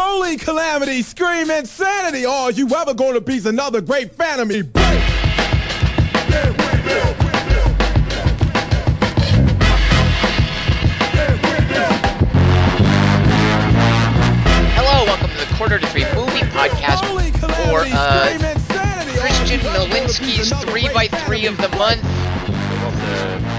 Holy 0.00 0.36
calamity, 0.36 1.02
scream 1.02 1.50
insanity. 1.50 2.24
Are 2.24 2.52
you 2.52 2.68
ever 2.72 2.94
gonna 2.94 3.20
be 3.20 3.40
another 3.44 3.80
great 3.80 4.14
fan 4.14 4.38
of 4.38 4.46
me? 4.46 4.62
Break. 4.62 5.00
Hello, 14.76 15.04
welcome 15.04 15.30
to 15.30 15.36
the 15.36 15.54
Quarter 15.56 15.80
to 15.80 15.86
Three 15.88 16.04
Movie 16.14 16.46
Podcast 16.54 17.04
Holy 17.04 17.32
for 17.32 17.82
uh, 17.92 18.26
scream 18.28 18.50
insanity. 18.52 19.18
Are 19.18 19.20
Christian 19.20 19.60
you 19.60 19.66
ever 19.66 19.78
gonna 19.78 19.92
be 19.92 20.00
Nowinski's 20.00 20.64
3 20.70 20.70
great 20.70 20.94
by 20.94 21.08
fan 21.08 21.26
3 21.26 21.46
of 21.46 21.56
the 21.56 21.68
month. 21.70 22.02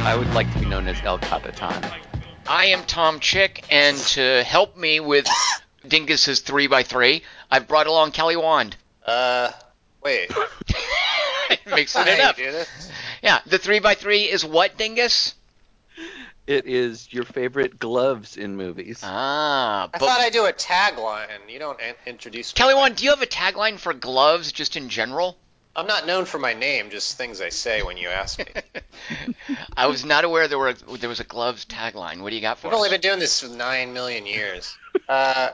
I 0.06 0.16
would 0.18 0.34
like 0.34 0.50
to 0.54 0.60
be 0.60 0.66
known 0.68 0.88
as 0.88 1.02
El 1.04 1.20
Capitan. 1.20 1.84
I 2.48 2.68
am 2.68 2.86
Tom 2.86 3.20
Chick, 3.20 3.66
and 3.70 3.98
to 3.98 4.42
help 4.46 4.78
me 4.78 5.02
with 5.02 5.28
Dingus's 5.88 6.42
3 6.42 6.68
by 6.68 6.84
3 6.84 7.22
I've 7.52 7.68
brought 7.68 7.88
along 7.88 8.12
Kelly 8.12 8.36
Wand. 8.36 8.76
Uh, 9.06 9.52
wait. 10.04 10.32
Mixing 11.66 12.02
it 12.08 12.20
up. 12.20 12.38
Judith. 12.38 12.70
Yeah, 13.24 13.40
the 13.46 13.58
3 13.58 13.80
by 13.80 13.96
3 13.96 14.24
is 14.24 14.46
what, 14.46 14.78
Dingus? 14.78 15.36
It 16.48 16.66
is 16.66 17.12
your 17.14 17.26
favorite 17.26 17.78
gloves 17.78 18.36
in 18.36 18.56
movies. 18.56 19.02
Ah, 19.04 19.84
I 19.84 19.88
but 19.88 20.00
thought 20.00 20.20
I'd 20.20 20.34
do 20.34 20.46
a 20.46 20.54
tagline. 20.54 21.28
You 21.48 21.60
don't 21.60 21.80
in- 21.80 21.94
introduce. 22.08 22.54
Kelly 22.54 22.74
Wand, 22.74 22.96
do 22.96 23.04
you 23.04 23.12
have 23.12 23.22
a 23.22 23.28
tagline 23.28 23.78
for 23.78 23.94
gloves 23.94 24.52
just 24.52 24.76
in 24.76 24.90
general? 24.90 25.38
I'm 25.76 25.86
not 25.86 26.08
known 26.08 26.26
for 26.26 26.40
my 26.40 26.54
name, 26.54 26.90
just 26.90 27.18
things 27.18 27.40
I 27.40 27.50
say 27.50 27.84
when 27.84 27.98
you 27.98 28.10
ask 28.10 28.40
me. 28.40 28.46
I 29.78 29.86
was 29.86 30.04
not 30.04 30.24
aware 30.26 30.48
there 30.48 30.58
were 30.58 30.74
there 30.74 31.08
was 31.08 31.20
a 31.20 31.24
gloves 31.24 31.66
tagline. 31.66 32.22
What 32.22 32.32
do 32.32 32.36
you 32.36 32.42
got 32.42 32.58
for 32.58 32.68
I've 32.68 32.74
only 32.74 32.90
been 32.90 33.00
doing 33.02 33.20
this 33.20 33.42
for 33.42 33.48
nine 33.56 33.94
million 33.94 34.26
years. 34.26 34.76
Uh, 35.08 35.52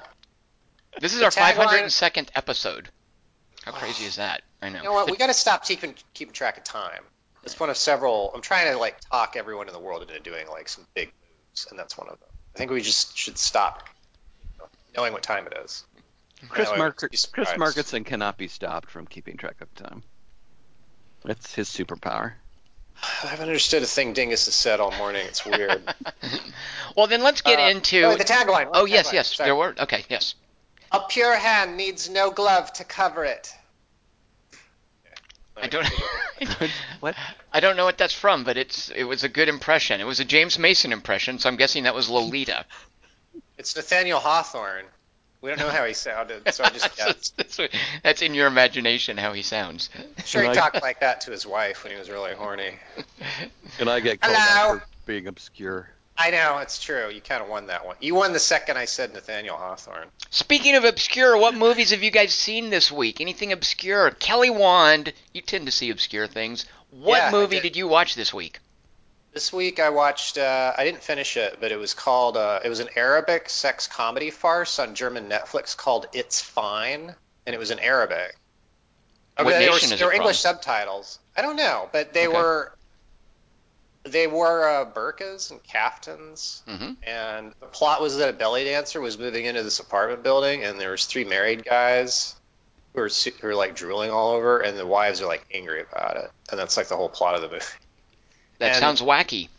This 0.99 1.13
is 1.13 1.21
our 1.21 1.29
502nd 1.31 2.29
episode. 2.35 2.89
How 3.63 3.71
crazy 3.71 4.05
is 4.05 4.15
that? 4.17 4.41
I 4.61 4.69
know. 4.69 4.77
you 4.77 4.83
know 4.85 4.93
what? 4.93 5.09
We 5.11 5.17
got 5.17 5.27
to 5.27 5.33
stop 5.33 5.65
keeping 5.65 5.95
keeping 6.13 6.33
track 6.33 6.57
of 6.57 6.63
time. 6.63 7.01
It's 7.43 7.59
one 7.59 7.69
of 7.69 7.77
several. 7.77 8.31
I'm 8.33 8.41
trying 8.41 8.71
to 8.71 8.77
like 8.77 8.99
talk 9.11 9.35
everyone 9.35 9.67
in 9.67 9.73
the 9.73 9.79
world 9.79 10.01
into 10.03 10.19
doing 10.19 10.47
like 10.47 10.69
some 10.69 10.85
big 10.93 11.11
moves, 11.51 11.67
and 11.69 11.77
that's 11.79 11.97
one 11.97 12.07
of 12.07 12.19
them. 12.19 12.29
I 12.55 12.57
think 12.57 12.71
we 12.71 12.81
just 12.81 13.17
should 13.17 13.37
stop 13.37 13.83
knowing 14.95 15.13
what 15.13 15.23
time 15.23 15.45
it 15.47 15.57
is. 15.63 15.83
Chris, 16.49 16.69
I 16.69 16.77
Mark- 16.77 16.97
Chris 16.97 17.21
surprised. 17.21 17.57
Marketson 17.59 18.05
cannot 18.05 18.37
be 18.37 18.47
stopped 18.47 18.89
from 18.91 19.07
keeping 19.07 19.35
track 19.37 19.55
of 19.61 19.73
time. 19.75 20.03
That's 21.23 21.53
his 21.55 21.67
superpower. 21.69 22.33
I 23.23 23.27
haven't 23.27 23.47
understood 23.47 23.81
a 23.83 23.87
thing 23.87 24.13
Dingus 24.13 24.45
has 24.45 24.53
said 24.55 24.79
all 24.79 24.91
morning. 24.91 25.25
It's 25.25 25.45
weird. 25.45 25.81
well, 26.95 27.07
then 27.07 27.21
let's 27.23 27.41
get 27.41 27.59
Uh, 27.59 27.63
into. 27.69 28.03
oh, 28.03 28.15
the 28.15 28.23
tagline. 28.23 28.69
oh 28.73 28.85
the 28.85 28.91
yes, 28.91 29.09
tagline. 29.09 29.13
yes, 29.13 29.35
Sorry. 29.35 29.47
there 29.47 29.55
were. 29.55 29.75
Okay, 29.79 30.05
yes. 30.09 30.35
A 30.91 30.99
pure 31.09 31.35
hand 31.35 31.77
needs 31.77 32.09
no 32.09 32.31
glove 32.31 32.71
to 32.73 32.83
cover 32.83 33.25
it. 33.25 33.53
I 35.57 35.67
don't. 35.67 35.87
what? 36.99 37.15
I 37.53 37.59
don't 37.59 37.77
know 37.77 37.85
what 37.85 37.97
that's 37.97 38.13
from, 38.13 38.43
but 38.43 38.57
it's 38.57 38.89
it 38.89 39.05
was 39.05 39.23
a 39.23 39.29
good 39.29 39.47
impression. 39.47 40.01
It 40.01 40.05
was 40.05 40.19
a 40.19 40.25
James 40.25 40.59
Mason 40.59 40.91
impression, 40.91 41.39
so 41.39 41.49
I'm 41.49 41.55
guessing 41.55 41.83
that 41.83 41.95
was 41.95 42.09
Lolita. 42.09 42.65
It's 43.57 43.75
Nathaniel 43.75 44.19
Hawthorne. 44.19 44.85
We 45.41 45.49
don't 45.51 45.59
know 45.59 45.69
how 45.69 45.85
he 45.85 45.93
sounded, 45.93 46.51
so 46.53 46.63
I 46.63 46.69
just 46.71 46.95
guessed. 46.97 47.37
that's, 47.37 47.57
what- 47.57 47.69
that's 48.03 48.21
in 48.21 48.33
your 48.33 48.47
imagination 48.47 49.15
how 49.15 49.31
he 49.33 49.43
sounds. 49.43 49.89
Sure, 50.25 50.41
he 50.41 50.47
Like- 50.49 50.57
talked 50.57 50.81
like 50.81 50.99
that 51.01 51.21
to 51.21 51.31
his 51.31 51.45
wife 51.45 51.83
when 51.83 51.93
he 51.93 51.99
was 51.99 52.09
really 52.09 52.33
horny. 52.33 52.71
And 53.79 53.89
I 53.89 53.99
get 53.99 54.19
called 54.21 54.35
Hello? 54.35 54.73
out 54.75 54.79
for 54.81 54.87
being 55.05 55.27
obscure. 55.27 55.89
I 56.17 56.31
know, 56.31 56.59
it's 56.59 56.81
true. 56.81 57.09
You 57.09 57.19
kind 57.21 57.43
of 57.43 57.49
won 57.49 57.67
that 57.67 57.85
one. 57.85 57.97
You 57.99 58.15
won 58.15 58.31
the 58.31 58.39
second 58.39 58.77
I 58.77 58.85
said 58.85 59.13
Nathaniel 59.13 59.57
Hawthorne. 59.57 60.07
Speaking 60.29 60.75
of 60.75 60.85
obscure, 60.85 61.37
what 61.37 61.55
movies 61.55 61.91
have 61.91 62.03
you 62.03 62.11
guys 62.11 62.33
seen 62.33 62.69
this 62.69 62.91
week? 62.91 63.19
Anything 63.19 63.51
obscure? 63.51 64.11
Kelly 64.11 64.49
Wand, 64.49 65.13
you 65.33 65.41
tend 65.41 65.65
to 65.65 65.71
see 65.71 65.89
obscure 65.89 66.27
things. 66.27 66.65
What 66.89 67.17
Yeah, 67.17 67.31
movie 67.31 67.55
did. 67.57 67.63
did 67.63 67.75
you 67.75 67.87
watch 67.89 68.15
this 68.15 68.33
week? 68.33 68.59
This 69.33 69.51
week 69.51 69.81
I 69.81 69.89
watched, 69.89 70.37
uh, 70.37 70.73
I 70.77 70.85
didn't 70.85 71.03
finish 71.03 71.35
it, 71.35 71.57
but 71.59 71.73
it 71.73 71.75
was 71.77 71.93
called, 71.93 72.37
uh, 72.37 72.61
it 72.63 72.69
was 72.69 72.79
an 72.79 72.87
Arabic 72.95 73.49
sex 73.49 73.85
comedy 73.85 74.31
farce 74.31 74.79
on 74.79 74.95
German 74.95 75.27
Netflix 75.27 75.75
called 75.75 76.07
It's 76.13 76.39
Fine, 76.39 77.13
and 77.45 77.53
it 77.53 77.57
was 77.59 77.71
in 77.71 77.79
Arabic. 77.79 78.33
What 79.37 79.47
Okay, 79.47 79.59
there 79.59 79.71
nation 79.71 79.89
were, 79.89 79.93
is 79.95 79.99
there 79.99 80.07
it 80.07 80.11
were 80.11 80.15
English 80.15 80.41
from? 80.41 80.53
subtitles. 80.53 81.19
I 81.35 81.41
don't 81.41 81.57
know, 81.57 81.89
but 81.91 82.13
they 82.13 82.27
Okay. 82.27 82.37
were, 82.37 82.71
they 84.05 84.27
wore 84.27 84.67
uh, 84.67 84.85
burqas 84.85 85.51
and 85.51 85.61
caftans. 85.63 86.61
hmm 86.67 86.91
and 87.03 87.53
the 87.59 87.65
plot 87.65 88.01
was 88.01 88.17
that 88.17 88.29
a 88.29 88.33
belly 88.33 88.63
dancer 88.63 89.01
was 89.01 89.17
moving 89.17 89.45
into 89.45 89.63
this 89.63 89.79
apartment 89.79 90.23
building 90.23 90.63
and 90.63 90.79
there 90.79 90.91
was 90.91 91.05
three 91.05 91.23
married 91.25 91.65
guys 91.65 92.35
who 92.93 93.01
were, 93.01 93.09
who 93.09 93.47
were 93.47 93.55
like 93.55 93.75
drooling 93.75 94.11
all 94.11 94.31
over 94.31 94.59
and 94.59 94.77
the 94.77 94.85
wives 94.85 95.21
are 95.21 95.27
like 95.27 95.45
angry 95.53 95.81
about 95.91 96.17
it. 96.17 96.29
And 96.51 96.59
that's 96.59 96.77
like 96.77 96.87
the 96.87 96.95
whole 96.95 97.09
plot 97.09 97.35
of 97.35 97.41
the 97.41 97.49
movie. 97.49 97.65
That 98.59 98.67
And- 98.71 98.77
sounds 98.79 99.01
wacky. 99.01 99.49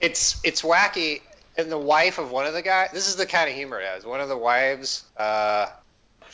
it's 0.00 0.40
it's 0.42 0.62
wacky. 0.62 1.20
And 1.58 1.70
the 1.70 1.78
wife 1.78 2.18
of 2.18 2.30
one 2.32 2.44
of 2.46 2.54
the 2.54 2.62
guys 2.62 2.90
this 2.92 3.06
is 3.08 3.14
the 3.16 3.24
kind 3.26 3.48
of 3.48 3.54
humor 3.54 3.80
it 3.80 3.86
has. 3.86 4.04
One 4.04 4.20
of 4.20 4.28
the 4.28 4.36
wives 4.36 5.04
uh 5.16 5.66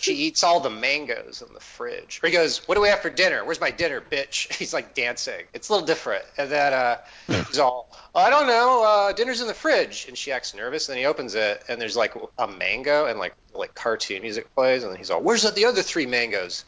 she 0.02 0.14
eats 0.14 0.42
all 0.42 0.58
the 0.58 0.70
mangoes 0.70 1.44
in 1.46 1.54
the 1.54 1.60
fridge. 1.60 2.20
Or 2.22 2.26
he 2.26 2.32
goes, 2.32 2.66
"What 2.66 2.74
do 2.74 2.80
we 2.80 2.88
have 2.88 3.00
for 3.00 3.10
dinner? 3.10 3.44
Where's 3.44 3.60
my 3.60 3.70
dinner, 3.70 4.00
bitch?" 4.00 4.52
He's 4.58 4.74
like 4.74 4.94
dancing. 4.94 5.44
It's 5.54 5.68
a 5.68 5.72
little 5.72 5.86
different. 5.86 6.24
And 6.36 6.50
then 6.50 6.72
uh, 6.72 6.98
he's 7.28 7.58
all, 7.58 7.88
"I 8.14 8.28
don't 8.28 8.48
know. 8.48 8.84
Uh, 8.84 9.12
dinner's 9.12 9.40
in 9.40 9.46
the 9.46 9.54
fridge." 9.54 10.06
And 10.08 10.18
she 10.18 10.32
acts 10.32 10.54
nervous. 10.54 10.88
And 10.88 10.94
then 10.94 11.02
he 11.02 11.06
opens 11.06 11.34
it, 11.34 11.62
and 11.68 11.80
there's 11.80 11.96
like 11.96 12.14
a 12.38 12.48
mango, 12.48 13.06
and 13.06 13.18
like 13.18 13.34
like 13.54 13.74
cartoon 13.74 14.22
music 14.22 14.52
plays. 14.54 14.82
And 14.82 14.90
then 14.90 14.98
he's 14.98 15.10
all, 15.10 15.22
"Where's 15.22 15.42
the 15.42 15.64
other 15.64 15.82
three 15.82 16.06
mangoes?" 16.06 16.64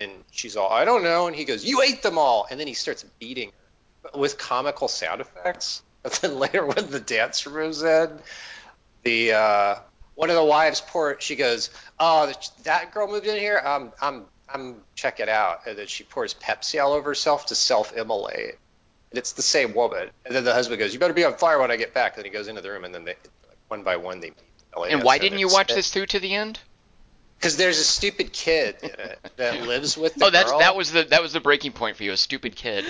And 0.00 0.12
she's 0.30 0.56
all, 0.56 0.70
"I 0.70 0.84
don't 0.84 1.02
know." 1.02 1.26
And 1.26 1.34
he 1.34 1.44
goes, 1.44 1.64
"You 1.64 1.82
ate 1.82 2.02
them 2.02 2.18
all." 2.18 2.46
And 2.50 2.60
then 2.60 2.68
he 2.68 2.74
starts 2.74 3.04
beating 3.18 3.50
her 4.04 4.18
with 4.18 4.38
comical 4.38 4.88
sound 4.88 5.20
effects. 5.20 5.82
And 6.06 6.14
then 6.14 6.38
later, 6.38 6.64
when 6.64 6.88
the 6.88 7.00
dancer 7.00 7.50
moves 7.50 7.82
in, 7.82 8.20
the 9.02 9.32
uh, 9.32 9.74
one 10.16 10.28
of 10.28 10.36
the 10.36 10.44
wives 10.44 10.80
pour. 10.80 11.20
She 11.20 11.36
goes, 11.36 11.70
"Oh, 12.00 12.32
that 12.64 12.90
girl 12.92 13.06
moved 13.06 13.26
in 13.26 13.36
here. 13.36 13.62
Um, 13.64 13.92
I'm, 14.02 14.24
I'm 14.52 14.82
check 14.96 15.20
it 15.20 15.28
out." 15.28 15.60
And 15.66 15.78
then 15.78 15.86
she 15.86 16.02
pours 16.02 16.34
Pepsi 16.34 16.82
all 16.82 16.92
over 16.92 17.10
herself 17.10 17.46
to 17.46 17.54
self-immolate. 17.54 18.58
And 19.10 19.18
it's 19.18 19.32
the 19.32 19.42
same 19.42 19.72
woman. 19.72 20.10
And 20.24 20.34
then 20.34 20.44
the 20.44 20.52
husband 20.52 20.80
goes, 20.80 20.92
"You 20.92 20.98
better 20.98 21.14
be 21.14 21.24
on 21.24 21.36
fire 21.36 21.60
when 21.60 21.70
I 21.70 21.76
get 21.76 21.94
back." 21.94 22.16
And 22.16 22.24
then 22.24 22.30
he 22.32 22.36
goes 22.36 22.48
into 22.48 22.60
the 22.60 22.70
room, 22.70 22.84
and 22.84 22.92
then 22.92 23.04
they, 23.04 23.14
like, 23.46 23.58
one 23.68 23.84
by 23.84 23.96
one, 23.96 24.18
they 24.20 24.30
meet. 24.30 24.90
And 24.90 25.02
why 25.04 25.18
didn't 25.18 25.38
you 25.38 25.48
watch 25.48 25.68
this 25.68 25.90
through 25.90 26.06
to 26.06 26.20
the 26.20 26.34
end? 26.34 26.58
Because 27.38 27.56
there's 27.56 27.78
a 27.78 27.84
stupid 27.84 28.32
kid 28.32 28.76
that 29.36 29.60
lives 29.66 29.96
with 29.96 30.14
the 30.14 30.24
Oh, 30.26 30.30
that's 30.30 30.50
girl. 30.50 30.60
that 30.60 30.74
was 30.74 30.90
the 30.92 31.04
that 31.04 31.20
was 31.22 31.32
the 31.32 31.40
breaking 31.40 31.72
point 31.72 31.96
for 31.96 32.02
you, 32.04 32.12
a 32.12 32.16
stupid 32.16 32.56
kid. 32.56 32.84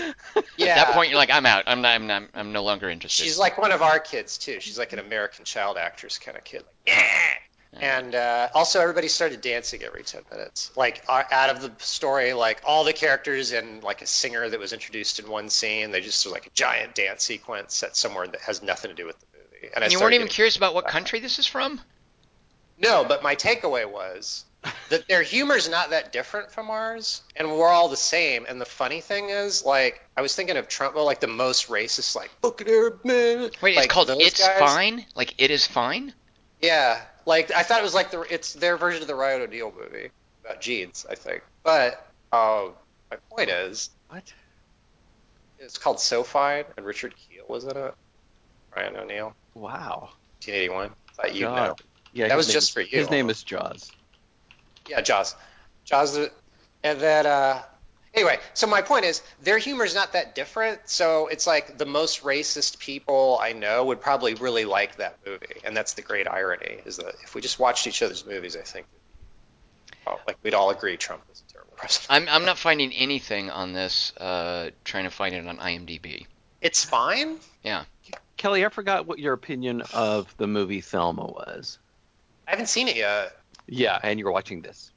yeah. 0.56 0.68
At 0.68 0.86
that 0.86 0.94
point, 0.94 1.10
you're 1.10 1.18
like, 1.18 1.30
I'm 1.30 1.46
out. 1.46 1.64
I'm 1.66 1.82
not. 1.82 1.94
I'm 1.94 2.06
not. 2.06 2.22
I'm 2.34 2.52
no 2.52 2.62
longer 2.62 2.88
interested. 2.88 3.24
She's 3.24 3.38
like 3.38 3.58
one 3.58 3.72
of 3.72 3.82
our 3.82 3.98
kids 3.98 4.38
too. 4.38 4.60
She's 4.60 4.78
like 4.78 4.92
an 4.92 4.98
American 5.00 5.44
child 5.44 5.76
actress 5.76 6.18
kind 6.18 6.36
of 6.36 6.44
kid. 6.44 6.62
Like, 6.86 6.96
yeah. 6.96 7.32
And 7.78 8.14
uh, 8.14 8.48
also, 8.54 8.80
everybody 8.80 9.08
started 9.08 9.40
dancing 9.42 9.82
every 9.82 10.02
ten 10.04 10.22
minutes. 10.30 10.70
Like 10.76 11.04
uh, 11.08 11.24
out 11.30 11.50
of 11.50 11.60
the 11.60 11.72
story, 11.84 12.32
like 12.32 12.62
all 12.64 12.84
the 12.84 12.92
characters 12.94 13.52
and 13.52 13.82
like 13.82 14.00
a 14.00 14.06
singer 14.06 14.48
that 14.48 14.58
was 14.58 14.72
introduced 14.72 15.18
in 15.18 15.28
one 15.28 15.50
scene, 15.50 15.90
they 15.90 16.00
just 16.00 16.24
like 16.26 16.46
a 16.46 16.50
giant 16.50 16.94
dance 16.94 17.24
sequence 17.24 17.74
set 17.74 17.94
somewhere 17.96 18.26
that 18.28 18.40
has 18.40 18.62
nothing 18.62 18.90
to 18.90 18.94
do 18.94 19.04
with 19.06 19.18
the 19.20 19.26
movie. 19.36 19.72
And 19.74 19.82
I 19.82 19.86
And 19.86 19.92
you 19.92 20.00
weren't 20.00 20.14
even 20.14 20.28
curious 20.28 20.56
about 20.56 20.72
what 20.72 20.86
country 20.86 21.20
this 21.20 21.38
is 21.38 21.46
from? 21.46 21.80
No, 22.78 23.04
but 23.04 23.22
my 23.22 23.34
takeaway 23.34 23.91
was 23.91 24.44
that 24.91 25.06
their 25.09 25.22
humor's 25.22 25.69
not 25.69 25.91
that 25.91 26.12
different 26.12 26.50
from 26.50 26.70
ours, 26.70 27.22
and 27.37 27.50
we're 27.50 27.69
all 27.69 27.88
the 27.88 27.97
same. 27.97 28.44
And 28.48 28.60
the 28.60 28.64
funny 28.66 29.00
thing 29.00 29.31
is, 29.31 29.64
like, 29.64 30.00
I 30.16 30.22
was 30.22 30.34
thinking 30.34 30.56
of 30.56 30.69
Trump, 30.69 30.94
well, 30.94 31.04
like 31.04 31.20
the 31.20 31.26
most 31.26 31.69
racist, 31.69 32.15
like, 32.16 32.31
fucking 32.42 32.69
Arab 32.69 33.04
man. 33.04 33.50
Wait, 33.62 33.76
like, 33.76 33.84
it's 33.86 33.92
called 33.94 34.10
It's 34.10 34.47
guys. 34.47 34.59
Fine. 34.59 35.06
Like 35.15 35.34
it 35.38 35.50
is 35.50 35.66
fine. 35.66 36.12
Yeah, 36.60 37.00
like 37.26 37.50
I 37.53 37.62
thought 37.62 37.81
it 37.81 37.84
was 37.84 37.94
like 37.94 38.10
the 38.10 38.22
it's 38.22 38.54
their 38.54 38.76
version 38.76 39.03
of 39.03 39.09
the 39.09 39.15
Ryan 39.15 39.42
O'Neal 39.42 39.72
movie 39.78 40.10
about 40.45 40.60
jeans, 40.60 41.06
I 41.09 41.15
think. 41.15 41.42
But 41.62 42.06
uh, 42.33 42.68
my 43.10 43.16
point 43.30 43.50
is, 43.50 43.91
What? 44.09 44.33
it's 45.59 45.78
called 45.78 46.00
So 46.00 46.22
Fine, 46.22 46.65
and 46.77 46.84
Richard 46.86 47.15
Kiel 47.16 47.45
was 47.48 47.65
in 47.65 47.77
it. 47.77 47.95
Ryan 48.74 48.97
O'Neal, 48.97 49.34
Wow. 49.54 50.10
1981. 50.45 50.91
Thought 51.15 51.34
you 51.34 51.42
God. 51.47 51.68
know. 51.68 51.77
Yeah, 52.16 52.28
That 52.28 52.36
was 52.39 52.47
just 52.47 52.68
is- 52.68 52.71
for 52.71 52.80
you, 52.80 52.98
His 52.98 53.10
name 53.10 53.28
is 53.28 53.42
Jaws. 53.42 53.91
Yeah, 54.89 55.03
Jaws. 55.03 55.34
Jaws. 55.84 56.16
And 56.83 56.98
then, 56.98 57.27
uh, 57.27 57.63
anyway, 58.15 58.39
so 58.54 58.66
my 58.66 58.80
point 58.80 59.04
is, 59.04 59.22
their 59.42 59.59
humor 59.59 59.84
is 59.84 59.95
not 59.95 60.15
that 60.15 60.34
different. 60.34 60.80
So 60.89 61.27
it's 61.27 61.47
like 61.47 61.77
the 61.77 61.84
most 61.84 62.22
racist 62.22 62.78
people 62.78 63.39
I 63.39 63.53
know 63.53 63.84
would 63.84 64.01
probably 64.01 64.33
really 64.33 64.65
like 64.65 64.97
that 64.97 65.18
movie. 65.27 65.60
And 65.63 65.77
that's 65.77 65.92
the 65.92 66.01
great 66.01 66.27
irony, 66.27 66.78
is 66.86 66.97
that 66.97 67.16
if 67.22 67.34
we 67.34 67.42
just 67.42 67.59
watched 67.59 67.86
each 67.86 68.01
other's 68.01 68.24
movies, 68.24 68.57
I 68.57 68.62
think, 68.62 68.86
well, 70.07 70.19
like 70.27 70.39
we'd 70.42 70.54
all 70.54 70.71
agree 70.71 70.97
Trump 70.97 71.22
is 71.30 71.42
a 71.47 71.53
terrible 71.53 71.74
president. 71.77 72.07
I'm 72.10 72.28
I'm 72.34 72.47
not 72.47 72.57
finding 72.57 72.95
anything 72.95 73.51
on 73.51 73.74
this. 73.74 74.16
Uh, 74.16 74.71
trying 74.84 75.04
to 75.04 75.10
find 75.10 75.34
it 75.34 75.47
on 75.47 75.59
IMDb. 75.59 76.24
It's 76.62 76.83
fine. 76.83 77.41
Yeah. 77.62 77.84
Kelly, 78.39 78.65
I 78.65 78.71
forgot 78.71 79.07
what 79.07 79.19
your 79.19 79.34
opinion 79.34 79.83
of 79.92 80.34
the 80.39 80.47
movie 80.47 80.80
Thelma 80.80 81.27
was. 81.27 81.78
I 82.47 82.51
haven't 82.51 82.69
seen 82.69 82.89
it 82.89 82.97
yet. 82.97 83.37
Yeah, 83.66 83.98
and 84.03 84.19
you're 84.19 84.33
watching 84.33 84.63
this. 84.63 84.91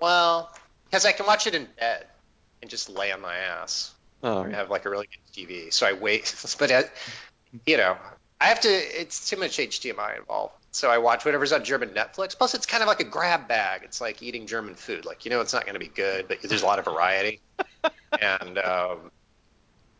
Well, 0.00 0.54
because 0.84 1.06
I 1.06 1.12
can 1.12 1.26
watch 1.26 1.46
it 1.46 1.54
in 1.54 1.66
bed 1.78 2.06
and 2.60 2.70
just 2.70 2.90
lay 2.90 3.12
on 3.12 3.20
my 3.20 3.36
ass. 3.36 3.94
Oh, 4.22 4.44
I 4.44 4.50
have 4.50 4.70
like 4.70 4.84
a 4.84 4.90
really 4.90 5.06
good 5.06 5.48
TV, 5.48 5.72
so 5.72 5.86
I 5.86 5.92
wait. 5.94 6.34
but 6.58 6.70
uh, 6.70 6.82
you 7.66 7.76
know, 7.76 7.96
I 8.40 8.46
have 8.46 8.60
to. 8.60 8.68
It's 8.68 9.28
too 9.28 9.36
much 9.36 9.58
HDMI 9.58 10.18
involved, 10.18 10.54
so 10.72 10.90
I 10.90 10.98
watch 10.98 11.24
whatever's 11.24 11.52
on 11.52 11.64
German 11.64 11.90
Netflix. 11.90 12.36
Plus, 12.36 12.54
it's 12.54 12.66
kind 12.66 12.82
of 12.82 12.88
like 12.88 13.00
a 13.00 13.04
grab 13.04 13.48
bag. 13.48 13.82
It's 13.84 14.00
like 14.00 14.22
eating 14.22 14.46
German 14.46 14.74
food. 14.74 15.06
Like 15.06 15.24
you 15.24 15.30
know, 15.30 15.40
it's 15.40 15.54
not 15.54 15.64
going 15.64 15.74
to 15.74 15.80
be 15.80 15.88
good, 15.88 16.28
but 16.28 16.42
there's 16.42 16.62
a 16.62 16.66
lot 16.66 16.78
of 16.78 16.84
variety, 16.84 17.40
and 18.20 18.58
um, 18.58 19.10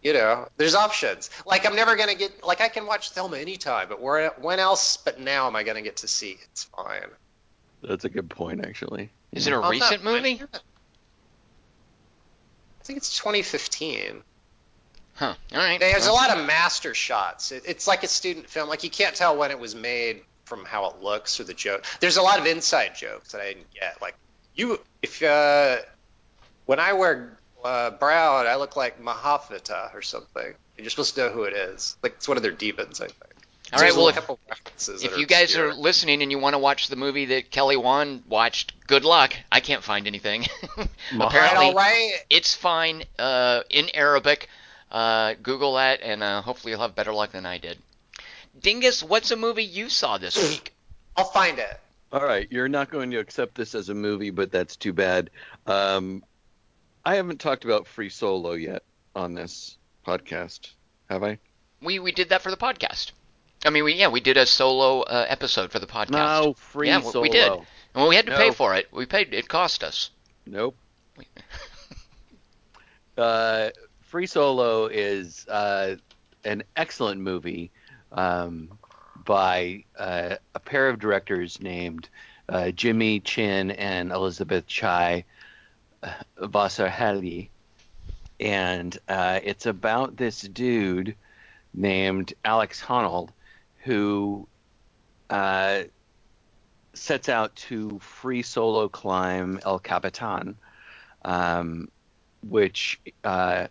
you 0.03 0.13
know, 0.13 0.49
there's 0.57 0.75
options. 0.75 1.31
Like 1.47 1.67
I'm 1.67 1.77
never 1.77 1.97
going 1.97 2.09
to 2.09 2.15
get. 2.15 2.45
Like 2.45 2.61
I 2.61 2.69
can 2.69 2.87
watch 2.87 3.11
Thelma 3.11 3.39
anytime, 3.39 3.89
but 3.89 4.01
where 4.01 4.31
when 4.41 4.59
else? 4.59 4.97
But 4.97 5.21
now 5.21 5.47
am 5.47 5.57
I 5.57 5.63
going 5.63 5.77
to 5.77 5.83
get 5.83 5.97
to 5.99 6.09
see? 6.09 6.39
It's 6.51 6.65
fine. 6.65 7.09
that's 7.83 8.05
a 8.05 8.09
good 8.09 8.31
point, 8.31 8.65
actually. 8.65 9.11
Is 9.33 9.47
it 9.47 9.53
a 9.53 9.61
Well, 9.61 9.71
recent 9.71 10.05
no, 10.05 10.13
movie? 10.15 10.43
I 12.81 12.85
think 12.85 12.97
it's 12.97 13.17
2015. 13.19 14.23
Huh. 15.15 15.35
All 15.53 15.59
right. 15.59 15.79
There's 15.79 16.07
a 16.07 16.13
lot 16.13 16.37
of 16.37 16.47
master 16.47 16.95
shots. 16.95 17.53
It, 17.53 17.65
it's 17.67 17.87
like 17.87 18.03
a 18.03 18.09
student 18.09 18.49
film. 18.49 18.69
Like 18.69 18.83
you 18.85 18.91
can't 18.91 19.15
tell 19.15 19.37
when 19.37 19.51
it 19.51 19.59
was 19.59 19.75
made 19.75 20.23
from 20.47 20.65
how 20.65 20.87
it 20.87 21.03
looks 21.03 21.39
or 21.39 21.45
the 21.45 21.55
joke. 21.55 21.85
There's 22.01 22.17
a 22.17 22.23
lot 22.23 22.39
of 22.41 22.47
inside 22.47 22.95
jokes 22.97 23.33
that 23.33 23.41
I 23.41 23.49
didn't 23.53 23.71
get. 23.73 24.01
Like 24.01 24.17
you, 24.55 24.81
if 25.03 25.23
uh, 25.23 25.77
when 26.67 26.81
I 26.81 26.95
wear 26.95 27.39
uh, 27.65 27.91
brown, 27.91 28.47
I 28.47 28.57
look 28.57 28.77
like 28.77 29.01
Mahafita 29.03 29.95
or 29.95 30.03
something. 30.03 30.55
You're 30.79 30.91
supposed 30.91 31.15
to 31.17 31.23
know 31.27 31.31
who 31.31 31.43
it 31.45 31.53
is. 31.55 31.97
Like 32.03 32.15
it's 32.17 32.29
one 32.29 32.37
of 32.37 32.43
their 32.43 32.53
demons, 32.53 33.01
I 33.01 33.07
think. 33.09 33.17
All 33.73 33.79
right. 33.79 33.81
There's 33.83 33.95
a 33.95 33.99
Well, 33.99 34.09
if, 34.09 34.15
couple 34.17 34.39
references 34.49 35.05
if 35.05 35.11
that 35.13 35.21
you 35.21 35.27
guys 35.27 35.45
obscure. 35.51 35.69
are 35.69 35.75
listening 35.75 36.23
and 36.23 36.31
you 36.31 36.39
want 36.39 36.55
to 36.55 36.59
watch 36.59 36.89
the 36.89 36.97
movie 36.97 37.27
that 37.27 37.51
Kelly 37.51 37.77
Wand 37.77 38.25
watched, 38.29 38.73
good 38.87 39.05
luck. 39.05 39.35
I 39.53 39.61
can't 39.61 39.83
find 39.85 40.07
anything. 40.07 40.47
Apparently, 41.21 41.67
all 41.67 41.75
right. 41.75 42.15
it's 42.31 42.55
fine 42.55 43.05
uh, 43.19 43.63
in 43.71 43.89
Arabic. 43.95 44.49
Uh, 44.91 45.35
Google 45.41 45.75
that, 45.75 46.01
and 46.03 46.23
uh, 46.23 46.43
hopefully 46.43 46.73
you'll 46.73 46.81
have 46.81 46.97
better 46.97 47.13
luck 47.13 47.31
than 47.31 47.47
I 47.47 47.59
did. 47.59 47.79
Dingus, 48.61 49.03
what's 49.05 49.31
a 49.31 49.37
movie 49.37 49.63
you 49.65 49.89
saw 49.89 50.19
this 50.19 50.37
week? 50.51 50.75
I'll 51.17 51.25
find 51.27 51.59
it. 51.59 51.79
All 52.13 52.25
right, 52.25 52.49
you're 52.51 52.69
not 52.69 52.91
going 52.91 53.13
to 53.13 53.19
accept 53.19 53.55
this 53.55 53.77
as 53.77 53.89
a 53.89 53.95
movie, 53.95 54.31
but 54.31 54.51
that's 54.51 54.75
too 54.75 54.93
bad. 54.93 55.31
Um, 55.69 56.25
I 57.05 57.17
haven't 57.17 57.41
talked 57.41 57.65
about 57.65 57.87
Free 57.87 58.09
Solo 58.11 58.53
yet 58.53 58.83
on 59.15 59.35
this 59.35 59.79
podcast, 60.07 60.71
have 61.09 61.23
I? 61.23 61.39
We 61.83 61.99
we 61.99 62.13
did 62.13 62.29
that 62.29 62.43
for 62.43 62.51
the 62.51 62.57
podcast. 62.57 63.13
I 63.65 63.71
mean, 63.71 63.85
we 63.85 63.95
yeah, 63.95 64.09
we 64.09 64.21
did 64.21 64.37
a 64.37 64.47
solo 64.47 65.01
uh, 65.03 65.27
episode 65.29 65.71
for 65.71 65.79
the 65.79 65.87
podcast. 65.87 66.11
No, 66.45 66.55
Free 66.55 66.89
Yeah, 66.89 66.99
we- 66.99 67.05
Solo. 67.05 67.23
we 67.23 67.29
did. 67.31 67.53
And 67.53 67.67
well, 67.95 68.09
we 68.09 68.17
had 68.17 68.27
to 68.27 68.37
pay 68.37 68.51
for 68.51 68.75
it. 68.75 68.89
We 68.93 69.07
paid. 69.07 69.35
It 69.35 69.49
cost 69.49 69.83
us. 69.83 70.11
Nope. 70.47 70.77
uh, 73.19 73.71
Free 74.03 74.27
Solo 74.27 74.87
is 74.87 75.47
uh, 75.49 75.97
an 76.45 76.63
excellent 76.77 77.21
movie 77.21 77.71
um, 78.13 78.71
by 79.25 79.85
uh, 79.99 80.37
a 80.55 80.61
pair 80.61 80.89
of 80.89 80.99
directors 80.99 81.61
named 81.61 82.09
uh, 82.49 82.71
Jimmy 82.71 83.21
Chin 83.21 83.71
and 83.73 84.13
Elizabeth 84.13 84.67
Chai 84.67 85.25
Vasarhelyi. 86.39 87.49
And 88.39 88.97
uh, 89.09 89.41
it's 89.43 89.67
about 89.67 90.17
this 90.17 90.41
dude 90.41 91.15
named 91.75 92.33
Alex 92.45 92.83
Honnold 92.83 93.31
who 93.85 94.47
uh, 95.29 95.83
sets 96.95 97.29
out 97.29 97.55
to 97.57 97.99
free 98.01 98.43
solo 98.43 98.89
climb 98.89 99.61
El 99.65 99.79
Capitan, 99.79 100.57
um, 101.25 101.89
which, 102.49 103.01
uh, 103.25 103.69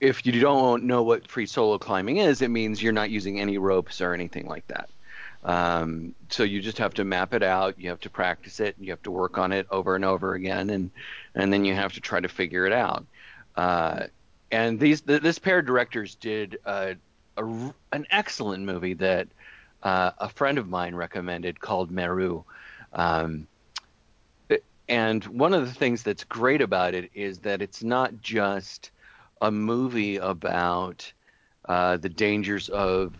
if 0.00 0.26
you 0.26 0.40
don't 0.40 0.84
know 0.84 1.02
what 1.02 1.28
free 1.28 1.46
solo 1.46 1.78
climbing 1.78 2.18
is, 2.18 2.42
it 2.42 2.48
means 2.48 2.82
you're 2.82 2.92
not 2.92 3.10
using 3.10 3.40
any 3.40 3.58
ropes 3.58 4.00
or 4.00 4.14
anything 4.14 4.46
like 4.46 4.66
that. 4.68 4.88
Um, 5.44 6.14
so 6.28 6.42
you 6.42 6.60
just 6.60 6.78
have 6.78 6.94
to 6.94 7.04
map 7.04 7.32
it 7.32 7.42
out. 7.42 7.78
You 7.78 7.90
have 7.90 8.00
to 8.00 8.10
practice 8.10 8.60
it. 8.60 8.74
You 8.78 8.90
have 8.90 9.02
to 9.02 9.10
work 9.10 9.38
on 9.38 9.52
it 9.52 9.66
over 9.70 9.94
and 9.94 10.04
over 10.04 10.34
again, 10.34 10.70
and 10.70 10.90
and 11.34 11.52
then 11.52 11.64
you 11.64 11.74
have 11.74 11.92
to 11.94 12.00
try 12.00 12.20
to 12.20 12.28
figure 12.28 12.66
it 12.66 12.72
out. 12.72 13.06
Uh, 13.56 14.06
and 14.50 14.80
these 14.80 15.00
th- 15.02 15.22
this 15.22 15.38
pair 15.38 15.60
of 15.60 15.66
directors 15.66 16.16
did 16.16 16.58
uh, 16.64 16.94
a 17.36 17.44
an 17.92 18.06
excellent 18.10 18.64
movie 18.64 18.94
that 18.94 19.28
uh, 19.82 20.10
a 20.18 20.28
friend 20.28 20.58
of 20.58 20.68
mine 20.68 20.94
recommended 20.94 21.60
called 21.60 21.90
Meru. 21.90 22.44
Um, 22.92 23.46
and 24.88 25.22
one 25.24 25.52
of 25.52 25.66
the 25.66 25.74
things 25.74 26.02
that's 26.02 26.24
great 26.24 26.62
about 26.62 26.94
it 26.94 27.10
is 27.14 27.38
that 27.40 27.60
it's 27.60 27.82
not 27.82 28.20
just 28.22 28.90
a 29.42 29.50
movie 29.50 30.16
about 30.16 31.12
uh, 31.66 31.98
the 31.98 32.08
dangers 32.08 32.70
of 32.70 33.14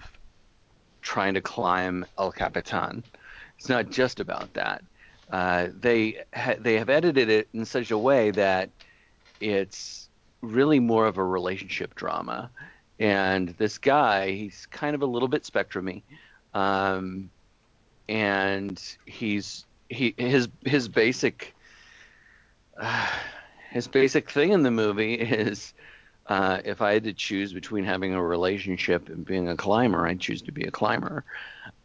trying 1.08 1.32
to 1.32 1.40
climb 1.40 2.04
El 2.18 2.30
Capitan. 2.30 3.02
It's 3.56 3.70
not 3.70 3.88
just 3.88 4.20
about 4.20 4.52
that. 4.52 4.82
Uh, 5.32 5.68
they 5.80 6.18
ha- 6.34 6.56
they 6.58 6.74
have 6.74 6.90
edited 6.90 7.30
it 7.30 7.48
in 7.54 7.64
such 7.64 7.90
a 7.90 7.96
way 7.96 8.30
that 8.30 8.68
it's 9.40 10.10
really 10.42 10.80
more 10.80 11.06
of 11.06 11.16
a 11.16 11.24
relationship 11.24 11.94
drama. 11.94 12.50
And 13.00 13.48
this 13.56 13.78
guy, 13.78 14.32
he's 14.32 14.66
kind 14.66 14.94
of 14.94 15.00
a 15.00 15.06
little 15.06 15.28
bit 15.28 15.44
spectrumy, 15.44 16.02
um, 16.52 17.30
and 18.06 18.78
he's 19.06 19.64
he 19.88 20.14
his 20.18 20.48
his 20.66 20.88
basic 20.88 21.54
uh, 22.76 23.08
his 23.70 23.88
basic 23.88 24.30
thing 24.30 24.52
in 24.52 24.62
the 24.62 24.70
movie 24.70 25.14
is 25.14 25.72
uh, 26.28 26.60
if 26.64 26.82
I 26.82 26.92
had 26.92 27.04
to 27.04 27.12
choose 27.12 27.52
between 27.52 27.84
having 27.84 28.14
a 28.14 28.22
relationship 28.22 29.08
and 29.08 29.24
being 29.24 29.48
a 29.48 29.56
climber, 29.56 30.06
I'd 30.06 30.20
choose 30.20 30.42
to 30.42 30.52
be 30.52 30.64
a 30.64 30.70
climber. 30.70 31.24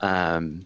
Um, 0.01 0.65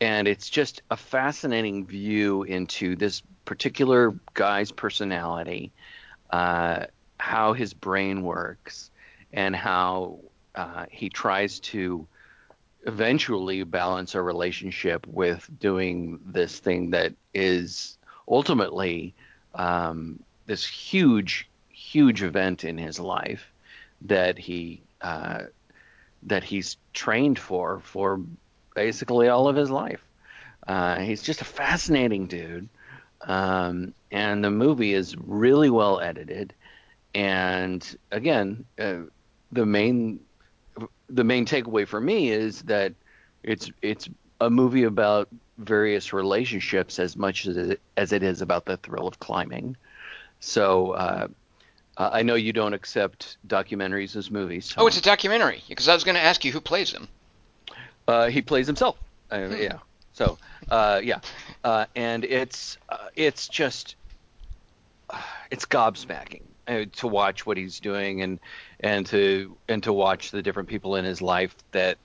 and 0.00 0.28
it's 0.28 0.50
just 0.50 0.82
a 0.90 0.96
fascinating 0.96 1.86
view 1.86 2.42
into 2.42 2.96
this 2.96 3.22
particular 3.44 4.14
guy's 4.34 4.72
personality, 4.72 5.72
uh, 6.30 6.86
how 7.18 7.52
his 7.52 7.72
brain 7.72 8.22
works, 8.22 8.90
and 9.32 9.56
how 9.56 10.18
uh, 10.54 10.86
he 10.90 11.08
tries 11.08 11.60
to 11.60 12.06
eventually 12.84 13.62
balance 13.62 14.14
a 14.14 14.20
relationship 14.20 15.06
with 15.06 15.48
doing 15.60 16.18
this 16.26 16.58
thing 16.58 16.90
that 16.90 17.14
is 17.32 17.96
ultimately 18.28 19.14
um, 19.54 20.18
this 20.46 20.66
huge, 20.66 21.48
huge 21.92 22.22
event 22.22 22.64
in 22.64 22.78
his 22.78 22.98
life 22.98 23.52
that 24.02 24.38
he 24.38 24.80
uh, 25.02 25.42
that 26.22 26.44
he's 26.44 26.76
trained 26.92 27.38
for 27.38 27.80
for 27.80 28.20
basically 28.74 29.28
all 29.28 29.48
of 29.48 29.56
his 29.56 29.70
life. 29.70 30.02
Uh, 30.66 30.98
he's 31.00 31.22
just 31.22 31.42
a 31.42 31.44
fascinating 31.44 32.26
dude, 32.26 32.68
um, 33.22 33.92
and 34.10 34.42
the 34.44 34.50
movie 34.50 34.94
is 34.94 35.16
really 35.16 35.70
well 35.70 36.00
edited. 36.00 36.54
And 37.14 37.98
again, 38.10 38.64
uh, 38.78 39.02
the 39.50 39.66
main 39.66 40.20
the 41.10 41.24
main 41.24 41.44
takeaway 41.44 41.86
for 41.86 42.00
me 42.00 42.30
is 42.30 42.62
that 42.62 42.94
it's 43.42 43.70
it's 43.82 44.08
a 44.40 44.48
movie 44.48 44.84
about 44.84 45.28
various 45.58 46.12
relationships 46.12 46.98
as 46.98 47.16
much 47.16 47.46
as 47.46 47.56
it, 47.56 47.80
as 47.96 48.12
it 48.12 48.22
is 48.22 48.40
about 48.40 48.64
the 48.64 48.78
thrill 48.78 49.06
of 49.06 49.18
climbing. 49.18 49.76
So 50.40 50.92
uh, 51.96 52.10
I 52.12 52.22
know 52.22 52.34
you 52.34 52.52
don't 52.52 52.74
accept 52.74 53.36
documentaries 53.46 54.16
as 54.16 54.30
movies. 54.30 54.74
Oh, 54.76 54.86
it's 54.86 54.98
a 54.98 55.02
documentary. 55.02 55.62
Because 55.68 55.88
I 55.88 55.94
was 55.94 56.04
going 56.04 56.14
to 56.14 56.22
ask 56.22 56.44
you 56.44 56.52
who 56.52 56.60
plays 56.60 56.92
him. 56.92 57.08
Uh, 58.08 58.28
he 58.28 58.42
plays 58.42 58.66
himself. 58.66 58.98
Uh, 59.30 59.48
Yeah. 59.58 59.78
So 60.12 60.36
uh, 60.70 61.00
yeah, 61.02 61.20
uh, 61.64 61.86
and 61.96 62.24
it's 62.24 62.76
uh, 62.90 63.08
it's 63.16 63.48
just 63.48 63.96
it's 65.50 65.64
gobsmacking 65.64 66.42
uh, 66.68 66.84
to 66.96 67.08
watch 67.08 67.46
what 67.46 67.56
he's 67.56 67.80
doing 67.80 68.20
and 68.22 68.38
and 68.80 69.06
to 69.06 69.56
and 69.68 69.82
to 69.84 69.92
watch 69.92 70.30
the 70.30 70.42
different 70.42 70.68
people 70.68 70.96
in 70.96 71.04
his 71.04 71.22
life 71.22 71.56
that 71.72 71.96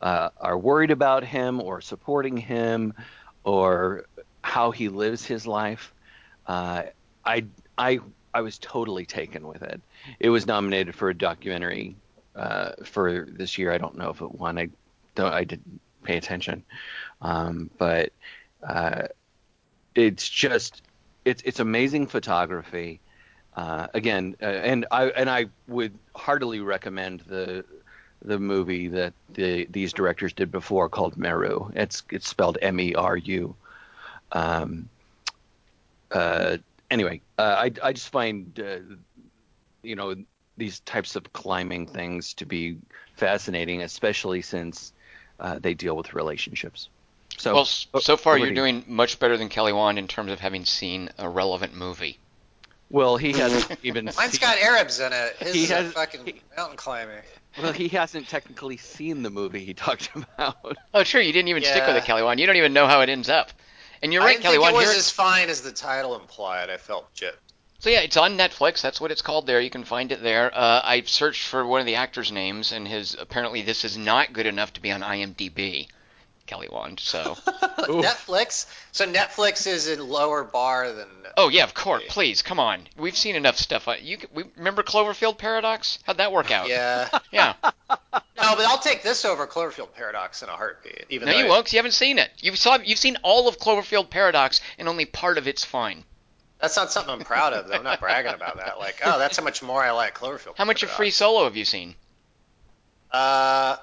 uh, 0.00 0.30
are 0.40 0.56
worried 0.56 0.90
about 0.90 1.22
him 1.22 1.60
or 1.60 1.82
supporting 1.82 2.36
him 2.36 2.94
or 3.44 4.06
how 4.42 4.70
he 4.70 4.88
lives 4.88 5.26
his 5.26 5.46
life. 5.46 5.92
Uh, 6.46 6.84
I 7.24 7.44
I 7.76 8.00
I 8.32 8.40
was 8.40 8.58
totally 8.58 9.06
taken 9.06 9.46
with 9.46 9.62
it. 9.62 9.80
It 10.18 10.30
was 10.30 10.46
nominated 10.46 10.94
for 10.94 11.10
a 11.10 11.14
documentary 11.14 11.96
uh, 12.36 12.72
for 12.84 13.26
this 13.28 13.58
year. 13.58 13.72
I 13.72 13.78
don't 13.78 13.96
know 13.96 14.10
if 14.10 14.20
it 14.20 14.32
won. 14.32 14.58
I 14.58 14.68
don't. 15.14 15.32
I 15.32 15.44
didn't 15.44 15.80
pay 16.02 16.16
attention, 16.16 16.62
um, 17.20 17.70
but 17.78 18.12
uh, 18.66 19.08
it's 19.94 20.28
just 20.28 20.82
it's 21.24 21.42
it's 21.44 21.60
amazing 21.60 22.06
photography. 22.06 23.00
Uh, 23.56 23.88
again, 23.94 24.36
uh, 24.40 24.46
and 24.46 24.86
I 24.90 25.06
and 25.08 25.28
I 25.28 25.46
would 25.66 25.98
heartily 26.14 26.60
recommend 26.60 27.20
the 27.20 27.64
the 28.22 28.38
movie 28.38 28.88
that 28.88 29.12
the 29.34 29.66
these 29.70 29.92
directors 29.92 30.32
did 30.32 30.52
before 30.52 30.88
called 30.88 31.16
Meru. 31.16 31.70
It's 31.74 32.02
it's 32.10 32.28
spelled 32.28 32.58
M 32.62 32.78
E 32.80 32.94
R 32.94 33.16
U. 33.16 33.54
Um, 34.32 34.88
uh, 36.12 36.58
anyway, 36.90 37.20
uh, 37.38 37.42
I 37.42 37.72
I 37.82 37.92
just 37.92 38.08
find 38.10 38.58
uh, 38.60 38.78
you 39.82 39.96
know 39.96 40.14
these 40.56 40.80
types 40.80 41.16
of 41.16 41.32
climbing 41.32 41.86
things 41.86 42.34
to 42.34 42.46
be 42.46 42.78
fascinating, 43.16 43.82
especially 43.82 44.42
since 44.42 44.92
uh, 45.38 45.58
they 45.58 45.74
deal 45.74 45.96
with 45.96 46.14
relationships. 46.14 46.88
So 47.38 47.54
well, 47.54 47.68
oh, 47.94 48.00
so 48.00 48.16
far 48.16 48.36
you're 48.36 48.52
doing 48.54 48.84
much 48.86 49.18
better 49.18 49.36
than 49.38 49.48
Kelly 49.48 49.72
Wand 49.72 49.98
in 49.98 50.08
terms 50.08 50.30
of 50.32 50.40
having 50.40 50.64
seen 50.64 51.08
a 51.18 51.28
relevant 51.28 51.74
movie. 51.74 52.18
well. 52.90 53.16
He 53.16 53.32
hasn't 53.32 53.78
even 53.82 54.06
Mine's 54.16 54.32
seen- 54.32 54.40
got 54.40 54.58
Arabs 54.58 55.00
in 55.00 55.12
it. 55.12 55.36
His 55.38 55.54
He 55.54 55.62
is 55.64 55.70
a 55.70 55.74
has- 55.76 55.92
fucking 55.94 56.26
he- 56.26 56.42
mountain 56.56 56.76
climbing. 56.76 57.22
well 57.62 57.72
he 57.72 57.88
hasn't 57.88 58.28
technically 58.28 58.76
seen 58.76 59.22
the 59.22 59.30
movie 59.30 59.64
he 59.64 59.72
talked 59.74 60.10
about. 60.14 60.76
Oh, 60.92 61.02
sure, 61.04 61.20
you 61.22 61.32
didn't 61.32 61.48
even 61.48 61.62
stick 61.62 61.82
with 61.86 61.94
Yeah. 61.96 62.02
it, 62.02 62.04
Kelly 62.04 62.22
Wand. 62.22 62.38
You 62.40 62.46
don't 62.46 62.56
even 62.56 62.74
know 62.74 62.86
how 62.86 63.00
it 63.00 63.08
ends 63.08 63.28
up. 63.30 63.50
And 64.02 64.12
you're 64.12 64.22
right, 64.22 64.32
didn't 64.32 64.42
Kelly 64.44 64.58
think 64.58 64.70
it 64.70 64.74
was 64.74 64.90
Here, 64.90 64.98
as 64.98 65.10
fine 65.10 65.48
as 65.50 65.60
the 65.60 65.72
title 65.72 66.16
implied. 66.16 66.70
I 66.70 66.78
felt 66.78 67.12
jit. 67.14 67.38
so 67.80 67.90
yeah, 67.90 68.00
it's 68.00 68.16
on 68.16 68.38
Netflix. 68.38 68.80
That's 68.80 69.00
what 69.00 69.10
it's 69.10 69.22
called 69.22 69.46
there. 69.46 69.60
You 69.60 69.70
can 69.70 69.84
find 69.84 70.10
it 70.10 70.22
there. 70.22 70.50
Uh, 70.54 70.80
I 70.82 71.02
searched 71.02 71.46
for 71.46 71.66
one 71.66 71.80
of 71.80 71.86
the 71.86 71.96
actors' 71.96 72.32
names, 72.32 72.72
and 72.72 72.88
his 72.88 73.14
apparently 73.18 73.62
this 73.62 73.84
is 73.84 73.98
not 73.98 74.32
good 74.32 74.46
enough 74.46 74.72
to 74.74 74.80
be 74.80 74.90
on 74.90 75.02
IMDb. 75.02 75.88
Kelly 76.50 76.68
Wand. 76.70 76.98
So. 76.98 77.34
Netflix. 77.78 78.66
So 78.90 79.06
Netflix 79.06 79.68
is 79.68 79.88
a 79.88 80.02
lower 80.02 80.42
bar 80.42 80.90
than. 80.92 81.06
Oh 81.36 81.48
yeah, 81.48 81.62
of 81.62 81.74
course. 81.74 82.02
Please, 82.08 82.42
come 82.42 82.58
on. 82.58 82.88
We've 82.98 83.16
seen 83.16 83.36
enough 83.36 83.56
stuff. 83.56 83.86
on- 83.86 83.98
You 84.02 84.18
we, 84.34 84.42
remember 84.56 84.82
Cloverfield 84.82 85.38
Paradox? 85.38 86.00
How'd 86.04 86.16
that 86.16 86.32
work 86.32 86.50
out? 86.50 86.68
Yeah. 86.68 87.08
Yeah. 87.32 87.54
No, 87.62 88.56
but 88.56 88.64
I'll 88.66 88.78
take 88.78 89.04
this 89.04 89.24
over 89.24 89.46
Cloverfield 89.46 89.94
Paradox 89.94 90.42
in 90.42 90.48
a 90.48 90.52
heartbeat. 90.52 91.04
Even 91.10 91.28
No, 91.28 91.36
you 91.38 91.44
I- 91.44 91.48
won't, 91.48 91.66
'cause 91.66 91.72
you 91.72 91.78
haven't 91.78 91.92
seen 91.92 92.18
it. 92.18 92.30
You've 92.40 92.58
saw 92.58 92.78
you've 92.82 92.98
seen 92.98 93.16
all 93.22 93.46
of 93.46 93.58
Cloverfield 93.58 94.10
Paradox, 94.10 94.60
and 94.78 94.88
only 94.88 95.04
part 95.04 95.38
of 95.38 95.46
it's 95.46 95.64
fine. 95.64 96.02
That's 96.60 96.76
not 96.76 96.90
something 96.90 97.12
I'm 97.14 97.20
proud 97.20 97.52
of, 97.52 97.68
though. 97.68 97.74
I'm 97.76 97.84
not 97.84 98.00
bragging 98.00 98.34
about 98.34 98.56
that. 98.56 98.78
Like, 98.80 99.00
oh, 99.04 99.18
that's 99.20 99.36
how 99.38 99.44
much 99.44 99.62
more 99.62 99.82
I 99.84 99.92
like 99.92 100.14
Cloverfield. 100.18 100.56
How 100.56 100.64
much 100.64 100.82
of 100.82 100.90
Free 100.90 101.10
Solo 101.10 101.44
have 101.44 101.56
you 101.56 101.64
seen? 101.64 101.94
Uh, 103.12 103.76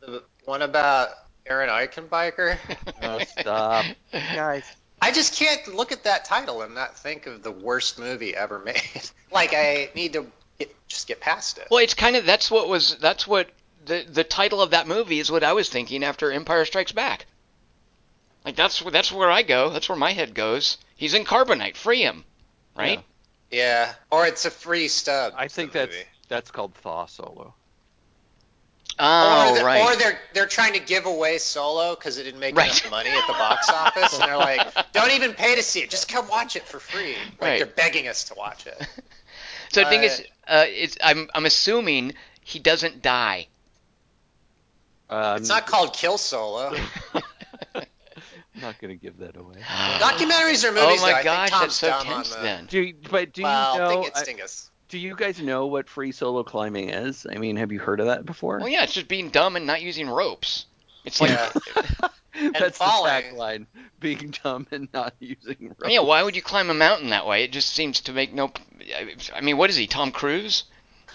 the 0.00 0.22
one 0.44 0.62
about 0.62 1.08
Aaron 1.46 1.68
Eichenbiker. 1.68 2.58
Oh, 3.02 3.18
stop, 3.20 3.84
guys. 4.12 4.64
I 5.00 5.10
just 5.10 5.34
can't 5.34 5.74
look 5.74 5.90
at 5.90 6.04
that 6.04 6.24
title 6.24 6.62
and 6.62 6.74
not 6.74 6.96
think 6.96 7.26
of 7.26 7.42
the 7.42 7.50
worst 7.50 7.98
movie 7.98 8.36
ever 8.36 8.58
made. 8.60 9.10
like, 9.32 9.52
I 9.52 9.90
need 9.96 10.12
to 10.12 10.26
get, 10.58 10.74
just 10.86 11.08
get 11.08 11.20
past 11.20 11.58
it. 11.58 11.66
Well, 11.70 11.80
it's 11.80 11.94
kind 11.94 12.14
of 12.14 12.24
that's 12.24 12.50
what 12.50 12.68
was 12.68 12.96
that's 12.96 13.26
what 13.26 13.50
the 13.84 14.04
the 14.08 14.24
title 14.24 14.62
of 14.62 14.70
that 14.70 14.86
movie 14.86 15.18
is 15.18 15.30
what 15.30 15.42
I 15.42 15.54
was 15.54 15.68
thinking 15.68 16.04
after 16.04 16.30
Empire 16.30 16.64
Strikes 16.64 16.92
Back. 16.92 17.26
Like 18.44 18.56
that's 18.56 18.80
that's 18.80 19.12
where 19.12 19.30
I 19.30 19.42
go. 19.42 19.70
That's 19.70 19.88
where 19.88 19.98
my 19.98 20.12
head 20.12 20.34
goes. 20.34 20.78
He's 20.96 21.14
in 21.14 21.24
carbonite. 21.24 21.76
Free 21.76 22.02
him, 22.02 22.24
right? 22.76 23.02
Yeah, 23.50 23.92
or 24.10 24.26
it's 24.26 24.44
a 24.44 24.50
free 24.50 24.88
stub. 24.88 25.34
I 25.36 25.48
think 25.48 25.72
that's 25.72 25.92
movie. 25.92 26.06
that's 26.28 26.50
called 26.50 26.74
Thaw 26.74 27.06
Solo. 27.06 27.54
Oh, 28.98 29.52
or, 29.54 29.58
the- 29.58 29.64
right. 29.64 29.82
or 29.82 29.96
they're 29.96 30.18
they're 30.34 30.46
trying 30.46 30.74
to 30.74 30.78
give 30.80 31.06
away 31.06 31.38
Solo 31.38 31.94
because 31.94 32.18
it 32.18 32.24
didn't 32.24 32.40
make 32.40 32.56
Right. 32.56 32.66
enough 32.70 32.90
money 32.90 33.10
at 33.10 33.26
the 33.26 33.32
box 33.32 33.68
office, 33.72 34.12
and 34.18 34.22
they're 34.22 34.36
like, 34.36 34.92
"Don't 34.92 35.12
even 35.12 35.32
pay 35.34 35.54
to 35.56 35.62
see 35.62 35.80
it, 35.80 35.90
just 35.90 36.08
come 36.08 36.28
watch 36.28 36.56
it 36.56 36.66
for 36.66 36.78
free." 36.78 37.14
Like 37.14 37.40
Right. 37.40 37.56
they're 37.58 37.66
begging 37.66 38.06
us 38.08 38.24
to 38.24 38.34
watch 38.34 38.66
it. 38.66 38.76
so 39.72 39.82
the 39.84 39.88
thing 39.88 40.00
uh, 40.00 40.04
is, 40.04 40.20
uh, 40.46 40.64
it's 40.68 40.96
I'm 41.02 41.28
I'm 41.34 41.46
assuming 41.46 42.12
he 42.44 42.58
doesn't 42.58 43.00
die. 43.02 43.48
Um, 45.08 45.36
It's 45.38 45.48
not 45.48 45.66
called 45.66 45.94
Kill 45.94 46.18
Solo. 46.18 46.74
I'm 47.14 47.22
not 48.60 48.78
gonna 48.80 48.96
give 48.96 49.18
that 49.18 49.36
away. 49.36 49.56
Documentaries 49.60 50.64
or 50.64 50.68
oh 50.78 50.86
movies. 50.86 51.02
my 51.02 51.12
though, 51.12 51.18
I 51.18 51.22
gosh, 51.22 51.50
think 51.50 51.62
that's 51.62 51.74
so 51.76 52.02
tense. 52.02 52.34
the, 52.34 52.42
Then 52.42 52.66
Do 52.66 52.80
you, 52.80 52.94
but 53.10 53.32
do 53.32 53.42
well, 53.42 53.74
you 53.74 53.80
know? 53.80 53.88
think 53.88 54.06
it's 54.08 54.20
I- 54.20 54.24
Dingus. 54.24 54.70
Do 54.92 54.98
you 54.98 55.16
guys 55.16 55.40
know 55.40 55.68
what 55.68 55.88
free 55.88 56.12
solo 56.12 56.44
climbing 56.44 56.90
is? 56.90 57.26
I 57.34 57.38
mean, 57.38 57.56
have 57.56 57.72
you 57.72 57.78
heard 57.78 57.98
of 57.98 58.06
that 58.06 58.26
before? 58.26 58.58
well, 58.58 58.68
yeah, 58.68 58.84
it's 58.84 58.92
just 58.92 59.08
being 59.08 59.30
dumb 59.30 59.56
and 59.56 59.66
not 59.66 59.80
using 59.80 60.06
ropes. 60.06 60.66
It's 61.06 61.18
like 61.18 61.30
Yeah. 61.30 62.08
That's 62.58 62.76
falling. 62.76 63.10
the 63.10 63.30
tagline: 63.30 63.66
being 64.00 64.34
dumb 64.42 64.66
and 64.70 64.88
not 64.92 65.14
using 65.18 65.68
ropes. 65.78 65.88
Yeah, 65.88 66.00
why 66.00 66.22
would 66.22 66.36
you 66.36 66.42
climb 66.42 66.68
a 66.68 66.74
mountain 66.74 67.08
that 67.08 67.26
way? 67.26 67.42
It 67.42 67.52
just 67.52 67.70
seems 67.70 68.02
to 68.02 68.12
make 68.12 68.34
no. 68.34 68.52
I 69.34 69.40
mean, 69.40 69.56
what 69.56 69.70
is 69.70 69.76
he, 69.76 69.86
Tom 69.86 70.12
Cruise? 70.12 70.64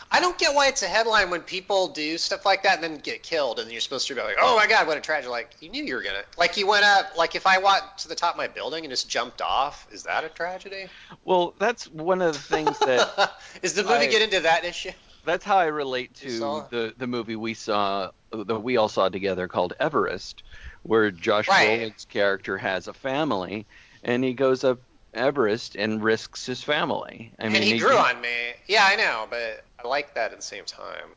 I 0.10 0.20
don't 0.22 0.38
get 0.38 0.54
why 0.56 0.68
it's 0.68 0.84
a 0.84 0.88
headline 0.88 1.30
when 1.30 1.42
people 1.42 1.90
do 1.90 2.18
stuff 2.18 2.46
like 2.46 2.64
that 2.64 2.76
and 2.76 2.84
then 2.84 3.00
get 3.00 3.24
killed, 3.24 3.60
and 3.60 3.70
you're 3.72 3.82
supposed 3.82 4.08
to 4.08 4.16
be 4.16 4.22
like, 4.22 4.38
"Oh 4.40 4.56
my 4.56 4.68
God, 4.68 4.88
what 4.88 4.98
a 4.98 5.02
tragedy!" 5.02 5.30
Like 5.30 5.56
you 5.60 5.70
knew 5.70 5.84
you 5.84 5.96
were 5.96 6.02
gonna. 6.02 6.24
Like 6.38 6.56
you 6.58 6.66
went 6.68 6.86
up. 6.86 7.18
Like 7.18 7.36
if 7.36 7.46
I 7.46 7.58
walked 7.58 8.02
to 8.04 8.08
the 8.08 8.16
top 8.16 8.36
of 8.36 8.38
my 8.38 8.48
building 8.48 8.84
and 8.86 8.92
just 8.92 9.10
jumped 9.10 9.42
off, 9.42 9.88
is 9.92 10.04
that 10.04 10.24
a 10.24 10.30
tragedy? 10.30 10.88
Well, 11.26 11.56
that's 11.60 11.88
one 11.90 12.22
of 12.22 12.34
the 12.34 12.40
things 12.40 12.80
that 12.80 13.34
is 13.62 13.74
the 13.74 13.84
movie 13.84 13.96
I- 13.96 14.06
get 14.08 14.22
into 14.22 14.40
that 14.42 14.64
issue? 14.66 14.92
that's 15.26 15.44
how 15.44 15.58
I 15.58 15.66
relate 15.66 16.16
to 16.16 16.64
the 16.70 16.94
the 16.98 17.08
movie 17.08 17.36
we 17.36 17.54
saw 17.54 18.12
that 18.32 18.62
we 18.64 18.78
all 18.78 18.88
saw 18.90 19.10
together 19.10 19.48
called 19.50 19.74
Everest, 19.80 20.44
where 20.84 21.12
Josh 21.12 21.50
Right. 21.50 21.82
Brolin's 21.82 22.06
character 22.06 22.58
has 22.58 22.88
a 22.88 22.94
family 22.94 23.68
and 24.04 24.24
he 24.24 24.34
goes 24.34 24.64
up 24.64 24.80
Everest 25.14 25.76
and 25.76 26.02
risks 26.02 26.46
his 26.46 26.64
family. 26.64 27.34
I 27.40 27.48
mean, 27.48 27.56
and 27.56 27.64
he 27.66 27.78
grew 27.78 27.98
on 27.98 28.22
me. 28.22 28.30
Yeah, 28.68 28.86
I 28.86 28.96
know, 28.96 29.28
but 29.30 29.66
I 29.84 29.88
like 29.88 30.16
that 30.16 30.32
at 30.32 30.38
the 30.38 30.44
same 30.44 30.66
time. 30.66 31.10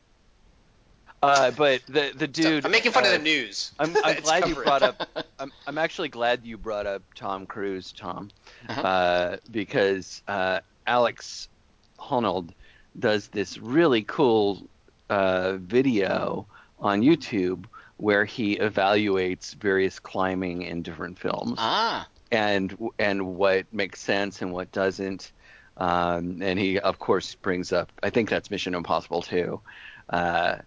Uh, 1.23 1.51
but 1.51 1.81
the 1.87 2.11
the 2.15 2.27
dude. 2.27 2.65
I'm 2.65 2.71
making 2.71 2.91
fun 2.91 3.03
uh, 3.03 3.07
of 3.07 3.13
the 3.13 3.19
news. 3.19 3.71
I'm, 3.79 3.95
I'm 4.03 4.21
glad 4.21 4.47
you 4.47 4.55
brought 4.55 4.81
up. 4.81 5.07
I'm, 5.39 5.51
I'm 5.67 5.77
actually 5.77 6.09
glad 6.09 6.45
you 6.45 6.57
brought 6.57 6.85
up 6.87 7.03
Tom 7.15 7.45
Cruise, 7.45 7.91
Tom, 7.91 8.29
Uh-huh. 8.69 8.81
uh, 8.81 9.37
because 9.51 10.21
uh, 10.27 10.59
Alex 10.87 11.47
Honnold 11.99 12.51
does 12.97 13.27
this 13.29 13.57
really 13.57 14.03
cool 14.03 14.67
uh, 15.09 15.53
video 15.57 16.47
on 16.79 17.01
YouTube 17.01 17.65
where 17.97 18.25
he 18.25 18.57
evaluates 18.57 19.53
various 19.55 19.99
climbing 19.99 20.63
in 20.63 20.81
different 20.81 21.19
films 21.19 21.55
Ah, 21.59 22.07
and 22.31 22.75
and 22.97 23.35
what 23.35 23.71
makes 23.71 24.01
sense 24.01 24.41
and 24.41 24.51
what 24.51 24.71
doesn't. 24.71 25.31
Um, 25.77 26.41
and 26.41 26.59
he 26.59 26.79
of 26.79 26.99
course 26.99 27.35
brings 27.35 27.71
up. 27.73 27.91
I 28.03 28.09
think 28.09 28.29
that's 28.29 28.51
Mission 28.51 28.75
Impossible 28.75 29.21
too. 29.21 29.61
Uh, 30.09 30.57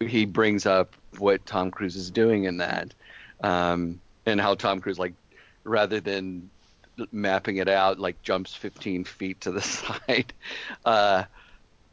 he 0.00 0.24
brings 0.24 0.66
up 0.66 0.94
what 1.18 1.44
Tom 1.46 1.70
Cruise 1.70 1.96
is 1.96 2.10
doing 2.10 2.44
in 2.44 2.58
that, 2.58 2.94
um, 3.42 4.00
and 4.26 4.40
how 4.40 4.54
Tom 4.54 4.80
Cruise 4.80 4.98
like 4.98 5.14
rather 5.64 6.00
than 6.00 6.50
mapping 7.12 7.58
it 7.58 7.68
out 7.68 7.98
like 8.00 8.20
jumps 8.22 8.54
15 8.54 9.04
feet 9.04 9.40
to 9.42 9.50
the 9.52 9.60
side. 9.62 10.32
Uh, 10.84 11.24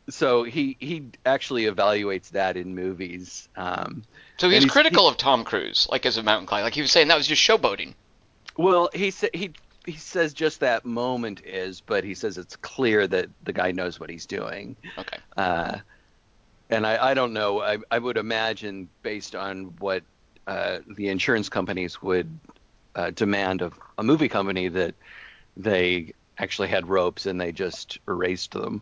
so 0.10 0.44
he 0.44 0.78
he 0.80 1.06
actually 1.26 1.64
evaluates 1.64 2.30
that 2.32 2.58
in 2.58 2.76
movies. 2.76 3.50
Um, 3.56 4.04
so 4.38 4.48
he 4.50 4.56
was 4.56 4.64
he's- 4.64 4.72
critical 4.72 5.08
of 5.08 5.18
Tom 5.18 5.44
Cruise, 5.44 5.88
like 5.92 6.06
as 6.06 6.18
a 6.18 6.24
mountain 6.24 6.48
climber. 6.48 6.64
Like 6.64 6.76
he 6.76 6.82
was 6.82 6.92
saying 6.92 7.08
that 7.10 7.18
was 7.18 7.28
just 7.28 7.42
showboating. 7.42 7.94
Well, 8.58 8.90
he 8.94 9.12
said 9.12 9.32
he 9.34 9.52
he 9.86 9.94
says 9.98 10.34
just 10.34 10.62
that 10.62 10.86
moment 10.86 11.42
is, 11.46 11.82
but 11.82 12.04
he 12.04 12.15
says 12.15 12.38
it's 12.38 12.56
clear 12.56 13.06
that 13.08 13.30
the 13.44 13.54
guy 13.54 13.72
knows 13.72 14.00
what 14.00 14.10
he's 14.10 14.25
doing. 14.25 14.75
Okay. 14.98 15.18
Uh, 15.38 15.77
and 16.70 16.86
I, 16.86 17.12
I 17.12 17.13
don't 17.13 17.34
know. 17.34 17.62
I, 17.62 17.77
I 17.92 18.00
would 18.00 18.18
imagine 18.18 18.89
based 19.04 19.36
on 19.36 19.75
what 19.80 20.04
uh, 20.48 20.80
the 20.88 21.10
insurance 21.10 21.50
companies 21.50 22.01
would 22.01 22.39
uh, 22.96 23.12
demand 23.12 23.62
of 23.62 23.74
a 23.98 24.04
movie 24.04 24.30
company 24.30 24.70
that 24.70 24.96
they 25.58 26.13
actually 26.38 26.68
had 26.68 26.88
ropes 26.88 27.25
and 27.25 27.39
they 27.39 27.51
just 27.51 28.00
erased 28.08 28.51
them. 28.51 28.82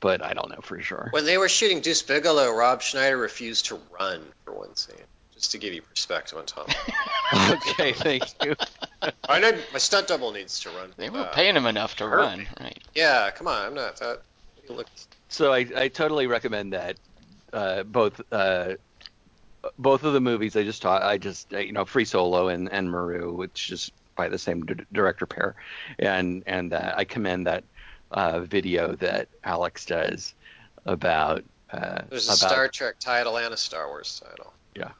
But 0.00 0.24
I 0.24 0.32
don't 0.32 0.48
know 0.48 0.60
for 0.62 0.80
sure. 0.80 1.08
When 1.10 1.26
they 1.26 1.36
were 1.36 1.48
shooting 1.48 1.80
Deuce 1.80 2.02
Bigalow, 2.02 2.56
Rob 2.56 2.80
Schneider 2.80 3.18
refused 3.18 3.66
to 3.66 3.78
run 3.98 4.22
for 4.44 4.54
one 4.54 4.74
scene. 4.74 4.96
Just 5.34 5.52
to 5.52 5.58
give 5.58 5.74
you 5.74 5.82
perspective 5.82 6.38
on 6.38 6.46
Tom. 6.46 6.66
okay, 7.50 7.92
thank 7.92 8.24
you. 8.42 8.54
I 9.28 9.40
know 9.40 9.52
my 9.72 9.78
stunt 9.78 10.08
double 10.08 10.32
needs 10.32 10.60
to 10.60 10.70
run. 10.70 10.92
They 10.96 11.08
were 11.10 11.20
Uh, 11.20 11.32
paying 11.32 11.56
him 11.56 11.66
enough 11.66 11.96
to 11.96 12.08
hurt 12.08 12.18
run, 12.18 12.46
right? 12.60 12.82
Yeah, 12.94 13.30
come 13.30 13.48
on, 13.48 13.66
I'm 13.66 13.74
not 13.74 13.96
that. 13.96 14.22
you 14.68 14.74
Look, 14.74 14.88
So 15.28 15.52
I, 15.52 15.66
I 15.76 15.88
totally 15.88 16.26
recommend 16.26 16.72
that. 16.72 16.96
Uh, 17.52 17.82
both 17.82 18.20
uh, 18.30 18.74
both 19.78 20.04
of 20.04 20.12
the 20.12 20.20
movies 20.20 20.56
I 20.56 20.62
just 20.62 20.82
taught, 20.82 21.02
I 21.02 21.18
just 21.18 21.52
uh, 21.52 21.58
you 21.58 21.72
know 21.72 21.84
Free 21.84 22.04
Solo 22.04 22.48
and 22.48 22.70
and 22.70 22.90
Maru, 22.90 23.32
which 23.32 23.70
is 23.70 23.90
by 24.16 24.28
the 24.28 24.38
same 24.38 24.64
d- 24.66 24.84
director 24.92 25.26
pair, 25.26 25.56
and 25.98 26.42
and 26.46 26.72
uh, 26.72 26.94
I 26.96 27.04
commend 27.04 27.46
that 27.46 27.64
uh, 28.10 28.40
video 28.40 28.94
that 28.96 29.28
Alex 29.44 29.84
does 29.86 30.34
about 30.86 31.42
uh, 31.72 32.02
there's 32.08 32.28
a 32.28 32.32
about 32.32 32.36
Star 32.36 32.68
Trek 32.68 32.98
title 33.00 33.38
and 33.38 33.52
a 33.52 33.56
Star 33.56 33.88
Wars 33.88 34.20
title. 34.24 34.52
Yeah. 34.76 34.90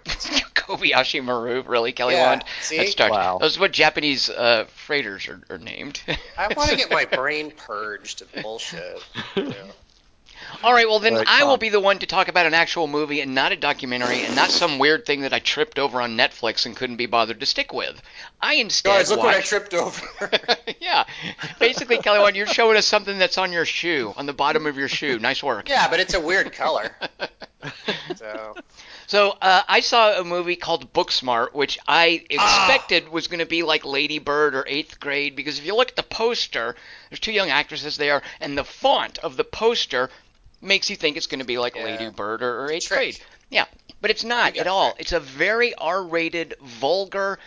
Right. 0.06 0.44
Kobayashi 0.54 1.22
Maru, 1.24 1.62
really, 1.62 1.92
Kelly 1.92 2.14
Yeah, 2.14 2.28
Wand? 2.30 2.44
see? 2.60 2.76
That's 2.76 2.92
Star- 2.92 3.10
Wow. 3.10 3.38
Those 3.38 3.56
are 3.56 3.60
what 3.60 3.72
Japanese 3.72 4.30
uh, 4.30 4.66
freighters 4.86 5.26
are, 5.28 5.40
are 5.50 5.58
named. 5.58 6.00
I 6.38 6.52
want 6.54 6.70
to 6.70 6.76
get 6.76 6.90
my 6.90 7.04
brain 7.04 7.50
purged 7.50 8.22
of 8.22 8.32
bullshit. 8.42 9.02
you 9.36 9.42
know. 9.48 9.54
All 10.62 10.72
right, 10.72 10.86
well 10.88 10.98
then 11.00 11.14
But, 11.14 11.28
I 11.28 11.44
will 11.44 11.54
um, 11.54 11.58
be 11.58 11.68
the 11.70 11.80
one 11.80 11.98
to 12.00 12.06
talk 12.06 12.28
about 12.28 12.46
an 12.46 12.54
actual 12.54 12.86
movie 12.86 13.20
and 13.20 13.34
not 13.34 13.52
a 13.52 13.56
documentary 13.56 14.22
and 14.24 14.36
not 14.36 14.50
some 14.50 14.78
weird 14.78 15.04
thing 15.06 15.22
that 15.22 15.32
I 15.32 15.38
tripped 15.40 15.78
over 15.78 16.00
on 16.00 16.16
Netflix 16.16 16.66
and 16.66 16.76
couldn't 16.76 16.96
be 16.96 17.06
bothered 17.06 17.40
to 17.40 17.46
stick 17.46 17.72
with. 17.72 18.00
I 18.40 18.54
instead 18.54 18.90
Guys, 18.90 19.10
look 19.10 19.20
what 19.20 19.34
I 19.34 19.40
tripped 19.40 19.72
over. 19.74 20.00
yeah, 20.80 21.04
basically, 21.58 21.98
Kelly, 21.98 22.18
Wand, 22.20 22.36
you're 22.36 22.46
showing 22.46 22.76
us 22.76 22.86
something 22.86 23.18
that's 23.18 23.38
on 23.38 23.50
your 23.52 23.64
shoe, 23.64 24.12
on 24.16 24.26
the 24.26 24.32
bottom 24.32 24.66
of 24.66 24.76
your 24.76 24.88
shoe. 24.88 25.18
Nice 25.18 25.42
work. 25.42 25.68
yeah, 25.68 25.88
but 25.88 25.98
it's 26.00 26.14
a 26.14 26.20
weird 26.20 26.52
color. 26.52 26.90
So 28.16 28.54
So 29.12 29.36
uh, 29.42 29.60
I 29.68 29.80
saw 29.80 30.18
a 30.18 30.24
movie 30.24 30.56
called 30.56 30.90
Booksmart, 30.94 31.52
which 31.52 31.78
I 31.86 32.24
Ah. 32.30 32.64
expected 32.64 33.10
was 33.10 33.26
going 33.26 33.40
to 33.40 33.44
be 33.46 33.62
like 33.62 33.84
Lady 33.84 34.18
Bird 34.18 34.54
or 34.54 34.64
Eighth 34.66 34.98
Grade, 35.00 35.36
because 35.36 35.58
if 35.58 35.66
you 35.66 35.76
look 35.76 35.90
at 35.90 35.96
the 35.96 36.02
poster, 36.02 36.74
there's 37.10 37.20
two 37.20 37.30
young 37.30 37.50
actresses 37.50 37.98
there, 37.98 38.22
and 38.40 38.56
the 38.56 38.64
font 38.64 39.18
of 39.18 39.36
the 39.36 39.44
poster 39.44 40.08
makes 40.62 40.88
you 40.88 40.96
think 40.96 41.18
it's 41.18 41.26
going 41.26 41.40
to 41.40 41.44
be 41.44 41.58
like 41.58 41.74
Yeah. 41.76 41.84
Lady 41.84 42.08
Bird 42.08 42.42
or, 42.42 42.64
or 42.64 42.72
Eighth 42.72 42.86
Trick. 42.86 42.98
Grade. 43.00 43.20
Yeah, 43.50 43.66
but 44.00 44.10
it's 44.10 44.24
not 44.24 44.56
at 44.56 44.66
all. 44.66 44.94
It's 44.98 45.12
a 45.12 45.20
very 45.20 45.74
R-rated, 45.74 46.54
vulgar, 46.62 47.38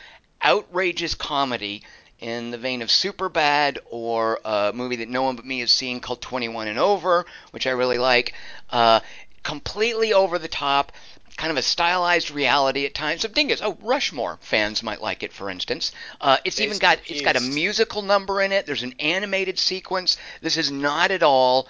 outrageous 0.46 1.16
comedy 1.16 1.82
in 2.20 2.52
the 2.52 2.60
vein 2.60 2.84
of 2.84 2.90
Superbad 2.90 3.80
or 3.90 4.40
a 4.46 4.72
movie 4.72 4.98
that 4.98 5.10
no 5.10 5.24
one 5.24 5.36
but 5.36 5.46
me 5.46 5.62
has 5.62 5.72
seen 5.72 6.00
called 6.00 6.22
21 6.22 6.68
and 6.68 6.78
Over, 6.78 7.26
which 7.50 7.66
I 7.66 7.72
really 7.72 7.98
like. 7.98 8.36
Uh, 8.70 9.00
completely 9.42 10.12
over 10.14 10.40
the 10.40 10.48
top, 10.48 10.92
kind 11.38 11.52
of 11.52 11.58
a 11.58 11.62
stylized 11.62 12.32
reality 12.32 12.86
at 12.86 12.94
times. 12.94 13.26
Thing 13.26 13.50
is, 13.50 13.62
oh, 13.62 13.78
Rushmore 13.82 14.38
fans 14.42 14.82
might 14.82 15.02
like 15.02 15.24
it, 15.24 15.34
for 15.34 15.50
instance. 15.50 15.92
Uh, 16.22 16.38
it's 16.46 16.60
even 16.62 16.78
got 16.78 17.00
it's 17.08 17.22
got 17.22 17.36
a 17.36 17.42
musical 17.42 18.02
number 18.02 18.42
in 18.42 18.52
it. 18.52 18.66
There's 18.66 18.84
an 18.84 18.96
animated 19.00 19.60
sequence. 19.60 20.18
This 20.42 20.58
is 20.58 20.72
not 20.72 21.12
at 21.12 21.24
all 21.24 21.68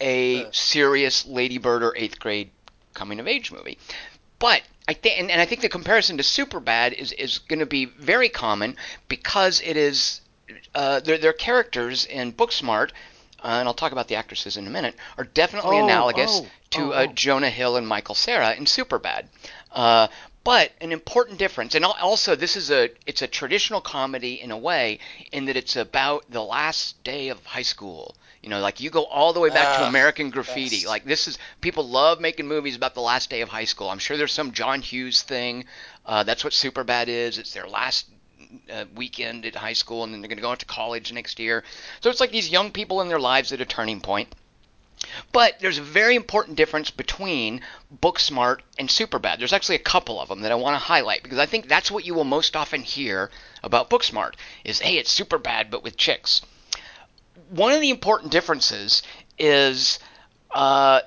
a 0.00 0.44
Uh. 0.44 0.48
serious 0.52 1.26
Lady 1.26 1.58
Bird 1.58 1.82
or 1.82 1.94
eighth 1.96 2.18
grade 2.18 2.50
coming 2.94 3.18
of 3.20 3.26
age 3.26 3.50
movie. 3.50 3.78
But 4.38 4.62
I 4.86 4.92
think, 4.94 5.18
and, 5.18 5.30
and 5.30 5.40
I 5.40 5.44
think 5.46 5.60
the 5.62 5.68
comparison 5.68 6.16
to 6.18 6.22
Superbad 6.22 6.92
is 6.92 7.12
is 7.12 7.38
going 7.38 7.58
to 7.58 7.66
be 7.66 7.86
very 7.86 8.28
common 8.28 8.76
because 9.08 9.60
it 9.64 9.76
is 9.76 10.20
uh, 10.74 11.00
their 11.00 11.18
their 11.18 11.32
characters 11.32 12.04
in 12.06 12.32
Booksmart, 12.32 12.90
uh, 13.42 13.58
and 13.58 13.68
I'll 13.68 13.74
talk 13.74 13.92
about 13.92 14.08
the 14.08 14.16
actresses 14.16 14.56
in 14.56 14.66
a 14.66 14.70
minute, 14.70 14.94
are 15.16 15.24
definitely 15.24 15.78
Oh, 15.78 15.84
analogous 15.84 16.40
oh, 16.42 16.46
to 16.70 16.80
oh, 16.80 16.90
uh, 16.92 17.06
oh. 17.08 17.12
Jonah 17.12 17.50
Hill 17.50 17.76
and 17.76 17.86
Michael 17.86 18.14
Cera 18.14 18.54
in 18.54 18.64
Superbad. 18.64 19.26
Uh, 19.72 20.08
but 20.44 20.72
an 20.80 20.92
important 20.92 21.38
difference, 21.38 21.74
and 21.74 21.84
also 21.84 22.34
this 22.34 22.56
is 22.56 22.70
a 22.70 22.88
it's 23.06 23.20
a 23.20 23.26
traditional 23.26 23.80
comedy 23.82 24.40
in 24.40 24.50
a 24.50 24.56
way, 24.56 24.98
in 25.30 25.44
that 25.44 25.56
it's 25.56 25.76
about 25.76 26.24
the 26.30 26.42
last 26.42 27.02
day 27.04 27.28
of 27.28 27.44
high 27.44 27.62
school. 27.62 28.16
You 28.42 28.48
know, 28.48 28.60
like 28.60 28.80
you 28.80 28.88
go 28.88 29.04
all 29.04 29.32
the 29.32 29.40
way 29.40 29.50
back 29.50 29.76
to 29.76 29.84
Ah, 29.84 29.88
American 29.88 30.30
Graffiti. 30.30 30.86
Like 30.86 31.04
this 31.04 31.28
is 31.28 31.38
people 31.60 31.86
love 31.86 32.20
making 32.20 32.46
movies 32.48 32.76
about 32.76 32.94
the 32.94 33.02
last 33.02 33.28
day 33.28 33.42
of 33.42 33.50
high 33.50 33.64
school. 33.66 33.90
I'm 33.90 33.98
sure 33.98 34.16
there's 34.16 34.32
some 34.32 34.52
John 34.52 34.80
Hughes 34.80 35.22
thing. 35.22 35.66
Uh, 36.06 36.22
that's 36.22 36.44
what 36.44 36.54
Superbad 36.54 37.08
is. 37.08 37.36
It's 37.36 37.52
their 37.52 37.68
last 37.68 38.06
uh, 38.72 38.84
weekend 38.94 39.46
at 39.46 39.54
high 39.54 39.72
school, 39.72 40.04
and 40.04 40.12
then 40.12 40.20
they're 40.20 40.28
going 40.28 40.38
to 40.38 40.42
go 40.42 40.52
into 40.52 40.66
college 40.66 41.12
next 41.12 41.38
year. 41.38 41.64
So 42.00 42.10
it's 42.10 42.20
like 42.20 42.30
these 42.30 42.50
young 42.50 42.70
people 42.70 43.00
in 43.00 43.08
their 43.08 43.20
lives 43.20 43.52
at 43.52 43.60
a 43.60 43.66
turning 43.66 44.00
point. 44.00 44.34
But 45.30 45.60
there's 45.60 45.78
a 45.78 45.82
very 45.82 46.16
important 46.16 46.56
difference 46.56 46.90
between 46.90 47.60
Booksmart 48.02 48.60
and 48.78 48.88
Superbad. 48.88 49.38
There's 49.38 49.52
actually 49.52 49.76
a 49.76 49.90
couple 49.94 50.20
of 50.20 50.28
them 50.28 50.40
that 50.40 50.50
I 50.50 50.56
want 50.56 50.74
to 50.74 50.84
highlight 50.86 51.22
because 51.22 51.38
I 51.38 51.46
think 51.46 51.68
that's 51.68 51.90
what 51.90 52.04
you 52.04 52.14
will 52.14 52.24
most 52.24 52.56
often 52.56 52.82
hear 52.82 53.30
about 53.62 53.90
Booksmart 53.90 54.34
is 54.64 54.80
hey, 54.80 54.98
it's 54.98 55.10
super 55.10 55.38
bad 55.38 55.70
but 55.70 55.84
with 55.84 55.96
chicks. 55.96 56.42
One 57.48 57.72
of 57.72 57.80
the 57.80 57.90
important 57.90 58.32
differences 58.32 59.04
is 59.38 60.00
uh, 60.50 61.02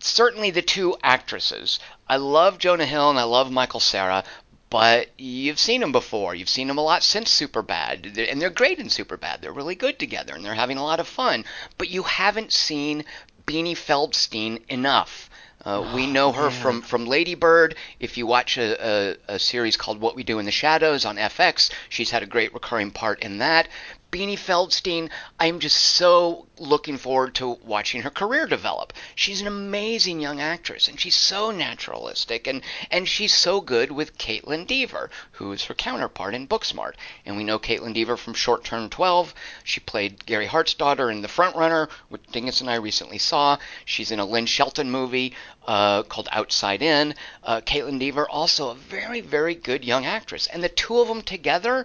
certainly 0.00 0.50
the 0.50 0.62
two 0.62 0.96
actresses. 1.02 1.78
I 2.08 2.16
love 2.16 2.58
Jonah 2.58 2.86
Hill 2.86 3.10
and 3.10 3.18
I 3.18 3.24
love 3.24 3.52
Michael 3.52 3.80
Cera, 3.80 4.24
but 4.70 5.08
you've 5.18 5.58
seen 5.58 5.80
them 5.80 5.92
before. 5.92 6.34
You've 6.34 6.48
seen 6.48 6.68
them 6.68 6.78
a 6.78 6.82
lot 6.82 7.02
since 7.02 7.30
Superbad, 7.30 8.30
and 8.30 8.40
they're 8.40 8.50
great 8.50 8.78
in 8.78 8.88
Superbad. 8.88 9.40
They're 9.40 9.52
really 9.52 9.74
good 9.74 9.98
together, 9.98 10.34
and 10.34 10.44
they're 10.44 10.54
having 10.54 10.78
a 10.78 10.84
lot 10.84 11.00
of 11.00 11.08
fun. 11.08 11.44
But 11.78 11.88
you 11.88 12.02
haven't 12.02 12.52
seen 12.52 13.04
Beanie 13.46 13.76
Feldstein 13.76 14.62
enough. 14.68 15.30
Uh, 15.64 15.90
we 15.94 16.06
know 16.06 16.32
her 16.32 16.50
from, 16.50 16.82
from 16.82 17.06
Lady 17.06 17.34
Bird. 17.34 17.74
If 17.98 18.16
you 18.16 18.26
watch 18.26 18.56
a, 18.58 19.16
a, 19.28 19.34
a 19.34 19.38
series 19.38 19.76
called 19.76 20.00
What 20.00 20.14
We 20.14 20.22
Do 20.22 20.38
in 20.38 20.44
the 20.44 20.52
Shadows 20.52 21.04
on 21.04 21.16
FX, 21.16 21.70
she's 21.88 22.10
had 22.10 22.22
a 22.22 22.26
great 22.26 22.54
recurring 22.54 22.90
part 22.90 23.20
in 23.20 23.38
that. 23.38 23.68
Beanie 24.10 24.38
Feldstein, 24.38 25.10
I'm 25.38 25.60
just 25.60 25.76
so 25.76 26.46
looking 26.58 26.96
forward 26.96 27.34
to 27.34 27.58
watching 27.62 28.02
her 28.02 28.10
career 28.10 28.46
develop. 28.46 28.94
She's 29.14 29.42
an 29.42 29.46
amazing 29.46 30.18
young 30.20 30.40
actress, 30.40 30.88
and 30.88 30.98
she's 30.98 31.14
so 31.14 31.50
naturalistic, 31.50 32.46
and, 32.46 32.62
and 32.90 33.06
she's 33.06 33.34
so 33.34 33.60
good 33.60 33.92
with 33.92 34.16
Kaitlyn 34.16 34.66
Dever, 34.66 35.10
who 35.32 35.52
is 35.52 35.64
her 35.64 35.74
counterpart 35.74 36.34
in 36.34 36.48
Booksmart. 36.48 36.94
And 37.26 37.36
we 37.36 37.44
know 37.44 37.58
Kaitlyn 37.58 37.92
Dever 37.92 38.16
from 38.16 38.32
Short 38.32 38.64
Term 38.64 38.88
12. 38.88 39.34
She 39.62 39.80
played 39.80 40.24
Gary 40.24 40.46
Hart's 40.46 40.72
daughter 40.72 41.10
in 41.10 41.20
The 41.20 41.28
Front 41.28 41.54
Runner, 41.54 41.90
which 42.08 42.24
Dingus 42.32 42.62
and 42.62 42.70
I 42.70 42.76
recently 42.76 43.18
saw. 43.18 43.58
She's 43.84 44.10
in 44.10 44.20
a 44.20 44.24
Lynn 44.24 44.46
Shelton 44.46 44.90
movie 44.90 45.34
uh, 45.66 46.02
called 46.04 46.30
Outside 46.32 46.80
In. 46.80 47.14
Uh, 47.44 47.60
Kaitlyn 47.60 47.98
Dever, 47.98 48.26
also 48.26 48.70
a 48.70 48.74
very, 48.74 49.20
very 49.20 49.54
good 49.54 49.84
young 49.84 50.06
actress. 50.06 50.46
And 50.46 50.64
the 50.64 50.70
two 50.70 50.98
of 50.98 51.08
them 51.08 51.20
together, 51.20 51.84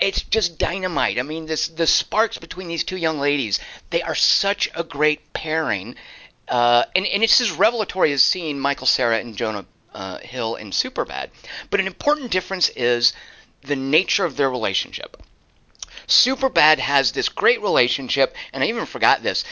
it's 0.00 0.22
just 0.22 0.58
dynamite. 0.58 1.18
I 1.18 1.22
mean, 1.22 1.46
this 1.46 1.68
the 1.68 1.86
sparks 1.86 2.38
between 2.38 2.68
these 2.68 2.84
two 2.84 2.96
young 2.96 3.18
ladies, 3.18 3.60
they 3.90 4.02
are 4.02 4.14
such 4.14 4.70
a 4.74 4.84
great 4.84 5.32
pairing. 5.32 5.96
Uh, 6.48 6.84
and, 6.94 7.06
and 7.06 7.22
it's 7.22 7.40
as 7.40 7.52
revelatory 7.52 8.12
as 8.12 8.22
seeing 8.22 8.58
Michael 8.58 8.86
Cera 8.86 9.18
and 9.18 9.36
Jonah 9.36 9.64
uh, 9.94 10.18
Hill 10.18 10.56
in 10.56 10.70
Superbad. 10.70 11.30
But 11.70 11.80
an 11.80 11.86
important 11.86 12.30
difference 12.30 12.68
is 12.70 13.12
the 13.62 13.76
nature 13.76 14.24
of 14.24 14.36
their 14.36 14.50
relationship. 14.50 15.16
Superbad 16.06 16.78
has 16.78 17.12
this 17.12 17.30
great 17.30 17.62
relationship, 17.62 18.36
and 18.52 18.62
I 18.62 18.66
even 18.66 18.84
forgot 18.84 19.22
this. 19.22 19.44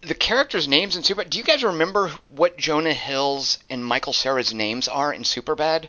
The 0.00 0.14
characters' 0.14 0.66
names 0.66 0.96
in 0.96 1.02
Superbad. 1.02 1.30
Do 1.30 1.38
you 1.38 1.44
guys 1.44 1.62
remember 1.62 2.12
what 2.30 2.56
Jonah 2.56 2.94
Hill's 2.94 3.58
and 3.68 3.84
Michael 3.84 4.14
Cera's 4.14 4.52
names 4.52 4.88
are 4.88 5.12
in 5.12 5.22
Superbad? 5.22 5.88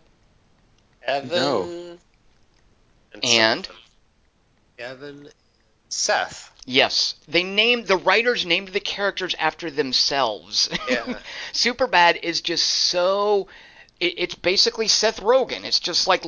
Evan 1.03 1.29
No. 1.29 1.97
And? 3.23 3.65
something. 3.65 3.80
Evan 4.81 5.29
Seth. 5.89 6.51
Yes, 6.65 7.15
they 7.27 7.43
named 7.43 7.87
the 7.87 7.97
writers 7.97 8.45
named 8.45 8.69
the 8.69 8.79
characters 8.79 9.35
after 9.39 9.71
themselves. 9.71 10.69
Yeah. 10.89 11.19
Superbad 11.53 12.19
is 12.21 12.41
just 12.41 12.65
so. 12.65 13.47
It, 13.99 14.15
it's 14.17 14.35
basically 14.35 14.87
Seth 14.87 15.21
Rogen. 15.21 15.63
It's 15.63 15.79
just 15.79 16.07
like 16.07 16.23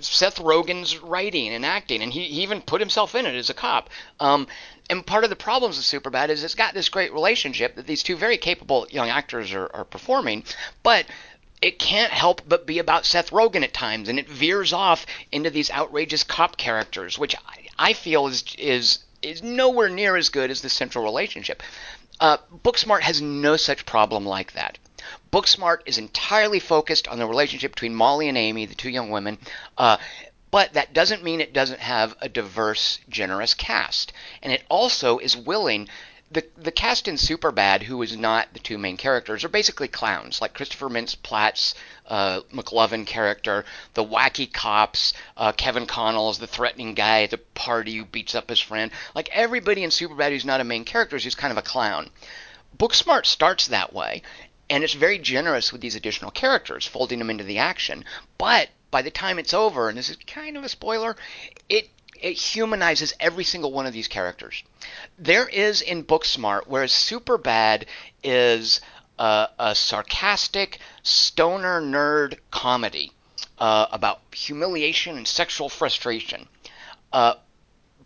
Seth 0.00 0.38
Rogen's 0.38 0.98
writing 0.98 1.54
and 1.54 1.64
acting, 1.64 2.02
and 2.02 2.12
he, 2.12 2.24
he 2.24 2.42
even 2.42 2.60
put 2.60 2.80
himself 2.80 3.14
in 3.14 3.26
it 3.26 3.34
as 3.34 3.50
a 3.50 3.54
cop. 3.54 3.90
Um, 4.20 4.46
and 4.90 5.06
part 5.06 5.24
of 5.24 5.30
the 5.30 5.36
problems 5.36 5.78
of 5.78 5.84
Superbad 5.84 6.30
is 6.30 6.42
it's 6.42 6.54
got 6.54 6.74
this 6.74 6.88
great 6.88 7.12
relationship 7.12 7.76
that 7.76 7.86
these 7.86 8.02
two 8.02 8.16
very 8.16 8.38
capable 8.38 8.86
young 8.90 9.08
actors 9.08 9.52
are, 9.52 9.70
are 9.74 9.84
performing, 9.84 10.44
but 10.82 11.06
it 11.60 11.78
can't 11.78 12.12
help 12.12 12.42
but 12.48 12.66
be 12.66 12.78
about 12.78 13.04
Seth 13.06 13.30
Rogen 13.30 13.62
at 13.62 13.72
times, 13.72 14.08
and 14.08 14.18
it 14.18 14.28
veers 14.28 14.72
off 14.72 15.06
into 15.32 15.50
these 15.50 15.70
outrageous 15.70 16.24
cop 16.24 16.56
characters, 16.56 17.18
which 17.18 17.34
I, 17.34 17.66
I 17.78 17.92
feel 17.92 18.26
is 18.26 18.44
is 18.58 18.98
is 19.22 19.42
nowhere 19.42 19.88
near 19.88 20.16
as 20.16 20.28
good 20.28 20.50
as 20.50 20.60
the 20.60 20.68
central 20.68 21.04
relationship. 21.04 21.62
Uh, 22.20 22.38
Booksmart 22.64 23.00
has 23.02 23.20
no 23.20 23.56
such 23.56 23.86
problem 23.86 24.24
like 24.26 24.52
that. 24.52 24.78
Booksmart 25.32 25.78
is 25.86 25.98
entirely 25.98 26.58
focused 26.58 27.08
on 27.08 27.18
the 27.18 27.26
relationship 27.26 27.72
between 27.72 27.94
Molly 27.94 28.28
and 28.28 28.38
Amy, 28.38 28.66
the 28.66 28.74
two 28.74 28.90
young 28.90 29.10
women. 29.10 29.38
Uh, 29.76 29.96
but 30.50 30.72
that 30.72 30.94
doesn't 30.94 31.22
mean 31.22 31.40
it 31.40 31.52
doesn't 31.52 31.80
have 31.80 32.16
a 32.20 32.28
diverse, 32.28 33.00
generous 33.08 33.54
cast. 33.54 34.12
And 34.42 34.52
it 34.52 34.64
also 34.68 35.18
is 35.18 35.36
willing. 35.36 35.88
The, 36.30 36.46
the 36.58 36.72
cast 36.72 37.08
in 37.08 37.14
Superbad, 37.14 37.84
who 37.84 38.02
is 38.02 38.14
not 38.14 38.52
the 38.52 38.58
two 38.58 38.76
main 38.76 38.98
characters, 38.98 39.44
are 39.44 39.48
basically 39.48 39.88
clowns, 39.88 40.42
like 40.42 40.52
Christopher 40.52 40.90
Mintz-Plasse's 40.90 41.74
uh, 42.06 42.40
McLovin 42.52 43.06
character, 43.06 43.64
the 43.94 44.04
wacky 44.04 44.52
cops, 44.52 45.14
uh, 45.38 45.52
Kevin 45.52 45.86
Connell's 45.86 46.38
the 46.38 46.46
threatening 46.46 46.92
guy 46.92 47.22
at 47.22 47.30
the 47.30 47.38
party 47.38 47.96
who 47.96 48.04
beats 48.04 48.34
up 48.34 48.50
his 48.50 48.60
friend. 48.60 48.90
Like 49.14 49.30
everybody 49.32 49.82
in 49.84 49.90
Superbad 49.90 50.30
who's 50.30 50.44
not 50.44 50.60
a 50.60 50.64
main 50.64 50.84
character 50.84 51.16
is 51.16 51.24
just 51.24 51.38
kind 51.38 51.50
of 51.50 51.58
a 51.58 51.62
clown. 51.62 52.10
Booksmart 52.76 53.24
starts 53.24 53.66
that 53.68 53.94
way, 53.94 54.22
and 54.68 54.84
it's 54.84 54.94
very 54.94 55.18
generous 55.18 55.72
with 55.72 55.80
these 55.80 55.96
additional 55.96 56.30
characters, 56.30 56.86
folding 56.86 57.18
them 57.18 57.30
into 57.30 57.44
the 57.44 57.58
action. 57.58 58.04
But 58.36 58.68
by 58.90 59.02
the 59.02 59.10
time 59.10 59.38
it's 59.38 59.54
over, 59.54 59.88
and 59.88 59.96
this 59.96 60.10
is 60.10 60.16
kind 60.26 60.56
of 60.56 60.64
a 60.64 60.68
spoiler, 60.68 61.16
it 61.68 61.88
it 62.20 62.32
humanizes 62.34 63.12
every 63.20 63.44
single 63.44 63.72
one 63.72 63.86
of 63.86 63.92
these 63.92 64.08
characters. 64.08 64.62
There 65.18 65.48
is 65.48 65.82
in 65.82 66.04
Booksmart, 66.04 66.62
whereas 66.66 66.92
Superbad 66.92 67.84
is 68.22 68.80
a, 69.18 69.48
a 69.58 69.74
sarcastic 69.74 70.78
stoner 71.02 71.80
nerd 71.80 72.38
comedy 72.50 73.12
uh, 73.58 73.86
about 73.90 74.20
humiliation 74.32 75.16
and 75.16 75.26
sexual 75.26 75.68
frustration. 75.68 76.48
Uh, 77.12 77.34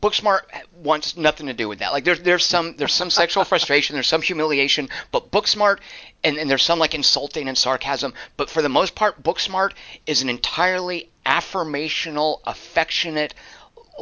Booksmart 0.03 0.40
wants 0.75 1.16
nothing 1.16 1.46
to 1.46 1.53
do 1.53 1.68
with 1.68 1.79
that. 1.79 1.92
Like 1.92 2.03
there's 2.03 2.20
there's 2.20 2.44
some 2.44 2.75
there's 2.77 2.92
some 2.92 3.09
sexual 3.09 3.44
frustration, 3.44 3.94
there's 3.94 4.09
some 4.09 4.22
humiliation, 4.22 4.88
but 5.12 5.31
Booksmart 5.31 5.79
and, 6.25 6.38
and 6.38 6.51
there's 6.51 6.64
some 6.64 6.81
like 6.81 6.94
insulting 6.94 7.48
and 7.48 7.57
sarcasm, 7.57 8.12
but 8.37 8.51
for 8.51 8.62
the 8.62 8.68
most 8.68 8.96
part, 8.96 9.22
Booksmart 9.22 9.72
is 10.05 10.20
an 10.20 10.29
entirely 10.29 11.09
affirmational, 11.25 12.40
affectionate, 12.44 13.33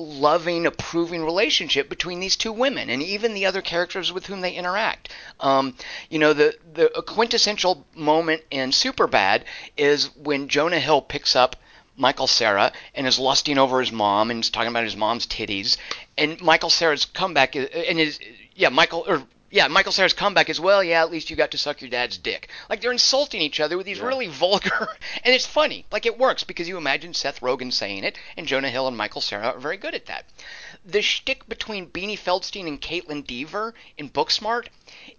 loving, 0.00 0.66
approving 0.66 1.24
relationship 1.24 1.88
between 1.88 2.20
these 2.20 2.36
two 2.36 2.52
women 2.52 2.90
and 2.90 3.02
even 3.02 3.34
the 3.34 3.46
other 3.46 3.62
characters 3.62 4.12
with 4.12 4.26
whom 4.26 4.40
they 4.40 4.52
interact. 4.52 5.10
Um, 5.38 5.76
you 6.08 6.18
know, 6.18 6.32
the 6.32 6.56
the 6.72 6.88
quintessential 7.06 7.86
moment 7.94 8.42
in 8.50 8.70
Superbad 8.70 9.42
is 9.76 10.14
when 10.16 10.48
Jonah 10.48 10.80
Hill 10.80 11.02
picks 11.02 11.36
up 11.36 11.56
Michael 11.96 12.26
Cera 12.26 12.72
and 12.94 13.06
is 13.06 13.18
lusting 13.18 13.58
over 13.58 13.80
his 13.80 13.92
mom 13.92 14.30
and 14.30 14.42
is 14.42 14.50
talking 14.50 14.70
about 14.70 14.84
his 14.84 14.96
mom's 14.96 15.26
titties. 15.26 15.76
And 16.16 16.40
Michael 16.40 16.70
Cera's 16.70 17.04
comeback 17.04 17.54
is, 17.54 17.68
and 17.88 17.98
his 17.98 18.18
yeah 18.54 18.70
Michael 18.70 19.04
or 19.06 19.22
yeah 19.50 19.68
Michael 19.68 19.92
Cera's 19.92 20.12
comeback 20.12 20.48
is 20.48 20.60
well 20.60 20.82
yeah 20.82 21.02
at 21.02 21.10
least 21.10 21.30
you 21.30 21.36
got 21.36 21.50
to 21.50 21.58
suck 21.58 21.80
your 21.80 21.90
dad's 21.90 22.16
dick. 22.18 22.48
Like 22.68 22.80
they're 22.80 22.92
insulting 22.92 23.40
each 23.40 23.60
other 23.60 23.76
with 23.76 23.86
these 23.86 24.00
really 24.00 24.26
vulgar 24.28 24.88
and 25.24 25.34
it's 25.34 25.46
funny. 25.46 25.84
Like 25.90 26.06
it 26.06 26.18
works 26.18 26.44
because 26.44 26.68
you 26.68 26.76
imagine 26.76 27.14
Seth 27.14 27.40
Rogen 27.40 27.72
saying 27.72 28.04
it 28.04 28.16
and 28.36 28.46
Jonah 28.46 28.70
Hill 28.70 28.88
and 28.88 28.96
Michael 28.96 29.20
Cera 29.20 29.48
are 29.48 29.58
very 29.58 29.76
good 29.76 29.94
at 29.94 30.06
that. 30.06 30.24
The 30.84 31.02
shtick 31.02 31.48
between 31.48 31.90
Beanie 31.90 32.18
Feldstein 32.18 32.66
and 32.66 32.80
Kaitlyn 32.80 33.26
Dever 33.26 33.74
in 33.98 34.08
Booksmart 34.08 34.68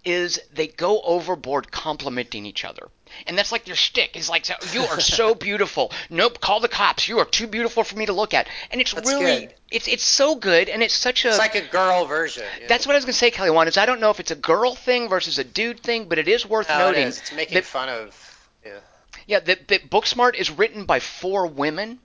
is 0.03 0.39
they 0.51 0.67
go 0.67 1.01
overboard 1.01 1.71
complimenting 1.71 2.45
each 2.45 2.65
other. 2.65 2.89
And 3.27 3.37
that's 3.37 3.51
like 3.51 3.65
their 3.65 3.75
shtick. 3.75 4.15
Is 4.15 4.29
like, 4.29 4.47
you 4.73 4.81
are 4.83 4.99
so 4.99 5.35
beautiful. 5.47 5.91
Nope, 6.09 6.39
call 6.39 6.59
the 6.59 6.67
cops. 6.67 7.07
You 7.07 7.19
are 7.19 7.25
too 7.25 7.47
beautiful 7.47 7.83
for 7.83 7.95
me 7.95 8.05
to 8.05 8.13
look 8.13 8.33
at. 8.33 8.47
And 8.71 8.81
it's 8.81 8.93
That's 8.93 9.09
really, 9.09 9.41
good. 9.47 9.53
it's 9.71 9.87
it's 9.87 10.03
so 10.03 10.35
good, 10.35 10.69
and 10.69 10.81
it's 10.83 10.93
such 10.93 11.25
a. 11.25 11.29
It's 11.29 11.37
like 11.37 11.55
a 11.55 11.61
girl 11.67 12.05
version. 12.05 12.43
you 12.55 12.61
know? 12.61 12.67
that's 12.67 12.85
what 12.87 12.93
I 12.93 12.97
was 12.97 13.05
gonna 13.05 13.13
say, 13.13 13.31
Kelly 13.31 13.49
Wand. 13.51 13.69
Is 13.69 13.77
I 13.77 13.85
don't 13.85 13.99
know 13.99 14.09
if 14.09 14.19
it's 14.19 14.31
a 14.31 14.35
girl 14.35 14.75
thing 14.75 15.09
versus 15.09 15.37
a 15.39 15.43
dude 15.43 15.79
thing, 15.81 16.05
but 16.09 16.17
it 16.17 16.27
is 16.27 16.45
worth 16.45 16.69
No, 16.69 16.77
noting. 16.77 17.07
is. 17.07 17.19
It's 17.19 17.31
making 17.33 17.55
that- 17.55 17.65
fun 17.65 17.89
of. 17.89 18.37
Yeah. 18.65 18.79
yeah, 19.27 19.39
that, 19.39 19.67
that 19.69 19.89
Booksmart 19.89 20.35
is 20.35 20.51
written 20.51 20.85
by 20.85 20.99
four 20.99 21.47
women, 21.47 21.99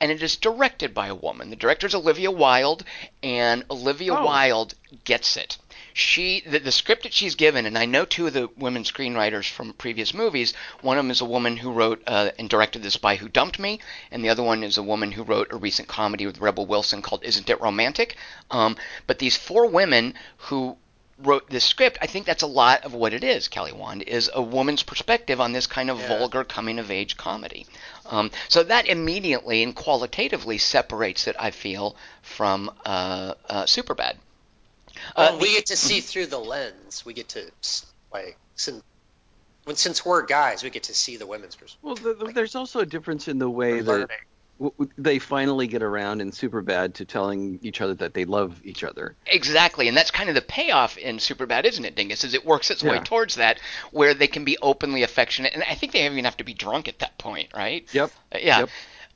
and 0.00 0.10
it 0.10 0.22
is 0.22 0.36
directed 0.36 0.92
by 0.92 1.06
a 1.06 1.14
woman. 1.14 1.50
The 1.50 1.56
director 1.56 1.86
is 1.86 1.94
Olivia 1.94 2.30
Wilde, 2.30 2.84
and 3.22 3.64
Olivia 3.70 4.14
Oh. 4.16 4.24
Wilde 4.24 4.74
gets 5.04 5.36
it. 5.36 5.56
She 5.92 6.40
the, 6.46 6.58
the 6.58 6.72
script 6.72 7.02
that 7.02 7.12
she's 7.12 7.34
given, 7.34 7.66
and 7.66 7.76
I 7.76 7.84
know 7.84 8.04
two 8.04 8.26
of 8.26 8.32
the 8.32 8.48
women 8.56 8.84
screenwriters 8.84 9.48
from 9.50 9.72
previous 9.72 10.14
movies. 10.14 10.54
One 10.82 10.96
of 10.98 11.04
them 11.04 11.10
is 11.10 11.20
a 11.20 11.24
woman 11.24 11.56
who 11.56 11.72
wrote 11.72 12.02
uh, 12.06 12.30
and 12.38 12.48
directed 12.48 12.82
The 12.82 12.90
Spy 12.90 13.16
Who 13.16 13.28
Dumped 13.28 13.58
Me, 13.58 13.80
and 14.10 14.24
the 14.24 14.28
other 14.28 14.42
one 14.42 14.62
is 14.62 14.78
a 14.78 14.82
woman 14.82 15.12
who 15.12 15.22
wrote 15.22 15.52
a 15.52 15.56
recent 15.56 15.88
comedy 15.88 16.26
with 16.26 16.40
Rebel 16.40 16.66
Wilson 16.66 17.02
called 17.02 17.24
Isn't 17.24 17.50
It 17.50 17.60
Romantic? 17.60 18.16
Um, 18.50 18.76
but 19.06 19.18
these 19.18 19.36
four 19.36 19.66
women 19.66 20.14
who 20.36 20.76
wrote 21.22 21.50
this 21.50 21.64
script, 21.64 21.98
I 22.00 22.06
think 22.06 22.24
that's 22.24 22.42
a 22.42 22.46
lot 22.46 22.84
of 22.84 22.94
what 22.94 23.12
it 23.12 23.22
is, 23.22 23.46
Kelly 23.48 23.72
Wand, 23.72 24.02
is 24.02 24.30
a 24.32 24.40
woman's 24.40 24.82
perspective 24.82 25.38
on 25.40 25.52
this 25.52 25.66
kind 25.66 25.90
of 25.90 25.98
Yeah. 25.98 26.08
vulgar 26.18 26.44
coming 26.44 26.78
of 26.78 26.90
age 26.90 27.16
comedy. 27.18 27.66
Um, 28.06 28.30
so 28.48 28.62
that 28.62 28.86
immediately 28.86 29.62
and 29.62 29.74
qualitatively 29.74 30.56
separates 30.56 31.26
it, 31.26 31.36
I 31.38 31.50
feel, 31.50 31.94
from 32.22 32.70
uh, 32.86 33.34
uh, 33.50 33.64
Superbad. 33.64 34.14
Uh, 35.16 35.38
we 35.40 35.52
get 35.52 35.66
to 35.66 35.76
see 35.76 36.00
through 36.00 36.26
the 36.26 36.38
lens. 36.38 37.04
We 37.04 37.14
get 37.14 37.30
to 37.30 37.50
like 38.12 38.36
since 38.56 38.82
when 39.64 39.76
since 39.76 40.04
we're 40.04 40.24
guys, 40.24 40.62
we 40.62 40.70
get 40.70 40.84
to 40.84 40.94
see 40.94 41.16
the 41.16 41.26
women's 41.26 41.56
perspective. 41.56 41.78
Well, 41.82 41.96
th 41.96 42.18
th- 42.18 42.34
there's 42.34 42.54
also 42.54 42.80
a 42.80 42.86
difference 42.86 43.28
in 43.28 43.38
the 43.38 43.50
way 43.50 43.80
that 43.80 44.08
w- 44.58 44.72
w- 44.78 44.90
they 44.96 45.18
finally 45.18 45.66
get 45.66 45.82
around 45.82 46.20
in 46.20 46.30
Superbad 46.30 46.94
to 46.94 47.04
telling 47.04 47.58
each 47.62 47.80
other 47.80 47.94
that 47.94 48.14
they 48.14 48.24
love 48.24 48.60
each 48.64 48.84
other. 48.84 49.16
Exactly, 49.26 49.88
and 49.88 49.96
that's 49.96 50.10
kind 50.10 50.28
of 50.28 50.34
the 50.34 50.42
payoff 50.42 50.96
in 50.96 51.18
Superbad, 51.18 51.64
isn't 51.64 51.84
it, 51.84 51.94
Dingus? 51.94 52.24
Is 52.24 52.34
it 52.34 52.44
works 52.44 52.70
its 52.70 52.82
way 52.82 52.98
towards 53.00 53.36
that, 53.36 53.60
where 53.90 54.14
they 54.14 54.26
can 54.28 54.44
be 54.44 54.56
openly 54.62 55.02
affectionate, 55.02 55.54
and 55.54 55.62
I 55.62 55.74
think 55.74 55.92
they 55.92 56.04
even 56.06 56.24
have 56.24 56.38
to 56.38 56.44
be 56.44 56.54
drunk 56.54 56.88
at 56.88 56.98
that 57.00 57.18
point, 57.18 57.50
right? 57.54 57.86
Yep. 57.92 58.10
Uh, 58.34 58.38
yeah. 58.40 58.58
Yep. 58.60 58.70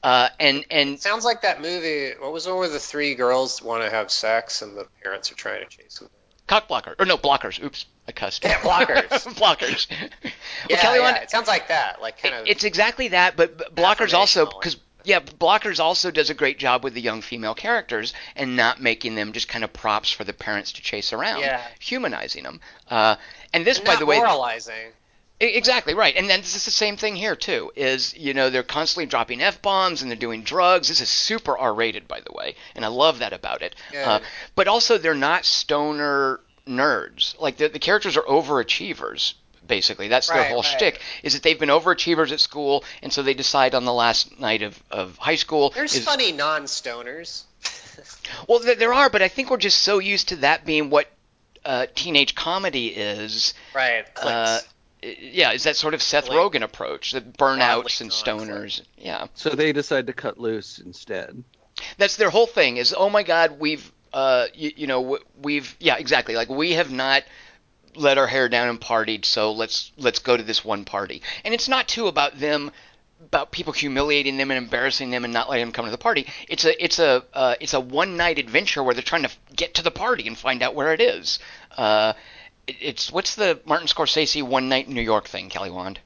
Uh, 0.04 0.28
and 0.38 0.64
and 0.70 1.00
Sounds 1.00 1.24
like 1.24 1.42
that 1.42 1.60
movie. 1.62 2.12
What 2.20 2.32
was 2.32 2.44
the 2.44 2.50
one 2.50 2.60
where 2.60 2.68
the 2.68 2.78
three 2.78 3.14
girls 3.14 3.62
want 3.62 3.82
to 3.82 3.90
have 3.90 4.10
sex 4.10 4.60
and 4.62 4.76
the 4.76 4.86
parents 5.02 5.32
are 5.32 5.34
trying 5.34 5.66
to 5.66 5.76
chase 5.76 5.98
them? 5.98 6.10
cock 6.46 6.68
blocker 6.68 6.94
or 6.98 7.06
no 7.06 7.16
blockers. 7.16 7.62
Oops, 7.62 7.86
I 8.06 8.12
cussed. 8.12 8.44
Yeah, 8.44 8.58
blockers. 8.60 9.08
blockers. 9.34 9.86
well, 9.90 10.32
Yeah, 10.68 10.76
Kelly, 10.76 10.98
yeah, 10.98 11.02
Wand, 11.04 11.16
it 11.22 11.30
sounds 11.30 11.48
like 11.48 11.68
that. 11.68 12.02
Like 12.02 12.20
kind 12.22 12.34
of. 12.34 12.46
it's 12.46 12.64
exactly 12.64 13.08
that, 13.08 13.36
but 13.36 13.56
but 13.56 13.74
blockers 13.74 14.12
also 14.12 14.44
because 14.46 14.76
yeah, 15.04 15.20
blockers 15.20 15.80
also 15.80 16.10
does 16.10 16.30
a 16.30 16.34
great 16.34 16.58
job 16.58 16.82
with 16.84 16.94
the 16.94 17.00
young 17.00 17.20
female 17.22 17.54
characters 17.54 18.12
and 18.36 18.56
not 18.56 18.80
making 18.80 19.14
them 19.14 19.32
just 19.32 19.48
kind 19.48 19.64
of 19.64 19.72
props 19.72 20.10
for 20.10 20.24
the 20.24 20.32
parents 20.32 20.72
to 20.72 20.82
chase 20.82 21.12
around, 21.12 21.40
Yeah. 21.40 21.62
humanizing 21.78 22.42
them. 22.42 22.60
Uh, 22.90 23.16
and 23.52 23.66
this, 23.66 23.78
and 23.78 23.86
by 23.86 23.92
not 23.94 24.00
the 24.00 24.06
way, 24.06 24.18
moralizing. 24.18 24.92
Exactly 25.40 25.94
right, 25.94 26.14
and 26.14 26.30
then 26.30 26.40
this 26.40 26.54
is 26.54 26.64
the 26.64 26.70
same 26.70 26.96
thing 26.96 27.16
here 27.16 27.34
too. 27.34 27.72
Is 27.74 28.16
you 28.16 28.34
know 28.34 28.50
they're 28.50 28.62
constantly 28.62 29.06
dropping 29.06 29.42
f 29.42 29.60
bombs 29.60 30.00
and 30.00 30.10
they're 30.10 30.16
doing 30.16 30.42
drugs. 30.42 30.88
This 30.88 31.00
is 31.00 31.08
super 31.08 31.58
R 31.58 31.74
rated, 31.74 32.06
by 32.06 32.20
the 32.20 32.32
way, 32.32 32.54
and 32.76 32.84
I 32.84 32.88
love 32.88 33.18
that 33.18 33.32
about 33.32 33.60
it. 33.60 33.74
Uh, 33.96 34.20
but 34.54 34.68
also 34.68 34.96
they're 34.96 35.14
not 35.14 35.44
stoner 35.44 36.40
nerds. 36.68 37.38
Like 37.40 37.56
the, 37.56 37.68
the 37.68 37.80
characters 37.80 38.16
are 38.16 38.22
overachievers. 38.22 39.34
Basically, 39.66 40.08
that's 40.08 40.28
their 40.28 40.44
whole 40.44 40.58
right. 40.58 40.64
shtick. 40.64 41.00
Is 41.22 41.32
that 41.32 41.42
they've 41.42 41.58
been 41.58 41.70
overachievers 41.70 42.32
at 42.32 42.40
school, 42.40 42.84
and 43.02 43.12
so 43.12 43.22
they 43.22 43.34
decide 43.34 43.74
on 43.74 43.84
the 43.84 43.94
last 43.94 44.38
night 44.38 44.62
of, 44.62 44.80
of 44.90 45.16
high 45.16 45.36
school. 45.36 45.70
There's 45.70 45.96
is, 45.96 46.04
funny 46.04 46.32
non-stoners. 46.32 47.44
Well, 48.48 48.58
there, 48.58 48.74
there 48.74 48.92
are, 48.92 49.08
but 49.08 49.22
I 49.22 49.28
think 49.28 49.50
we're 49.50 49.56
just 49.56 49.80
so 49.80 50.00
used 50.00 50.30
to 50.30 50.36
that 50.36 50.66
being 50.66 50.90
what 50.90 51.08
uh, 51.64 51.86
teenage 51.94 52.34
comedy 52.34 52.88
is 52.88 53.54
Right. 53.72 54.04
uh. 54.20 54.58
Yeah, 55.20 55.52
is 55.52 55.64
that 55.64 55.76
sort 55.76 55.94
of 55.94 56.02
Seth 56.02 56.26
Click. 56.26 56.38
Rogen 56.38 56.62
approach, 56.62 57.12
the 57.12 57.20
burnouts 57.20 58.00
and 58.00 58.10
Broadly 58.10 58.42
on 58.44 58.48
stoners. 58.48 58.82
Yeah, 58.96 59.26
So 59.34 59.50
they 59.50 59.72
decide 59.72 60.06
to 60.06 60.12
cut 60.12 60.38
loose 60.38 60.78
instead. 60.78 61.44
that's 61.98 62.16
their 62.16 62.30
whole 62.30 62.46
thing. 62.46 62.76
Is 62.78 62.94
oh 62.96 63.10
my 63.10 63.22
God, 63.22 63.58
we've 63.58 63.90
uh, 64.12 64.46
you, 64.54 64.70
you 64.76 64.86
know, 64.86 65.18
we've 65.42 65.76
yeah, 65.80 65.96
exactly. 65.96 66.34
Like 66.36 66.48
we 66.48 66.72
have 66.72 66.90
not 66.90 67.24
let 67.96 68.18
our 68.18 68.26
hair 68.26 68.48
down 68.48 68.68
and 68.68 68.80
partied, 68.80 69.24
so 69.24 69.52
let's 69.52 69.92
let's 69.98 70.18
go 70.20 70.36
to 70.36 70.42
this 70.42 70.64
one 70.64 70.84
party. 70.84 71.22
And 71.44 71.52
it's 71.54 71.68
not 71.68 71.88
too 71.88 72.06
about 72.06 72.38
them 72.38 72.70
about 73.26 73.52
people 73.52 73.72
humiliating 73.72 74.36
them 74.36 74.50
and 74.50 74.58
embarrassing 74.58 75.10
them 75.10 75.24
and 75.24 75.32
not 75.32 75.48
letting 75.48 75.64
them 75.64 75.72
come 75.72 75.84
to 75.86 75.90
the 75.90 75.96
party. 75.98 76.26
It's 76.48 76.64
a 76.64 76.84
it's 76.84 76.98
a 76.98 77.24
uh, 77.32 77.54
it's 77.60 77.72
a 77.74 77.80
one 77.80 78.16
night 78.16 78.38
adventure 78.38 78.82
where 78.82 78.94
they're 78.94 79.02
trying 79.02 79.22
to 79.22 79.30
get 79.56 79.74
to 79.74 79.82
the 79.82 79.90
party 79.90 80.26
and 80.26 80.36
find 80.36 80.62
out 80.62 80.74
where 80.74 80.92
it 80.92 81.00
is. 81.00 81.38
Uh, 81.76 82.12
it- 82.16 82.20
it's 82.66 83.10
what's 83.12 83.34
the 83.34 83.60
Martin 83.64 83.88
Scorsese 83.88 84.42
one 84.42 84.68
night 84.68 84.88
in 84.88 84.94
New 84.94 85.02
York 85.02 85.26
thing, 85.28 85.48
Kelly 85.48 85.70
Wand? 85.70 86.00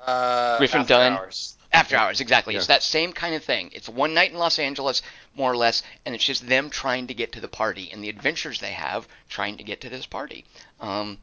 Uh, 0.00 0.58
Griffin 0.58 0.80
After 0.82 0.94
Dunn. 0.94 1.12
Hours. 1.14 1.54
After 1.70 1.96
hours, 1.96 2.22
exactly. 2.22 2.56
It's 2.56 2.68
that 2.68 2.82
same 2.82 3.12
kind 3.12 3.34
of 3.34 3.44
thing. 3.44 3.70
It's 3.74 3.90
one 3.90 4.14
night 4.14 4.30
in 4.32 4.38
Los 4.38 4.58
Angeles, 4.58 5.02
more 5.36 5.52
or 5.52 5.56
less, 5.56 5.82
and 6.06 6.14
it's 6.14 6.24
just 6.24 6.48
them 6.48 6.70
trying 6.70 7.08
to 7.08 7.14
get 7.14 7.32
to 7.32 7.40
the 7.42 7.48
party 7.48 7.90
and 7.92 8.02
the 8.02 8.08
adventures 8.08 8.58
they 8.60 8.70
have 8.72 9.06
trying 9.28 9.58
to 9.58 9.64
get 9.64 9.82
to 9.82 9.90
this 9.90 10.06
party. 10.06 10.46
Um, 10.80 11.18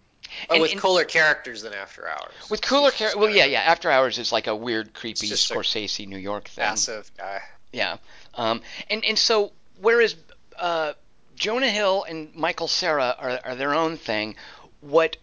But 0.47 0.55
and- 0.55 0.61
with 0.61 0.71
and- 0.73 0.79
cooler 0.81 1.03
characters 1.03 1.63
than 1.63 1.73
After 1.73 2.07
Hours. 2.07 2.49
with 2.51 2.61
cooler 2.61 2.91
characters, 2.91 3.19
well, 3.19 3.29
yeah, 3.31 3.45
yeah. 3.45 3.61
After 3.61 3.89
hours 3.89 4.19
is 4.19 4.31
like 4.31 4.45
a 4.45 4.55
weird, 4.55 4.93
creepy 4.93 5.25
just 5.27 5.49
a 5.49 5.53
Scorsese 5.55 6.07
New 6.07 6.17
York 6.17 6.47
thing. 6.47 6.63
Passive 6.65 7.09
guy. 7.17 7.41
Yeah. 7.71 7.97
Um, 8.35 8.61
and 8.91 9.03
and 9.03 9.17
so 9.17 9.51
whereas 9.81 10.15
uh, 10.59 10.93
Jonah 11.35 11.69
Hill 11.69 12.03
and 12.07 12.33
Michael 12.35 12.67
Cera 12.67 13.15
are, 13.19 13.39
are 13.43 13.55
their 13.55 13.73
own 13.73 13.97
thing, 13.97 14.35
what 14.81 15.17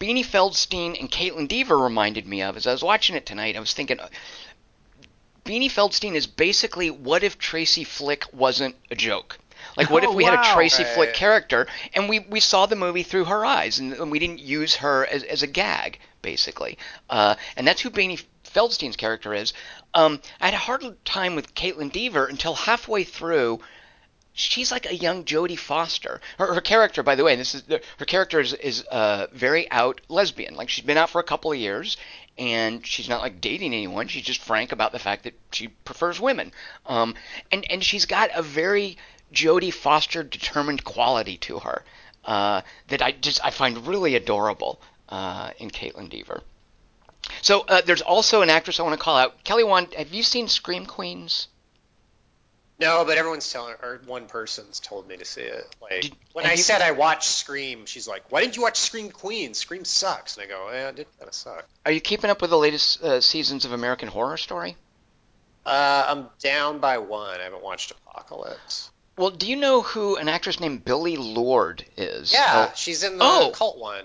Beanie 0.00 0.24
Feldstein 0.24 0.98
and 0.98 1.10
Kaitlyn 1.10 1.46
Dever 1.48 1.76
reminded 1.78 2.26
me 2.26 2.42
of 2.42 2.56
as 2.56 2.66
I 2.66 2.72
was 2.72 2.82
watching 2.82 3.14
it 3.16 3.26
tonight, 3.26 3.56
I 3.56 3.60
was 3.60 3.72
thinking. 3.72 4.00
uh, 4.00 4.08
Beanie 5.44 5.70
Feldstein 5.70 6.14
is 6.14 6.26
basically 6.26 6.90
what 6.90 7.22
if 7.22 7.38
Tracy 7.38 7.84
Flick 7.84 8.24
wasn't 8.32 8.76
a 8.90 8.94
joke? 8.94 9.38
Like, 9.76 9.90
what 9.90 10.04
if 10.04 10.10
Oh, 10.10 10.14
we 10.14 10.24
had 10.24 10.34
a 10.34 10.38
wow. 10.38 10.54
Tracy 10.54 10.84
Flick 10.84 11.14
character 11.14 11.66
and 11.94 12.08
we, 12.08 12.20
we 12.20 12.40
saw 12.40 12.66
the 12.66 12.76
movie 12.76 13.02
through 13.02 13.24
her 13.26 13.44
eyes 13.44 13.78
and, 13.78 13.92
and 13.94 14.10
we 14.10 14.18
didn't 14.18 14.40
use 14.40 14.76
her 14.76 15.06
as, 15.06 15.22
as 15.22 15.42
a 15.42 15.46
gag, 15.46 15.98
basically? 16.22 16.78
Uh, 17.10 17.34
and 17.56 17.66
that's 17.66 17.80
who 17.80 17.90
Beanie 17.90 18.22
Feldstein's 18.44 18.96
character 18.96 19.34
is. 19.34 19.52
Um, 19.94 20.20
I 20.40 20.46
had 20.46 20.54
a 20.54 20.58
hard 20.58 21.04
time 21.04 21.34
with 21.34 21.54
Kaitlyn 21.54 21.90
Dever 21.92 22.26
until 22.26 22.54
halfway 22.54 23.04
through. 23.04 23.60
She's 24.36 24.72
like 24.72 24.86
a 24.86 24.94
young 24.96 25.24
Jodie 25.24 25.58
Foster. 25.58 26.20
Her, 26.38 26.54
her 26.54 26.60
character, 26.60 27.04
by 27.04 27.14
the 27.14 27.22
way, 27.22 27.36
this 27.36 27.54
is 27.54 27.62
her 27.68 28.04
character 28.04 28.40
is, 28.40 28.52
is 28.52 28.82
uh, 28.90 29.28
very 29.32 29.70
out 29.70 30.00
lesbian. 30.08 30.56
Like 30.56 30.68
she's 30.68 30.84
been 30.84 30.98
out 30.98 31.10
for 31.10 31.20
a 31.20 31.24
couple 31.24 31.52
of 31.52 31.58
years, 31.58 31.96
and 32.36 32.84
she's 32.84 33.08
not 33.08 33.22
like 33.22 33.40
dating 33.40 33.72
anyone. 33.72 34.08
She's 34.08 34.24
just 34.24 34.40
frank 34.40 34.72
about 34.72 34.90
the 34.90 34.98
fact 34.98 35.22
that 35.22 35.38
she 35.52 35.68
prefers 35.68 36.18
women. 36.18 36.52
Um, 36.86 37.14
and 37.52 37.64
and 37.70 37.84
she's 37.84 38.06
got 38.06 38.30
a 38.34 38.42
very 38.42 38.98
Jodie 39.32 39.72
Foster 39.72 40.24
determined 40.24 40.82
quality 40.82 41.36
to 41.38 41.60
her 41.60 41.84
uh, 42.24 42.62
that 42.88 43.02
I 43.02 43.12
just 43.12 43.44
I 43.44 43.50
find 43.50 43.86
really 43.86 44.16
adorable 44.16 44.80
uh, 45.08 45.50
in 45.58 45.70
Kaitlyn 45.70 46.08
Dever. 46.08 46.42
So 47.40 47.60
uh, 47.68 47.82
there's 47.82 48.02
also 48.02 48.42
an 48.42 48.50
actress 48.50 48.80
I 48.80 48.82
want 48.82 48.98
to 48.98 49.02
call 49.02 49.16
out. 49.16 49.44
Kelly 49.44 49.64
Wand, 49.64 49.94
have 49.94 50.12
you 50.12 50.24
seen 50.24 50.48
Scream 50.48 50.86
Queens? 50.86 51.46
No, 52.80 53.04
but 53.04 53.18
everyone's 53.18 53.50
telling, 53.52 53.74
or 53.82 54.00
one 54.06 54.26
person's 54.26 54.80
told 54.80 55.06
me 55.06 55.16
to 55.16 55.24
see 55.24 55.42
it. 55.42 55.74
Like 55.80 56.00
Did- 56.02 56.16
when 56.32 56.44
I 56.44 56.56
said 56.56 56.82
I 56.82 56.90
watched 56.90 57.28
Scream, 57.28 57.86
she's 57.86 58.08
like, 58.08 58.24
"Why 58.32 58.40
didn't 58.40 58.56
you 58.56 58.62
watch 58.62 58.78
Scream 58.78 59.10
Queen? 59.10 59.54
Scream 59.54 59.84
sucks." 59.84 60.36
And 60.36 60.44
I 60.44 60.48
go, 60.48 60.68
"Yeah, 60.72 60.88
it 60.88 60.96
did 60.96 61.06
kind 61.18 61.28
of 61.28 61.34
suck." 61.34 61.66
Are 61.86 61.92
you 61.92 62.00
keeping 62.00 62.30
up 62.30 62.40
with 62.42 62.50
the 62.50 62.58
latest 62.58 63.00
uh, 63.02 63.20
seasons 63.20 63.64
of 63.64 63.72
American 63.72 64.08
Horror 64.08 64.36
Story? 64.36 64.76
Uh, 65.64 66.04
I'm 66.08 66.28
down 66.40 66.78
by 66.80 66.98
one. 66.98 67.40
I 67.40 67.44
haven't 67.44 67.62
watched 67.62 67.92
Apocalypse. 67.92 68.90
Well, 69.16 69.30
do 69.30 69.46
you 69.48 69.54
know 69.56 69.80
who 69.82 70.16
an 70.16 70.28
actress 70.28 70.58
named 70.58 70.84
Billie 70.84 71.16
Lourd 71.16 71.84
is? 71.96 72.32
Yeah, 72.32 72.68
Oh. 72.68 72.72
she's 72.74 73.04
in 73.04 73.18
the 73.18 73.24
Oh. 73.24 73.52
cult 73.54 73.78
one. 73.78 74.04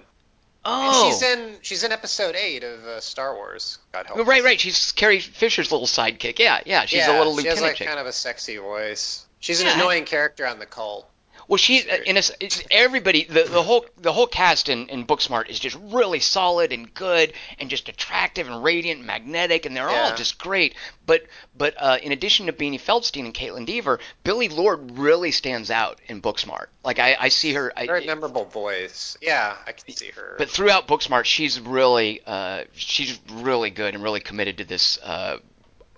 Oh. 0.66 1.06
And 1.06 1.14
she's 1.14 1.22
in 1.22 1.56
she's 1.62 1.84
in 1.84 1.92
episode 1.92 2.36
eight 2.36 2.64
of 2.64 2.84
uh, 2.86 3.00
Star 3.00 3.34
Wars. 3.36 3.78
God 3.92 4.06
help. 4.08 4.20
Oh, 4.20 4.24
right, 4.26 4.44
right. 4.44 4.60
She's 4.60 4.92
Carrie 4.92 5.20
Fisher's 5.20 5.72
little 5.72 5.88
sidekick. 5.88 6.38
Yeah, 6.40 6.60
yeah. 6.66 6.86
She's 6.86 7.00
yeah, 7.00 7.16
a 7.16 7.18
little 7.18 7.38
she 7.38 7.48
has 7.48 7.62
like 7.62 7.76
chick. 7.76 7.88
kind 7.88 8.00
of 8.00 8.06
a 8.08 8.12
sexy 8.14 8.58
voice. 8.58 9.26
She's 9.40 9.62
an 9.62 9.68
Yeah. 9.68 9.76
annoying 9.76 10.06
character 10.06 10.46
on 10.46 10.60
the 10.60 10.66
cult. 10.66 11.10
Well, 11.50 11.58
she 11.58 11.80
Sorry. 11.82 12.08
in 12.08 12.16
a, 12.16 12.20
s- 12.20 12.32
it's 12.40 12.64
everybody 12.70 13.24
the, 13.24 13.42
the 13.44 13.64
whole 13.64 13.84
the 13.98 14.14
whole 14.14 14.28
cast 14.28 14.70
in, 14.70 14.88
in 14.88 15.04
Booksmart 15.06 15.50
is 15.50 15.60
just 15.60 15.76
really 15.82 16.20
solid 16.20 16.72
and 16.72 16.94
good 16.94 17.34
and 17.58 17.72
just 17.72 17.90
attractive 17.90 18.48
and 18.48 18.64
radiant 18.64 19.00
and 19.00 19.08
magnetic 19.08 19.66
and 19.66 19.76
they're 19.76 19.90
all 19.90 20.16
just 20.16 20.38
great. 20.38 20.76
But 21.08 21.24
but 21.58 21.74
uh, 21.80 21.98
in 22.04 22.12
addition 22.12 22.46
to 22.46 22.54
Beanie 22.54 22.80
Feldstein 22.80 23.26
and 23.26 23.34
Kaitlyn 23.34 23.66
Dever, 23.66 24.00
Billie 24.24 24.48
Lourd 24.48 24.92
really 25.00 25.32
stands 25.32 25.72
out 25.72 26.00
in 26.08 26.22
Booksmart. 26.22 26.68
Like 26.86 27.00
I, 27.00 27.18
I 27.20 27.30
see 27.30 27.54
her. 27.54 27.74
I, 27.76 27.88
Very 27.88 28.06
memorable 28.06 28.46
voice. 28.46 29.18
Yeah, 29.20 29.56
I 29.66 29.72
can 29.72 29.96
see 29.96 30.12
her. 30.12 30.36
but 30.38 30.52
throughout 30.52 30.88
Booksmart, 30.88 31.26
she's 31.26 31.60
really 31.60 32.22
uh, 32.28 32.66
she's 32.74 33.20
really 33.32 33.72
good 33.72 33.96
and 33.96 34.04
really 34.04 34.20
committed 34.20 34.60
to 34.60 34.66
this 34.66 35.00
uh, 35.04 35.38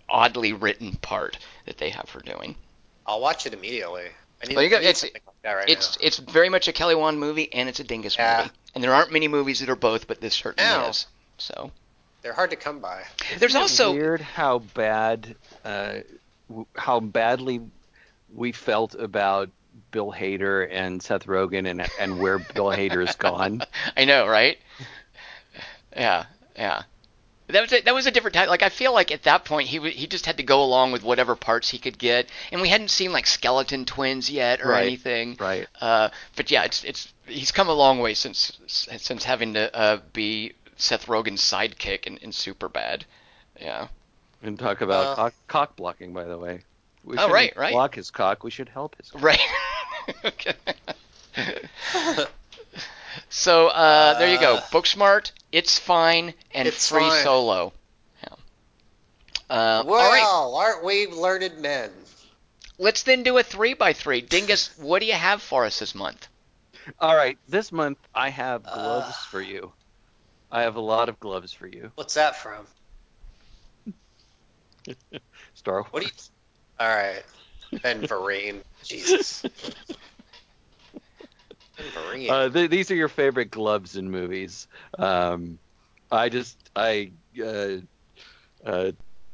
oddly 0.08 0.54
written 0.54 0.94
part 0.96 1.38
that 1.66 1.78
they 1.78 1.90
have 1.90 2.10
her 2.12 2.22
doing. 2.22 2.56
I'll 3.06 3.20
watch 3.20 3.46
it 3.46 3.54
immediately. 3.54 4.06
I 4.44 4.48
need, 4.48 4.56
Well, 4.56 4.64
you 4.64 4.70
got- 4.70 4.82
it's- 4.84 5.04
like 5.04 5.22
right 5.44 5.70
it's 5.70 6.00
now. 6.00 6.06
it's 6.08 6.18
very 6.18 6.50
much 6.50 6.68
a 6.68 6.74
Kelly 6.74 6.96
Wand 6.96 7.20
movie 7.20 7.52
and 7.54 7.70
it's 7.70 7.80
a 7.80 7.84
Dingus 7.84 8.16
Yeah. 8.18 8.40
movie. 8.44 8.52
And 8.76 8.84
there 8.84 8.94
aren't 8.94 9.12
many 9.12 9.28
movies 9.28 9.60
that 9.60 9.70
are 9.70 9.76
both, 9.76 10.08
but 10.08 10.22
this 10.22 10.34
certainly 10.36 10.70
No. 10.72 10.90
is. 10.90 11.08
So 11.38 11.72
They're 12.22 12.34
hard 12.34 12.50
to 12.52 12.56
come 12.56 12.80
by. 12.80 13.04
there's 13.38 13.52
Isn't 13.52 13.60
it 13.60 13.62
also 13.64 13.92
weird 13.94 14.22
how 14.22 14.60
bad, 14.60 15.36
uh, 15.66 15.94
w- 16.50 16.68
how 16.76 17.00
badly 17.00 17.62
we 18.34 18.52
felt 18.52 18.96
about 18.96 19.50
Bill 19.92 20.12
Hader 20.12 20.68
and 20.72 21.02
Seth 21.04 21.26
Rogen, 21.26 21.70
and 21.70 21.86
and 22.00 22.20
where 22.20 22.40
Bill 22.40 22.68
Hader 22.68 23.08
is 23.08 23.16
gone. 23.16 23.64
I 23.98 24.06
know, 24.06 24.26
right? 24.28 24.58
Yeah, 25.96 26.26
yeah. 26.56 26.84
That 27.52 27.62
was 27.62 27.74
a, 27.74 27.82
that 27.82 27.94
was 27.94 28.06
a 28.08 28.12
different 28.12 28.34
time. 28.36 28.50
Like 28.50 28.64
I 28.64 28.70
feel 28.70 28.94
like 28.94 29.12
at 29.12 29.24
that 29.24 29.46
point 29.46 29.68
he 29.68 29.78
w- 29.78 29.94
he 29.94 30.08
just 30.08 30.26
had 30.26 30.38
to 30.38 30.44
go 30.44 30.64
along 30.64 30.92
with 30.92 31.04
whatever 31.04 31.36
parts 31.36 31.70
he 31.70 31.78
could 31.78 31.98
get, 31.98 32.28
and 32.52 32.62
we 32.62 32.70
hadn't 32.70 32.90
seen 32.90 33.12
like 33.12 33.28
skeleton 33.28 33.86
twins 33.86 34.30
yet 34.30 34.62
or 34.62 34.70
Right, 34.70 34.88
anything. 34.88 35.38
right. 35.40 35.68
Uh, 35.80 36.10
but 36.36 36.50
yeah, 36.52 36.64
it's 36.64 36.84
it's 36.84 37.14
he's 37.28 37.52
come 37.52 37.68
a 37.70 37.74
long 37.74 38.00
way 38.00 38.14
since 38.14 38.58
since 38.68 39.24
having 39.24 39.54
to 39.54 39.76
uh, 39.76 40.00
be 40.14 40.54
Seth 40.78 41.06
Rogen's 41.08 41.42
sidekick 41.42 42.08
in, 42.08 42.18
in 42.18 42.32
Superbad. 42.32 43.04
Yeah. 43.60 43.88
And 44.44 44.58
talk 44.58 44.82
about 44.82 45.06
Uh, 45.06 45.16
cock, 45.16 45.34
cock 45.48 45.76
blocking, 45.76 46.14
by 46.14 46.24
the 46.24 46.38
way. 46.38 46.62
We 47.04 47.18
Oh, 47.18 47.30
right, 47.30 47.56
right. 47.56 47.74
Block 47.74 47.96
his 47.96 48.10
cock. 48.12 48.44
We 48.44 48.50
should 48.52 48.70
help 48.70 48.96
his. 48.98 49.12
Cock. 49.12 49.22
Right. 49.22 49.40
okay. 50.26 50.54
so 53.30 53.68
uh, 53.68 54.18
there 54.20 54.32
you 54.32 54.40
go. 54.40 54.56
Uh, 54.56 54.62
Booksmart, 54.72 55.32
it's 55.52 55.78
fine, 55.80 56.34
and 56.54 56.68
It's 56.68 56.90
free 56.90 57.02
fine. 57.02 57.24
solo. 57.24 57.74
Yeah. 58.24 58.30
Uh, 59.50 59.84
well, 59.86 60.02
all 60.02 60.54
right. 60.56 60.66
aren't 60.66 60.84
we 60.84 61.08
learned 61.08 61.60
men? 61.60 61.92
Let's 62.78 63.04
then 63.04 63.24
do 63.24 63.38
a 63.38 63.44
three 63.44 63.74
by 63.74 63.94
three. 63.94 64.22
Dingus, 64.22 64.76
what 64.78 65.00
do 65.02 65.06
you 65.06 65.14
have 65.14 65.42
for 65.42 65.66
us 65.66 65.80
this 65.80 65.94
month? 65.94 66.28
All 67.00 67.16
right, 67.16 67.38
this 67.48 67.72
month 67.72 68.00
I 68.16 68.30
have 68.30 68.64
gloves 68.64 69.10
Uh. 69.10 69.26
for 69.30 69.42
you. 69.42 69.72
I 70.52 70.64
have 70.64 70.76
a 70.76 70.82
lot 70.82 71.08
of 71.10 71.20
gloves 71.20 71.54
for 71.54 71.68
you. 71.68 71.92
What's 71.96 72.16
that 72.16 72.36
from? 72.38 72.66
Star 75.54 75.82
Wars. 75.82 75.88
What 75.92 76.02
do 76.02 76.08
you? 76.08 76.14
All 76.80 76.88
right, 76.90 77.24
Ben 77.84 78.02
Vereen. 78.02 78.62
Jesus. 78.84 79.44
Ben 81.82 81.92
Vereen. 81.92 82.30
Uh, 82.30 82.50
th- 82.50 82.70
these 82.70 82.92
are 82.92 82.96
your 82.96 83.08
favorite 83.08 83.52
gloves 83.52 83.96
in 83.96 84.10
movies. 84.10 84.68
Um, 84.98 85.60
I 86.12 86.30
just 86.30 86.58
I 86.76 87.12
uh, 87.44 87.78
uh, 88.66 88.92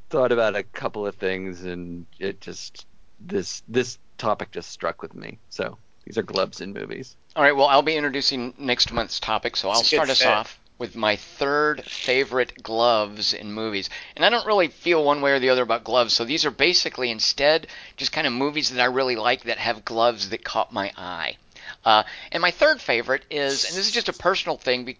thought 0.09 0.31
about 0.31 0.55
a 0.55 0.63
couple 0.63 1.05
of 1.05 1.15
things, 1.15 1.63
and 1.63 2.05
it 2.19 2.41
just 2.41 2.85
this 3.19 3.63
this 3.67 3.97
topic 4.17 4.51
just 4.51 4.69
struck 4.69 5.01
with 5.01 5.13
me. 5.13 5.39
So 5.49 5.77
these 6.05 6.17
are 6.17 6.23
gloves 6.23 6.61
in 6.61 6.73
movies. 6.73 7.15
All 7.35 7.43
right. 7.43 7.55
Well, 7.55 7.67
I'll 7.67 7.81
be 7.81 7.95
introducing 7.95 8.53
next 8.57 8.91
month's 8.91 9.19
topic, 9.19 9.55
so 9.55 9.69
I'll 9.69 9.81
It's 9.81 9.91
a 9.91 9.95
good 9.95 9.97
start 9.97 10.09
us 10.09 10.19
fit. 10.19 10.27
off 10.27 10.59
with 10.79 10.95
my 10.95 11.15
third 11.15 11.83
favorite 11.83 12.53
gloves 12.61 13.33
in 13.33 13.51
movies. 13.51 13.89
And 14.15 14.23
I 14.23 14.29
don't 14.29 14.45
really 14.45 14.67
feel 14.67 15.03
one 15.03 15.21
way 15.21 15.31
or 15.31 15.39
the 15.39 15.49
other 15.49 15.63
about 15.63 15.83
gloves, 15.83 16.13
so 16.13 16.23
these 16.23 16.45
are 16.45 16.51
basically 16.51 17.09
instead 17.09 17.67
just 17.95 18.11
kind 18.11 18.27
of 18.27 18.33
movies 18.33 18.69
that 18.69 18.81
I 18.81 18.85
really 18.85 19.15
like 19.15 19.43
that 19.43 19.57
have 19.57 19.83
gloves 19.83 20.29
that 20.29 20.43
caught 20.43 20.71
my 20.71 20.91
eye. 20.95 21.37
Uh, 21.87 22.03
and 22.33 22.41
my 22.41 22.51
third 22.51 22.81
favorite 22.81 23.23
is, 23.31 23.63
and 23.63 23.73
this 23.73 23.87
is 23.87 23.93
just 23.93 24.09
a 24.09 24.13
personal 24.13 24.57
thing, 24.57 24.97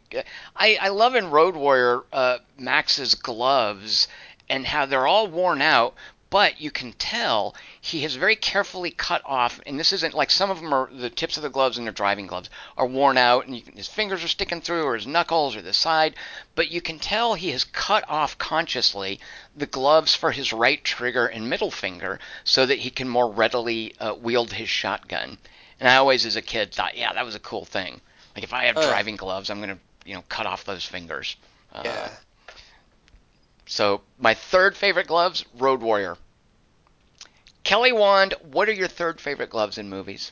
I, 0.55 0.77
I 0.79 0.87
love 0.87 1.15
in 1.15 1.31
Road 1.31 1.53
Warrior 1.53 2.03
uh, 2.13 2.37
Max's 2.57 3.13
gloves 3.13 4.07
and 4.49 4.65
how 4.65 4.85
they're 4.85 5.05
all 5.05 5.27
worn 5.27 5.61
out, 5.61 5.95
but 6.29 6.61
you 6.61 6.71
can 6.71 6.93
tell 6.93 7.55
he 7.81 8.03
has 8.03 8.15
very 8.15 8.37
carefully 8.37 8.89
cut 8.89 9.21
off, 9.25 9.59
and 9.65 9.77
this 9.77 9.91
isn't 9.91 10.13
like 10.13 10.31
some 10.31 10.49
of 10.49 10.61
them 10.61 10.73
are 10.73 10.89
the 10.89 11.09
tips 11.09 11.35
of 11.35 11.43
the 11.43 11.49
gloves 11.49 11.77
and 11.77 11.85
their 11.85 11.91
driving 11.91 12.25
gloves 12.25 12.49
are 12.77 12.87
worn 12.87 13.17
out, 13.17 13.47
and 13.47 13.57
his 13.75 13.89
fingers 13.89 14.23
are 14.23 14.29
sticking 14.29 14.61
through, 14.61 14.83
or 14.83 14.95
his 14.95 15.05
knuckles, 15.05 15.57
or 15.57 15.61
the 15.61 15.73
side, 15.73 16.15
but 16.55 16.71
you 16.71 16.79
can 16.79 16.99
tell 16.99 17.33
he 17.33 17.49
has 17.49 17.65
cut 17.65 18.05
off 18.07 18.37
consciously 18.37 19.19
the 19.57 19.65
gloves 19.65 20.15
for 20.15 20.31
his 20.31 20.53
right 20.53 20.81
trigger 20.85 21.25
and 21.25 21.49
middle 21.49 21.69
finger 21.69 22.17
so 22.45 22.65
that 22.65 22.79
he 22.79 22.89
can 22.89 23.09
more 23.09 23.29
readily 23.29 23.93
uh, 23.99 24.13
wield 24.13 24.53
his 24.53 24.69
shotgun. 24.69 25.37
And 25.79 25.87
I 25.89 25.97
always, 25.97 26.25
as 26.25 26.35
a 26.35 26.41
kid, 26.41 26.73
thought, 26.73 26.97
yeah, 26.97 27.13
that 27.13 27.25
was 27.25 27.35
a 27.35 27.39
cool 27.39 27.65
thing. 27.65 28.01
Like 28.35 28.43
if 28.43 28.53
I 28.53 28.65
have 28.65 28.77
Uh. 28.77 28.87
driving 28.87 29.15
gloves, 29.15 29.49
I'm 29.49 29.59
gonna, 29.59 29.77
you 30.05 30.15
know, 30.15 30.23
cut 30.29 30.45
off 30.45 30.65
those 30.65 30.85
fingers. 30.85 31.35
Uh, 31.73 31.81
yeah. 31.85 32.09
so 33.65 34.01
my 34.19 34.33
third 34.33 34.75
favorite 34.77 35.07
gloves, 35.07 35.43
Road 35.57 35.81
Warrior. 35.81 36.17
Kelly 37.63 37.91
Wand, 37.91 38.33
what 38.51 38.69
are 38.69 38.73
your 38.73 38.87
third 38.87 39.19
favorite 39.19 39.49
gloves 39.49 39.77
in 39.77 39.89
movies? 39.89 40.31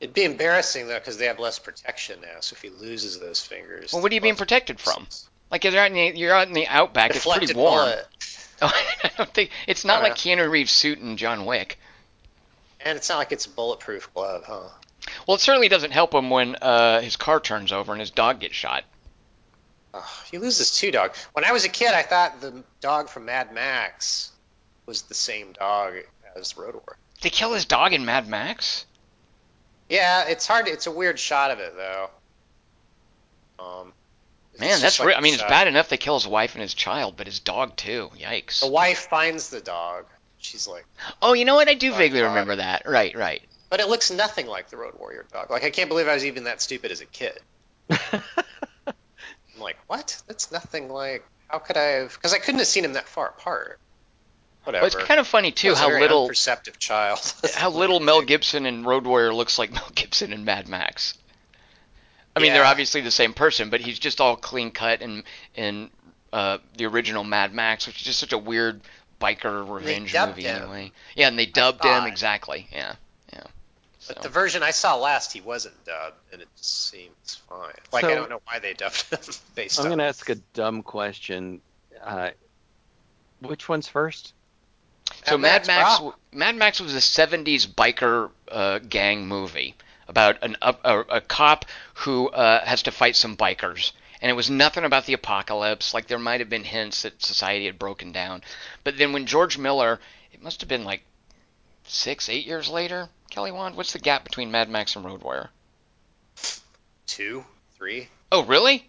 It'd 0.00 0.14
be 0.14 0.24
embarrassing 0.24 0.88
though 0.88 0.98
because 0.98 1.16
they 1.16 1.26
have 1.26 1.38
less 1.38 1.58
protection 1.58 2.20
now. 2.20 2.40
So 2.40 2.54
if 2.54 2.62
he 2.62 2.70
loses 2.70 3.18
those 3.20 3.40
fingers, 3.40 3.92
Well, 3.92 4.02
what 4.02 4.10
are 4.12 4.14
you 4.14 4.20
being 4.20 4.36
protected 4.36 4.80
from? 4.80 5.06
Like 5.50 5.64
you're 5.64 5.76
out 5.78 5.86
in 5.90 5.94
the, 5.94 6.18
you're 6.18 6.34
out 6.34 6.48
in 6.48 6.54
the 6.54 6.66
outback. 6.66 7.14
It's 7.14 7.24
pretty 7.26 7.54
warm. 7.54 7.90
Oh, 8.60 8.72
I 9.04 9.10
don't 9.16 9.32
think 9.32 9.50
it's 9.66 9.84
not 9.84 10.00
Uh, 10.00 10.02
like 10.04 10.14
Keanu 10.16 10.50
Reeves' 10.50 10.72
suit 10.72 10.98
in 10.98 11.16
John 11.16 11.46
Wick. 11.46 11.78
And 12.80 12.96
it's 12.96 13.08
not 13.08 13.18
like 13.18 13.32
it's 13.32 13.46
a 13.46 13.50
bulletproof 13.50 14.12
glove, 14.14 14.44
huh? 14.46 14.68
Well, 15.26 15.36
it 15.36 15.40
certainly 15.40 15.68
doesn't 15.68 15.92
help 15.92 16.14
him 16.14 16.30
when 16.30 16.56
uh, 16.56 17.00
his 17.00 17.16
car 17.16 17.40
turns 17.40 17.72
over 17.72 17.92
and 17.92 18.00
his 18.00 18.10
dog 18.10 18.40
gets 18.40 18.54
shot. 18.54 18.84
Oh, 19.94 20.22
he 20.30 20.38
loses 20.38 20.70
two 20.70 20.90
dogs. 20.90 21.18
When 21.32 21.44
I 21.44 21.52
was 21.52 21.64
a 21.64 21.68
kid, 21.68 21.92
I 21.92 22.02
thought 22.02 22.40
the 22.40 22.62
dog 22.80 23.08
from 23.08 23.24
Mad 23.24 23.52
Max 23.52 24.30
was 24.86 25.02
the 25.02 25.14
same 25.14 25.52
dog 25.52 25.94
as 26.36 26.56
Road 26.56 26.74
Warrior. 26.74 26.98
They 27.22 27.30
kill 27.30 27.52
his 27.52 27.64
dog 27.64 27.92
in 27.92 28.04
Mad 28.04 28.28
Max? 28.28 28.86
Yeah, 29.88 30.28
it's 30.28 30.46
hard. 30.46 30.68
It's 30.68 30.86
a 30.86 30.90
weird 30.90 31.18
shot 31.18 31.50
of 31.50 31.60
it 31.60 31.74
though. 31.76 32.10
Um, 33.58 33.92
Man, 34.58 34.80
that's 34.80 35.00
like 35.00 35.16
I 35.16 35.20
mean, 35.20 35.34
it's 35.34 35.42
bad 35.42 35.68
enough 35.68 35.88
they 35.88 35.96
kill 35.96 36.14
his 36.14 36.26
wife 36.26 36.54
and 36.54 36.62
his 36.62 36.74
child, 36.74 37.14
but 37.16 37.26
his 37.26 37.40
dog 37.40 37.76
too. 37.76 38.10
Yikes. 38.16 38.60
The 38.60 38.68
wife 38.68 39.08
finds 39.08 39.50
the 39.50 39.60
dog. 39.60 40.06
She's 40.38 40.66
like, 40.68 40.86
Oh, 41.20 41.32
you 41.32 41.44
know 41.44 41.54
what? 41.54 41.68
I 41.68 41.74
do 41.74 41.92
vaguely 41.92 42.20
dog. 42.20 42.30
remember 42.30 42.56
that. 42.56 42.82
Right, 42.86 43.16
right. 43.16 43.42
but 43.70 43.80
it 43.80 43.88
looks 43.88 44.10
nothing 44.10 44.46
like 44.46 44.70
the 44.70 44.76
Road 44.76 44.94
Warrior 44.98 45.26
dog. 45.32 45.50
Like 45.50 45.64
I 45.64 45.70
can't 45.70 45.88
believe 45.88 46.08
I 46.08 46.14
was 46.14 46.24
even 46.24 46.44
that 46.44 46.62
stupid 46.62 46.90
as 46.92 47.00
a 47.00 47.06
kid. 47.06 47.38
I'm 48.12 48.22
like, 49.60 49.76
what? 49.86 50.20
That's 50.26 50.52
nothing 50.52 50.88
like. 50.88 51.24
How 51.48 51.58
could 51.58 51.76
I 51.76 51.84
have? 51.84 52.14
Because 52.14 52.34
I 52.34 52.38
couldn't 52.38 52.58
have 52.58 52.68
seen 52.68 52.84
him 52.84 52.92
that 52.92 53.08
far 53.08 53.28
apart. 53.28 53.78
Whatever. 54.64 54.82
Well, 54.82 54.86
it's 54.86 55.08
kind 55.08 55.18
of 55.18 55.26
funny 55.26 55.50
too 55.50 55.74
how 55.74 55.88
very 55.88 56.00
little 56.02 56.28
perceptive 56.28 56.78
child. 56.78 57.20
how 57.54 57.70
little 57.70 58.00
Mel 58.00 58.22
Gibson 58.22 58.66
in 58.66 58.84
Road 58.84 59.06
Warrior 59.06 59.32
looks 59.32 59.58
like 59.58 59.72
Mel 59.72 59.90
Gibson 59.94 60.32
in 60.32 60.44
Mad 60.44 60.68
Max. 60.68 61.14
I 62.36 62.40
mean, 62.40 62.52
they're 62.52 62.64
obviously 62.64 63.00
the 63.00 63.10
same 63.10 63.32
person, 63.32 63.70
but 63.70 63.80
he's 63.80 63.98
just 63.98 64.20
all 64.20 64.36
clean 64.36 64.70
cut 64.70 65.00
and 65.00 65.24
in 65.56 65.90
uh, 66.32 66.58
the 66.76 66.84
original 66.86 67.24
Mad 67.24 67.52
Max, 67.52 67.86
which 67.86 67.96
is 67.96 68.02
just 68.02 68.20
such 68.20 68.32
a 68.32 68.38
weird 68.38 68.80
biker 69.20 69.68
revenge 69.68 70.14
movie 70.14 70.42
him. 70.42 70.62
anyway. 70.62 70.92
Yeah, 71.14 71.28
and 71.28 71.38
they 71.38 71.46
dubbed 71.46 71.84
him 71.84 72.04
exactly. 72.04 72.68
Yeah, 72.72 72.94
yeah. 73.32 73.42
So. 73.98 74.14
But 74.14 74.22
the 74.22 74.28
version 74.28 74.62
I 74.62 74.70
saw 74.70 74.96
last, 74.96 75.32
he 75.32 75.40
wasn't 75.40 75.74
dubbed, 75.84 76.16
and 76.32 76.40
it 76.42 76.48
seems 76.56 77.40
fine. 77.48 77.72
Like 77.92 78.04
I 78.04 78.14
don't 78.14 78.30
know 78.30 78.40
why 78.44 78.58
they 78.58 78.74
dubbed 78.74 79.02
him 79.10 79.18
based 79.54 79.78
I'm 79.78 79.86
on. 79.86 79.92
gonna 79.92 80.04
ask 80.04 80.28
a 80.30 80.36
dumb 80.54 80.82
question. 80.82 81.60
Uh, 82.02 82.30
which 83.40 83.68
one's 83.68 83.88
first? 83.88 84.32
So 85.24 85.38
Mad 85.38 85.66
Mad 85.66 85.80
Max, 85.80 86.02
Max. 86.02 86.16
Mad 86.32 86.56
Max 86.56 86.80
was 86.80 86.94
a 86.94 86.98
'70s 86.98 87.66
biker 87.66 88.30
uh, 88.50 88.78
gang 88.80 89.26
movie 89.26 89.74
about 90.06 90.42
an, 90.42 90.56
a, 90.62 90.74
a, 90.84 90.98
a 91.00 91.20
cop 91.20 91.64
who 91.94 92.28
uh, 92.28 92.64
has 92.64 92.82
to 92.84 92.90
fight 92.90 93.14
some 93.16 93.36
bikers, 93.36 93.92
and 94.20 94.30
it 94.30 94.34
was 94.34 94.50
nothing 94.50 94.84
about 94.84 95.06
the 95.06 95.12
apocalypse. 95.12 95.94
Like 95.94 96.06
there 96.06 96.18
might 96.18 96.40
have 96.40 96.48
been 96.50 96.64
hints 96.64 97.02
that 97.02 97.22
society 97.22 97.66
had 97.66 97.78
broken 97.78 98.12
down, 98.12 98.42
but 98.84 98.98
then 98.98 99.12
when 99.12 99.26
George 99.26 99.58
Miller, 99.58 100.00
it 100.32 100.42
must 100.42 100.60
have 100.60 100.68
been 100.68 100.84
like 100.84 101.02
six, 101.84 102.28
eight 102.28 102.46
years 102.46 102.68
later. 102.68 103.08
Kelly 103.30 103.52
Wand, 103.52 103.76
what's 103.76 103.92
the 103.92 103.98
gap 103.98 104.24
between 104.24 104.50
Mad 104.50 104.68
Max 104.70 104.96
and 104.96 105.04
Road 105.04 105.22
Warrior? 105.22 105.50
Two, 107.06 107.44
three, 107.76 108.08
Oh, 108.30 108.44
really? 108.44 108.86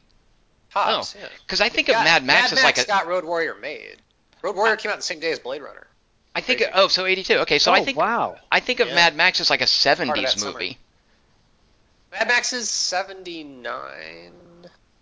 tops. 0.74 1.16
Oh. 1.16 1.20
yeah. 1.22 1.28
Because 1.46 1.62
I 1.62 1.70
think 1.70 1.90
of 1.90 1.96
Mad 1.96 2.24
Max 2.24 2.52
as 2.54 2.64
like 2.64 2.78
a. 2.78 2.86
got 2.86 3.08
Road 3.08 3.24
Warrior 3.26 3.56
made. 3.56 3.98
Road 4.42 4.56
Warrior 4.56 4.76
came 4.76 4.92
out 4.92 4.98
the 4.98 5.04
same 5.04 5.20
day 5.20 5.32
as 5.32 5.40
Blade 5.40 5.62
Runner. 5.62 5.88
I 6.36 6.42
think. 6.42 6.60
crazy. 6.60 6.72
Oh, 6.76 6.88
so 6.90 7.06
'82. 7.06 7.40
Okay, 7.40 7.60
so 7.60 7.72
oh 7.72 7.74
I 7.76 7.84
think 7.84 7.98
wow. 7.98 8.36
I 8.52 8.60
think 8.60 8.80
of 8.80 8.88
Yeah. 8.90 8.96
Mad 8.96 9.16
Max 9.16 9.40
as 9.42 9.50
like 9.50 9.62
a 9.62 9.66
part 9.66 10.00
of 10.00 10.16
that 10.16 10.26
'70s 10.26 10.40
summer. 10.40 10.52
movie. 10.54 10.78
Mad 12.12 12.28
Max 12.28 12.54
is 12.54 12.70
seventy 12.70 13.44
nine. 13.44 14.32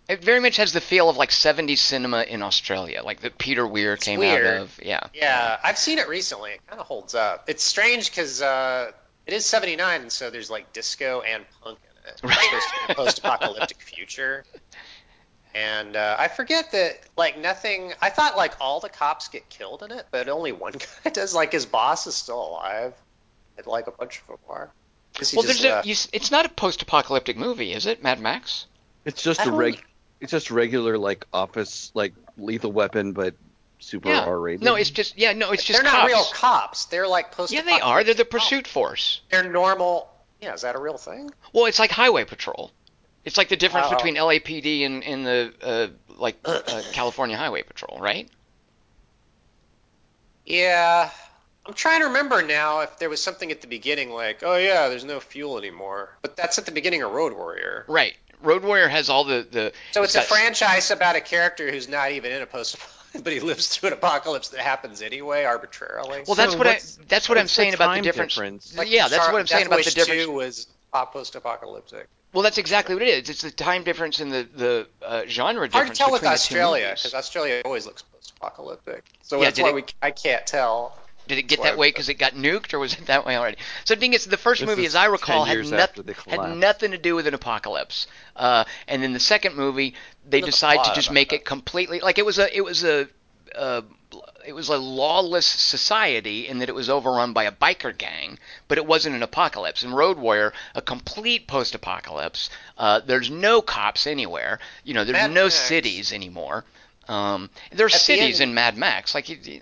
It 0.08 0.24
very 0.24 0.40
much 0.40 0.56
has 0.56 0.72
the 0.72 0.80
feel 0.80 1.10
of 1.10 1.16
like 1.18 1.28
70s 1.30 1.78
cinema 1.78 2.22
in 2.22 2.42
Australia, 2.42 3.02
like 3.04 3.20
that 3.20 3.36
Peter 3.36 3.66
Weir 3.66 3.92
It's 3.94 4.04
came 4.04 4.20
weird. 4.20 4.46
out 4.46 4.62
of. 4.62 4.80
Yeah. 4.82 5.00
Yeah, 5.12 5.58
I've 5.62 5.76
seen 5.78 5.98
it 5.98 6.08
recently. 6.08 6.52
It 6.52 6.66
kind 6.66 6.80
of 6.80 6.86
holds 6.86 7.14
up. 7.14 7.44
It's 7.48 7.62
strange 7.62 8.10
because 8.10 8.40
uh, 8.40 8.92
it 9.26 9.34
is 9.34 9.44
79, 9.44 10.00
and 10.02 10.10
so 10.12 10.30
there's 10.30 10.48
like 10.50 10.72
disco 10.72 11.20
and 11.20 11.44
punk 11.62 11.78
in 11.84 12.08
it. 12.08 12.12
It's 12.12 12.20
supposed 12.22 12.68
to 12.68 12.86
be 12.86 12.92
a 12.92 12.94
post-apocalyptic 12.96 13.82
future. 13.82 14.44
And 15.54 15.96
uh, 15.96 16.16
I 16.18 16.28
forget 16.28 16.72
that, 16.72 17.00
like, 17.16 17.38
nothing. 17.38 17.92
I 18.00 18.10
thought, 18.10 18.36
like, 18.36 18.52
all 18.60 18.80
the 18.80 18.88
cops 18.90 19.28
get 19.28 19.48
killed 19.48 19.82
in 19.82 19.90
it, 19.90 20.06
but 20.10 20.28
only 20.28 20.52
one 20.52 20.72
guy 21.04 21.10
does. 21.10 21.34
Like, 21.34 21.52
his 21.52 21.66
boss 21.66 22.06
is 22.06 22.14
still 22.14 22.40
alive, 22.48 22.94
and, 23.56 23.66
like, 23.66 23.86
a 23.86 23.90
bunch 23.90 24.20
of 24.20 24.26
them 24.28 24.36
are. 24.48 24.70
Well, 25.34 25.42
just 25.42 25.62
there's 25.62 25.64
a, 25.64 25.82
you, 25.84 25.96
it's 26.12 26.30
not 26.30 26.46
a 26.46 26.50
post-apocalyptic 26.50 27.36
movie, 27.36 27.72
is 27.72 27.86
it? 27.86 28.02
Mad 28.02 28.20
Max? 28.20 28.66
It's 29.04 29.22
just 29.22 29.40
I 29.40 29.44
a 29.44 29.46
don't- 29.46 29.56
reg. 29.56 29.84
It's 30.20 30.32
just 30.32 30.50
regular 30.50 30.98
like 30.98 31.26
office 31.32 31.90
like 31.94 32.12
lethal 32.36 32.72
weapon, 32.72 33.12
but 33.12 33.34
super 33.78 34.08
Yeah. 34.08 34.24
R 34.24 34.38
rated. 34.38 34.62
No, 34.64 34.74
it's 34.74 34.90
just 34.90 35.16
yeah, 35.18 35.32
no, 35.32 35.52
it's 35.52 35.62
just 35.64 35.80
They're 35.82 35.90
not 35.90 36.06
real 36.06 36.24
cops. 36.32 36.86
They're 36.86 37.06
like 37.08 37.32
post. 37.32 37.52
Yeah, 37.52 37.62
they 37.62 37.80
are. 37.80 38.02
They're 38.04 38.14
the 38.14 38.24
pursuit 38.24 38.66
force. 38.66 39.20
They're 39.30 39.48
normal. 39.48 40.08
Yeah, 40.40 40.54
is 40.54 40.62
that 40.62 40.74
a 40.76 40.78
real 40.80 40.98
thing? 40.98 41.30
Well, 41.52 41.66
it's 41.66 41.78
like 41.78 41.90
Highway 41.90 42.24
Patrol. 42.24 42.70
It's 43.24 43.36
like 43.36 43.48
the 43.48 43.56
difference 43.56 43.88
Oh. 43.90 43.94
between 43.96 44.14
LAPD 44.16 44.86
and, 44.86 45.04
and 45.04 45.26
the 45.26 45.52
uh, 45.62 45.88
like 46.16 46.36
uh, 46.44 46.60
California 46.92 47.36
Highway 47.36 47.62
Patrol, 47.62 47.98
right? 48.00 48.28
Yeah. 50.46 51.10
I'm 51.66 51.74
trying 51.74 52.00
to 52.00 52.06
remember 52.06 52.42
now 52.42 52.80
if 52.80 52.98
there 52.98 53.10
was 53.10 53.22
something 53.22 53.50
at 53.50 53.60
the 53.60 53.66
beginning 53.66 54.10
like, 54.10 54.42
oh 54.42 54.56
yeah, 54.56 54.88
there's 54.88 55.04
no 55.04 55.20
fuel 55.20 55.58
anymore. 55.58 56.16
But 56.22 56.36
that's 56.36 56.58
at 56.58 56.64
the 56.64 56.72
beginning 56.72 57.02
of 57.02 57.12
Road 57.12 57.34
Warrior. 57.34 57.84
Right. 57.88 58.16
Road 58.42 58.62
Warrior 58.64 58.88
has 58.88 59.08
all 59.10 59.24
the 59.24 59.46
the. 59.50 59.72
So 59.92 60.02
it's 60.02 60.14
a 60.14 60.18
got- 60.18 60.26
franchise 60.26 60.90
about 60.90 61.16
a 61.16 61.20
character 61.20 61.70
who's 61.70 61.88
not 61.88 62.12
even 62.12 62.32
in 62.32 62.42
a 62.42 62.46
post 62.46 62.74
apocalypse 62.74 62.94
but 63.24 63.32
he 63.32 63.40
lives 63.40 63.68
through 63.68 63.88
an 63.88 63.92
apocalypse 63.94 64.48
that 64.50 64.60
happens 64.60 65.00
anyway 65.02 65.44
arbitrarily. 65.44 66.22
Well, 66.26 66.34
that's 66.36 66.52
So 66.52 66.58
what 66.58 66.66
I 66.66 66.72
what's- 66.72 66.98
that's 67.08 67.28
what 67.28 67.38
I'm 67.38 67.44
what's 67.44 67.52
the 67.56 67.62
saying 67.62 67.74
about 67.74 67.88
the 67.88 67.94
time 67.94 68.02
difference. 68.04 68.34
difference? 68.34 68.76
Like 68.76 68.90
yeah, 68.90 69.08
that's 69.08 69.24
Char- 69.24 69.32
what 69.32 69.40
I'm 69.40 69.46
saying 69.46 69.60
Death 69.60 69.66
about 69.68 69.76
Wish 69.76 69.86
the 69.86 69.90
difference. 70.00 70.24
2 70.26 70.30
was 70.32 70.66
post 71.12 71.34
apocalyptic. 71.34 72.06
Well, 72.34 72.42
that's 72.42 72.58
exactly 72.58 72.94
what 72.94 73.02
it 73.02 73.08
is. 73.08 73.30
It's 73.30 73.40
the 73.42 73.50
time 73.50 73.82
difference 73.84 74.20
in 74.20 74.28
the 74.28 74.46
the 74.54 74.88
uh, 75.02 75.22
genre 75.26 75.66
difference. 75.66 75.72
Hard 75.72 75.84
difference 75.86 75.98
to 75.98 76.04
tell 76.04 76.12
with 76.12 76.20
between 76.20 76.32
the 76.32 76.38
two 76.38 76.42
Australia 76.42 76.90
because 76.94 77.14
Australia 77.14 77.62
always 77.64 77.86
looks 77.86 78.02
post 78.02 78.34
apocalyptic. 78.36 79.04
So 79.22 79.38
Yeah, 79.38 79.44
that's 79.46 79.60
why 79.60 79.68
it- 79.70 79.74
we 79.74 79.84
I 80.02 80.10
can't 80.10 80.46
tell. 80.46 80.96
Did 81.28 81.38
it 81.38 81.42
get 81.42 81.62
that 81.62 81.78
way 81.78 81.88
because 81.90 82.08
it 82.08 82.14
got 82.14 82.32
nuked, 82.32 82.72
or 82.74 82.78
was 82.78 82.94
it 82.94 83.06
that 83.06 83.24
way 83.24 83.36
already? 83.36 83.58
So 83.84 83.94
the 83.94 84.08
the 84.08 84.36
first 84.36 84.60
This 84.62 84.66
movie, 84.68 84.86
as 84.86 84.94
I 84.94 85.04
recall, 85.06 85.44
had, 85.44 85.52
years 85.54 85.70
noth- 85.70 85.80
after 85.80 86.02
the 86.02 86.14
had 86.26 86.56
nothing 86.56 86.90
to 86.92 86.98
do 86.98 87.14
with 87.14 87.26
an 87.26 87.34
apocalypse. 87.34 88.06
Uh, 88.34 88.64
and 88.88 89.02
then 89.02 89.12
the 89.12 89.20
second 89.20 89.54
movie, 89.56 89.94
they 90.28 90.40
There's 90.40 90.54
decide 90.54 90.82
to 90.84 90.92
just 90.94 91.10
make 91.12 91.28
that. 91.30 91.36
it 91.36 91.44
completely 91.44 92.00
like 92.00 92.18
it 92.18 92.26
was 92.26 92.38
a 92.38 92.54
it 92.56 92.62
was 92.62 92.82
a 92.84 93.08
uh, 93.54 93.82
it 94.46 94.52
was 94.54 94.68
a 94.70 94.78
lawless 94.78 95.44
society 95.46 96.48
in 96.48 96.58
that 96.60 96.68
it 96.70 96.74
was 96.74 96.88
overrun 96.88 97.32
by 97.34 97.44
a 97.44 97.52
biker 97.52 97.96
gang, 97.96 98.38
but 98.66 98.78
it 98.78 98.86
wasn't 98.86 99.14
an 99.14 99.22
apocalypse. 99.22 99.82
In 99.84 99.92
Road 99.92 100.16
Warrior, 100.18 100.54
a 100.74 100.80
complete 100.80 101.46
post-apocalypse. 101.46 102.48
Uh, 102.78 103.00
there's 103.04 103.30
no 103.30 103.60
cops 103.60 104.06
anywhere. 104.06 104.58
You 104.84 104.94
know, 104.94 105.04
there's 105.04 105.12
Mad 105.14 105.32
no 105.32 105.44
Max. 105.44 105.54
cities 105.54 106.12
anymore. 106.12 106.64
Um, 107.08 107.50
there's 107.72 107.92
At 107.94 107.98
the 107.98 108.04
cities 108.04 108.40
end- 108.40 108.50
in 108.50 108.54
Mad 108.54 108.76
Max, 108.78 109.14
like 109.14 109.28
you- 109.28 109.60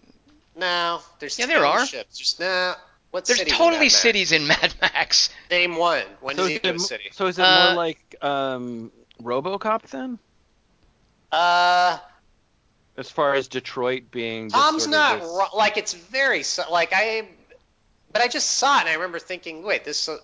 No, 0.57 1.01
there's 1.19 1.39
Yeah, 1.39 1.47
there 1.47 1.65
are. 1.67 1.79
townships. 1.79 2.17
Just 2.19 2.41
nah. 2.41 2.75
What 3.11 3.25
there's 3.27 3.39
cities 3.39 3.53
in 3.53 3.59
totally 3.59 3.89
cities 3.89 4.33
in 4.33 4.47
Mad 4.47 4.75
Max. 4.81 5.31
Name 5.51 5.77
one. 5.77 6.03
When 6.21 6.37
so 6.37 6.43
does 6.43 6.51
is, 6.51 6.53
he 6.55 6.59
go 6.61 6.69
it, 6.71 6.73
to 6.73 6.79
city? 6.81 7.05
so 7.13 7.27
is 7.27 7.39
it 7.39 7.43
Uh, 7.43 7.67
more 7.67 7.77
like 7.77 8.17
um, 8.23 8.91
RoboCop 9.23 9.83
then? 9.91 10.19
Uh, 11.33 11.99
As 12.97 13.11
far 13.11 13.35
as 13.35 13.49
Detroit 13.49 14.11
being 14.11 14.49
Tom's 14.51 14.85
sort 14.85 14.95
of 14.95 15.01
not 15.01 15.21
this- 15.21 15.29
wrong. 15.31 15.49
Like 15.55 15.77
it's 15.77 15.93
very 15.95 16.43
like 16.71 16.93
I, 16.95 17.29
but 18.13 18.23
I 18.23 18.29
just 18.29 18.49
saw 18.51 18.79
it 18.79 18.81
and 18.81 18.89
I 18.89 18.95
remember 18.95 19.19
thinking, 19.19 19.63
wait, 19.63 19.85
this 19.85 20.09
uh, 20.09 20.17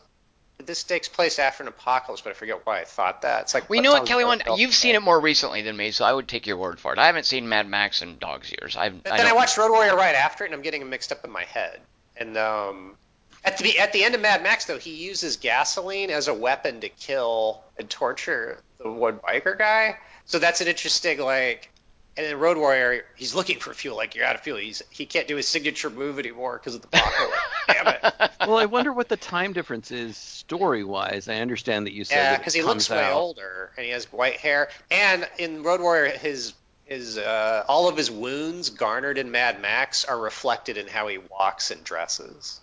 this 0.67 0.83
takes 0.83 1.09
place 1.09 1.39
after 1.39 1.63
an 1.63 1.69
apocalypse, 1.69 2.23
but 2.23 2.31
I 2.31 2.33
forget 2.35 2.65
why 2.65 2.81
I 2.81 2.85
thought 2.85 3.23
that. 3.23 3.43
It's 3.43 3.55
like 3.55 3.69
we 3.69 3.81
know 3.81 3.93
what, 3.93 4.07
Kelly? 4.07 4.25
One, 4.25 4.41
you've 4.57 4.75
seen 4.75 4.95
it 4.95 5.03
more 5.03 5.19
recently 5.19 5.63
than 5.63 5.77
me, 5.77 5.91
so 5.91 6.05
I 6.05 6.13
would 6.13 6.29
take 6.29 6.47
your 6.47 6.57
word 6.57 6.81
for 6.81 6.93
it. 6.93 6.99
I 6.99 7.07
haven't 7.07 7.27
seen 7.27 7.49
Mad 7.49 7.69
Max 7.69 8.03
in 8.03 8.19
dog's 8.19 8.51
years. 8.51 8.77
I've, 8.77 9.03
But 9.03 9.13
I 9.13 9.17
then 9.19 9.27
I, 9.27 9.33
watched 9.33 9.57
Road 9.59 9.71
Warrior 9.71 9.97
right 9.97 10.15
after 10.15 10.45
it, 10.45 10.49
and 10.49 10.55
I'm 10.55 10.63
getting 10.63 10.81
them 10.81 10.91
mixed 10.91 11.13
up 11.13 11.25
in 11.25 11.31
my 11.31 11.45
head. 11.45 11.81
And 12.17 12.37
um, 12.37 12.97
at 13.45 13.59
the 13.59 13.79
at 13.79 13.93
the 13.93 14.05
end 14.05 14.15
of 14.15 14.21
Mad 14.21 14.43
Max, 14.43 14.67
though, 14.67 14.79
he 14.79 14.95
uses 14.95 15.37
gasoline 15.37 16.11
as 16.11 16.29
a 16.29 16.35
weapon 16.35 16.81
to 16.81 16.89
kill 16.89 17.63
and 17.79 17.89
torture 17.91 18.59
the 18.79 18.91
one 18.91 19.19
biker 19.19 19.59
guy. 19.59 19.99
So 20.27 20.39
that's 20.39 20.61
an 20.61 20.69
interesting 20.69 21.19
like. 21.21 21.69
And 22.17 22.27
in 22.27 22.39
Road 22.39 22.59
Warrior, 22.59 23.05
he's 23.17 23.35
looking 23.35 23.59
for 23.59 23.73
fuel. 23.73 23.97
Like 23.97 24.15
you're 24.15 24.27
out 24.27 24.35
of 24.35 24.43
fuel. 24.43 24.59
He's 24.59 24.83
he 24.91 25.07
can't 25.07 25.27
do 25.27 25.37
his 25.37 25.49
signature 25.49 25.89
move 25.89 26.19
anymore 26.19 26.59
because 26.59 26.75
of 26.75 26.83
the 26.83 26.89
apocalypse. 26.89 27.39
Damn 27.69 27.87
it. 27.89 28.31
Well, 28.43 28.59
I 28.59 28.65
wonder 28.67 28.93
what 28.93 29.09
the 29.09 29.17
time 29.17 29.53
difference 29.53 29.93
is 29.93 30.17
story 30.17 30.83
wise. 30.83 31.29
I 31.29 31.37
understand 31.37 31.87
that 31.87 31.93
you 31.93 32.05
said 32.05 32.17
Yeah, 32.17 32.37
because 32.39 32.53
he 32.53 32.63
looks 32.63 32.91
way 32.91 32.99
out. 32.99 33.13
older 33.13 33.71
and 33.77 33.87
he 33.87 33.93
has 33.93 34.07
white 34.13 34.37
hair. 34.39 34.69
And 34.91 35.29
in 35.39 35.63
Road 35.63 35.81
Warrior, 35.81 36.11
his 36.19 36.53
his 36.85 37.19
uh, 37.19 37.65
all 37.69 37.89
of 37.89 37.97
his 37.97 38.11
wounds 38.11 38.71
garnered 38.71 39.17
in 39.17 39.31
Mad 39.31 39.61
Max 39.63 40.05
are 40.05 40.19
reflected 40.19 40.77
in 40.77 40.89
how 40.89 41.07
he 41.07 41.19
walks 41.19 41.71
and 41.71 41.85
dresses. 41.85 42.61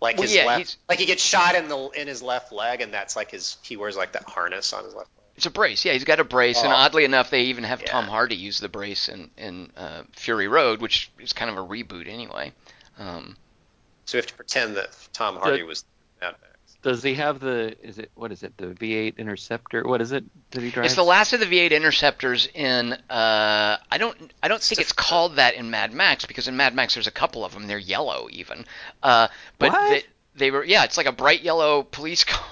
Like 0.00 0.16
Well, 0.16 0.22
his 0.22 0.34
yeah, 0.34 0.46
left, 0.46 0.58
he's- 0.58 0.76
like 0.88 0.98
he 0.98 1.06
gets 1.06 1.22
shot 1.22 1.54
in 1.54 1.68
the 1.68 1.88
in 1.90 2.08
his 2.08 2.22
left 2.22 2.50
leg, 2.50 2.80
and 2.80 2.92
that's 2.92 3.14
like 3.14 3.30
his 3.30 3.58
he 3.62 3.76
wears 3.76 3.96
like 3.96 4.12
that 4.12 4.24
harness 4.24 4.72
on 4.72 4.84
his 4.84 4.94
left 4.94 5.10
leg. 5.15 5.15
It's 5.36 5.46
a 5.46 5.50
brace. 5.50 5.84
Yeah, 5.84 5.92
he's 5.92 6.04
got 6.04 6.18
a 6.20 6.24
brace, 6.24 6.62
and 6.62 6.72
Oh. 6.72 6.76
oddly 6.76 7.04
enough, 7.04 7.28
they 7.30 7.42
even 7.44 7.64
have 7.64 7.80
Yeah. 7.82 7.88
Tom 7.92 8.06
Hardy 8.06 8.36
use 8.36 8.58
the 8.58 8.68
brace 8.68 9.08
in 9.08 9.30
in 9.36 9.70
uh, 9.76 10.02
Fury 10.12 10.48
Road, 10.48 10.80
which 10.80 11.10
is 11.18 11.32
kind 11.32 11.50
of 11.50 11.56
a 11.58 11.66
reboot 11.66 12.08
anyway. 12.08 12.52
Um, 12.98 13.36
So 14.06 14.16
we 14.16 14.20
have 14.20 14.26
to 14.26 14.34
pretend 14.34 14.76
that 14.76 14.90
Tom 15.12 15.36
Hardy 15.36 15.62
was 15.62 15.84
Mad 16.20 16.36
Max. 16.40 16.76
Does 16.82 17.02
he 17.02 17.14
have 17.14 17.40
the? 17.40 17.76
Is 17.82 17.98
it 17.98 18.10
what 18.14 18.32
is 18.32 18.42
it? 18.44 18.56
The 18.56 18.68
V8 18.68 19.18
Interceptor? 19.18 19.82
What 19.84 20.00
is 20.00 20.12
it? 20.12 20.24
Did 20.52 20.62
he 20.62 20.70
drive? 20.70 20.86
it's 20.86 20.94
the 20.94 21.02
last 21.02 21.32
of 21.32 21.40
the 21.40 21.46
V8 21.46 21.72
Interceptors 21.72 22.46
in. 22.54 22.92
Uh, 23.10 23.76
I 23.90 23.98
don't. 23.98 24.32
I 24.42 24.48
don't 24.48 24.62
think 24.62 24.80
it's 24.80 24.92
called 24.92 25.36
that 25.36 25.54
in 25.54 25.70
Mad 25.70 25.92
Max 25.92 26.24
because 26.24 26.48
in 26.48 26.56
Mad 26.56 26.74
Max 26.74 26.94
there's 26.94 27.06
a 27.08 27.10
couple 27.12 27.44
of 27.44 27.52
them. 27.52 27.66
They're 27.66 27.78
yellow 27.78 28.28
even. 28.30 28.64
Uh, 29.02 29.28
but 29.58 29.72
What? 29.72 29.90
They, 29.90 30.04
they 30.36 30.50
were. 30.50 30.64
Yeah, 30.64 30.84
it's 30.84 30.96
like 30.96 31.06
a 31.06 31.12
bright 31.12 31.42
yellow 31.42 31.82
police 31.82 32.24
car. 32.32 32.46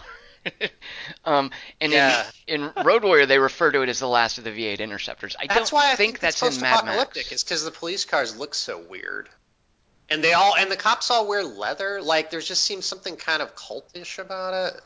um, 1.25 1.51
and 1.81 1.93
Yeah. 1.93 2.25
in, 2.47 2.71
in 2.77 2.85
Road 2.85 3.05
Warrior 3.05 3.27
they 3.27 3.39
refer 3.39 3.71
to 3.73 3.83
it 3.83 3.89
as 3.89 3.99
the 3.99 4.09
last 4.09 4.39
of 4.39 4.45
the 4.45 4.51
V8 4.51 4.79
Interceptors. 4.79 5.37
I 5.39 5.47
That's 5.47 5.71
don't 5.71 5.73
why 5.79 5.93
I 5.93 5.97
think, 5.97 6.19
that's 6.21 6.41
that's 6.41 6.57
in 6.57 6.63
Mad 6.63 6.85
Max. 6.85 7.17
Is 7.33 7.43
because 7.45 7.65
the 7.65 7.71
police 7.71 8.05
cars 8.05 8.37
look 8.37 8.55
so 8.55 8.79
weird, 8.79 9.29
and 10.09 10.23
they 10.23 10.33
all 10.33 10.55
and 10.57 10.71
the 10.71 10.77
cops 10.77 11.11
all 11.11 11.27
wear 11.27 11.43
leather. 11.45 12.01
Like 12.03 12.31
there 12.31 12.41
just 12.41 12.65
seems 12.65 12.85
something 12.87 13.17
kind 13.17 13.43
of 13.43 13.55
cultish 13.57 14.19
about 14.19 14.55
it. 14.75 14.81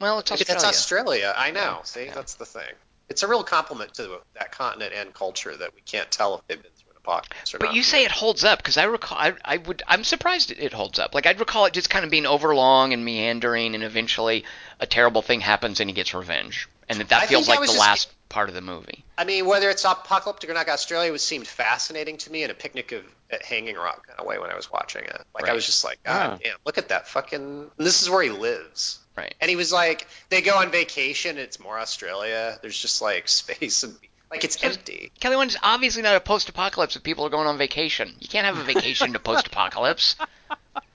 Well, 0.00 0.18
it's 0.18 0.30
Australia. 0.30 0.54
It's 0.56 0.64
Australia. 0.64 1.34
I 1.36 1.50
know. 1.50 1.60
Yeah, 1.60 1.82
See, 1.82 2.04
yeah. 2.06 2.14
that's 2.14 2.34
the 2.34 2.44
thing. 2.46 2.72
It's 3.08 3.22
a 3.22 3.28
real 3.28 3.44
compliment 3.44 3.94
to 3.94 4.20
that 4.34 4.52
continent 4.52 4.92
and 4.94 5.14
culture 5.14 5.56
that 5.56 5.74
we 5.74 5.80
can't 5.82 6.10
tell 6.10 6.34
if 6.36 6.46
they've 6.46 6.60
been 6.62 6.72
through 7.06 7.14
an 7.14 7.18
apocalypse 7.20 7.54
or 7.54 7.58
But 7.58 7.66
not. 7.66 7.74
you 7.74 7.82
say 7.82 8.04
it 8.04 8.10
holds 8.10 8.44
up 8.44 8.58
because 8.58 8.76
I 8.76 8.84
recall. 8.84 9.18
I, 9.18 9.34
I 9.44 9.56
would. 9.58 9.82
I'm 9.86 10.04
surprised 10.04 10.50
it, 10.50 10.58
it 10.58 10.72
holds 10.72 10.98
up. 10.98 11.14
Like 11.14 11.26
I'd 11.26 11.40
recall 11.40 11.66
it 11.66 11.72
just 11.72 11.90
kind 11.90 12.04
of 12.04 12.10
being 12.10 12.26
overlong 12.26 12.92
and 12.92 13.04
meandering, 13.04 13.74
and 13.74 13.82
eventually 13.84 14.44
a 14.80 14.86
terrible 14.86 15.22
thing 15.22 15.40
happens 15.40 15.80
and 15.80 15.88
he 15.90 15.94
gets 15.94 16.14
revenge, 16.14 16.68
and 16.88 16.98
that 17.00 17.08
that 17.10 17.28
feels 17.28 17.48
like 17.48 17.60
the 17.60 17.66
just- 17.66 17.78
last 17.78 18.12
part 18.28 18.48
of 18.48 18.54
the 18.54 18.60
movie. 18.60 19.04
I 19.16 19.24
mean, 19.24 19.46
whether 19.46 19.70
it's 19.70 19.84
apocalyptic 19.84 20.50
or 20.50 20.54
not, 20.54 20.68
Australia 20.68 21.10
was 21.12 21.22
seemed 21.24 21.46
fascinating 21.46 22.18
to 22.18 22.30
me 22.32 22.42
in 22.42 22.50
a 22.50 22.54
picnic 22.54 22.92
of 22.92 23.02
at 23.30 23.42
Hanging 23.44 23.76
Rock 23.76 24.06
kind 24.06 24.20
of 24.20 24.26
way 24.26 24.38
when 24.38 24.50
I 24.50 24.54
was 24.56 24.70
watching 24.70 25.04
it. 25.04 25.20
Like 25.34 25.48
I 25.48 25.52
was 25.54 25.64
just 25.66 25.84
like, 25.84 26.02
God 26.04 26.40
damn, 26.44 26.56
look 26.66 26.76
at 26.78 26.88
that 26.90 27.08
fucking. 27.08 27.40
And 27.78 27.86
this 27.86 28.02
is 28.02 28.10
where 28.10 28.22
he 28.22 28.30
lives. 28.30 28.98
Right. 29.16 29.34
And 29.40 29.48
he 29.48 29.56
was 29.56 29.72
like, 29.72 30.06
they 30.28 30.42
go 30.42 30.56
on 30.56 30.70
vacation. 30.70 31.38
It's 31.38 31.58
more 31.58 31.78
Australia. 31.78 32.58
There's 32.62 32.78
just 32.78 33.00
like 33.00 33.26
space 33.28 33.82
and 33.84 33.96
like 34.36 34.42
Like 34.42 34.44
it's 34.44 34.62
empty. 34.62 35.12
Kelly 35.20 35.36
One 35.36 35.48
is 35.48 35.56
obviously 35.62 36.02
not 36.02 36.16
a 36.16 36.20
post-apocalypse 36.20 36.96
if 36.96 37.02
people 37.02 37.24
are 37.26 37.30
going 37.30 37.46
on 37.46 37.58
vacation. 37.58 38.14
You 38.20 38.28
can't 38.28 38.46
have 38.46 38.58
a 38.58 38.62
vacation 38.64 39.12
to 39.12 39.18
post-apocalypse. 39.18 40.16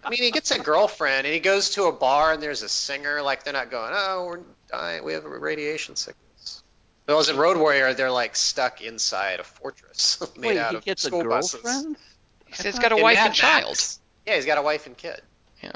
I 0.03 0.09
mean, 0.09 0.21
he 0.23 0.31
gets 0.31 0.51
a 0.51 0.59
girlfriend 0.59 1.25
and 1.25 1.33
he 1.33 1.39
goes 1.39 1.71
to 1.71 1.85
a 1.85 1.91
bar 1.91 2.33
and 2.33 2.41
there's 2.41 2.63
a 2.63 2.69
singer. 2.69 3.21
Like 3.21 3.43
they're 3.43 3.53
not 3.53 3.69
going, 3.71 3.91
oh, 3.95 4.25
we're 4.25 4.39
dying. 4.69 5.03
We 5.03 5.13
have 5.13 5.25
a 5.25 5.29
radiation 5.29 5.95
sickness. 5.95 6.63
Whereas 7.05 7.29
in 7.29 7.37
Road 7.37 7.57
Warrior, 7.57 7.93
they're 7.93 8.11
like 8.11 8.35
stuck 8.35 8.81
inside 8.81 9.39
a 9.39 9.43
fortress 9.43 10.19
made 10.37 10.49
Wait, 10.49 10.57
out 10.57 10.71
he 10.71 10.77
of 10.77 10.85
gets 10.85 11.03
a 11.03 11.07
school 11.07 11.23
buses. 11.23 11.61
girlfriend? 11.61 11.97
He's 12.47 12.61
he's 12.61 12.79
got 12.79 12.91
a 12.91 12.97
In 12.97 13.01
wife 13.01 13.15
Mad 13.15 13.25
and 13.27 13.35
child, 13.35 13.83
Yeah, 14.25 14.35
he's 14.35 14.45
got 14.45 14.57
a 14.57 14.61
wife 14.61 14.85
and 14.87 14.97
kid. 14.97 15.21
Yeah. 15.63 15.71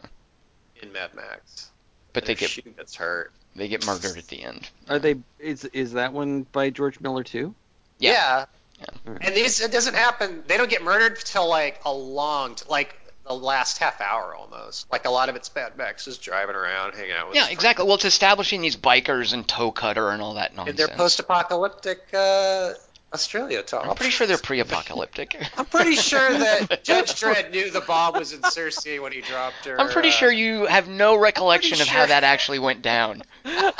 In 0.81 0.91
Mad 0.91 1.13
Max. 1.13 1.71
But 2.15 2.25
they 2.25 2.35
get 2.35 2.49
she 2.49 2.61
gets 2.63 2.95
hurt. 2.95 3.31
they 3.55 3.67
get 3.67 3.85
murdered 3.85 4.17
at 4.17 4.27
the 4.27 4.43
end. 4.43 4.67
Are 4.89 4.99
they? 4.99 5.17
Is 5.39 5.65
is 5.65 5.93
that 5.93 6.13
one 6.13 6.47
by 6.51 6.69
George 6.71 6.99
Miller 6.99 7.23
too? 7.23 7.53
Yeah. 7.99 8.11
Yeah. 8.11 8.45
Yeah. 8.79 9.17
And 9.21 9.35
these 9.35 9.61
it 9.61 9.71
doesn't 9.71 9.93
happen. 9.95 10.43
They 10.47 10.57
don't 10.57 10.69
get 10.69 10.83
murdered 10.83 11.17
till 11.19 11.47
like 11.47 11.79
a 11.85 11.93
long, 11.93 12.55
t- 12.55 12.65
like 12.69 12.95
the 13.25 13.33
last 13.33 13.77
half 13.79 14.01
hour 14.01 14.35
almost. 14.35 14.91
Like 14.91 15.05
a 15.05 15.09
lot 15.09 15.29
of 15.29 15.35
it's 15.35 15.53
Mad 15.53 15.77
Max 15.77 16.05
just 16.05 16.21
driving 16.21 16.55
around, 16.55 16.93
hanging 16.93 17.11
out 17.11 17.27
with. 17.27 17.35
Yeah, 17.35 17.43
his 17.43 17.53
exactly. 17.53 17.85
Well, 17.85 17.95
it's 17.95 18.05
establishing 18.05 18.61
these 18.61 18.77
bikers 18.77 19.33
and 19.33 19.47
Toecutter 19.47 20.09
and 20.11 20.21
all 20.21 20.35
that 20.35 20.53
friends. 20.53 20.67
nonsense. 20.67 20.79
In 20.79 20.87
their 20.87 20.97
post-apocalyptic 20.97 21.99
uh, 22.13 22.73
Australia, 23.15 23.63
Tom. 23.63 23.89
I'm 23.89 23.95
pretty 23.95 24.11
sure 24.11 24.27
they're 24.27 24.37
pre-apocalyptic. 24.37 25.41
I'm 25.57 25.65
pretty 25.65 25.95
sure 25.95 26.37
that 26.37 26.83
Judge 26.83 27.13
Dredd 27.13 27.51
knew 27.51 27.71
the 27.71 27.79
bomb 27.79 28.13
was 28.15 28.33
in 28.33 28.41
Cersei 28.41 29.01
when 29.01 29.13
he 29.13 29.21
dropped 29.21 29.63
her. 29.63 29.79
I'm 29.79 29.89
pretty 29.89 30.09
uh, 30.09 30.11
sure 30.11 30.31
you 30.31 30.65
have 30.65 30.89
no 30.89 31.15
recollection 31.15 31.79
of 31.79 31.87
how 31.87 32.05
that 32.05 32.25
actually 32.25 32.59
went 32.59 32.81
down. 32.81 33.23
I 33.45 33.73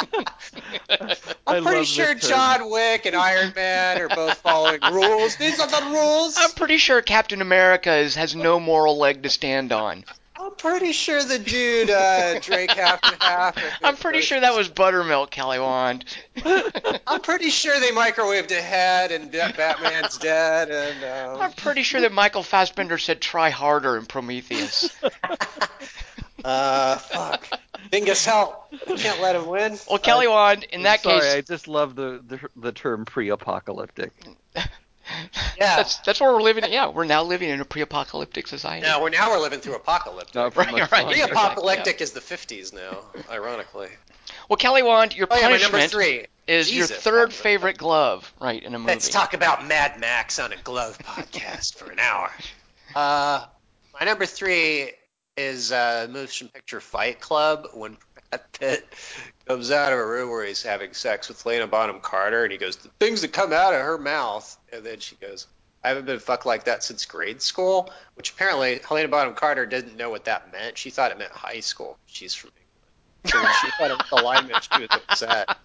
I'm 1.48 1.64
pretty 1.66 1.84
sure. 1.84 2.16
John 2.16 2.72
Wick 2.72 3.06
and 3.06 3.14
Iron 3.14 3.52
Man 3.54 4.02
are 4.02 4.08
both 4.08 4.38
following 4.38 4.80
rules. 4.90 5.36
These 5.36 5.60
are 5.60 5.68
the 5.68 5.86
rules. 5.92 6.38
I'm 6.40 6.52
pretty 6.52 6.78
sure 6.78 7.02
Captain 7.02 7.42
America 7.42 7.94
is, 7.94 8.16
has 8.16 8.36
no 8.38 8.58
moral 8.62 8.98
leg 8.98 9.24
to 9.24 9.30
stand 9.30 9.74
on. 9.74 10.06
I'm 10.38 10.54
pretty 10.56 10.92
sure 10.92 11.24
the 11.24 11.40
dude 11.40 11.90
uh, 11.90 12.40
drank 12.40 12.72
half 12.72 13.00
and 13.04 13.22
half. 13.22 13.58
I'm 13.82 13.96
pretty 13.96 14.22
sure 14.22 14.40
that 14.40 14.56
was 14.56 14.68
buttermilk, 14.68 15.32
Kelly 15.32 15.60
Wand. 15.60 16.04
I'm 17.08 17.22
pretty 17.22 17.50
sure 17.50 17.80
they 17.80 17.92
microwaved 17.92 18.52
a 18.52 18.62
head 18.62 19.12
and 19.12 19.32
Batman's 19.32 20.18
dead 20.18 20.70
and. 20.70 21.04
Um, 21.04 21.42
I'm 21.42 21.54
pretty 21.54 21.84
sure 21.84 22.02
that 22.02 22.12
Michael 22.12 22.44
Fassbender 22.44 22.98
said 22.98 23.22
try 23.22 23.50
harder 23.50 23.96
in 23.98 24.06
Prometheus. 24.06 24.90
uh, 26.44 26.98
fuck. 26.98 27.48
Dingus, 27.92 28.26
help! 28.26 28.68
You 28.88 28.96
can't 28.96 29.22
let 29.22 29.36
him 29.36 29.48
win. 29.48 29.78
Well, 29.90 30.00
Kelly 30.00 30.28
Wand, 30.28 30.66
in 30.72 30.84
that 30.84 31.04
case. 31.04 31.22
Sorry, 31.22 31.22
case, 31.22 31.36
I 31.36 31.42
just 31.42 31.68
love 31.68 31.96
the 31.96 32.22
the, 32.26 32.40
the 32.56 32.72
term 32.72 33.06
pre-apocalyptic. 33.06 34.12
Yeah. 35.58 35.78
that's 35.78 35.98
that's 36.00 36.20
where 36.20 36.32
we're 36.34 36.42
living. 36.42 36.64
Yeah, 36.70 36.90
we're 36.90 37.06
now 37.06 37.24
living 37.24 37.50
in 37.50 37.62
a 37.62 37.66
pre-apocalyptic 37.66 38.48
society. 38.48 38.86
No, 38.86 39.02
we're 39.02 39.10
now 39.10 39.30
we're 39.30 39.40
living 39.40 39.60
through 39.60 39.76
apocalyptic. 39.76 40.36
No, 40.36 40.50
Right, 40.50 40.72
right. 40.74 40.90
fun. 40.90 41.12
Pre-apocalyptic 41.12 42.02
is 42.02 42.12
the 42.12 42.20
50s 42.20 42.74
now, 42.74 43.00
ironically. 43.30 43.90
Well, 44.50 44.58
Kelly 44.58 44.84
Wand, 44.84 45.16
your 45.16 45.28
Oh 45.30 45.38
yeah, 45.38 45.56
number 45.58 45.88
three. 45.88 46.26
is 46.48 46.76
your 46.76 46.88
third 46.88 47.32
favorite 47.34 47.78
glove, 47.78 48.32
right, 48.42 48.62
in 48.62 48.74
a 48.76 48.80
movie. 48.80 48.92
Let's 48.92 49.10
talk 49.10 49.34
about 49.34 49.66
Mad 49.68 50.00
Max 50.00 50.40
on 50.40 50.52
a 50.52 50.58
glove 50.58 50.98
podcast 51.00 51.76
for 51.76 51.92
an 51.92 52.00
hour. 52.00 52.32
Uh, 52.96 53.46
my 54.00 54.06
number 54.06 54.26
three 54.26 54.92
is 55.38 55.72
uh, 55.72 56.08
motion 56.10 56.48
picture 56.48 56.80
Fight 56.82 57.20
Club 57.20 57.68
when 57.74 57.98
Pitt 58.60 58.86
comes 59.48 59.72
out 59.72 59.94
of 59.94 60.00
a 60.00 60.06
room 60.06 60.30
where 60.30 60.46
he's 60.46 60.64
having 60.64 60.94
sex 60.94 61.28
with 61.28 61.46
Lena 61.46 61.68
Bonham 61.68 62.00
Carter, 62.00 62.44
and 62.44 62.52
he 62.52 62.58
goes, 62.58 62.76
"The 62.78 62.90
things 63.00 63.22
that 63.22 63.34
come 63.34 63.54
out 63.54 63.74
of 63.74 63.82
her 63.82 63.98
mouth," 63.98 64.58
and 64.72 64.86
then 64.86 65.00
she 65.00 65.16
goes. 65.16 65.48
I 65.84 65.90
haven't 65.90 66.06
been 66.06 66.18
fucked 66.18 66.48
like 66.48 66.64
that 66.64 66.84
since 66.84 67.06
grade 67.06 67.44
school, 67.44 67.92
which 68.16 68.32
apparently 68.32 68.80
Helena 68.88 69.08
Bonham 69.08 69.36
Carter 69.36 69.68
didn't 69.68 69.96
know 69.96 70.10
what 70.10 70.26
that 70.26 70.52
meant. 70.52 70.80
She 70.80 70.90
thought 70.90 71.12
it 71.12 71.20
meant 71.20 71.32
high 71.32 71.60
school. 71.60 72.00
She's 72.08 72.34
from 72.34 72.50
England. 72.50 72.66
So 73.26 73.40
she 73.62 73.72
thought 73.78 73.92
it 73.92 74.12
was 74.12 74.50
meant, 74.50 74.68
she 74.74 74.82
was 74.82 74.90
upset. 74.92 75.56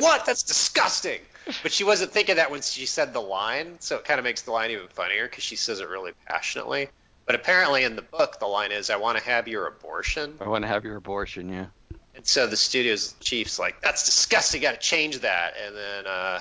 What? 0.00 0.24
That's 0.24 0.42
disgusting. 0.42 1.20
But 1.62 1.70
she 1.70 1.84
wasn't 1.84 2.12
thinking 2.12 2.36
that 2.36 2.50
when 2.50 2.62
she 2.62 2.86
said 2.86 3.12
the 3.12 3.20
line, 3.20 3.76
so 3.80 3.96
it 3.96 4.04
kind 4.04 4.18
of 4.18 4.24
makes 4.24 4.42
the 4.42 4.52
line 4.52 4.70
even 4.70 4.88
funnier 4.88 5.28
because 5.28 5.44
she 5.44 5.56
says 5.56 5.80
it 5.80 5.88
really 5.88 6.12
passionately. 6.26 6.88
But 7.26 7.34
apparently 7.34 7.84
in 7.84 7.96
the 7.96 8.02
book, 8.02 8.38
the 8.40 8.46
line 8.46 8.72
is, 8.72 8.90
I 8.90 8.96
want 8.96 9.18
to 9.18 9.24
have 9.24 9.48
your 9.48 9.66
abortion. 9.66 10.34
I 10.40 10.48
want 10.48 10.62
to 10.62 10.68
have 10.68 10.84
your 10.84 10.96
abortion. 10.96 11.48
Yeah. 11.48 11.66
And 12.14 12.26
so 12.26 12.46
the 12.46 12.56
studio's 12.56 13.14
chief's 13.20 13.58
like, 13.58 13.80
that's 13.80 14.04
disgusting. 14.04 14.60
Got 14.62 14.72
to 14.72 14.80
change 14.80 15.20
that. 15.20 15.54
And 15.64 15.74
then 15.74 16.06
uh, 16.06 16.40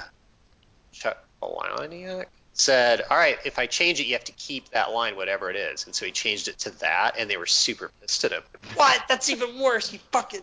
Chuck 0.92 1.24
Palahniuk 1.42 2.26
said, 2.54 3.02
all 3.10 3.18
right, 3.18 3.38
if 3.46 3.58
I 3.58 3.68
change 3.68 4.00
it, 4.00 4.06
you 4.06 4.14
have 4.14 4.26
to 4.26 4.34
keep 4.34 4.70
that 4.72 4.92
line, 4.92 5.16
whatever 5.16 5.50
it 5.50 5.56
is. 5.56 5.86
And 5.86 5.96
so 5.96 6.06
he 6.06 6.12
changed 6.12 6.48
it 6.50 6.60
to 6.60 6.72
that, 6.80 7.16
and 7.18 7.30
they 7.30 7.38
were 7.38 7.46
super 7.46 7.90
pissed 8.02 8.24
at 8.26 8.32
him. 8.32 8.44
What? 8.76 9.02
That's 9.08 9.30
even 9.30 9.60
worse. 9.60 9.94
You 9.94 10.00
fucking. 10.12 10.42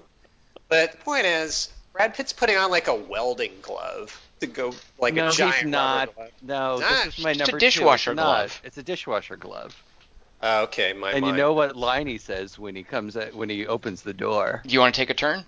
But 0.68 0.92
the 0.92 0.98
point 0.98 1.26
is, 1.26 1.70
Brad 1.92 2.14
Pitt's 2.14 2.32
putting 2.32 2.56
on 2.56 2.70
like 2.70 2.88
a 2.88 2.94
welding 2.94 3.52
glove 3.62 4.18
to 4.40 4.46
go 4.46 4.72
like 4.98 5.14
no, 5.14 5.28
a 5.28 5.32
giant. 5.32 5.54
he's 5.56 5.64
rubber 5.64 5.70
not. 5.70 6.14
No, 6.42 6.78
Not. 6.78 7.04
this 7.04 7.18
is 7.18 7.24
my 7.24 7.30
It's 7.30 7.40
a 7.40 7.44
number 7.44 7.58
dishwasher 7.58 8.10
two. 8.10 8.12
It's 8.12 8.16
not. 8.16 8.24
glove. 8.24 8.60
It's 8.64 8.78
a 8.78 8.82
dishwasher 8.82 9.36
glove. 9.36 9.82
Oh, 10.41 10.62
okay, 10.64 10.93
my 10.93 11.12
and 11.12 11.26
you 11.26 11.32
know 11.32 11.53
what 11.53 11.76
line 11.76 12.07
he 12.07 12.18
says 12.18 12.59
when 12.59 12.76
he 12.76 12.84
comes 12.84 13.16
at, 13.16 13.34
when 13.34 13.49
he 13.49 13.66
opens 13.66 14.03
the 14.03 14.14
door? 14.14 14.62
Do 14.66 14.72
you 14.72 14.80
want 14.80 14.95
to 14.95 15.01
take 15.01 15.11
a 15.11 15.14
turn? 15.14 15.45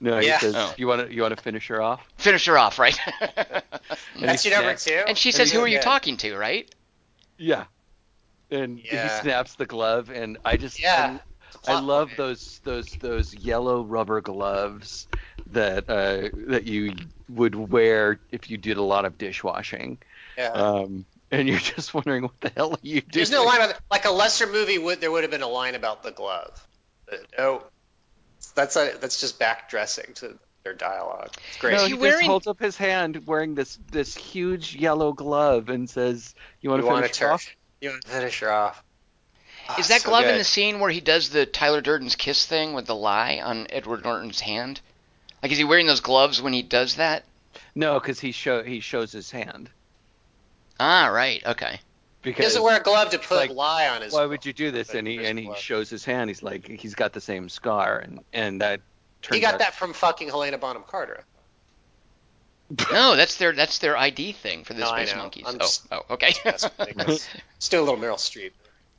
No, 0.00 0.18
Yeah. 0.18 0.34
he 0.34 0.40
says, 0.40 0.54
Oh. 0.56 0.74
"You 0.76 0.86
want 0.88 1.08
to 1.08 1.14
you 1.14 1.22
want 1.22 1.36
to 1.36 1.42
finish 1.42 1.68
her 1.68 1.80
off?" 1.80 2.06
Finish 2.18 2.44
her 2.46 2.58
off, 2.58 2.78
right? 2.78 2.98
That's 4.20 4.44
your 4.44 4.54
number 4.56 4.74
two. 4.74 5.02
and 5.06 5.16
she 5.16 5.30
says, 5.32 5.50
he 5.50 5.56
"Who 5.56 5.62
are 5.62 5.68
you 5.68 5.74
"Yeah." 5.76 5.80
talking 5.80 6.16
to?" 6.18 6.36
Right? 6.36 6.68
Yeah. 7.38 7.64
And 8.50 8.78
Yeah. 8.78 9.02
he 9.02 9.22
snaps 9.22 9.54
the 9.54 9.66
glove, 9.66 10.10
and 10.10 10.38
I 10.44 10.56
just 10.56 10.80
Yeah. 10.80 11.18
I, 11.66 11.72
I 11.72 11.80
love 11.80 12.10
those 12.16 12.60
those 12.64 12.96
those 13.00 13.34
yellow 13.34 13.82
rubber 13.84 14.20
gloves 14.20 15.06
that 15.52 15.88
uh, 15.88 16.28
that 16.48 16.64
you 16.64 16.94
would 17.28 17.54
wear 17.54 18.20
if 18.30 18.50
you 18.50 18.56
did 18.56 18.76
a 18.76 18.82
lot 18.82 19.04
of 19.04 19.16
dishwashing. 19.18 19.98
Yeah. 20.36 20.50
Um, 20.50 21.06
and 21.30 21.48
you're 21.48 21.58
just 21.76 21.94
wondering 21.94 22.22
what 22.22 22.40
the 22.40 22.50
hell 22.50 22.72
are 22.72 22.78
you 22.82 23.00
doing? 23.00 23.10
There's 23.12 23.30
no 23.30 23.44
line 23.44 23.60
about 23.60 23.80
like 23.90 24.04
a 24.04 24.10
lesser 24.10 24.46
movie 24.46 24.78
would 24.78 25.00
there 25.00 25.10
would 25.10 25.24
have 25.24 25.30
been 25.30 25.42
a 25.42 25.48
line 25.48 25.74
about 25.74 26.02
the 26.02 26.10
glove. 26.10 26.66
But 27.08 27.20
no, 27.38 27.62
that's 28.54 28.76
a 28.76 28.92
that's 29.00 29.20
just 29.20 29.38
back 29.38 29.70
dressing 29.70 30.12
to 30.14 30.38
their 30.64 30.74
dialogue. 30.74 31.30
It's 31.48 31.58
great. 31.58 31.74
No, 31.74 31.84
he 31.84 31.96
he 31.96 32.10
just 32.10 32.22
holds 32.24 32.46
up 32.46 32.58
his 32.58 32.76
hand 32.76 33.26
wearing 33.26 33.54
this 33.54 33.78
this 33.90 34.16
huge 34.16 34.74
yellow 34.74 35.12
glove 35.12 35.68
and 35.68 35.88
says, 35.88 36.34
"You 36.60 36.70
want 36.70 36.80
you 36.80 36.82
to 36.82 36.92
want 36.92 37.04
finish 37.04 37.18
to 37.18 37.24
her 37.24 37.32
off?" 37.32 37.46
You 37.80 37.90
want 37.90 38.02
to 38.02 38.10
finish 38.10 38.40
her 38.40 38.50
off. 38.50 38.82
Ah, 39.68 39.76
Is 39.78 39.88
that 39.88 40.00
so 40.02 40.08
glove 40.08 40.24
in 40.24 40.38
the 40.38 40.44
scene 40.44 40.80
where 40.80 40.90
he 40.90 41.00
does 41.00 41.28
the 41.28 41.44
Tyler 41.44 41.80
Durden's 41.80 42.16
kiss 42.16 42.46
thing 42.46 42.72
with 42.72 42.86
the 42.86 42.94
lye 42.94 43.40
on 43.44 43.66
Edward 43.70 44.04
Norton's 44.04 44.40
hand? 44.40 44.80
Like, 45.42 45.52
is 45.52 45.58
he 45.58 45.64
wearing 45.64 45.86
those 45.86 46.00
gloves 46.00 46.40
when 46.40 46.52
he 46.52 46.62
does 46.62 46.96
that? 46.96 47.24
No, 47.74 48.00
because 48.00 48.18
he 48.18 48.32
show 48.32 48.62
he 48.62 48.80
shows 48.80 49.12
his 49.12 49.30
hand. 49.30 49.70
Ah, 50.78 51.06
right. 51.06 51.42
Okay. 51.44 51.80
Because 52.22 52.38
He 52.38 52.42
doesn't 52.42 52.62
wear 52.62 52.78
a 52.80 52.82
glove 52.82 53.10
to 53.10 53.18
put 53.18 53.36
like, 53.36 53.50
lye 53.50 53.88
on 53.88 54.02
his. 54.02 54.12
why 54.12 54.26
would 54.26 54.44
you 54.44 54.52
do 54.52 54.70
this? 54.70 54.94
And 54.94 55.06
he 55.06 55.24
and 55.24 55.38
he 55.38 55.44
glove? 55.46 55.58
shows 55.58 55.88
his 55.88 56.04
hand. 56.04 56.28
He's 56.28 56.42
like 56.42 56.66
he's 56.66 56.94
got 56.94 57.12
the 57.12 57.20
same 57.20 57.48
scar, 57.48 57.98
and 57.98 58.20
and 58.32 58.60
that. 58.60 58.80
He 59.32 59.40
got 59.40 59.54
out- 59.54 59.58
that 59.60 59.74
from 59.74 59.92
fucking 59.92 60.28
Helena 60.28 60.58
Bonham 60.58 60.82
Carter. 60.86 61.24
No, 62.92 63.14
that's 63.14 63.36
their 63.36 63.52
that's 63.52 63.78
their 63.78 63.96
ID 63.96 64.32
thing 64.32 64.64
for 64.64 64.74
the 64.74 64.80
No, 64.80 64.86
Space. 64.88 65.14
Monkeys. 65.14 65.44
I'm 65.46 65.54
oh, 65.54 65.58
just- 65.58 65.86
oh, 65.92 66.02
okay. 66.10 66.32
Still 67.60 67.82
a 67.84 67.84
little 67.84 68.00
Meryl 68.00 68.16
Streep. 68.16 68.50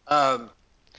Um, 0.08 0.50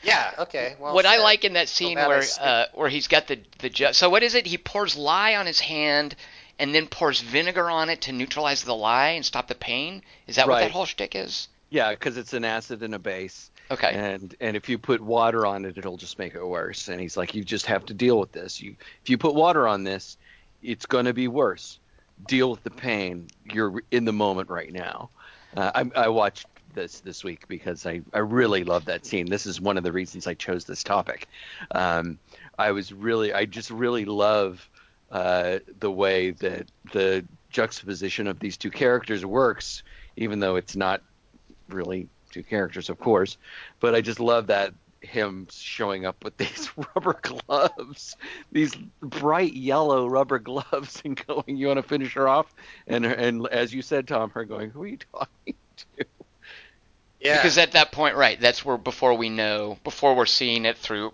yeah. 0.03 0.35
Okay. 0.41 0.77
Well, 0.79 0.95
what 0.95 1.07
I 1.07 1.17
like 1.19 1.45
in 1.47 1.55
that 1.55 1.69
scene 1.71 1.95
bad 1.95 2.05
I 2.05 2.09
where 2.09 2.23
uh, 2.41 2.65
where 2.75 2.89
he's 2.91 3.09
got 3.09 3.27
the 3.27 3.39
the 3.61 3.71
ju- 3.71 3.93
so 3.95 4.11
what 4.11 4.23
is 4.23 4.35
it? 4.35 4.47
He 4.47 4.59
pours 4.59 4.97
lye 4.97 5.37
on 5.37 5.47
his 5.47 5.59
hand 5.61 6.15
and 6.59 6.75
then 6.75 6.87
pours 6.87 7.21
vinegar 7.21 7.71
on 7.71 7.89
it 7.91 8.03
to 8.03 8.13
neutralize 8.13 8.63
the 8.65 8.75
lye 8.75 9.11
and 9.11 9.25
stop 9.25 9.49
the 9.49 9.55
pain. 9.55 10.03
Is 10.27 10.37
that 10.37 10.49
what 10.49 10.61
that 10.61 10.71
whole 10.71 10.87
shtick 10.87 11.15
is? 11.15 11.49
Yeah, 11.71 11.91
because 11.91 12.17
it's 12.17 12.33
an 12.33 12.45
acid 12.45 12.83
and 12.83 12.95
a 12.95 12.99
base, 12.99 13.51
Okay. 13.71 13.93
and 13.93 14.35
and 14.41 14.57
if 14.57 14.69
you 14.69 14.79
put 14.79 15.01
water 15.01 15.45
on 15.45 15.65
it, 15.65 15.77
it'll 15.77 15.99
just 15.99 16.19
make 16.19 16.35
it 16.35 16.45
worse. 16.45 16.89
And 16.89 17.01
he's 17.01 17.17
like, 17.17 17.35
you 17.35 17.45
just 17.45 17.67
have 17.67 17.85
to 17.87 17.95
deal 17.95 18.19
with 18.19 18.33
this. 18.33 18.61
You 18.61 18.75
if 19.03 19.11
you 19.11 19.19
put 19.19 19.35
water 19.35 19.69
on 19.69 19.85
this, 19.85 20.17
it's 20.63 20.87
gonna 20.87 21.13
be 21.13 21.29
worse. 21.29 21.79
Deal 22.27 22.51
with 22.51 22.65
the 22.65 22.71
pain. 22.71 23.29
You're 23.53 23.83
in 23.91 24.05
the 24.05 24.13
moment 24.13 24.49
right 24.49 24.73
now. 24.73 25.11
Uh, 25.57 25.71
I, 25.75 26.05
I 26.05 26.09
watched 26.09 26.47
this 26.75 27.01
this 27.01 27.23
week 27.25 27.47
because 27.49 27.87
I, 27.87 28.03
I 28.13 28.19
really 28.21 28.65
love 28.65 28.87
that 28.87 29.07
scene. 29.07 29.27
This 29.27 29.47
is 29.47 29.61
one 29.61 29.77
of 29.77 29.85
the 29.85 29.93
reasons 29.93 30.27
I 30.27 30.35
chose 30.35 30.65
this 30.65 30.83
topic. 30.83 31.29
Um, 31.71 32.19
I 32.59 32.73
was 32.73 32.93
really 32.93 33.33
I 33.33 33.45
just 33.45 33.71
really 33.71 34.05
love 34.05 34.69
uh, 35.11 35.59
the 35.79 35.91
way 35.91 36.31
that 36.33 36.67
the 36.93 37.25
juxtaposition 37.51 38.27
of 38.27 38.39
these 38.39 38.57
two 38.57 38.71
characters 38.71 39.25
works, 39.25 39.83
even 40.17 40.41
though 40.41 40.57
it's 40.57 40.77
not 40.77 41.03
really 41.69 42.09
two 42.31 42.43
characters, 42.43 42.89
of 42.89 42.99
course. 42.99 43.37
But 43.81 43.95
I 43.95 44.01
just 44.01 44.21
love 44.21 44.49
that 44.49 44.75
him 45.01 45.47
showing 45.51 46.07
up 46.07 46.25
with 46.25 46.37
these 46.39 46.71
rubber 46.95 47.19
gloves, 47.23 48.17
these 48.53 48.75
bright 49.01 49.55
yellow 49.55 50.07
rubber 50.07 50.39
gloves, 50.39 51.03
and 51.05 51.25
going, 51.27 51.57
"You 51.57 51.69
want 51.69 51.79
to 51.79 51.83
finish 51.83 52.15
her 52.15 52.29
off?" 52.29 52.55
And 52.87 53.07
and 53.07 53.47
as 53.49 53.73
you 53.73 53.83
said, 53.83 54.09
Tom, 54.09 54.31
her 54.31 54.45
going, 54.45 54.71
"Who 54.71 54.83
are 54.83 54.89
you 54.89 54.99
talking 55.13 55.55
to?" 55.77 56.05
Yeah. 57.21 57.37
Because 57.37 57.59
at 57.59 57.73
that 57.73 57.91
point, 57.91 58.17
right, 58.17 58.41
that's 58.41 58.65
where 58.65 58.79
before 58.79 59.15
we 59.15 59.29
know, 59.29 59.79
before 59.83 60.15
we're 60.15 60.27
seeing 60.27 60.65
it 60.65 60.79
through, 60.79 61.13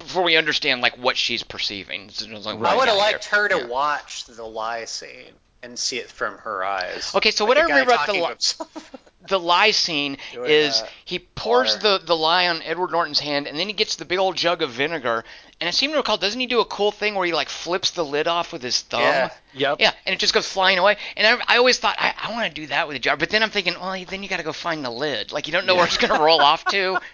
before 0.00 0.22
we 0.24 0.36
understand 0.36 0.80
like 0.82 0.96
what 0.98 1.16
she's 1.16 1.42
perceiving. 1.44 2.06
It's 2.06 2.24
just 2.26 2.44
like, 2.46 2.58
I 2.60 2.76
would 2.76 2.88
have 2.88 2.96
liked 2.98 3.30
there. 3.30 3.42
her 3.42 3.48
to 3.50 3.58
Yeah. 3.58 3.66
watch 3.66 4.24
the 4.24 4.44
lye 4.44 4.84
scene 4.86 5.32
and 5.62 5.78
see 5.78 5.98
it 5.98 6.10
from 6.10 6.38
her 6.38 6.64
eyes. 6.64 7.12
Okay, 7.14 7.30
so 7.30 7.44
Like 7.44 7.48
what 7.50 7.58
a 7.58 7.60
I 7.60 7.68
guy 7.68 7.80
remember 7.80 7.92
the 7.92 7.96
talking 7.98 8.22
li- 8.22 8.78
the 9.28 9.38
lye 9.38 9.70
scene 9.70 10.16
Doing, 10.32 10.50
is 10.50 10.82
he 11.04 11.18
pours 11.18 11.74
water. 11.76 11.98
the, 11.98 12.04
the 12.06 12.16
lye 12.16 12.48
on 12.48 12.62
Edward 12.62 12.90
Norton's 12.92 13.20
hand, 13.20 13.46
and 13.46 13.58
then 13.58 13.66
he 13.68 13.74
gets 13.74 13.96
the 13.96 14.04
big 14.06 14.18
old 14.18 14.36
jug 14.36 14.62
of 14.62 14.70
vinegar. 14.70 15.22
And 15.60 15.68
I 15.68 15.72
seem 15.72 15.90
to 15.90 15.98
recall, 15.98 16.16
doesn't 16.16 16.40
he 16.40 16.46
do 16.46 16.60
a 16.60 16.64
cool 16.64 16.90
thing 16.90 17.14
where 17.14 17.26
he 17.26 17.34
like 17.34 17.50
flips 17.50 17.90
the 17.90 18.02
lid 18.02 18.26
off 18.26 18.50
with 18.54 18.62
his 18.62 18.80
thumb? 18.80 19.02
Yeah. 19.02 19.30
Yep. 19.52 19.76
Yeah, 19.80 19.92
and 20.06 20.14
it 20.14 20.18
just 20.18 20.32
goes 20.32 20.50
flying 20.50 20.78
away. 20.78 20.96
And 21.18 21.26
I, 21.26 21.54
I 21.54 21.58
always 21.58 21.78
thought 21.78 21.96
I, 21.98 22.14
I 22.18 22.32
want 22.32 22.48
to 22.48 22.60
do 22.62 22.66
that 22.68 22.88
with 22.88 22.96
a 22.96 23.00
jar, 23.00 23.18
but 23.18 23.28
then 23.28 23.42
I'm 23.42 23.50
thinking, 23.50 23.74
well, 23.78 24.02
then 24.08 24.22
you 24.22 24.28
got 24.30 24.38
to 24.38 24.42
go 24.42 24.52
find 24.54 24.82
the 24.82 24.90
lid. 24.90 25.30
Like 25.32 25.46
you 25.46 25.52
don't 25.52 25.66
know 25.66 25.74
where 25.76 25.84
it's 25.84 25.98
gonna 25.98 26.22
roll 26.22 26.40
off 26.40 26.64
to. 26.66 26.98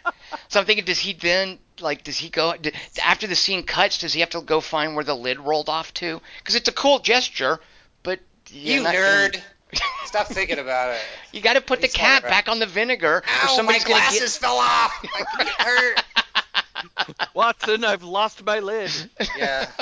So 0.49 0.59
I'm 0.61 0.67
thinking, 0.67 0.85
does 0.85 0.99
he 0.99 1.13
then 1.13 1.59
like 1.81 2.05
does 2.05 2.19
he 2.19 2.29
go 2.31 2.55
d 2.57 2.73
after 3.05 3.27
the 3.27 3.37
scene 3.37 3.63
cuts? 3.63 3.99
Does 3.99 4.13
he 4.13 4.21
have 4.21 4.31
to 4.31 4.41
go 4.41 4.61
find 4.61 4.95
where 4.95 5.05
the 5.05 5.15
lid 5.15 5.39
rolled 5.41 5.69
off 5.69 5.93
to? 5.95 6.21
Because 6.39 6.55
it's 6.55 6.69
a 6.69 6.73
cool 6.73 6.99
gesture, 6.99 7.61
but 8.03 8.21
you're 8.51 8.83
nerd. 8.85 9.33
gonna- 9.33 9.45
Stop 10.07 10.29
thinking 10.29 10.59
about 10.61 10.95
it. 10.95 11.01
You 11.33 11.41
got 11.41 11.55
to 11.55 11.61
put 11.61 11.81
the 11.81 11.89
He's 11.89 11.95
talking 11.95 12.21
cap 12.21 12.23
back 12.23 12.49
on 12.49 12.61
the 12.61 12.67
vinegar, 12.67 13.17
or 13.17 13.23
Ow, 13.27 13.47
my 13.47 13.57
somebody's 13.57 13.85
gonna 13.85 13.97
get. 14.01 14.11
glasses 14.11 14.37
fell 14.37 14.57
off. 14.59 14.93
My 15.03 15.45
feet 15.45 15.55
hurt. 15.59 16.03
Watson, 17.35 17.85
I've 17.85 18.03
lost 18.05 18.45
my 18.45 18.61
lid. 18.61 18.91
Yeah. 19.37 19.69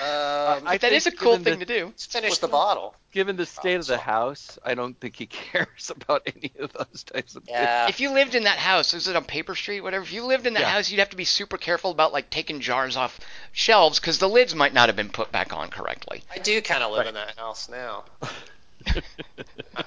Um, 0.00 0.66
I 0.66 0.78
that 0.78 0.92
is 0.92 1.06
a 1.06 1.12
cool 1.12 1.38
thing 1.38 1.58
the- 1.60 1.66
to 1.66 1.80
do. 1.86 1.92
finish 1.96 2.38
the 2.38 2.48
bottle. 2.48 2.94
Given 3.12 3.36
the 3.36 3.46
state 3.46 3.76
of 3.76 3.86
the 3.86 3.96
house, 3.96 4.58
I 4.64 4.74
don't 4.74 4.98
think 4.98 5.14
he 5.14 5.26
cares 5.52 5.90
about 5.94 6.22
any 6.26 6.50
of 6.58 6.72
those 6.72 7.04
types 7.04 7.36
of 7.36 7.44
things. 7.44 7.54
Yeah. 7.56 7.88
If 7.88 8.00
you 8.00 8.10
lived 8.10 8.34
in 8.34 8.42
that 8.44 8.58
house, 8.58 8.92
is 8.92 9.06
it 9.06 9.14
on 9.14 9.24
Paper 9.24 9.54
Street, 9.54 9.82
whatever? 9.82 10.02
If 10.02 10.12
you 10.12 10.24
lived 10.24 10.46
in 10.46 10.54
that 10.54 10.60
Yeah. 10.62 10.70
house, 10.70 10.90
you'd 10.90 10.98
have 10.98 11.10
to 11.10 11.16
be 11.16 11.24
super 11.24 11.56
careful 11.56 11.92
about 11.92 12.12
like 12.12 12.28
taking 12.30 12.58
jars 12.60 12.96
off 12.96 13.20
shelves 13.52 14.00
because 14.00 14.18
the 14.18 14.28
lids 14.28 14.52
might 14.54 14.74
not 14.74 14.88
have 14.88 14.96
been 14.96 15.10
put 15.10 15.30
back 15.30 15.52
on 15.52 15.70
correctly. 15.70 16.24
I 16.34 16.38
do 16.38 16.60
kind 16.60 16.82
of 16.82 16.90
live 16.90 17.00
Right. 17.00 17.08
in 17.08 17.14
that 17.14 17.36
house 17.38 17.68
now. 17.68 18.04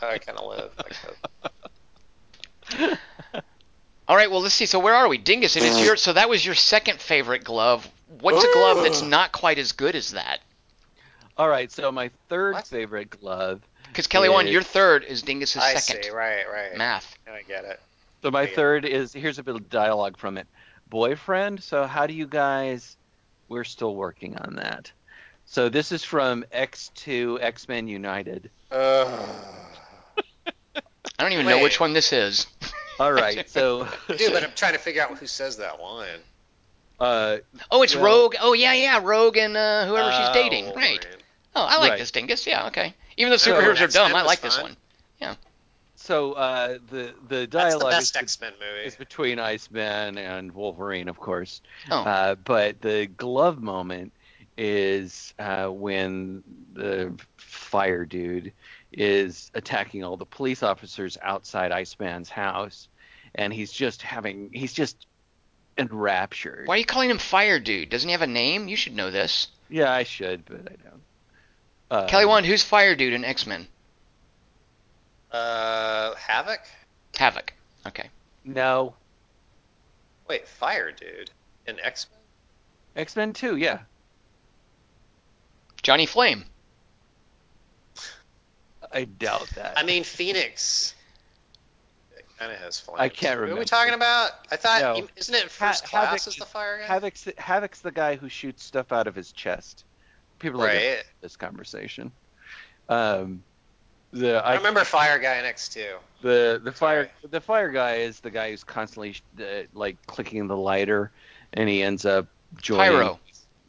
I 0.01 0.17
kind 0.19 0.37
of 0.37 0.45
live 0.49 0.71
like. 0.77 0.95
All 4.07 4.15
right, 4.15 4.31
well 4.31 4.39
let's 4.41 4.53
see. 4.55 4.65
So 4.65 4.79
where 4.79 4.95
are 4.95 5.09
we, 5.09 5.17
Dingus? 5.17 5.57
It 5.57 5.63
is 5.63 5.81
your. 5.81 5.97
So 5.97 6.13
that 6.13 6.29
was 6.29 6.45
your 6.45 6.55
second 6.55 6.99
favorite 7.01 7.43
glove. 7.43 7.85
What's 8.21 8.43
a 8.43 8.51
glove 8.53 8.83
that's 8.83 9.01
not 9.01 9.31
quite 9.31 9.57
as 9.57 9.71
good 9.71 9.95
as 9.95 10.11
that? 10.11 10.39
All 11.37 11.49
right, 11.49 11.71
so 11.71 11.91
my 11.91 12.09
third 12.29 12.53
What? 12.53 12.67
favorite 12.67 13.09
glove. 13.09 13.61
Because 13.87 14.07
Kelly, 14.07 14.29
one, 14.29 14.47
your 14.47 14.63
third 14.63 15.03
is 15.03 15.21
Dingus's 15.23 15.57
I 15.57 15.75
second. 15.75 16.03
see. 16.05 16.09
Right, 16.09 16.43
right. 16.51 16.75
Math. 16.77 17.17
I 17.31 17.41
get 17.43 17.63
it. 17.65 17.79
So 18.23 18.31
my 18.31 18.47
third 18.47 18.85
is 18.85 19.13
here's 19.13 19.37
a 19.39 19.43
bit 19.43 19.55
of 19.55 19.69
dialogue 19.69 20.17
from 20.17 20.37
it. 20.37 20.47
Boyfriend. 20.89 21.61
So 21.63 21.85
how 21.85 22.07
do 22.07 22.13
you 22.13 22.25
guys? 22.27 22.97
We're 23.49 23.63
still 23.63 23.95
working 23.95 24.35
on 24.37 24.55
that. 24.55 24.91
So 25.45 25.69
this 25.69 25.91
is 25.91 26.03
from 26.03 26.43
X2 26.53 27.41
X 27.41 27.67
Men 27.67 27.87
United. 27.87 28.49
Ugh. 28.71 29.29
I 31.19 31.23
don't 31.23 31.31
even 31.33 31.45
know 31.45 31.61
which 31.61 31.79
one 31.79 31.93
this 31.93 32.11
is. 32.13 32.47
All 32.99 33.13
right, 33.13 33.49
so 33.49 33.87
Dude, 34.07 34.33
but 34.33 34.43
I'm 34.43 34.51
trying 34.55 34.73
to 34.73 34.79
figure 34.79 35.01
out 35.01 35.17
who 35.17 35.27
says 35.27 35.57
that 35.57 35.79
line. 35.81 36.19
Uh, 36.99 37.37
Oh, 37.71 37.81
it's 37.83 37.95
Well- 37.95 38.05
Rogue. 38.05 38.35
Oh 38.39 38.53
yeah, 38.53 38.73
yeah, 38.73 38.99
Rogue 39.03 39.37
and 39.37 39.55
uh, 39.57 39.85
whoever 39.85 40.11
she's 40.11 40.29
Oh, 40.29 40.33
dating. 40.33 40.73
Right. 40.75 41.05
Oh, 41.55 41.61
I 41.63 41.77
like 41.79 41.91
Right. 41.91 41.99
this 41.99 42.11
Dingus. 42.11 42.45
Yeah, 42.47 42.67
okay. 42.67 42.93
Even 43.17 43.31
though 43.31 43.37
So, 43.37 43.53
superheroes 43.53 43.81
are 43.81 43.87
dumb, 43.87 44.13
I 44.13 44.21
was 44.21 44.27
like 44.27 44.41
this 44.41 44.55
fun. 44.55 44.63
one. 45.19 45.37
so 45.95 46.33
uh, 46.33 46.77
the 46.89 47.13
the 47.27 47.47
That's 47.47 47.75
the 47.75 47.79
dialogue 47.79 48.01
is, 48.01 48.15
X 48.15 48.39
Men 48.39 48.53
movie. 48.59 48.85
is 48.85 48.95
between 48.95 49.39
Iceman 49.39 50.17
and 50.17 50.51
Wolverine, 50.53 51.07
of 51.09 51.19
course. 51.19 51.61
Oh. 51.89 52.03
Uh, 52.03 52.35
but 52.35 52.79
the 52.81 53.07
glove 53.07 53.59
moment 53.61 54.13
is 54.57 55.33
uh, 55.39 55.67
when 55.67 56.43
the 56.73 57.13
fire 57.37 58.05
dude 58.05 58.53
is 58.93 59.51
attacking 59.55 60.03
all 60.03 60.17
the 60.17 60.25
police 60.25 60.61
officers 60.63 61.17
outside 61.23 61.71
Iceman's 61.71 62.29
house, 62.29 62.87
and 63.35 63.51
he's 63.51 63.71
just 63.71 64.01
having 64.03 64.51
he's 64.53 64.73
just 64.73 65.06
enraptured. 65.77 66.67
Why 66.67 66.75
are 66.75 66.77
you 66.77 66.85
calling 66.85 67.09
him 67.09 67.17
Fire 67.19 67.59
Dude? 67.59 67.89
Doesn't 67.89 68.07
he 68.07 68.11
have 68.13 68.21
a 68.21 68.27
name? 68.27 68.67
You 68.67 68.75
should 68.75 68.95
know 68.95 69.11
this. 69.11 69.47
Yeah, 69.69 69.91
I 69.91 70.03
should, 70.03 70.45
but 70.45 70.61
I 70.61 70.75
don't. 70.89 71.01
Uh, 71.89 72.07
Kelly, 72.07 72.25
one, 72.25 72.43
who's 72.43 72.63
Fire 72.63 72.95
Dude 72.95 73.13
in 73.13 73.23
X 73.23 73.45
Men? 73.45 73.67
Uh, 75.31 76.15
Havoc. 76.15 76.61
Havoc. 77.15 77.53
Okay. 77.85 78.09
No, 78.43 78.95
Wait, 80.27 80.47
Fire 80.47 80.91
Dude 80.91 81.31
in 81.67 81.79
X 81.79 82.07
Men. 82.11 83.01
X 83.01 83.15
Men 83.15 83.33
Two, 83.33 83.55
yeah. 83.55 83.79
Johnny 85.83 86.05
Flame. 86.05 86.45
I 88.91 89.05
doubt 89.05 89.49
that. 89.55 89.77
I 89.77 89.83
mean, 89.83 90.03
Phoenix. 90.03 90.93
Kind 92.37 92.51
of 92.51 92.59
has 92.59 92.79
flames. 92.79 92.99
I 93.01 93.09
can't 93.09 93.39
remember. 93.39 93.39
Who 93.39 93.41
are 93.41 93.45
we 93.45 93.49
remember. 93.61 93.65
talking 93.65 93.93
about? 93.93 94.31
I 94.51 94.55
thought, 94.57 94.81
No. 94.81 94.93
he- 94.95 95.07
isn't 95.15 95.33
it 95.33 95.49
First 95.49 95.83
Ha- 95.85 95.89
Class 95.89 96.05
Havoc 96.09 96.27
is 96.27 96.35
the 96.35 96.45
fire 96.45 96.77
guy? 96.79 96.85
Havoc's 96.85 97.23
the, 97.23 97.33
Havoc's 97.37 97.81
the 97.81 97.91
guy 97.91 98.15
who 98.15 98.29
shoots 98.29 98.63
stuff 98.63 98.91
out 98.91 99.07
of 99.07 99.15
his 99.15 99.31
chest. 99.31 99.85
People 100.39 100.61
are 100.61 100.67
right. 100.67 101.03
this 101.21 101.35
conversation. 101.35 102.11
Um, 102.89 103.43
the 104.13 104.35
I 104.45 104.55
remember 104.55 104.83
Fire 104.83 105.19
Guy 105.19 105.41
next 105.41 105.67
X 105.67 105.73
two. 105.73 105.95
the 106.21 106.61
the 106.63 106.71
fire 106.71 107.05
Sorry. 107.21 107.29
the 107.31 107.41
fire 107.41 107.69
guy 107.71 107.95
is 107.95 108.19
the 108.21 108.31
guy 108.31 108.51
who's 108.51 108.63
constantly 108.63 109.15
uh, 109.39 109.63
like 109.73 109.97
clicking 110.07 110.47
the 110.47 110.55
lighter, 110.55 111.11
and 111.53 111.67
he 111.67 111.83
ends 111.83 112.05
up 112.05 112.27
joining. 112.61 112.91
Pyro. 112.93 113.19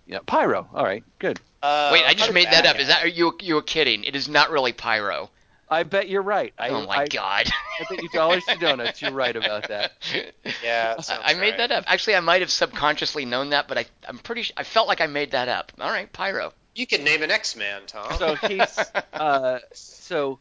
Yeah, 0.07 0.19
pyro. 0.27 0.69
All 0.73 0.85
right, 0.85 1.03
good. 1.19 1.41
Uh, 1.63 1.91
Wait, 1.93 2.05
I 2.07 2.15
just 2.15 2.33
made 2.33 2.47
that 2.47 2.65
bad 2.65 2.67
up. 2.67 2.79
Is 2.81 2.87
that 2.89 3.03
are 3.03 3.09
you? 3.09 3.37
You 3.41 3.57
were 3.57 3.63
kidding? 3.63 4.05
It 4.05 4.15
is 4.15 4.29
not 4.29 4.51
really 4.51 4.73
Pyro. 4.73 5.31
I 5.71 5.83
bet 5.83 6.09
you're 6.09 6.23
right. 6.23 6.55
I, 6.59 6.71
oh 6.71 6.87
my 6.87 6.97
I, 6.99 7.07
god. 7.09 7.47
I 7.81 7.85
bet 7.91 8.03
you 8.03 8.09
dollars 8.11 8.45
to 8.47 8.57
donuts. 8.57 9.03
You're 9.03 9.13
right 9.13 9.37
about 9.37 9.69
that. 9.69 9.93
Yeah, 10.65 10.95
that 10.97 11.11
I, 11.11 11.33
I 11.33 11.35
made 11.35 11.51
right. 11.51 11.57
that 11.59 11.73
up. 11.73 11.85
Actually, 11.87 12.17
I 12.17 12.21
might 12.21 12.41
have 12.41 12.51
subconsciously 12.51 13.25
known 13.27 13.51
that, 13.51 13.69
but 13.69 13.79
I, 13.79 13.85
I'm 14.09 14.19
pretty. 14.19 14.43
Sure, 14.43 14.55
I 14.57 14.63
felt 14.65 14.89
like 14.89 15.01
I 15.01 15.07
made 15.07 15.33
that 15.33 15.49
up. 15.49 15.73
All 15.81 15.91
right, 15.91 16.11
Pyro. 16.13 16.53
You 16.75 16.87
could 16.87 17.03
name 17.03 17.23
an 17.23 17.31
X 17.31 17.55
Man, 17.57 17.83
Tom. 17.87 18.13
So 18.19 18.35
he's 18.37 18.79
uh, 19.13 19.59
so. 19.73 20.39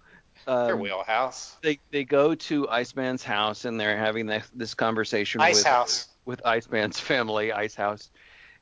Your 0.47 0.73
Um, 0.75 0.79
wheelhouse. 0.79 1.57
they 1.61 1.79
they 1.91 2.05
go 2.05 2.33
to 2.33 2.69
Iceman's 2.69 3.21
house 3.21 3.65
and 3.65 3.77
they're 3.77 3.97
having 3.97 4.27
this, 4.27 4.49
this 4.55 4.73
conversation 4.75 5.41
Ice 5.41 5.57
with 5.57 5.65
House. 5.65 6.07
with 6.23 6.45
Iceman's 6.45 6.99
family, 7.01 7.51
Ice 7.51 7.75
House, 7.75 8.09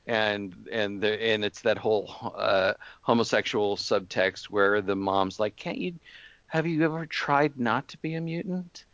and 0.08 0.68
and 0.72 1.00
the 1.00 1.22
and 1.22 1.46
it's 1.46 1.62
that 1.62 1.78
whole 1.78 2.34
uh, 2.36 2.74
homosexual 3.02 3.78
subtext 3.78 4.46
where 4.46 4.82
the 4.82 4.96
mom's 4.96 5.40
like, 5.40 5.56
"Can't 5.56 5.78
you? 5.78 5.94
Have 6.56 6.66
you 6.66 6.86
ever 6.86 7.06
tried 7.06 7.60
not 7.60 7.90
to 7.90 7.98
be 7.98 8.14
a 8.14 8.22
mutant?" 8.22 8.86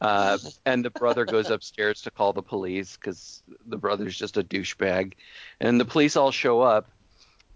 Uh, 0.00 0.38
and 0.64 0.82
the 0.82 0.88
brother 0.88 1.26
goes 1.26 1.50
upstairs 1.50 2.00
to 2.00 2.10
call 2.10 2.32
the 2.32 2.42
police 2.42 2.96
because 2.96 3.42
the 3.66 3.76
brother's 3.76 4.16
just 4.16 4.38
a 4.38 4.42
douchebag, 4.42 5.12
and 5.60 5.78
the 5.78 5.84
police 5.84 6.16
all 6.16 6.30
show 6.30 6.62
up, 6.62 6.88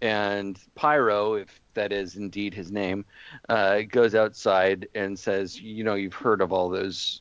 and 0.01 0.59
Pyro, 0.75 1.33
if 1.33 1.59
that 1.73 1.91
is 1.91 2.15
indeed 2.15 2.53
his 2.53 2.71
name, 2.71 3.05
uh, 3.49 3.81
goes 3.89 4.13
outside 4.13 4.87
and 4.93 5.17
says, 5.17 5.59
"You 5.59 5.83
know, 5.83 5.95
you've 5.95 6.13
heard 6.13 6.41
of 6.41 6.53
all 6.53 6.69
those 6.69 7.19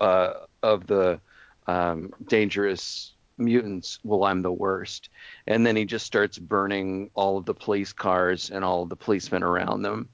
uh, 0.00 0.34
of 0.62 0.86
the 0.86 1.20
um, 1.66 2.14
dangerous 2.28 3.14
mutants. 3.36 3.98
Well, 4.04 4.22
I'm 4.22 4.42
the 4.42 4.52
worst." 4.52 5.08
And 5.48 5.66
then 5.66 5.74
he 5.74 5.86
just 5.86 6.06
starts 6.06 6.38
burning 6.38 7.10
all 7.14 7.36
of 7.36 7.46
the 7.46 7.54
police 7.54 7.92
cars 7.92 8.48
and 8.48 8.64
all 8.64 8.84
of 8.84 8.90
the 8.90 8.96
policemen 8.96 9.42
around 9.42 9.82
them, 9.82 10.08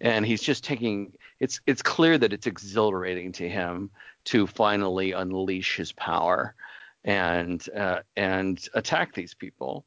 and 0.00 0.24
he's 0.24 0.42
just 0.42 0.64
taking. 0.64 1.12
It's 1.40 1.60
it's 1.66 1.82
clear 1.82 2.18
that 2.18 2.32
it's 2.32 2.46
exhilarating 2.46 3.32
to 3.32 3.48
him 3.48 3.90
to 4.26 4.46
finally 4.46 5.12
unleash 5.12 5.76
his 5.76 5.92
power 5.92 6.54
and 7.04 7.66
uh, 7.74 8.00
and 8.16 8.66
attack 8.74 9.14
these 9.14 9.34
people. 9.34 9.84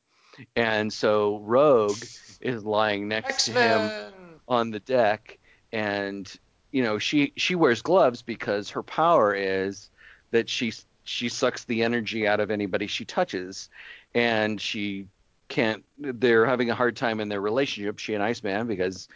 And 0.56 0.92
so 0.92 1.40
Rogue 1.40 2.02
is 2.40 2.64
lying 2.64 3.08
next 3.08 3.30
X 3.30 3.46
to 3.46 3.52
him 3.52 4.12
on 4.48 4.72
the 4.72 4.80
deck 4.80 5.38
and 5.72 6.40
you 6.72 6.84
know 6.84 6.98
she 6.98 7.34
she 7.36 7.56
wears 7.56 7.82
gloves 7.82 8.22
because 8.22 8.70
her 8.70 8.84
power 8.84 9.34
is 9.34 9.90
that 10.32 10.50
she 10.50 10.74
she 11.04 11.30
sucks 11.30 11.66
the 11.66 11.84
energy 11.84 12.28
out 12.28 12.40
of 12.40 12.52
anybody 12.52 12.88
she 12.88 13.06
touches 13.06 13.70
and 14.14 14.60
she 14.60 15.08
can't 15.48 15.84
they're 15.98 16.46
having 16.46 16.70
a 16.70 16.76
hard 16.76 16.96
time 16.96 17.20
in 17.20 17.30
their 17.30 17.42
relationship 17.42 18.00
she 18.00 18.14
and 18.14 18.24
Iceman 18.24 18.68
because 18.68 19.08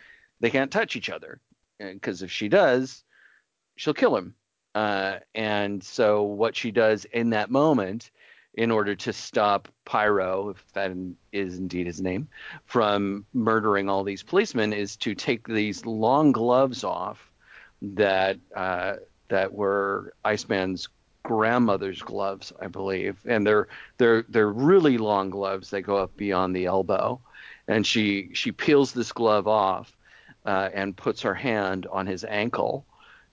they 0.44 0.52
can't 0.52 0.72
touch 0.72 0.96
each 0.96 1.10
other. 1.10 1.40
Because 1.80 2.22
if 2.22 2.32
she 2.32 2.50
does 2.50 3.04
she'll 3.76 3.94
kill 3.94 4.16
him. 4.16 4.36
Uh, 4.76 5.20
and 5.36 5.84
so 5.84 6.24
what 6.24 6.56
she 6.56 6.72
does 6.72 7.06
in 7.06 7.30
that 7.32 7.52
moment 7.52 8.12
in 8.56 8.70
order 8.70 8.96
to 8.96 9.12
stop 9.12 9.68
Pyro, 9.86 10.50
if 10.50 10.74
that 10.74 10.92
is 11.32 11.58
indeed 11.58 11.88
his 11.88 12.02
name, 12.02 12.28
from 12.66 13.26
murdering 13.34 13.90
all 13.90 14.04
these 14.04 14.24
policemen, 14.24 14.74
is 14.74 14.96
to 14.98 15.16
take 15.16 15.48
these 15.48 15.86
long 15.86 16.32
gloves 16.32 16.84
off 16.84 17.32
that 17.82 18.38
uh, 18.56 18.96
that 19.30 19.54
were 19.54 20.14
Iceman's 20.24 20.88
grandmother's 21.24 22.02
gloves, 22.02 22.54
I 22.62 22.68
believe, 22.68 23.18
and 23.26 23.46
they're 23.46 23.68
they're 23.98 24.24
they're 24.30 24.52
really 24.52 24.98
long 24.98 25.32
gloves. 25.32 25.70
They 25.70 25.82
go 25.82 25.98
up 25.98 26.16
beyond 26.16 26.56
the 26.56 26.66
elbow, 26.66 27.20
and 27.68 27.86
she 27.86 28.30
she 28.34 28.52
peels 28.52 28.92
this 28.92 29.12
glove 29.12 29.48
off 29.48 29.96
uh, 30.46 30.70
and 30.74 30.96
puts 30.96 31.22
her 31.22 31.34
hand 31.34 31.88
on 31.92 32.08
his 32.08 32.24
ankle 32.24 32.86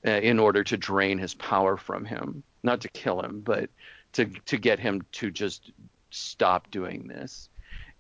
uh, 0.07 0.11
in 0.11 0.39
order 0.39 0.65
to 0.65 0.77
drain 0.77 1.19
his 1.19 1.35
power 1.35 1.77
from 1.77 2.05
him, 2.05 2.43
not 2.63 2.81
to 2.81 2.89
kill 2.89 3.21
him, 3.21 3.41
but 3.41 3.71
to 4.13 4.27
to 4.47 4.57
get 4.57 4.79
him 4.79 5.03
to 5.13 5.31
just 5.31 5.73
stop 6.11 6.71
doing 6.71 7.07
this. 7.09 7.49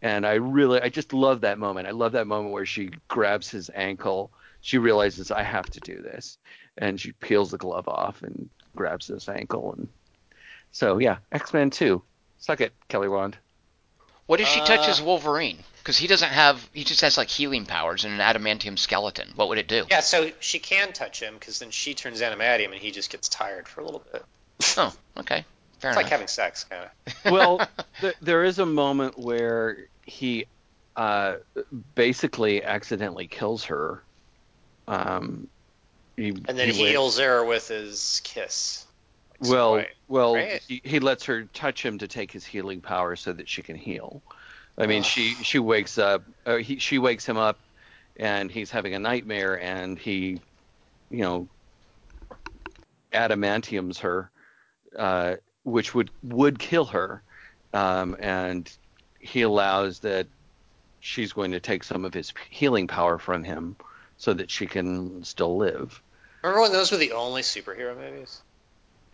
And 0.02 0.26
I 0.26 0.34
really, 0.34 0.80
I 0.80 0.88
just 0.88 1.12
love 1.12 1.42
that 1.42 1.58
moment. 1.58 1.86
I 1.86 1.90
love 1.90 2.12
that 2.12 2.26
moment 2.26 2.52
where 2.52 2.66
she 2.66 2.90
grabs 3.08 3.50
his 3.50 3.70
ankle. 3.74 4.30
She 4.62 4.78
realizes 4.78 5.30
I 5.30 5.42
have 5.42 5.68
to 5.70 5.80
do 5.80 6.00
this, 6.00 6.38
and 6.78 6.98
she 6.98 7.12
peels 7.12 7.50
the 7.50 7.58
glove 7.58 7.86
off 7.88 8.22
and 8.22 8.48
grabs 8.74 9.08
his 9.08 9.28
ankle. 9.28 9.74
And 9.76 9.88
so, 10.72 10.98
yeah, 10.98 11.18
X 11.32 11.52
Men 11.52 11.70
Two, 11.70 12.02
suck 12.38 12.60
it, 12.60 12.72
Kelly 12.88 13.08
Wand. 13.08 13.36
What 14.30 14.40
if 14.40 14.46
she 14.46 14.60
Uh, 14.60 14.64
touches 14.64 15.02
Wolverine? 15.02 15.58
Because 15.78 15.98
he 15.98 16.06
doesn't 16.06 16.28
have, 16.28 16.64
he 16.72 16.84
just 16.84 17.00
has 17.00 17.18
like 17.18 17.28
healing 17.28 17.66
powers 17.66 18.04
and 18.04 18.14
an 18.14 18.20
adamantium 18.20 18.78
skeleton. 18.78 19.28
What 19.34 19.48
would 19.48 19.58
it 19.58 19.66
do? 19.66 19.86
Yeah, 19.90 19.98
so 19.98 20.30
she 20.38 20.60
can 20.60 20.92
touch 20.92 21.20
him 21.20 21.34
because 21.34 21.58
then 21.58 21.72
she 21.72 21.94
turns 21.94 22.20
adamantium 22.20 22.66
and 22.66 22.76
he 22.76 22.92
just 22.92 23.10
gets 23.10 23.28
tired 23.28 23.66
for 23.66 23.80
a 23.80 23.84
little 23.84 24.04
bit. 24.12 24.24
Oh, 24.76 24.94
okay. 25.16 25.44
Fair 25.80 25.90
It's 25.90 25.96
like 25.96 26.06
having 26.06 26.28
sex, 26.28 26.62
kind 26.62 26.84
of. 26.84 27.24
well, 27.32 27.68
th- 28.00 28.14
there 28.22 28.44
is 28.44 28.60
a 28.60 28.66
moment 28.66 29.18
where 29.18 29.78
he 30.06 30.46
uh, 30.94 31.38
basically 31.96 32.62
accidentally 32.62 33.26
kills 33.26 33.64
her. 33.64 34.00
Um, 34.86 35.48
he, 36.16 36.28
And 36.28 36.56
then 36.56 36.68
he 36.68 36.80
wa- 36.80 36.88
heals 36.88 37.18
her 37.18 37.44
with 37.44 37.66
his 37.66 38.20
kiss. 38.22 38.86
Like 39.40 39.48
Snow 39.48 39.56
Well, 39.56 39.72
White. 39.72 39.88
well, 40.08 40.34
right? 40.34 40.62
he, 40.66 40.80
he 40.84 41.00
lets 41.00 41.24
her 41.24 41.44
touch 41.44 41.84
him 41.84 41.98
to 41.98 42.08
take 42.08 42.30
his 42.32 42.44
healing 42.44 42.80
power 42.80 43.16
so 43.16 43.32
that 43.32 43.48
she 43.48 43.62
can 43.62 43.76
heal. 43.76 44.22
I 44.78 44.86
mean, 44.86 45.00
Ugh. 45.00 45.04
she 45.04 45.34
she 45.42 45.58
wakes 45.58 45.98
up. 45.98 46.24
Uh, 46.46 46.56
he 46.56 46.78
she 46.78 46.98
wakes 46.98 47.26
him 47.26 47.36
up, 47.36 47.58
and 48.16 48.50
he's 48.50 48.70
having 48.70 48.94
a 48.94 48.98
nightmare, 48.98 49.60
and 49.60 49.98
he, 49.98 50.40
you 51.10 51.20
know, 51.22 51.48
adamantiums 53.12 53.98
her, 53.98 54.30
uh, 54.98 55.36
which 55.64 55.94
would 55.94 56.10
would 56.22 56.58
kill 56.58 56.86
her, 56.86 57.22
um, 57.72 58.16
and 58.20 58.70
he 59.18 59.42
allows 59.42 59.98
that 60.00 60.28
she's 61.00 61.32
going 61.32 61.50
to 61.52 61.60
take 61.60 61.84
some 61.84 62.04
of 62.04 62.14
his 62.14 62.32
healing 62.50 62.86
power 62.86 63.18
from 63.18 63.44
him, 63.44 63.76
so 64.16 64.32
that 64.32 64.50
she 64.50 64.66
can 64.66 65.22
still 65.24 65.56
live. 65.56 66.02
Remember 66.42 66.62
when 66.62 66.72
those 66.72 66.90
were 66.90 66.98
the 66.98 67.12
only 67.12 67.42
superhero 67.42 67.96
movies? 67.96 68.42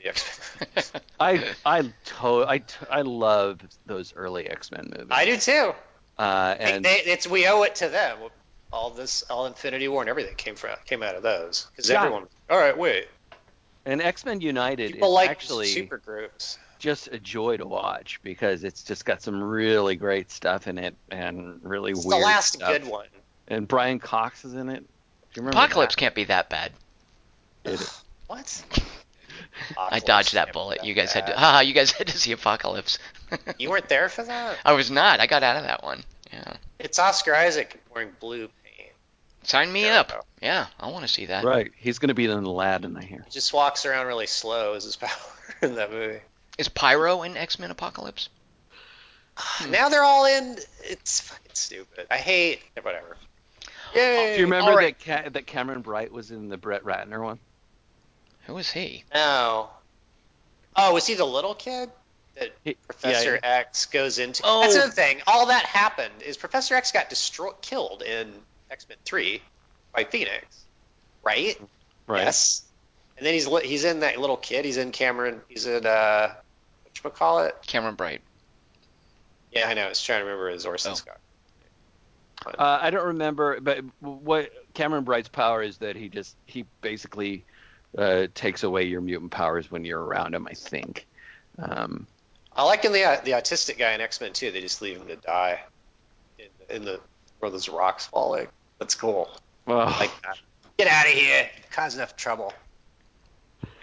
The 0.07 0.79
X-Men. 0.79 1.03
I 1.21 1.55
I 1.65 1.83
to 1.83 2.45
I 2.49 2.59
t- 2.59 2.87
I 2.91 3.03
love 3.03 3.61
those 3.87 4.15
early 4.15 4.47
X 4.49 4.71
Men 4.71 4.91
movies. 4.97 5.09
I 5.11 5.25
do 5.25 5.37
too. 5.37 5.73
Uh, 6.19 6.55
and 6.59 6.85
they, 6.85 7.03
it's 7.05 7.27
we 7.29 7.47
owe 7.47 7.63
it 7.63 7.75
to 7.77 7.89
them. 7.89 8.19
All 8.73 8.91
this, 8.91 9.23
all 9.31 9.47
Infinity 9.47 9.89
War 9.89 10.03
and 10.03 10.09
everything 10.11 10.35
came 10.37 10.55
from 10.57 10.71
came 10.85 11.03
out 11.03 11.15
of 11.15 11.23
those. 11.23 11.67
Because 11.71 11.89
Yeah. 11.91 12.01
everyone. 12.03 12.27
All 12.51 12.59
right, 12.59 12.77
wait. 12.77 13.09
and 13.85 14.01
X 14.03 14.25
Men 14.25 14.41
United 14.41 14.93
People 14.93 15.09
is 15.09 15.15
like 15.15 15.31
actually 15.31 15.67
super 15.67 15.99
groups. 15.99 16.59
just 16.79 17.09
a 17.09 17.19
joy 17.19 17.57
to 17.57 17.67
watch 17.67 18.21
because 18.23 18.65
it's 18.65 18.83
just 18.83 19.05
got 19.05 19.23
some 19.23 19.43
really 19.43 19.97
great 19.97 20.31
stuff 20.31 20.67
in 20.69 20.79
it 20.79 20.95
and 21.11 21.61
really 21.63 21.93
weird. 21.95 22.05
The 22.05 22.17
last 22.17 22.55
stuff. 22.55 22.71
good 22.71 22.87
one. 22.87 23.07
And 23.49 23.69
Brian 23.69 23.99
Cox 23.99 24.45
is 24.45 24.55
in 24.55 24.69
it. 24.69 24.81
Do 24.81 24.85
you 25.35 25.43
remember 25.43 25.59
Apocalypse 25.59 25.95
that? 25.95 26.01
can't 26.01 26.15
be 26.15 26.25
that 26.25 26.49
bad. 26.51 26.73
It- 27.65 27.89
What? 28.27 28.65
I 29.79 29.99
dodged 30.01 30.35
that 30.35 30.53
bullet. 30.53 30.85
You 30.85 30.95
guys 30.95 31.13
had 31.13 31.27
to, 31.29 31.37
haha, 31.37 31.61
you 31.61 31.73
guys 31.75 31.91
had 31.99 32.09
to 32.09 32.19
see 32.19 32.33
Apocalypse. 32.33 32.99
You 33.59 33.71
weren't 33.71 33.89
there 33.89 34.09
for 34.09 34.23
that. 34.23 34.57
I 34.65 34.73
was 34.75 34.89
not. 34.89 35.19
I 35.19 35.27
got 35.27 35.43
out 35.43 35.57
of 35.57 35.65
that 35.65 35.83
one. 35.83 36.05
Yeah. 36.33 36.59
It's 36.79 36.97
Oscar 37.01 37.35
Isaac 37.35 37.83
wearing 37.93 38.13
blue 38.21 38.49
paint. 38.63 38.91
Sign 39.43 39.73
me 39.73 39.83
There 39.83 39.99
up. 39.99 40.27
Yeah, 40.41 40.67
I 40.79 40.91
want 40.93 41.03
to 41.05 41.09
see 41.13 41.27
that. 41.27 41.45
Right, 41.45 41.73
he's 41.77 41.99
going 41.99 42.09
to 42.09 42.15
be 42.15 42.27
the 42.27 42.35
lad 42.35 42.39
in 42.39 42.45
Aladdin, 42.45 42.97
I 42.97 43.03
hear. 43.05 43.23
He 43.25 43.31
just 43.33 43.53
walks 43.53 43.85
around 43.85 44.07
really 44.07 44.29
slow 44.29 44.75
as 44.75 44.85
his 44.85 44.95
power 44.97 45.11
in 45.61 45.75
that 45.75 45.91
movie. 45.91 46.21
Is 46.57 46.69
Pyro 46.69 47.23
in 47.25 47.37
X 47.37 47.59
Men 47.59 47.73
Apocalypse? 47.73 48.29
Hmm. 49.37 49.73
Now 49.73 49.89
they're 49.89 50.05
all 50.05 50.25
in. 50.25 50.57
It's 50.85 51.21
fucking 51.21 51.51
stupid. 51.55 52.07
I 52.11 52.17
hate 52.19 52.61
whatever. 52.81 53.17
Yay! 53.95 54.35
Do 54.35 54.41
you 54.41 54.47
remember 54.47 54.71
all 54.71 54.77
right. 54.77 54.97
that 55.05 55.25
Ca- 55.25 55.29
that 55.31 55.47
Cameron 55.47 55.81
Bright 55.81 56.13
was 56.13 56.31
in 56.31 56.49
the 56.49 56.57
Brett 56.57 56.85
Ratner 56.85 57.23
one? 57.23 57.39
Who 58.47 58.57
is 58.59 58.71
he? 58.71 59.05
No. 59.15 59.71
Oh, 60.77 60.95
was 60.95 61.07
he 61.07 61.15
the 61.15 61.25
little 61.25 61.55
kid 61.55 61.91
that 62.39 62.51
He- 62.65 62.75
Professor 62.75 63.35
yeah, 63.35 63.41
X 63.61 63.87
goes 63.87 64.19
into? 64.19 64.43
Oh. 64.45 64.61
That's 64.63 64.75
the 64.77 64.91
thing. 64.91 65.21
All 65.27 65.47
that 65.47 65.65
happened 65.65 66.23
is 66.25 66.37
Professor 66.37 66.75
X 66.75 66.93
got 66.93 67.09
destroyed, 67.09 67.61
killed 67.63 68.03
in 68.03 68.33
X 68.71 68.87
Men 68.89 68.99
Three 69.05 69.43
by 69.95 70.05
Phoenix, 70.05 70.45
right? 71.25 71.59
right. 72.07 72.25
Yes. 72.25 72.63
And 73.17 73.25
then 73.27 73.33
he's 73.35 73.47
he's 73.63 73.85
in 73.85 74.01
that 74.01 74.19
little 74.19 74.37
kid. 74.37 74.65
He's 74.65 74.77
in 74.77 74.93
Cameron. 74.93 75.41
He's 75.49 75.67
in 75.67 75.87
uh, 75.87 76.35
what 76.83 77.03
you 77.03 77.11
call 77.11 77.45
it? 77.45 77.57
Cameron 77.67 77.95
Bright. 77.95 78.21
Yeah, 79.53 79.69
I 79.69 79.75
know. 79.75 79.87
I 79.87 79.89
was 79.89 80.03
trying 80.03 80.21
to 80.21 80.25
remember 80.27 80.51
his 80.51 80.67
Orson 80.67 80.93
Oh. 80.93 80.95
Scott. 80.97 81.19
Uh, 82.47 82.79
I 82.81 82.91
don't 82.91 83.07
remember, 83.07 83.59
but 83.61 83.81
what 84.01 84.51
Cameron 84.75 85.05
Bright's 85.05 85.29
power 85.29 85.63
is 85.63 85.79
that 85.79 85.97
he 85.97 86.09
just 86.11 86.37
he 86.45 86.67
basically 86.83 87.45
uh, 87.97 88.27
takes 88.35 88.63
away 88.63 88.85
your 88.85 89.01
mutant 89.01 89.31
powers 89.31 89.71
when 89.71 89.85
you're 89.85 90.03
around 90.03 90.35
him. 90.35 90.47
I 90.47 90.55
think. 90.55 91.07
Um, 91.59 92.07
I 92.55 92.63
like 92.65 92.85
in 92.85 92.93
the 92.93 93.05
uh, 93.05 93.21
the 93.23 93.33
autistic 93.33 93.79
guy 93.79 93.93
in 93.93 94.01
X 94.01 94.21
Men 94.21 94.33
too. 94.33 94.51
They 94.51 94.61
just 94.61 94.81
leave 94.83 94.97
him 94.97 95.07
to 95.09 95.17
die 95.17 95.61
in, 96.39 96.77
in 96.77 96.85
the 96.85 97.01
where 97.39 97.51
those 97.51 97.69
rocks 97.69 98.07
falling. 98.07 98.49
That's 98.79 98.95
cool. 98.95 99.29
well, 99.67 99.87
like 99.87 100.11
that. 100.23 100.39
Get 100.79 100.89
out 100.89 101.07
of 101.07 101.13
here. 101.13 101.49
Cause 101.71 101.95
enough 101.95 102.17
trouble. 102.17 102.53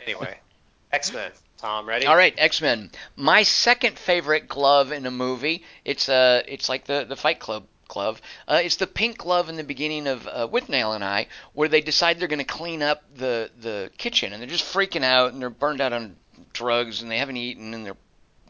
Anyway, 0.05 0.37
X 0.91 1.13
Men. 1.13 1.31
Tom, 1.57 1.87
ready? 1.87 2.05
All 2.05 2.17
right, 2.17 2.33
X 2.37 2.61
Men. 2.61 2.91
My 3.15 3.43
second 3.43 3.97
favorite 3.97 4.47
glove 4.47 4.91
in 4.91 5.05
a 5.05 5.11
movie. 5.11 5.63
It's 5.85 6.09
uh, 6.09 6.43
it's 6.47 6.67
like 6.67 6.85
the 6.85 7.05
the 7.07 7.15
Fight 7.15 7.39
Club 7.39 7.65
glove. 7.93 8.21
Uh, 8.47 8.61
it's 8.63 8.77
the 8.77 8.87
pink 8.87 9.19
glove 9.19 9.49
in 9.49 9.55
the 9.55 9.63
beginning 9.63 10.07
of 10.07 10.27
uh, 10.27 10.47
Withnail 10.47 10.95
and 10.95 11.03
I, 11.03 11.27
where 11.53 11.69
they 11.69 11.81
decide 11.81 12.19
they're 12.19 12.27
going 12.27 12.39
to 12.39 12.45
clean 12.45 12.81
up 12.81 13.03
the 13.15 13.51
the 13.61 13.91
kitchen, 13.97 14.33
and 14.33 14.41
they're 14.41 14.49
just 14.49 14.65
freaking 14.65 15.03
out, 15.03 15.31
and 15.31 15.41
they're 15.41 15.49
burned 15.49 15.81
out 15.81 15.93
on 15.93 16.15
drugs, 16.51 17.01
and 17.01 17.11
they 17.11 17.19
haven't 17.19 17.37
eaten, 17.37 17.73
and 17.73 17.85
they're 17.85 17.97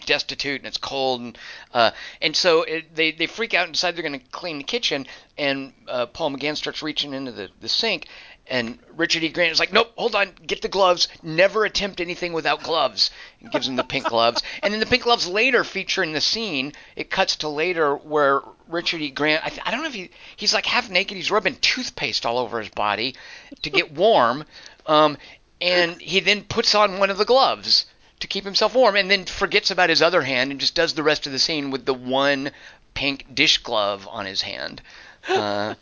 destitute 0.06 0.60
and 0.60 0.68
it's 0.68 0.78
cold 0.78 1.22
and 1.22 1.38
uh, 1.74 1.92
and 2.22 2.36
so 2.36 2.64
it, 2.64 2.94
they 2.94 3.12
they 3.12 3.26
freak 3.26 3.54
out 3.54 3.66
and 3.66 3.74
decide 3.74 3.96
they're 3.96 4.04
going 4.04 4.20
to 4.20 4.26
clean 4.32 4.58
the 4.58 4.64
kitchen 4.64 5.08
and 5.38 5.74
uh, 5.88 6.06
Paul 6.08 6.32
McGann 6.32 6.58
starts 6.58 6.84
reaching 6.84 7.14
into 7.14 7.32
the, 7.32 7.50
the 7.62 7.70
sink 7.70 8.08
and 8.48 8.78
Richard 8.96 9.24
E. 9.24 9.30
Grant 9.30 9.52
is 9.52 9.60
like 9.60 9.74
nope 9.74 9.92
hold 9.96 10.16
on 10.16 10.32
get 10.46 10.62
the 10.62 10.68
gloves 10.68 11.08
never 11.22 11.66
attempt 11.66 12.02
anything 12.02 12.34
without 12.34 12.64
gloves 12.64 13.12
and 13.40 13.52
gives 13.52 13.68
him 13.68 13.76
the 13.76 13.84
pink 13.84 14.06
gloves 14.06 14.44
and 14.62 14.74
then 14.74 14.80
the 14.80 14.86
pink 14.86 15.04
gloves 15.04 15.28
later 15.28 15.64
feature 15.64 16.04
in 16.04 16.14
the 16.14 16.22
scene 16.22 16.74
it 16.96 17.10
cuts 17.10 17.38
to 17.38 17.48
later 17.48 17.96
where 17.96 18.42
Richard 18.68 19.02
E. 19.02 19.10
Grant 19.10 19.46
I, 19.46 19.50
th- 19.50 19.62
I 19.66 19.72
don't 19.72 19.82
know 19.82 19.88
if 19.88 19.94
he 19.94 20.10
he's 20.36 20.54
like 20.54 20.66
half 20.66 20.90
naked 20.90 21.16
he's 21.18 21.32
rubbing 21.32 21.56
toothpaste 21.56 22.26
all 22.26 22.38
over 22.38 22.60
his 22.60 22.70
body 22.70 23.16
to 23.62 23.70
get 23.70 23.94
warm 23.94 24.46
um, 24.86 25.18
and 25.62 26.02
he 26.02 26.20
then 26.20 26.44
puts 26.44 26.76
on 26.76 27.00
one 27.00 27.10
of 27.10 27.18
the 27.18 27.26
gloves 27.26 27.86
to 28.20 28.28
keep 28.28 28.46
himself 28.46 28.76
warm 28.76 28.96
and 28.96 29.10
then 29.10 29.26
forgets 29.26 29.72
about 29.72 29.90
his 29.90 30.02
other 30.02 30.22
hand 30.22 30.52
and 30.52 30.60
just 30.60 30.76
does 30.76 30.94
the 30.94 31.04
rest 31.04 31.26
of 31.26 31.32
the 31.32 31.40
scene 31.40 31.72
with 31.72 31.86
the 31.86 31.94
one 31.94 32.52
pink 32.94 33.34
dish 33.34 33.58
glove 33.58 34.08
on 34.10 34.26
his 34.26 34.42
hand. 34.42 34.82
Uh, 35.28 35.76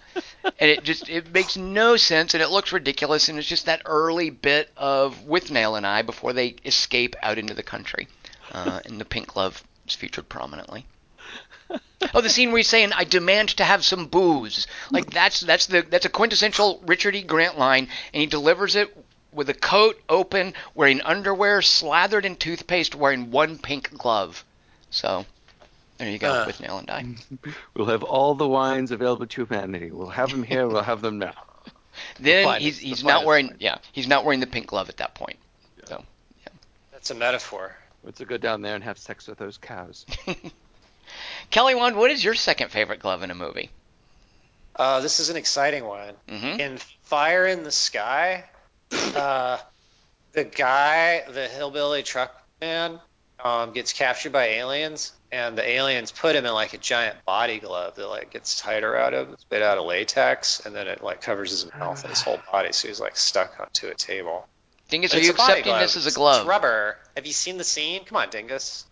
and 0.44 0.70
it 0.70 0.84
just 0.84 1.10
it 1.10 1.34
makes 1.34 1.58
no 1.58 1.98
sense 1.98 2.34
and 2.34 2.44
it 2.44 2.50
looks 2.50 2.72
ridiculous 2.72 3.28
and 3.28 3.40
it's 3.40 3.48
just 3.48 3.66
that 3.66 3.82
early 3.86 4.30
bit 4.30 4.70
of 4.78 5.26
Withnail 5.26 5.78
and 5.78 5.86
I 5.86 6.02
before 6.04 6.34
they 6.34 6.56
escape 6.64 7.16
out 7.24 7.38
into 7.38 7.54
the 7.54 7.64
country. 7.64 8.08
Uh, 8.52 8.82
and 8.86 9.00
the 9.00 9.06
pink 9.06 9.28
glove 9.28 9.64
is 9.88 9.96
featured 9.96 10.30
prominently. 10.30 10.86
Oh, 12.14 12.22
the 12.22 12.30
scene 12.30 12.52
where 12.52 12.58
he's 12.58 12.68
saying, 12.68 12.92
"I 12.94 13.04
demand 13.04 13.50
to 13.50 13.64
have 13.64 13.86
some 13.86 14.08
booze." 14.08 14.68
Like 14.90 15.12
that's 15.12 15.40
that's 15.40 15.68
the 15.68 15.82
that's 15.84 16.06
a 16.06 16.10
quintessential 16.10 16.82
Richard 16.86 17.16
E. 17.16 17.22
Grant 17.22 17.58
line, 17.58 17.88
and 18.14 18.22
he 18.22 18.28
delivers 18.28 18.76
it 18.76 18.96
with 19.32 19.50
a 19.50 19.54
coat 19.54 20.02
open, 20.10 20.54
wearing 20.76 21.02
underwear, 21.02 21.62
slathered 21.62 22.26
in 22.26 22.36
toothpaste, 22.36 22.96
wearing 22.96 23.32
one 23.32 23.58
pink 23.58 23.96
glove. 23.98 24.44
So, 24.90 25.26
there 26.02 26.10
you 26.12 26.18
go, 26.18 26.32
Uh. 26.32 26.46
Withnail 26.48 26.80
and 26.80 26.90
I. 26.90 27.50
we'll 27.76 27.86
have 27.88 28.02
all 28.04 28.34
the 28.36 28.48
wines 28.48 28.90
available 28.92 29.28
to 29.28 29.46
humanity. 29.46 29.92
We'll 29.92 30.10
have 30.10 30.32
them 30.32 30.42
here. 30.44 30.68
We'll 30.68 30.82
have 30.84 31.02
them 31.02 31.20
now. 31.20 31.34
Then 32.20 32.46
finest- 32.46 32.64
he's 32.64 32.80
the 32.80 32.86
he's 32.88 33.04
not 33.04 33.26
wearing 33.26 33.48
wine. 33.48 33.58
yeah 33.60 33.78
he's 33.92 34.08
not 34.08 34.24
wearing 34.26 34.40
the 34.40 34.48
pink 34.48 34.66
glove 34.68 34.90
at 34.90 34.98
that 34.98 35.14
point. 35.14 35.38
So 35.86 36.04
That's 36.92 37.12
a 37.12 37.16
metaphor. 37.16 37.76
Let's 38.04 38.20
go 38.22 38.38
down 38.38 38.62
there 38.62 38.76
and 38.76 38.84
have 38.84 38.98
sex 38.98 39.28
with 39.28 39.38
those 39.38 39.58
cows. 39.58 40.06
Kelly 41.52 41.76
Wand, 41.76 41.96
what 41.98 42.10
is 42.10 42.24
your 42.24 42.34
second 42.34 42.72
favorite 42.72 43.00
glove 43.00 43.24
in 43.24 43.30
a 43.32 43.36
movie? 43.36 43.70
Uh, 44.76 45.02
this 45.02 45.20
is 45.20 45.30
an 45.30 45.36
exciting 45.36 45.84
one. 45.86 46.16
Mhm. 46.30 46.60
In 46.60 46.78
Fire 47.04 47.46
in 47.46 47.64
the 47.64 47.72
Sky, 47.72 48.46
uh, 48.92 49.58
the 50.32 50.46
guy, 50.46 51.24
the 51.30 51.48
hillbilly 51.50 52.04
truck 52.04 52.34
man, 52.62 53.00
um, 53.44 53.72
gets 53.74 53.94
captured 53.94 54.32
by 54.32 54.46
aliens, 54.48 55.14
and 55.32 55.58
the 55.58 55.68
aliens 55.68 56.12
put 56.12 56.36
him 56.36 56.46
in 56.46 56.54
like 56.54 56.74
a 56.74 56.78
giant 56.78 57.24
body 57.26 57.60
glove 57.60 57.96
that 57.96 58.08
like 58.08 58.32
gets 58.32 58.60
tighter 58.60 58.96
out 58.96 59.14
of. 59.14 59.32
It's 59.34 59.46
made 59.50 59.62
out 59.62 59.78
of 59.78 59.86
latex, 59.86 60.66
and 60.66 60.76
then 60.76 60.88
it 60.88 61.04
like 61.04 61.22
covers 61.22 61.52
his 61.52 61.72
mouth 61.78 62.02
and 62.04 62.10
his 62.10 62.22
whole 62.22 62.40
body, 62.52 62.72
so 62.72 62.88
he's 62.88 63.00
like 63.00 63.16
stuck 63.18 63.60
onto 63.60 63.88
a 63.88 63.96
table. 63.96 64.48
Dingus, 64.90 65.12
But 65.12 65.16
are 65.16 65.20
it's 65.20 65.28
you 65.28 65.34
a 65.34 65.36
accepting 65.36 65.74
this 65.74 65.96
as 65.96 66.06
a 66.06 66.12
glove? 66.12 66.42
It's 66.42 66.48
rubber. 66.50 66.98
Have 67.16 67.26
you 67.26 67.32
seen 67.34 67.58
the 67.58 67.64
scene? 67.64 68.04
Come 68.06 68.18
on, 68.18 68.30
Dingus. 68.30 68.86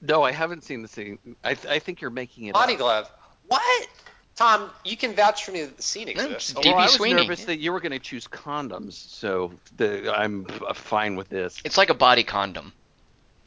No, 0.00 0.22
I 0.22 0.32
haven't 0.32 0.64
seen 0.64 0.82
the 0.82 0.88
scene. 0.88 1.18
I, 1.44 1.54
th- 1.54 1.66
I 1.72 1.78
think 1.78 2.00
you're 2.00 2.10
making 2.10 2.46
it 2.46 2.54
Body 2.54 2.72
up. 2.74 2.78
glove. 2.78 3.10
What? 3.48 3.88
Tom, 4.36 4.70
you 4.84 4.96
can 4.96 5.14
vouch 5.14 5.44
for 5.44 5.52
me 5.52 5.62
that 5.62 5.76
the 5.76 5.82
scene 5.82 6.06
No, 6.06 6.12
exists. 6.24 6.50
it's 6.50 6.64
Well, 6.66 6.74
I 6.76 6.84
was 6.84 6.94
Sweeney. 6.94 7.22
nervous 7.22 7.44
that 7.46 7.58
you 7.58 7.72
were 7.72 7.80
going 7.80 7.92
to 7.92 7.98
choose 7.98 8.26
condoms, 8.26 8.92
so 8.94 9.52
the, 9.76 10.14
I'm 10.14 10.46
uh, 10.66 10.74
fine 10.74 11.16
with 11.16 11.28
this. 11.28 11.60
It's 11.64 11.78
like 11.78 11.88
a 11.90 11.94
body 11.94 12.22
condom. 12.22 12.72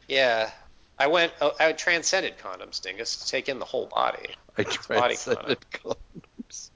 Yeah. 0.10 0.51
I 0.97 1.07
went. 1.07 1.32
Oh, 1.39 1.53
I 1.60 1.72
transcended 1.72 2.38
condoms, 2.39 2.82
Dingus, 2.82 3.18
to 3.24 3.28
take 3.28 3.47
in 3.47 3.60
the 3.60 3.66
whole 3.66 3.86
body. 3.86 4.36
I 4.57 4.64
body 4.64 5.16
transcended 5.16 5.60
condoms. 5.72 6.70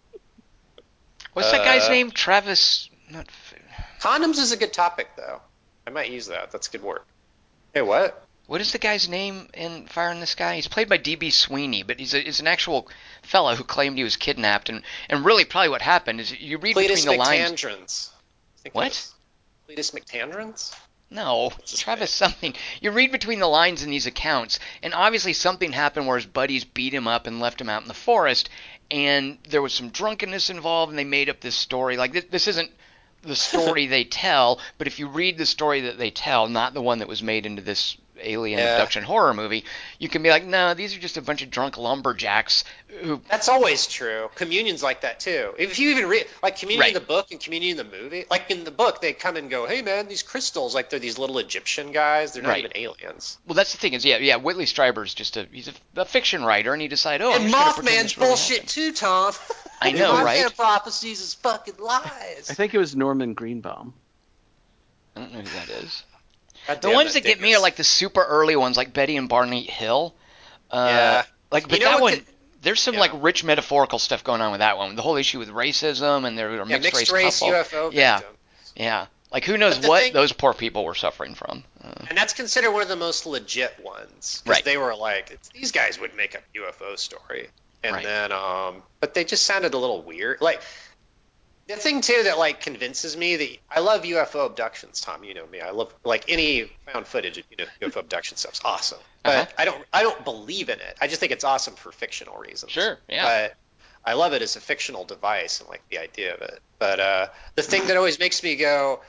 What's 1.34 1.52
that 1.52 1.66
guy's 1.66 1.86
Uh, 1.88 1.90
name? 1.90 2.12
Travis. 2.12 2.90
Not. 3.10 3.28
Condoms 4.00 4.38
is 4.38 4.52
a 4.54 4.58
good 4.58 4.72
topic, 4.72 5.10
though. 5.18 5.42
I 5.86 5.90
might 5.90 6.10
use 6.12 6.28
that. 6.28 6.52
That's 6.52 6.68
good 6.70 6.84
work. 6.84 7.06
Hey, 7.74 7.82
what? 7.82 8.26
What 8.48 8.62
is 8.62 8.72
the 8.72 8.78
guy's 8.78 9.10
name 9.10 9.50
in 9.54 9.88
Fire 9.88 10.12
in 10.12 10.20
the 10.20 10.26
Sky? 10.28 10.56
He's 10.56 10.68
played 10.68 10.90
by 10.90 10.98
D.B. 10.98 11.30
Sweeney, 11.30 11.82
but 11.84 12.00
he's, 12.00 12.14
a, 12.14 12.20
he's 12.20 12.40
an 12.40 12.48
actual 12.48 12.88
fellow 13.24 13.56
who 13.56 13.64
claimed 13.64 13.98
he 13.98 14.04
was 14.04 14.16
kidnapped, 14.18 14.70
and, 14.70 14.84
and 15.10 15.26
really 15.26 15.46
probably 15.46 15.70
what 15.70 15.82
happened 15.82 16.20
is 16.22 16.32
you 16.40 16.58
read 16.58 16.76
Cletus 16.76 17.04
between 17.06 17.18
the 17.18 17.24
lines. 17.24 17.52
McTandrons. 17.52 18.10
I 18.12 18.62
think 18.64 18.76
What? 18.76 18.82
that's- 18.84 19.14
Cletus 19.68 19.92
McTandrons? 19.98 20.76
No, 21.14 21.52
Travis 21.68 22.10
something. 22.10 22.56
You 22.82 22.90
read 22.90 23.12
between 23.12 23.38
the 23.38 23.48
lines 23.48 23.84
in 23.84 23.92
these 23.92 24.08
accounts, 24.08 24.60
and 24.82 24.96
obviously 24.96 25.34
something 25.34 25.72
happened 25.72 26.08
where 26.08 26.18
his 26.18 26.26
buddies 26.26 26.66
beat 26.66 26.92
him 26.92 27.08
up 27.08 27.28
and 27.28 27.40
left 27.40 27.62
him 27.62 27.70
out 27.70 27.84
in 27.84 27.88
the 27.88 27.94
forest, 27.94 28.50
and 28.90 29.38
there 29.48 29.62
was 29.62 29.74
some 29.74 29.90
drunkenness 29.90 30.50
involved, 30.50 30.90
and 30.90 30.98
they 30.98 31.04
made 31.04 31.30
up 31.30 31.40
this 31.40 31.56
story. 31.56 31.98
Like 31.98 32.14
this, 32.14 32.26
this 32.32 32.48
isn't 32.48 32.72
the 33.22 33.36
story 33.36 33.86
they 33.88 34.06
tell, 34.06 34.60
but 34.80 34.88
if 34.88 34.98
you 34.98 35.08
read 35.08 35.38
the 35.38 35.46
story 35.46 35.82
that 35.82 36.00
they 36.00 36.10
tell, 36.10 36.48
not 36.48 36.74
the 36.74 36.82
one 36.82 36.98
that 36.98 37.08
was 37.08 37.22
made 37.22 37.46
into 37.46 37.62
this 37.62 37.96
alien 38.24 38.60
Yeah. 38.60 38.74
abduction 38.74 39.04
horror 39.04 39.34
movie, 39.34 39.66
you 40.00 40.10
can 40.10 40.24
be 40.24 40.30
like, 40.30 40.44
no, 40.46 40.74
these 40.74 40.96
are 40.96 41.00
just 41.00 41.18
a 41.18 41.22
bunch 41.22 41.42
of 41.42 41.50
drunk 41.50 41.78
lumberjacks 41.78 42.64
who. 43.02 43.22
That's 43.30 43.50
always 43.50 43.88
true. 43.88 44.30
Communion's 44.36 44.82
like 44.84 45.02
that 45.02 45.20
too. 45.20 45.54
If 45.58 45.80
you 45.80 45.90
even 45.92 46.08
read 46.08 46.28
like 46.42 46.58
Communion 46.58 46.88
in 46.90 46.94
Right. 46.94 47.02
the 47.02 47.06
book 47.06 47.32
and 47.32 47.40
Communion 47.40 47.80
in 47.80 47.86
the 47.90 47.98
movie, 47.98 48.26
like 48.30 48.50
in 48.52 48.64
the 48.64 48.72
book, 48.72 49.02
they 49.02 49.14
come 49.14 49.36
and 49.36 49.50
go, 49.50 49.66
"Hey 49.68 49.82
man, 49.82 50.08
these 50.08 50.24
crystals, 50.24 50.74
like 50.76 50.90
they're 50.90 51.00
these 51.00 51.18
little 51.18 51.38
Egyptian 51.40 51.92
guys. 51.92 52.34
They're 52.34 52.44
not 52.44 52.50
Right. 52.50 52.60
even 52.66 52.72
aliens." 52.76 53.38
Well, 53.48 53.56
that's 53.56 53.72
the 53.72 53.78
thing 53.78 53.94
is, 53.94 54.06
yeah, 54.06 54.18
yeah. 54.18 54.36
Whitley 54.38 54.66
Strieber's 54.66 55.14
just 55.14 55.38
a 55.38 55.48
he's 55.52 55.68
a, 55.68 55.74
a 56.02 56.06
fiction 56.06 56.44
writer, 56.46 56.74
and 56.74 56.82
he 56.82 56.88
decided, 56.88 57.24
oh, 57.26 57.34
and 57.34 57.50
just 57.50 57.54
gonna 57.76 57.90
Mothman's 57.90 58.02
this 58.04 58.18
really 58.18 58.30
bullshit 58.30 58.68
too, 58.68 58.92
Tom. 58.94 59.34
I 59.82 59.92
know, 59.92 60.14
Mothman 60.14 60.24
right? 60.24 60.56
prophecies 60.56 61.20
is 61.20 61.34
fucking 61.34 61.76
lies. 61.80 62.48
I 62.50 62.54
think 62.54 62.74
it 62.74 62.78
was 62.78 62.96
Norman 62.96 63.34
Greenbaum. 63.34 63.94
I 65.16 65.20
don't 65.22 65.34
know 65.34 65.42
who 65.42 65.60
that 65.60 65.70
is. 65.84 66.04
God 66.68 66.82
The 66.82 66.90
ones 66.92 67.14
that 67.14 67.24
get 67.24 67.40
me 67.42 67.56
are 67.56 67.62
like 67.62 67.76
the 67.76 67.84
super 67.84 68.24
early 68.24 68.56
ones, 68.56 68.78
like 68.78 68.94
Betty 68.94 69.18
and 69.18 69.28
Barney 69.30 69.64
Hill. 69.64 70.14
Uh, 70.72 70.88
Yeah. 70.90 71.24
Like, 71.52 71.68
but 71.68 71.80
You 71.80 71.86
know 71.86 71.92
that 71.92 72.02
one, 72.02 72.14
could- 72.14 72.26
there's 72.62 72.80
some 72.82 72.96
Yeah. 72.96 73.02
like 73.02 73.12
rich 73.16 73.44
metaphorical 73.44 74.00
stuff 74.00 74.24
going 74.24 74.42
on 74.42 74.52
with 74.52 74.60
that 74.60 74.78
one. 74.78 74.96
The 74.96 75.02
whole 75.02 75.18
issue 75.18 75.40
with 75.40 75.50
racism 75.50 76.26
and 76.26 76.38
there 76.38 76.50
are 76.50 76.56
yeah, 76.58 76.64
mixed, 76.80 76.96
mixed 76.96 77.12
race 77.12 77.40
couple. 77.40 77.54
UFO 77.54 77.90
Yeah. 77.94 78.18
victims. 78.20 78.38
Yeah. 78.76 79.06
Like 79.32 79.46
who 79.46 79.58
knows 79.58 79.80
what 79.80 80.04
thing- 80.04 80.14
those 80.14 80.32
poor 80.32 80.54
people 80.54 80.84
were 80.86 80.96
suffering 80.96 81.36
from. 81.36 81.64
Uh, 81.84 81.92
And 82.10 82.18
that's 82.18 82.34
considered 82.34 82.72
one 82.72 82.82
of 82.82 82.88
the 82.88 82.96
most 82.96 83.26
legit 83.26 83.80
ones. 83.84 84.42
'cause 84.46 84.48
Right. 84.48 84.64
They 84.64 84.78
were 84.78 84.96
like, 84.96 85.32
it's, 85.32 85.50
these 85.50 85.72
guys 85.72 86.00
would 86.00 86.16
make 86.16 86.36
a 86.36 86.40
UFO 86.56 86.96
story. 86.98 87.50
And 87.84 87.96
Right. 87.96 88.06
then, 88.06 88.32
um, 88.32 88.82
but 89.02 89.14
they 89.14 89.26
just 89.26 89.46
sounded 89.46 89.74
a 89.74 89.78
little 89.78 90.02
weird. 90.02 90.40
Like, 90.40 90.62
the 91.68 91.76
thing 91.76 92.02
too 92.02 92.22
that 92.26 92.38
like 92.38 92.62
convinces 92.62 93.16
me 93.16 93.36
that 93.38 93.58
I 93.70 93.80
love 93.80 94.04
UFO 94.04 94.46
abductions, 94.46 95.00
Tom. 95.02 95.24
You 95.24 95.34
know 95.34 95.48
me. 95.48 95.62
I 95.62 95.72
love 95.72 95.94
like 96.04 96.26
any 96.28 96.70
found 96.92 97.08
footage, 97.08 97.38
you 97.38 97.58
know, 97.58 97.66
UFO 97.88 98.02
abduction 98.02 98.38
stuff's 98.38 98.62
awesome. 98.66 99.00
But 99.24 99.36
Uh-huh. 99.36 99.46
I 99.58 99.66
don't, 99.66 99.86
I 99.94 100.04
don't 100.04 100.24
believe 100.26 100.70
in 100.70 100.80
it. 100.80 100.98
I 101.02 101.08
just 101.08 101.20
think 101.20 101.32
it's 101.32 101.46
awesome 101.46 101.76
for 101.76 101.92
fictional 101.92 102.38
reasons. 102.38 102.72
Sure, 102.74 103.00
yeah. 103.08 103.24
But 103.24 103.56
I 104.06 104.14
love 104.14 104.34
it 104.34 104.42
as 104.42 104.58
a 104.58 104.60
fictional 104.60 105.06
device 105.06 105.62
and 105.62 105.70
like 105.70 105.82
the 105.90 106.00
idea 106.00 106.34
of 106.34 106.42
it. 106.42 106.60
But 106.80 107.00
uh, 107.00 107.28
the 107.56 107.62
thing 107.62 107.88
that 107.88 107.96
always 107.96 108.20
makes 108.20 108.44
me 108.44 108.58
go, 108.58 109.00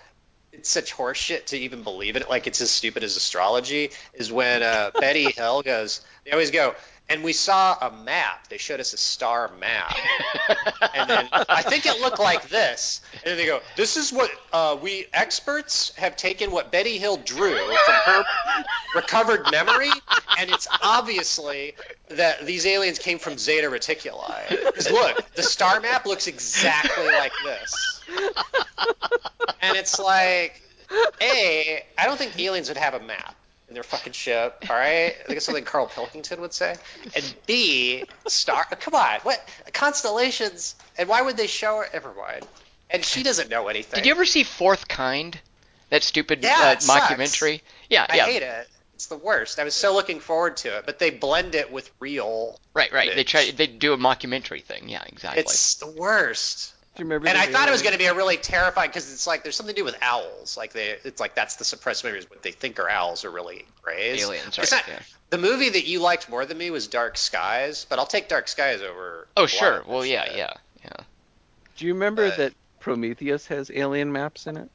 it's 0.53 0.71
such 0.71 0.95
horseshit 0.95 1.47
to 1.47 1.59
even 1.59 1.83
believe 1.83 2.15
it. 2.15 2.31
Like 2.31 2.47
it's 2.47 2.61
as 2.61 2.71
stupid 2.71 3.03
as 3.03 3.17
astrology. 3.17 3.91
Is 4.13 4.31
when 4.31 4.63
uh, 4.63 4.93
Betty 4.95 5.25
Hill 5.37 5.63
goes. 5.63 6.01
They 6.25 6.31
always 6.31 6.53
go. 6.53 6.77
And 7.09 7.23
we 7.23 7.35
saw 7.35 7.77
a 7.81 7.91
map. 7.91 8.49
They 8.49 8.57
showed 8.57 8.81
us 8.81 8.95
a 8.95 8.97
star 8.97 9.51
map, 9.61 9.95
and 10.95 11.11
then 11.11 11.29
I 11.33 11.61
think 11.61 11.85
it 11.85 12.01
looked 12.01 12.19
like 12.19 12.49
this. 12.49 13.03
And 13.13 13.23
then 13.25 13.37
they 13.37 13.45
go, 13.45 13.61
"This 13.77 13.99
is 13.99 14.11
what 14.11 14.31
uh, 14.55 14.79
we 14.81 15.07
experts 15.13 15.93
have 15.97 16.17
taken 16.17 16.51
what 16.51 16.73
Betty 16.73 16.97
Hill 16.97 17.19
drew 17.19 17.57
from 17.57 17.95
her 18.07 18.25
recovered 18.95 19.51
memory, 19.51 19.91
and 20.39 20.49
it's 20.51 20.67
obviously 20.83 21.75
that 22.09 22.47
these 22.47 22.65
aliens 22.65 22.99
came 22.99 23.19
from 23.19 23.37
Zeta 23.37 23.69
Reticuli. 23.69 24.49
Because 24.49 24.91
look, 24.91 25.31
the 25.35 25.43
star 25.43 25.81
map 25.81 26.07
looks 26.07 26.27
exactly 26.27 27.05
like 27.05 27.33
this, 27.45 28.01
and 29.61 29.77
it's 29.77 29.99
like, 29.99 30.63
a, 31.21 31.85
I 31.99 32.07
don't 32.07 32.17
think 32.17 32.39
aliens 32.39 32.69
would 32.69 32.79
have 32.79 32.95
a 32.95 33.01
map 33.01 33.37
in 33.69 33.75
their 33.75 33.83
fucking 33.83 34.13
ship. 34.13 34.65
All 34.69 34.77
right, 34.77 35.07
I 35.07 35.25
think 35.27 35.37
it's 35.37 35.47
something 35.47 35.65
Carl 35.65 35.87
Pilkington 35.87 36.41
would 36.41 36.53
say. 36.53 36.77
And 37.15 37.35
B, 37.47 38.05
star. 38.27 38.65
Come 38.65 38.95
on, 38.95 39.21
what 39.23 39.41
constellations? 39.73 40.75
And 40.99 41.09
why 41.09 41.23
would 41.23 41.37
they 41.37 41.47
show 41.47 41.79
her? 41.79 41.87
Never 41.93 42.13
mind. 42.15 42.47
And 42.91 43.05
she 43.05 43.23
doesn't 43.23 43.51
know 43.51 43.69
anything. 43.69 43.99
Did 43.99 44.07
you 44.07 44.13
ever 44.13 44.25
see 44.27 44.43
Fourth 44.43 44.87
Kind? 44.87 45.39
That 45.91 46.03
stupid 46.03 46.43
Yeah, 46.43 46.69
uh, 46.69 46.73
it 46.73 46.83
sucks. 46.83 47.13
mockumentary. 47.13 47.61
Yeah, 47.89 48.07
I 48.09 48.17
yeah. 48.17 48.27
hate 48.27 48.43
it. 48.43 48.69
It's 48.95 49.07
the 49.07 49.17
worst. 49.17 49.59
I 49.59 49.65
was 49.65 49.75
so 49.75 49.93
looking 49.95 50.21
forward 50.21 50.57
to 50.59 50.79
it, 50.79 50.87
but 50.87 50.99
they 50.99 51.11
blend 51.11 51.55
it 51.55 51.73
with 51.73 51.91
real. 51.99 52.59
Right, 52.75 52.93
right. 52.93 53.15
They 53.15 53.25
try. 53.25 53.51
They 53.51 53.67
do 53.67 53.93
a 53.93 53.99
mockumentary 53.99 54.63
thing. 54.63 54.89
Yeah, 54.89 55.03
exactly. 55.07 55.41
It's 55.41 55.75
the 55.77 55.91
worst. 55.91 56.74
Do 56.95 57.03
you 57.03 57.07
remember? 57.07 57.27
And 57.29 57.37
I 57.37 57.47
thought 57.47 57.67
it 57.69 57.73
was 57.73 57.83
going 57.83 57.93
to 57.95 57.99
be 57.99 58.05
a 58.07 58.15
really 58.15 58.37
terrifying 58.37 58.89
because 58.89 59.13
it's 59.13 59.27
like 59.27 59.43
there's 59.43 59.57
something 59.57 59.75
to 59.75 59.81
do 59.81 59.85
with 59.85 59.97
owls. 60.01 60.57
Like 60.57 60.73
they, 60.73 60.97
it's 61.05 61.21
like 61.21 61.35
that's 61.35 61.57
the 61.57 61.65
suppressed 61.65 62.05
memories. 62.05 62.29
What 62.31 62.43
they 62.43 62.53
think 62.53 62.79
are 62.79 62.89
owls 62.89 63.25
are 63.25 63.31
really 63.31 63.65
greys. 63.83 64.23
Aliens, 64.23 64.57
right, 64.59 64.71
not- 64.71 64.85
yeah. 64.89 65.01
The 65.31 65.39
movie 65.39 65.71
that 65.71 65.85
you 65.87 65.99
liked 66.01 66.29
more 66.29 66.47
than 66.47 66.57
me 66.59 66.71
was 66.71 66.87
Dark 66.87 67.17
Skies, 67.17 67.87
but 67.89 67.99
I'll 67.99 68.07
take 68.07 68.29
Dark 68.29 68.47
Skies 68.47 68.81
over. 68.83 69.27
oh, 69.37 69.43
lot 69.43 69.51
sure. 69.51 69.83
Well, 69.89 70.07
yeah, 70.07 70.33
yeah, 70.37 70.53
yeah. 70.85 70.91
Do 71.77 71.87
you 71.87 71.95
remember 71.95 72.27
Uh, 72.27 72.37
that 72.37 72.53
Prometheus 72.79 73.49
has 73.49 73.69
alien 73.75 74.13
maps 74.13 74.47
in 74.47 74.57
it? 74.57 74.71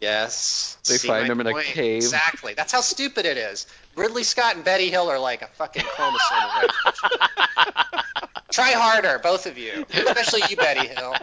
Yes. 0.00 0.78
They 0.86 0.96
See 0.96 1.08
find 1.08 1.28
him 1.28 1.40
in 1.40 1.46
a 1.46 1.62
cave. 1.62 1.96
Exactly. 1.96 2.54
That's 2.54 2.72
how 2.72 2.80
stupid 2.80 3.26
it 3.26 3.36
is. 3.36 3.66
Ridley 3.96 4.22
Scott 4.22 4.54
and 4.54 4.64
Betty 4.64 4.90
Hill 4.90 5.08
are 5.10 5.18
like 5.18 5.42
a 5.42 5.46
fucking 5.46 5.82
chromosome 5.82 6.36
away. 6.56 8.02
Try 8.50 8.70
harder, 8.72 9.18
both 9.18 9.46
of 9.46 9.58
you, 9.58 9.84
especially 9.92 10.42
you, 10.48 10.56
Betty 10.56 10.86
Hill. 10.86 11.14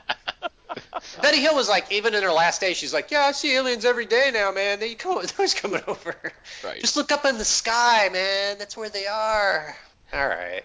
Betty 1.22 1.38
Hill 1.38 1.56
was 1.56 1.70
like, 1.70 1.92
even 1.92 2.14
in 2.14 2.24
her 2.24 2.32
last 2.32 2.62
day, 2.62 2.74
she's 2.74 2.94
like, 2.94 3.10
"Yeah, 3.12 3.22
I 3.22 3.32
see 3.32 3.56
aliens 3.56 3.86
every 3.86 4.06
day 4.06 4.30
now, 4.34 4.52
man. 4.52 4.80
They 4.80 4.94
come, 4.96 5.16
they're 5.22 5.26
always 5.38 5.54
coming 5.54 5.82
over. 5.88 6.16
Right. 6.64 6.82
Just 6.82 6.98
look 6.98 7.12
up 7.12 7.26
in 7.26 7.38
the 7.38 7.46
sky, 7.46 8.10
man. 8.12 8.58
That's 8.58 8.78
where 8.78 8.90
they 8.90 9.08
are." 9.08 9.76
All 10.14 10.28
right. 10.28 10.64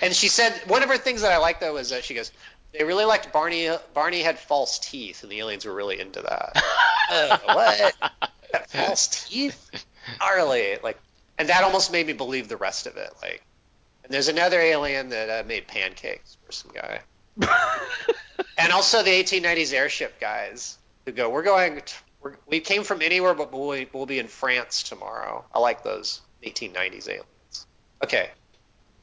And 0.00 0.14
she 0.14 0.28
said 0.28 0.52
one 0.66 0.82
of 0.82 0.88
her 0.88 0.98
things 0.98 1.22
that 1.22 1.32
I 1.32 1.38
like 1.38 1.60
though 1.60 1.76
is 1.76 1.90
that 1.90 2.04
she 2.04 2.14
goes, 2.14 2.32
"They 2.72 2.84
really 2.84 3.04
liked 3.04 3.32
Barney. 3.32 3.68
Barney 3.94 4.22
had 4.22 4.38
false 4.38 4.78
teeth, 4.78 5.22
and 5.22 5.32
the 5.32 5.38
aliens 5.38 5.64
were 5.64 5.74
really 5.74 6.00
into 6.00 6.22
that." 6.22 6.62
uh, 7.10 7.38
what? 7.44 7.94
False 8.68 9.26
teeth? 9.28 9.86
Gnarly. 10.20 10.78
Like, 10.82 10.98
and 11.38 11.48
that 11.48 11.64
almost 11.64 11.92
made 11.92 12.06
me 12.06 12.12
believe 12.12 12.48
the 12.48 12.56
rest 12.56 12.86
of 12.86 12.96
it. 12.96 13.10
Like, 13.22 13.42
and 14.04 14.12
there's 14.12 14.28
another 14.28 14.60
alien 14.60 15.10
that 15.10 15.28
uh, 15.44 15.46
made 15.46 15.66
pancakes 15.66 16.36
for 16.44 16.52
some 16.52 16.70
guy. 16.72 17.00
and 18.58 18.72
also 18.72 19.02
the 19.02 19.10
1890s 19.10 19.72
airship 19.72 20.20
guys 20.20 20.78
who 21.06 21.12
go, 21.12 21.30
we're 21.30 21.42
going, 21.42 21.80
t- 21.80 21.94
we're, 22.20 22.36
we 22.46 22.60
came 22.60 22.84
from 22.84 23.02
anywhere, 23.02 23.34
but 23.34 23.52
we'll, 23.52 23.72
be- 23.72 23.88
we'll 23.92 24.06
be 24.06 24.18
in 24.18 24.28
France 24.28 24.82
tomorrow. 24.82 25.44
I 25.54 25.58
like 25.58 25.82
those 25.82 26.20
1890s 26.44 27.08
aliens. 27.08 27.66
Okay, 28.02 28.30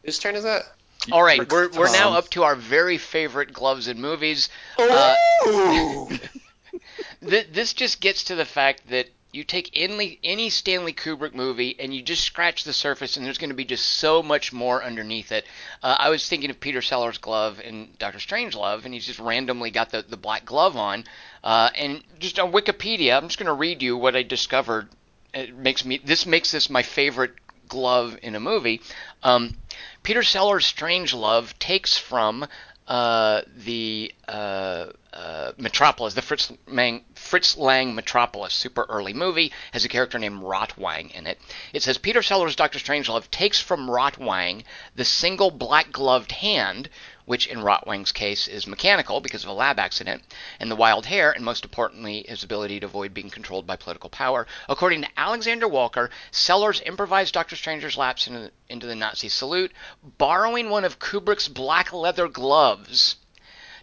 whose 0.04 0.20
turn 0.20 0.36
is 0.36 0.44
that? 0.44 0.64
All 1.12 1.24
right, 1.24 1.50
we're 1.50 1.70
we're 1.70 1.92
now 1.92 2.14
up 2.14 2.30
to 2.32 2.44
our 2.44 2.56
very 2.56 2.98
favorite 2.98 3.54
gloves 3.54 3.88
in 3.88 4.02
movies. 4.02 4.50
Uh, 4.78 5.16
this 7.22 7.74
just 7.74 8.02
gets 8.02 8.26
to 8.26 8.36
the 8.36 8.46
fact 8.46 8.90
that 8.90 9.08
you 9.32 9.44
take 9.44 9.70
any 9.74 10.20
any 10.24 10.50
Stanley 10.50 10.94
Kubrick 10.94 11.34
movie 11.34 11.76
and 11.80 11.94
you 11.94 12.02
just 12.02 12.24
scratch 12.24 12.64
the 12.64 12.74
surface, 12.74 13.16
and 13.16 13.26
there's 13.26 13.38
going 13.38 13.52
to 13.52 13.56
be 13.56 13.66
just 13.66 13.86
so 13.86 14.24
much 14.24 14.52
more 14.52 14.84
underneath 14.84 15.32
it. 15.32 15.46
Uh, 15.84 15.96
I 16.00 16.10
was 16.10 16.28
thinking 16.28 16.50
of 16.50 16.60
Peter 16.60 16.82
Sellers' 16.82 17.18
glove 17.18 17.62
in 17.62 17.90
Doctor 18.00 18.20
Strangelove, 18.20 18.86
and 18.86 18.94
he's 18.94 19.06
just 19.06 19.20
randomly 19.20 19.72
got 19.72 19.92
the, 19.92 20.02
the 20.02 20.18
black 20.18 20.46
glove 20.46 20.76
on. 20.76 21.06
Uh, 21.44 21.70
and 21.76 22.04
just 22.20 22.40
on 22.40 22.52
Wikipedia, 22.52 23.16
I'm 23.16 23.28
just 23.28 23.40
going 23.40 23.48
to 23.48 23.54
read 23.54 23.82
you 23.82 23.98
what 23.98 24.16
I 24.16 24.24
discovered. 24.24 24.90
It 25.34 25.56
makes 25.56 25.86
me 25.86 26.02
this 26.04 26.26
makes 26.26 26.52
this 26.52 26.70
my 26.70 26.84
favorite 26.84 27.34
glove 27.68 28.18
in 28.24 28.36
a 28.36 28.40
movie. 28.40 28.82
Um, 29.22 29.58
Peter 30.04 30.24
Sellers' 30.24 30.66
Strangelove 30.66 31.58
takes 31.60 31.98
from 31.98 32.48
uh, 32.88 33.42
the 33.56 34.12
uh, 34.28 34.88
uh, 35.14 35.52
Metropolis, 35.58 36.16
the 36.16 36.24
Fritz 36.24 36.52
Lang, 36.68 37.04
Fritz 37.14 37.56
Lang 37.56 37.94
Metropolis 37.94 38.54
super 38.54 38.86
early 38.90 39.14
movie, 39.14 39.52
has 39.72 39.86
a 39.86 39.90
character 39.90 40.18
named 40.18 40.42
Rotwang 40.42 41.12
in 41.12 41.28
it. 41.28 41.40
It 41.72 41.84
says 41.84 42.00
Peter 42.00 42.24
Sellers' 42.24 42.56
Doctor 42.56 42.80
Strangelove 42.80 43.30
takes 43.30 43.60
from 43.62 43.88
Rotwang 43.88 44.64
the 44.96 45.06
single 45.06 45.52
black 45.52 45.92
gloved 45.92 46.32
hand 46.32 46.90
which 47.30 47.46
in 47.46 47.60
Rotwang's 47.60 48.12
case 48.12 48.48
is 48.48 48.66
mechanical 48.66 49.22
because 49.22 49.44
of 49.44 49.52
a 49.52 49.54
lab 49.54 49.78
accident, 49.78 50.24
and 50.60 50.72
the 50.72 50.76
wild 50.76 51.06
hair, 51.06 51.30
and 51.30 51.46
most 51.46 51.64
importantly, 51.64 52.26
his 52.28 52.42
ability 52.42 52.80
to 52.80 52.88
avoid 52.88 53.14
being 53.14 53.30
controlled 53.30 53.68
by 53.68 53.76
political 53.76 54.10
power. 54.10 54.48
According 54.68 55.04
to 55.04 55.10
Alexander 55.16 55.68
Walker, 55.68 56.10
Sellers 56.32 56.82
improvised 56.88 57.36
Doctor 57.36 57.56
Stranger's 57.56 57.98
lapse 57.98 58.26
into, 58.26 58.50
into 58.68 58.88
the 58.88 58.96
Nazi 58.96 59.30
salute, 59.30 59.72
borrowing 60.18 60.72
one 60.72 60.84
of 60.84 60.98
Kubrick's 60.98 61.48
black 61.48 61.94
leather 61.94 62.28
gloves. 62.28 63.18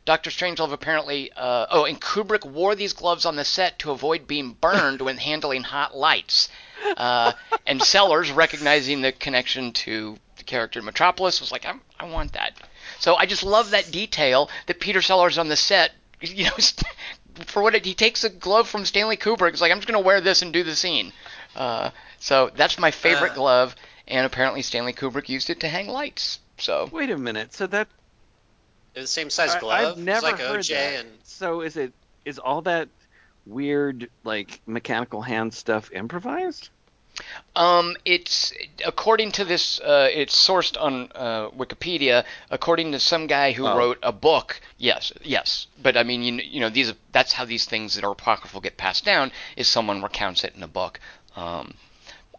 Doctor 0.04 0.30
Strangelove 0.30 0.72
apparently, 0.72 1.30
uh, 1.36 1.66
oh, 1.70 1.84
and 1.84 2.00
Kubrick 2.00 2.44
wore 2.44 2.74
these 2.74 2.94
gloves 2.94 3.24
on 3.24 3.36
the 3.36 3.44
set 3.44 3.78
to 3.78 3.92
avoid 3.92 4.26
being 4.26 4.54
burned 4.54 5.00
when 5.00 5.18
handling 5.18 5.62
hot 5.62 5.96
lights. 5.96 6.48
Uh, 6.96 7.32
and 7.64 7.80
Sellers, 7.80 8.32
recognizing 8.32 9.02
the 9.02 9.12
connection 9.12 9.70
to 9.72 10.18
the 10.36 10.42
character 10.42 10.82
Metropolis, 10.82 11.40
was 11.40 11.52
like, 11.52 11.64
I, 11.64 11.74
I 12.00 12.06
want 12.06 12.32
that. 12.32 12.54
So 12.98 13.14
I 13.16 13.26
just 13.26 13.42
love 13.42 13.70
that 13.70 13.90
detail 13.90 14.48
that 14.66 14.80
Peter 14.80 15.02
Sellers 15.02 15.38
on 15.38 15.48
the 15.48 15.56
set, 15.56 15.92
you 16.20 16.44
know, 16.44 16.50
for 17.46 17.62
what 17.62 17.74
it, 17.74 17.84
he 17.84 17.94
takes 17.94 18.24
a 18.24 18.30
glove 18.30 18.68
from 18.68 18.84
Stanley 18.84 19.16
Kubrick. 19.16 19.50
It's 19.50 19.60
like 19.60 19.70
I'm 19.72 19.78
just 19.78 19.88
gonna 19.88 20.00
wear 20.00 20.20
this 20.20 20.42
and 20.42 20.52
do 20.52 20.62
the 20.64 20.74
scene. 20.76 21.12
Uh, 21.54 21.90
so 22.18 22.50
that's 22.54 22.78
my 22.78 22.90
favorite 22.90 23.32
Uh. 23.32 23.34
glove, 23.34 23.76
and 24.08 24.24
apparently 24.26 24.62
Stanley 24.62 24.92
Kubrick 24.92 25.28
used 25.28 25.50
it 25.50 25.60
to 25.60 25.68
hang 25.68 25.88
lights. 25.88 26.38
So 26.58 26.88
Wait 26.92 27.10
a 27.10 27.18
minute. 27.18 27.52
So 27.54 27.66
that 27.66 27.88
They're 28.94 29.02
the 29.02 29.06
same 29.06 29.28
size 29.30 29.54
I- 29.54 29.60
glove. 29.60 29.92
I've 29.98 29.98
never 30.02 30.18
it's 30.18 30.22
like 30.24 30.38
heard 30.40 30.60
OJ 30.60 30.68
that. 30.74 31.00
and 31.00 31.08
So 31.24 31.60
is 31.60 31.76
it 31.76 31.92
is 32.24 32.38
all 32.38 32.62
that 32.62 32.88
weird 33.44 34.08
like 34.24 34.60
mechanical 34.66 35.22
hand 35.22 35.52
stuff 35.54 35.90
improvised? 35.92 36.70
Um, 37.54 37.96
it's 38.04 38.52
according 38.84 39.32
to 39.32 39.44
this. 39.44 39.80
Uh, 39.80 40.08
it's 40.12 40.34
sourced 40.36 40.80
on 40.80 41.10
uh, 41.14 41.50
Wikipedia. 41.50 42.24
According 42.50 42.92
to 42.92 43.00
some 43.00 43.26
guy 43.26 43.52
who 43.52 43.66
Oh. 43.66 43.76
wrote 43.76 43.98
a 44.02 44.12
book. 44.12 44.60
Yes, 44.78 45.12
yes. 45.22 45.66
But 45.82 45.96
I 45.96 46.02
mean, 46.02 46.22
you, 46.22 46.34
you 46.34 46.60
know, 46.60 46.68
these. 46.70 46.92
That's 47.12 47.32
how 47.32 47.44
these 47.44 47.64
things 47.64 47.94
that 47.94 48.04
are 48.04 48.12
apocryphal 48.12 48.60
get 48.60 48.76
passed 48.76 49.04
down. 49.04 49.32
Is 49.56 49.68
someone 49.68 50.02
recounts 50.02 50.44
it 50.44 50.54
in 50.54 50.62
a 50.62 50.68
book. 50.68 51.00
Um, 51.34 51.74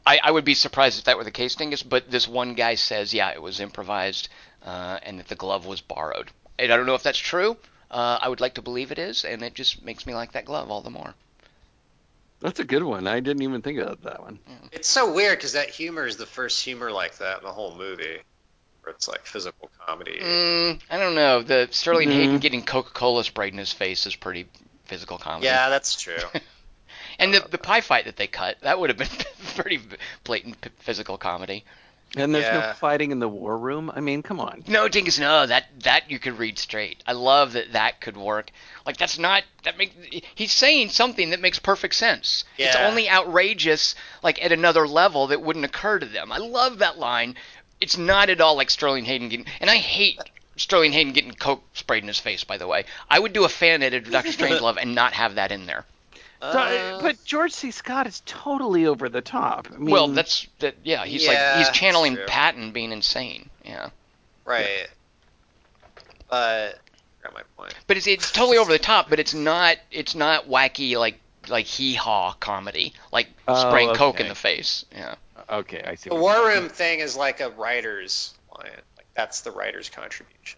I, 0.06 0.20
I 0.24 0.32
would 0.32 0.46
be 0.46 0.54
surprised 0.54 1.00
if 1.00 1.06
that 1.06 1.18
were 1.18 1.24
the 1.24 1.32
case, 1.32 1.56
Dingus. 1.56 1.84
But 1.84 2.10
this 2.10 2.28
one 2.28 2.54
guy 2.54 2.76
says, 2.76 3.14
yeah, 3.14 3.30
it 3.32 3.42
was 3.42 3.60
improvised, 3.60 4.30
uh, 4.66 5.00
and 5.04 5.20
that 5.20 5.28
the 5.28 5.36
glove 5.36 5.66
was 5.66 5.82
borrowed. 5.82 6.32
And 6.58 6.72
I 6.72 6.78
don't 6.78 6.86
know 6.86 6.96
if 6.96 7.04
that's 7.04 7.18
true. 7.20 7.58
Uh, 7.92 8.18
I 8.22 8.30
would 8.30 8.40
like 8.42 8.54
to 8.56 8.62
believe 8.62 8.92
it 8.92 9.00
is, 9.00 9.24
and 9.26 9.42
it 9.44 9.54
just 9.54 9.84
makes 9.84 10.06
me 10.06 10.14
like 10.16 10.32
that 10.34 10.46
glove 10.46 10.72
all 10.72 10.82
the 10.82 10.90
more. 10.90 11.14
That's 12.40 12.60
a 12.60 12.64
good 12.64 12.84
one. 12.84 13.08
I 13.08 13.20
didn't 13.20 13.42
even 13.42 13.62
think 13.62 13.80
of 13.80 14.02
that 14.04 14.22
one. 14.22 14.40
It's 14.72 14.88
so 14.88 15.12
weird 15.14 15.38
because 15.40 15.54
that 15.54 15.70
humor 15.70 16.06
is 16.06 16.18
the 16.18 16.26
first 16.26 16.64
humor 16.64 16.92
like 16.92 17.18
that 17.18 17.40
in 17.40 17.44
the 17.44 17.52
whole 17.52 17.76
movie, 17.76 18.20
where 18.84 18.94
it's 18.94 19.08
like 19.08 19.26
physical 19.26 19.72
comedy. 19.88 20.20
Mm, 20.22 20.80
I 20.90 20.98
don't 20.98 21.16
know. 21.16 21.42
The 21.42 21.68
Sterling 21.72 22.10
Mhm. 22.10 22.14
Hayden 22.14 22.40
getting 22.40 22.64
Coca-Cola 22.64 23.24
sprayed 23.24 23.54
in 23.54 23.60
his 23.60 23.74
face 23.74 24.06
is 24.06 24.16
pretty 24.16 24.48
physical 24.86 25.18
comedy. 25.18 25.48
Yeah, 25.48 25.70
that's 25.70 26.00
true. 26.00 26.18
And 27.20 27.34
the 27.34 27.40
the 27.50 27.58
pie 27.58 27.82
fight 27.82 28.06
that 28.06 28.16
they 28.16 28.28
cut, 28.28 28.58
that 28.62 28.80
would 28.80 28.92
have 28.92 28.98
been 28.98 29.08
pretty 29.56 29.80
blatant 30.24 30.62
p- 30.62 30.70
physical 30.78 31.18
comedy. 31.18 31.66
And 32.16 32.34
there's 32.34 32.46
Yeah. 32.46 32.68
no 32.68 32.74
fighting 32.74 33.12
in 33.12 33.20
the 33.20 33.28
war 33.28 33.58
room. 33.58 33.92
I 33.94 34.00
mean, 34.00 34.24
come 34.24 34.40
on. 34.40 34.64
No, 34.68 34.88
Dingus, 34.88 35.20
no, 35.20 35.46
that 35.46 35.66
that 35.84 36.10
you 36.10 36.20
could 36.20 36.40
read 36.40 36.58
straight. 36.58 37.04
I 37.06 37.12
love 37.12 37.54
that 37.54 37.74
that 37.74 38.00
could 38.00 38.16
work. 38.16 38.50
Like 38.86 38.98
that's 38.98 39.20
not 39.20 39.44
that 39.64 39.78
make 39.78 39.92
he's 40.34 40.54
saying 40.54 40.90
something 40.90 41.32
that 41.32 41.42
makes 41.42 41.60
perfect 41.60 41.96
sense. 41.96 42.46
Yeah. 42.58 42.68
It's 42.68 42.76
only 42.78 43.10
outrageous 43.10 43.94
like 44.24 44.44
at 44.44 44.52
another 44.52 44.88
level 44.88 45.28
that 45.28 45.42
wouldn't 45.42 45.66
occur 45.66 46.00
to 46.00 46.06
them. 46.06 46.32
I 46.32 46.38
love 46.38 46.80
that 46.80 46.98
line. 46.98 47.36
It's 47.82 47.98
not 47.98 48.30
at 48.30 48.42
all 48.42 48.56
like 48.56 48.70
Sterling 48.70 49.06
Hayden 49.06 49.28
getting 49.30 49.46
and 49.60 49.70
I 49.70 49.76
hate 49.78 50.20
Sterling 50.56 50.94
Hayden 50.94 51.14
getting 51.14 51.34
coke 51.34 51.64
sprayed 51.74 52.04
in 52.04 52.08
his 52.08 52.20
face. 52.20 52.44
By 52.44 52.58
the 52.58 52.68
way, 52.68 52.86
I 53.10 53.20
would 53.20 53.34
do 53.34 53.44
a 53.44 53.50
fan 53.50 53.84
edit 53.84 54.06
of 54.06 54.12
Doctor 54.14 54.32
Strangelove 54.32 54.78
and 54.82 54.96
not 54.96 55.14
have 55.14 55.36
that 55.36 55.52
in 55.52 55.66
there. 55.66 55.86
So, 56.42 56.48
Uh, 56.48 57.02
but 57.02 57.24
George 57.26 57.52
C. 57.52 57.72
Scott 57.72 58.06
is 58.06 58.22
totally 58.26 58.86
over 58.86 59.10
the 59.10 59.22
top. 59.22 59.68
I 59.74 59.78
mean, 59.78 59.92
well, 59.92 60.08
that's 60.08 60.48
that. 60.60 60.76
Yeah, 60.84 61.04
he's 61.06 61.24
Yeah, 61.26 61.56
like 61.56 61.58
he's 61.66 61.70
channeling. 61.76 62.18
Patton 62.28 62.72
being 62.72 62.92
insane. 62.92 63.50
Yeah, 63.66 63.90
right. 64.46 64.88
But 66.30 66.36
I 66.36 66.74
forgot 67.18 67.34
my 67.34 67.42
point. 67.56 67.74
but 67.88 67.98
it's 67.98 68.08
it's 68.08 68.32
totally 68.32 68.58
over 68.58 68.72
the 68.72 68.80
top. 68.80 69.10
But 69.10 69.20
it's 69.20 69.34
not 69.34 69.78
it's 69.92 70.14
not 70.16 70.48
wacky 70.48 70.98
like 70.98 71.20
like 71.48 71.66
hee 71.66 71.94
haw 71.96 72.34
comedy 72.34 72.94
like 73.12 73.30
Oh, 73.48 73.70
spraying 73.70 73.96
coke 73.96 74.20
in 74.20 74.28
the 74.28 74.36
face. 74.36 74.86
Yeah. 74.92 75.16
okay. 75.50 75.82
I 75.84 75.96
see. 75.96 76.10
The 76.10 76.16
what 76.16 76.38
war 76.40 76.48
room 76.50 76.70
thing 76.70 77.00
is 77.00 77.16
like 77.16 77.40
a 77.40 77.50
writer's 77.50 78.34
line. 78.56 78.70
Like 78.98 79.08
that's 79.16 79.42
the 79.42 79.52
writer's 79.52 79.90
contribution. 79.90 80.57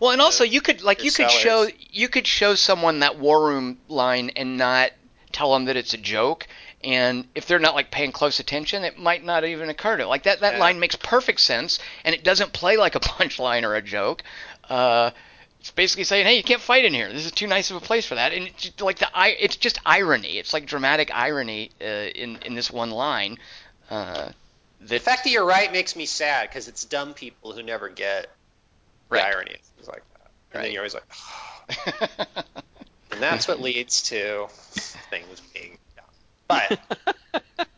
Well, 0.00 0.10
and 0.10 0.20
also 0.20 0.44
you 0.44 0.60
could 0.60 0.82
like 0.82 1.02
you 1.02 1.10
could 1.10 1.30
show 1.30 1.66
you 1.90 2.08
could 2.08 2.26
show 2.26 2.54
someone 2.54 3.00
that 3.00 3.18
war 3.18 3.46
room 3.46 3.78
line 3.88 4.30
and 4.36 4.56
not 4.58 4.90
tell 5.32 5.52
them 5.52 5.66
that 5.66 5.76
it's 5.76 5.94
a 5.94 5.98
joke. 5.98 6.46
And 6.84 7.26
if 7.34 7.46
they're 7.46 7.58
not 7.58 7.74
like 7.74 7.90
paying 7.90 8.12
close 8.12 8.38
attention, 8.38 8.84
it 8.84 8.98
might 8.98 9.24
not 9.24 9.44
even 9.44 9.68
occur 9.68 9.96
to 9.96 10.06
like 10.06 10.22
that. 10.24 10.40
That 10.40 10.54
Yeah. 10.54 10.60
line 10.60 10.78
makes 10.78 10.94
perfect 10.96 11.40
sense, 11.40 11.78
and 12.04 12.14
it 12.14 12.22
doesn't 12.22 12.52
play 12.52 12.76
like 12.76 12.94
a 12.94 13.00
punchline 13.16 13.64
or 13.64 13.74
a 13.74 13.82
joke. 13.82 14.22
Uh, 14.68 15.10
it's 15.60 15.72
basically 15.72 16.04
saying, 16.04 16.24
"Hey, 16.26 16.36
you 16.36 16.44
can't 16.44 16.60
fight 16.62 16.84
in 16.84 16.94
here. 16.94 17.12
This 17.12 17.26
is 17.26 17.32
too 17.32 17.48
nice 17.48 17.70
of 17.70 17.76
a 17.76 17.80
place 17.80 18.06
for 18.06 18.14
that." 18.14 18.32
And 18.32 18.46
it's 18.46 18.62
just, 18.62 18.80
like 18.80 18.98
the 19.00 19.08
i- 19.16 19.36
it's 19.40 19.56
just 19.56 19.80
irony. 19.84 20.38
It's 20.38 20.52
like 20.52 20.66
dramatic 20.66 21.10
irony 21.12 21.72
uh, 21.80 21.84
in 21.84 22.38
in 22.44 22.54
this 22.54 22.70
one 22.70 22.90
line. 22.92 23.38
Uh, 23.90 24.28
The 24.80 25.00
fact 25.00 25.24
that 25.24 25.30
you're 25.30 25.44
right 25.44 25.72
makes 25.72 25.96
me 25.96 26.06
sad 26.06 26.48
because 26.48 26.68
it's 26.68 26.84
dumb 26.84 27.12
people 27.14 27.52
who 27.52 27.62
never 27.64 27.88
get 27.88 28.28
the 29.10 29.24
irony 29.24 29.52
is 29.52 29.66
things 29.76 29.88
like 29.88 30.02
that. 30.12 30.30
And 30.52 30.60
Right. 30.60 30.62
then 30.64 30.72
you're 30.72 30.82
always 30.82 30.94
like, 30.94 31.04
and 33.12 33.22
that's 33.22 33.48
what 33.48 33.60
leads 33.60 34.02
to 34.04 34.46
things 35.10 35.40
being 35.54 35.78
dumb. 35.96 36.04
But 36.48 36.80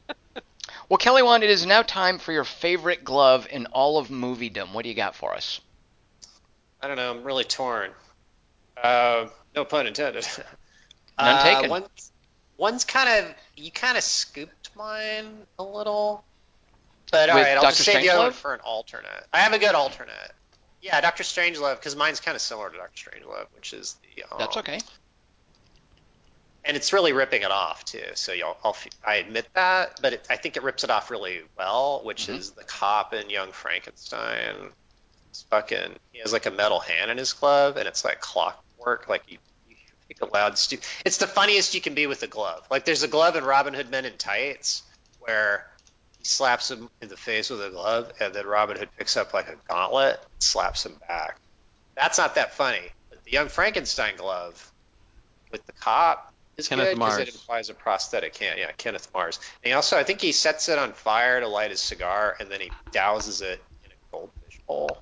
Well, 0.88 0.98
Kelly 0.98 1.22
Wand, 1.22 1.44
it 1.44 1.50
is 1.50 1.64
now 1.64 1.82
time 1.82 2.18
for 2.18 2.32
your 2.32 2.42
favorite 2.44 3.04
glove 3.04 3.46
in 3.48 3.66
all 3.66 3.98
of 3.98 4.08
moviedom. 4.08 4.72
What 4.72 4.82
do 4.82 4.88
you 4.88 4.94
got 4.96 5.14
for 5.14 5.34
us? 5.34 5.60
I 6.80 6.88
don't 6.88 6.96
know. 6.96 7.10
I'm 7.12 7.22
really 7.22 7.44
torn. 7.44 7.92
Uh, 8.82 9.28
no 9.54 9.64
pun 9.64 9.86
intended. 9.86 10.26
None 10.26 10.46
uh, 11.36 11.42
taken. 11.42 11.70
One, 11.70 11.84
one's 12.56 12.84
kind 12.84 13.08
of 13.24 13.34
you 13.56 13.70
kind 13.70 13.96
of 13.96 14.02
scooped 14.02 14.70
mine 14.74 15.46
a 15.60 15.62
little, 15.62 16.24
but 17.12 17.30
all 17.30 17.36
right, 17.36 17.56
I'll 17.56 17.62
Dr. 17.62 17.70
just 17.70 17.84
save 17.84 18.02
the 18.02 18.10
other 18.10 18.24
one 18.24 18.32
for 18.32 18.54
an 18.54 18.60
alternate. 18.60 19.26
I 19.32 19.40
have 19.40 19.52
a 19.52 19.58
good 19.58 19.74
alternate. 19.74 20.32
Yeah, 20.82 21.00
Doctor 21.00 21.22
Strangelove, 21.24 21.76
because 21.76 21.94
mine's 21.94 22.20
kind 22.20 22.34
of 22.34 22.40
similar 22.40 22.70
to 22.70 22.76
Doctor 22.76 23.10
Strangelove, 23.10 23.46
which 23.54 23.72
is 23.72 23.96
the. 24.16 24.22
Um, 24.24 24.38
That's 24.38 24.56
okay. 24.56 24.78
And 26.64 26.76
it's 26.76 26.92
really 26.92 27.12
ripping 27.12 27.42
it 27.42 27.50
off 27.50 27.84
too. 27.84 28.02
So 28.14 28.32
y'all, 28.32 28.56
I'll, 28.62 28.72
f- 28.72 28.86
I 29.06 29.16
admit 29.16 29.48
that, 29.54 29.98
but 30.02 30.12
it, 30.14 30.26
I 30.28 30.36
think 30.36 30.56
it 30.56 30.62
rips 30.62 30.84
it 30.84 30.90
off 30.90 31.10
really 31.10 31.40
well, 31.56 32.02
which 32.04 32.26
Mhm. 32.26 32.36
is 32.38 32.50
the 32.50 32.64
cop 32.64 33.14
in 33.14 33.30
Young 33.30 33.50
Frankenstein. 33.52 34.70
It's 35.30 35.42
fucking. 35.44 35.96
He 36.12 36.18
has 36.20 36.32
like 36.32 36.46
a 36.46 36.50
metal 36.50 36.80
hand 36.80 37.10
in 37.10 37.16
his 37.18 37.32
glove, 37.32 37.76
and 37.76 37.88
it's 37.88 38.04
like 38.04 38.20
clockwork. 38.20 39.08
Like 39.08 39.22
you, 39.28 39.38
you 39.68 39.76
make 40.08 40.20
a 40.20 40.26
loud 40.26 40.58
stu 40.58 40.78
It's 41.04 41.16
the 41.18 41.26
funniest 41.26 41.74
you 41.74 41.80
can 41.80 41.94
be 41.94 42.06
with 42.06 42.22
a 42.22 42.26
glove. 42.26 42.66
Like 42.70 42.84
there's 42.84 43.02
a 43.02 43.08
glove 43.08 43.36
in 43.36 43.44
Robin 43.44 43.72
Hood 43.72 43.90
Men 43.90 44.04
in 44.04 44.16
Tights 44.18 44.82
where 45.20 45.66
he 46.20 46.24
slaps 46.26 46.70
him 46.70 46.90
in 47.00 47.08
the 47.08 47.16
face 47.16 47.48
with 47.48 47.64
a 47.64 47.70
glove, 47.70 48.12
and 48.20 48.34
then 48.34 48.46
Robin 48.46 48.76
Hood 48.76 48.90
picks 48.98 49.16
up 49.16 49.32
like 49.32 49.48
a 49.48 49.56
gauntlet, 49.68 50.16
and 50.16 50.28
slaps 50.38 50.84
him 50.84 50.96
back. 51.08 51.40
That's 51.96 52.18
not 52.18 52.34
that 52.34 52.52
funny. 52.52 52.82
But 53.08 53.24
the 53.24 53.30
Young 53.30 53.48
Frankenstein 53.48 54.16
glove 54.16 54.70
with 55.50 55.64
the 55.64 55.72
cop 55.72 56.30
is 56.58 56.68
Kenneth 56.68 56.88
good 56.88 56.98
because 56.98 57.18
it 57.20 57.28
implies 57.34 57.70
a 57.70 57.74
prosthetic 57.74 58.36
hand. 58.36 58.58
Yeah, 58.58 58.70
Kenneth 58.76 59.08
Mars. 59.14 59.40
And 59.64 59.70
he 59.70 59.72
also, 59.72 59.96
I 59.96 60.04
think 60.04 60.20
he 60.20 60.32
sets 60.32 60.68
it 60.68 60.78
on 60.78 60.92
fire 60.92 61.40
to 61.40 61.48
light 61.48 61.70
his 61.70 61.80
cigar, 61.80 62.36
and 62.38 62.50
then 62.50 62.60
he 62.60 62.70
douses 62.92 63.40
it 63.40 63.62
in 63.86 63.90
a 63.90 63.94
goldfish 64.12 64.60
bowl. 64.68 64.98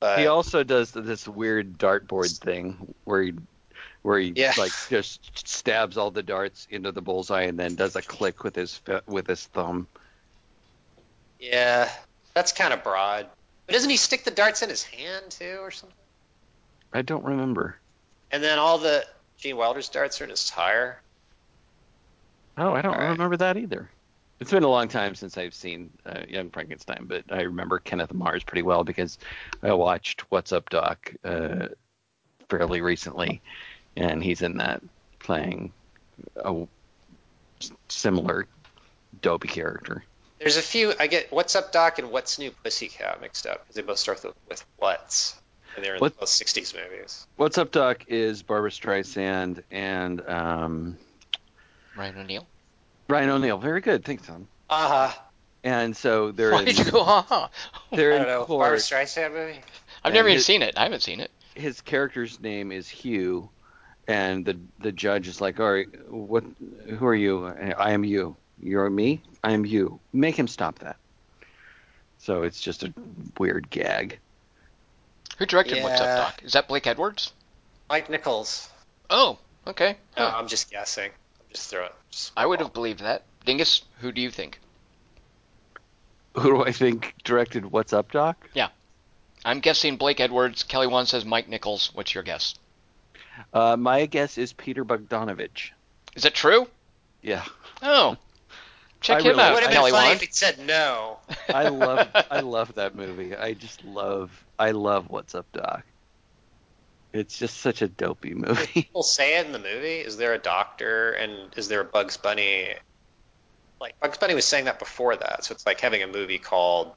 But 0.00 0.18
He 0.18 0.26
also 0.26 0.64
does 0.64 0.90
this 0.90 1.28
weird 1.28 1.78
dartboard 1.78 2.36
thing 2.40 2.92
where 3.04 3.22
he 3.22 3.34
where 4.02 4.18
he 4.18 4.32
Yeah. 4.36 4.52
like 4.58 4.72
just 4.88 5.46
stabs 5.48 5.96
all 5.96 6.10
the 6.10 6.22
darts 6.22 6.66
into 6.70 6.92
the 6.92 7.02
bullseye 7.02 7.42
and 7.42 7.58
then 7.58 7.74
does 7.74 7.96
a 7.96 8.02
click 8.02 8.44
with 8.44 8.56
his 8.56 8.80
with 9.06 9.26
his 9.26 9.46
thumb. 9.46 9.86
Yeah, 11.38 11.90
that's 12.34 12.52
kind 12.52 12.72
of 12.72 12.84
broad. 12.84 13.28
But 13.66 13.72
doesn't 13.72 13.90
he 13.90 13.96
stick 13.96 14.24
the 14.24 14.30
darts 14.30 14.62
in 14.62 14.68
his 14.68 14.82
hand 14.82 15.30
too, 15.30 15.58
or 15.60 15.70
something? 15.70 15.96
I 16.92 17.02
don't 17.02 17.24
remember. 17.24 17.76
And 18.30 18.42
then 18.42 18.58
all 18.58 18.78
the 18.78 19.04
Gene 19.38 19.56
Wilder's 19.56 19.88
darts 19.88 20.20
are 20.20 20.24
in 20.24 20.30
his 20.30 20.48
tire. 20.48 21.00
Oh, 22.56 22.72
I 22.72 22.82
don't 22.82 22.94
All 22.94 23.00
right. 23.00 23.10
remember 23.10 23.36
that 23.38 23.56
either. 23.56 23.88
It's 24.40 24.50
been 24.50 24.64
a 24.64 24.68
long 24.68 24.88
time 24.88 25.14
since 25.14 25.38
I've 25.38 25.54
seen 25.54 25.90
uh, 26.04 26.22
Young 26.28 26.50
Frankenstein, 26.50 27.04
but 27.06 27.24
I 27.30 27.42
remember 27.42 27.78
Kenneth 27.78 28.12
Mars 28.12 28.42
pretty 28.42 28.62
well 28.62 28.82
because 28.82 29.18
I 29.62 29.72
watched 29.72 30.22
What's 30.30 30.52
Up 30.52 30.68
Doc 30.68 31.14
uh, 31.24 31.68
fairly 32.48 32.80
recently, 32.80 33.40
and 33.96 34.22
he's 34.22 34.42
in 34.42 34.58
that 34.58 34.82
playing 35.18 35.72
a 36.36 36.66
similar 37.88 38.46
dopey 39.20 39.48
character. 39.48 40.04
There's 40.38 40.56
a 40.56 40.62
few. 40.62 40.92
I 40.98 41.06
get 41.06 41.32
What's 41.32 41.54
Up 41.54 41.70
Doc 41.72 41.98
and 41.98 42.10
What's 42.10 42.38
New 42.38 42.50
Pussycat 42.64 43.20
mixed 43.20 43.46
up 43.46 43.62
because 43.62 43.76
they 43.76 43.82
both 43.82 43.98
start 43.98 44.24
with, 44.24 44.34
with 44.48 44.64
What's, 44.76 45.40
and 45.76 45.84
they're 45.84 45.94
in 45.94 46.00
What- 46.00 46.18
both 46.18 46.28
'60s 46.28 46.74
movies. 46.74 47.26
What's 47.36 47.58
Up 47.58 47.70
Doc 47.70 48.04
is 48.08 48.42
Barbra 48.42 48.70
Streisand 48.70 49.62
and 49.70 50.20
um, 50.28 50.98
Ryan 51.96 52.18
O'Neal. 52.18 52.46
Ryan 53.08 53.30
O'Neal. 53.30 53.58
Very 53.58 53.80
good, 53.80 54.04
thanks, 54.04 54.26
Tom. 54.26 54.48
Uh 54.68 54.88
huh. 55.12 55.20
And 55.64 55.96
so 55.96 56.32
they're 56.32 56.50
Why 56.50 56.60
in, 56.60 56.64
did 56.64 56.78
you 56.78 56.90
go? 56.90 57.04
Ha 57.04 57.48
they're 57.92 58.14
I 58.14 58.16
in 58.16 58.22
don't 58.24 58.48
know. 58.48 58.58
Barbra. 58.58 58.78
Streisand 58.78 59.32
movie. 59.32 59.52
I've 60.02 60.06
And 60.06 60.14
never 60.14 60.26
even 60.28 60.38
his- 60.38 60.46
seen 60.46 60.62
it. 60.62 60.76
I 60.76 60.82
haven't 60.82 61.02
seen 61.02 61.20
it. 61.20 61.30
his 61.54 61.80
character's 61.82 62.40
name 62.40 62.72
is 62.72 62.88
Hugh, 62.88 63.48
and 64.12 64.44
the 64.44 64.58
the 64.80 64.92
judge 64.92 65.26
is 65.28 65.40
like, 65.40 65.58
"All 65.58 65.72
right, 65.72 65.88
what? 66.10 66.44
Who 66.98 67.06
are 67.06 67.14
you? 67.14 67.46
I 67.46 67.92
am 67.92 68.04
you. 68.04 68.36
You're 68.60 68.90
me. 68.90 69.22
I 69.42 69.52
am 69.52 69.64
you. 69.64 69.98
Make 70.12 70.36
him 70.38 70.48
stop 70.48 70.78
that." 70.80 70.96
So 72.18 72.42
it's 72.42 72.60
just 72.60 72.82
a 72.84 72.92
weird 73.38 73.70
gag. 73.70 74.18
Who 75.38 75.46
directed 75.46 75.82
What's 75.82 76.00
Up 76.00 76.32
Doc? 76.32 76.42
Is 76.44 76.52
that 76.52 76.68
Blake 76.68 76.86
Edwards? 76.86 77.32
Mike 77.88 78.08
Nichols. 78.10 78.68
Oh, 79.10 79.38
okay. 79.66 79.96
No, 80.16 80.28
Huh. 80.28 80.36
I'm 80.38 80.46
just 80.46 80.70
guessing. 80.70 81.10
I'm 81.10 81.46
just 81.52 81.68
throwing. 81.70 81.90
Just 82.10 82.32
I 82.36 82.46
would 82.46 82.60
have 82.60 82.72
believed 82.72 83.00
that. 83.00 83.24
Dingus, 83.44 83.82
who 84.00 84.12
do 84.12 84.20
you 84.20 84.30
think? 84.30 84.60
Who 86.34 86.50
do 86.50 86.64
I 86.64 86.72
think 86.72 87.14
directed 87.24 87.66
What's 87.72 87.92
Up, 87.92 88.12
Doc? 88.12 88.48
Yeah. 88.54 88.68
I'm 89.44 89.58
guessing 89.60 89.96
Blake 89.96 90.20
Edwards. 90.20 90.62
Kelly 90.62 90.86
Wand 90.86 91.08
says 91.08 91.24
Mike 91.24 91.48
Nichols. 91.48 91.90
What's 91.94 92.14
your 92.14 92.22
guess? 92.22 92.54
Uh, 93.52 93.76
my 93.76 94.06
guess 94.06 94.38
is 94.38 94.52
Peter 94.52 94.84
Bogdanovich. 94.84 95.70
Is 96.14 96.22
that 96.24 96.34
true? 96.34 96.66
Yeah, 97.22 97.44
Oh, 97.82 98.16
check 99.00 99.18
I 99.18 99.20
him 99.20 99.26
really- 99.28 99.38
It 99.38 99.42
out, 99.44 99.54
would 99.54 99.62
have 99.64 99.72
Kelly 99.72 99.90
been 99.90 99.98
funny 99.98 100.08
One. 100.08 100.16
if 100.16 100.22
he 100.22 100.28
said 100.32 100.58
no. 100.58 101.18
I 101.54 101.68
love 101.68 102.08
I 102.30 102.40
love 102.56 102.74
that 102.74 102.94
movie. 102.94 103.34
I 103.36 103.54
just 103.54 103.84
love 103.84 104.44
I 104.58 104.72
love 104.72 105.08
What's 105.10 105.34
Up, 105.34 105.50
Doc. 105.52 105.84
It's 107.12 107.38
just 107.38 107.58
such 107.58 107.82
a 107.82 107.88
dopey 107.88 108.32
movie. 108.34 108.66
People 108.66 109.02
say 109.02 109.38
it 109.38 109.44
in 109.46 109.52
the 109.52 109.58
movie. 109.58 109.98
Is 109.98 110.16
there 110.16 110.32
a 110.32 110.38
doctor 110.38 111.12
and 111.12 111.52
is 111.56 111.68
there 111.68 111.80
a 111.80 111.84
Bugs 111.84 112.16
Bunny? 112.16 112.68
Like 113.80 113.98
Bugs 114.00 114.16
Bunny 114.18 114.34
was 114.34 114.44
saying 114.46 114.64
that 114.66 114.78
before 114.78 115.16
that, 115.16 115.44
so 115.44 115.52
it's 115.52 115.66
like 115.66 115.80
having 115.80 116.02
a 116.02 116.06
movie 116.06 116.38
called 116.38 116.92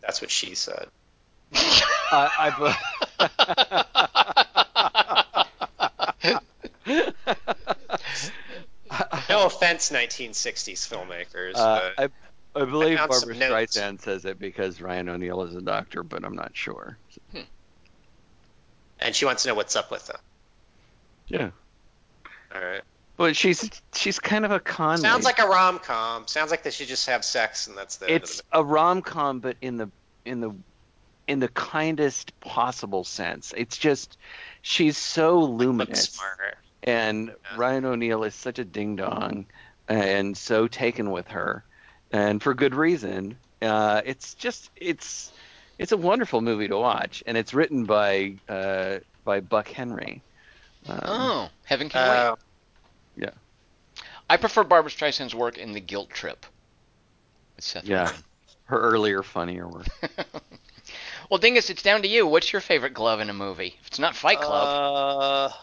"That's 0.00 0.20
What 0.20 0.30
She 0.30 0.54
Said." 0.54 0.86
I, 1.54 2.52
I, 3.18 4.61
No 9.32 9.46
offense, 9.46 9.90
1960s 9.90 10.86
filmmakers, 10.88 11.52
Uh, 11.56 11.90
but 11.96 12.12
I, 12.56 12.62
I 12.62 12.64
believe 12.64 12.98
some 12.98 13.08
Barbra. 13.08 13.34
Streisand 13.34 14.00
says 14.00 14.24
it 14.24 14.38
because 14.38 14.80
Ryan 14.80 15.08
O'Neal 15.08 15.42
is 15.42 15.54
a 15.54 15.62
doctor, 15.62 16.02
but 16.02 16.24
I'm 16.24 16.34
not 16.34 16.52
sure. 16.54 16.96
and 19.00 19.14
she 19.14 19.24
wants 19.24 19.42
to 19.42 19.48
know 19.48 19.54
what's 19.54 19.76
up 19.76 19.90
with 19.90 20.06
them. 20.06 20.20
Yeah. 21.28 21.50
All 22.54 22.62
right. 22.62 22.82
But 23.16 23.36
she's 23.36 23.70
she's 23.94 24.18
kind 24.18 24.44
of 24.44 24.50
a 24.50 24.60
con. 24.60 24.98
Sounds 24.98 25.24
lady. 25.24 25.36
like 25.36 25.38
a 25.38 25.48
rom 25.48 25.78
com. 25.78 26.26
Sounds 26.26 26.50
like 26.50 26.62
they 26.62 26.70
should 26.70 26.88
just 26.88 27.06
have 27.06 27.24
sex 27.24 27.66
and 27.66 27.76
that's 27.76 27.96
the 27.96 28.12
it's 28.12 28.38
the 28.38 28.58
a 28.58 28.64
rom 28.64 29.02
com, 29.02 29.38
but 29.40 29.56
in 29.60 29.76
the 29.76 29.90
in 30.24 30.40
the 30.40 30.52
in 31.28 31.38
the 31.38 31.48
kindest 31.48 32.38
possible 32.40 33.04
sense. 33.04 33.52
It's 33.56 33.76
just 33.78 34.16
she's 34.62 34.96
so 34.96 35.40
luminous, 35.40 36.04
smart. 36.04 36.56
And 36.84 37.28
Yeah. 37.28 37.34
Ryan 37.56 37.84
O'Neal 37.84 38.24
is 38.24 38.34
such 38.34 38.58
a 38.58 38.64
ding 38.64 38.96
dong, 38.96 39.46
and 39.88 40.36
so 40.36 40.66
taken 40.68 41.10
with 41.10 41.28
her, 41.28 41.64
and 42.10 42.42
for 42.42 42.54
good 42.54 42.74
reason. 42.74 43.36
Uh, 43.60 44.02
it's 44.04 44.34
just 44.34 44.70
it's 44.76 45.32
it's 45.78 45.92
a 45.92 45.96
wonderful 45.96 46.40
movie 46.40 46.66
to 46.68 46.76
watch, 46.76 47.22
and 47.26 47.36
it's 47.36 47.54
written 47.54 47.84
by 47.84 48.34
uh, 48.48 48.98
by 49.24 49.40
Buck 49.40 49.68
Henry. 49.68 50.22
Um, 50.88 51.00
Oh, 51.04 51.48
Heaven 51.64 51.88
Can 51.88 52.08
Wait. 52.08 52.16
Uh, 52.18 52.36
I 54.30 54.36
prefer 54.38 54.64
Barbra 54.64 54.90
Streisand's 54.90 55.34
work 55.34 55.58
in 55.58 55.72
The 55.72 55.80
Guilt 55.80 56.08
Trip. 56.08 56.46
With 57.56 57.64
Seth 57.64 57.84
Yeah. 57.84 58.06
Rogen. 58.06 58.22
her 58.64 58.80
earlier 58.80 59.22
funnier 59.22 59.68
work. 59.68 59.86
well, 61.30 61.38
Dingus, 61.38 61.68
it's 61.68 61.82
down 61.82 62.00
to 62.02 62.08
you. 62.08 62.26
What's 62.26 62.50
your 62.50 62.62
favorite 62.62 62.94
glove 62.94 63.20
in 63.20 63.28
a 63.28 63.34
movie? 63.34 63.76
If 63.82 63.88
it's 63.88 63.98
not 63.98 64.16
Fight 64.16 64.40
Club, 64.40 65.52
Uh, 65.52 65.54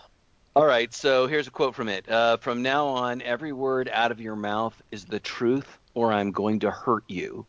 All 0.59 0.65
right, 0.65 0.93
so 0.93 1.25
here's 1.25 1.47
a 1.47 1.51
quote 1.51 1.73
from 1.73 1.87
it. 1.87 2.09
Uh, 2.09 2.35
from 2.35 2.63
now 2.63 2.87
on, 2.87 3.21
every 3.21 3.53
word 3.53 3.89
out 3.93 4.11
of 4.11 4.19
your 4.19 4.35
mouth 4.35 4.73
is 4.91 5.05
the 5.05 5.21
truth, 5.21 5.79
or 5.93 6.11
I'm 6.11 6.33
going 6.33 6.59
to 6.59 6.69
hurt 6.69 7.05
you. 7.07 7.45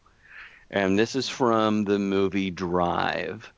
And 0.70 0.96
this 0.96 1.16
is 1.16 1.28
from 1.28 1.82
the 1.82 1.98
movie 1.98 2.52
Drive. 2.52 3.52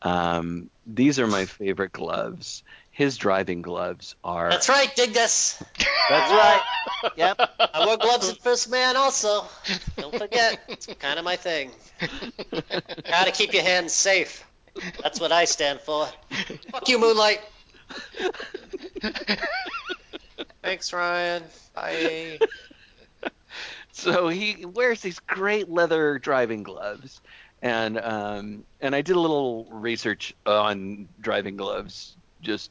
Um, 0.00 0.70
these 0.86 1.18
are 1.18 1.26
my 1.26 1.44
favorite 1.44 1.92
gloves. 1.92 2.62
His 2.90 3.18
driving 3.18 3.60
gloves 3.60 4.16
are. 4.24 4.48
that's 4.48 4.70
right, 4.70 4.90
dig 4.96 5.12
this. 5.12 5.62
That's 6.08 6.32
right. 6.32 6.62
Yep. 7.16 7.50
I 7.74 7.84
wore 7.84 7.98
gloves 7.98 8.30
in 8.30 8.36
First 8.36 8.70
Man 8.70 8.96
also. 8.96 9.44
Don't 9.98 10.16
forget, 10.16 10.58
it's 10.68 10.86
kind 10.86 11.18
of 11.18 11.24
my 11.26 11.36
thing. 11.36 11.70
Gotta 13.06 13.30
keep 13.30 13.52
your 13.52 13.62
hands 13.62 13.92
safe. 13.92 14.42
That's 15.02 15.20
what 15.20 15.32
I 15.32 15.44
stand 15.44 15.80
for. 15.80 16.08
Fuck 16.70 16.88
you, 16.88 16.98
Moonlight. 16.98 17.40
Thanks, 20.62 20.92
Ryan. 20.92 21.42
Bye. 21.74 22.38
so 23.92 24.28
he 24.28 24.64
wears 24.66 25.00
these 25.00 25.18
great 25.20 25.68
leather 25.68 26.18
driving 26.18 26.62
gloves 26.62 27.20
and 27.62 27.98
um, 27.98 28.64
and 28.80 28.94
I 28.94 29.02
did 29.02 29.16
a 29.16 29.20
little 29.20 29.66
research 29.70 30.34
on 30.44 31.08
driving 31.20 31.56
gloves 31.56 32.16
just 32.40 32.70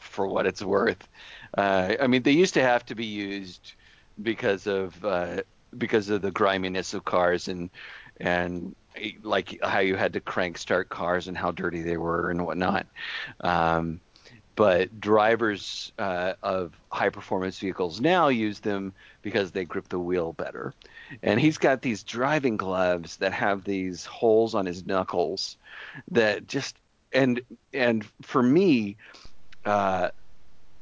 for 0.00 0.26
what 0.26 0.46
it's 0.46 0.62
worth. 0.62 1.08
Uh, 1.56 1.94
I 2.00 2.06
mean, 2.06 2.22
they 2.22 2.32
used 2.32 2.54
to 2.54 2.62
have 2.62 2.84
to 2.86 2.94
be 2.94 3.06
used 3.06 3.74
because 4.22 4.66
of 4.66 5.02
uh, 5.04 5.42
because 5.78 6.10
of 6.10 6.22
the 6.22 6.30
griminess 6.30 6.94
of 6.94 7.04
cars 7.04 7.48
and 7.48 7.70
and 8.20 8.74
like 9.22 9.58
how 9.62 9.80
you 9.80 9.94
had 9.94 10.14
to 10.14 10.20
crank 10.20 10.58
start 10.58 10.88
cars 10.88 11.28
and 11.28 11.36
how 11.36 11.50
dirty 11.50 11.82
they 11.82 11.96
were 11.96 12.30
and 12.30 12.44
whatnot. 12.44 12.86
Um, 13.40 14.00
but 14.56 15.00
drivers 15.00 15.92
uh, 15.98 16.34
of 16.42 16.74
high 16.90 17.10
performance 17.10 17.58
vehicles 17.58 18.00
now 18.00 18.28
use 18.28 18.60
them 18.60 18.94
because 19.22 19.52
they 19.52 19.64
grip 19.64 19.88
the 19.88 20.00
wheel 20.00 20.32
better. 20.32 20.74
And 21.22 21.38
he's 21.40 21.58
got 21.58 21.82
these 21.82 22.02
driving 22.02 22.56
gloves 22.56 23.18
that 23.18 23.32
have 23.34 23.64
these 23.64 24.04
holes 24.06 24.54
on 24.54 24.66
his 24.66 24.86
knuckles 24.86 25.58
that 26.10 26.46
just 26.48 26.76
and 27.12 27.40
and 27.72 28.06
for 28.22 28.42
me, 28.42 28.96
uh, 29.64 30.10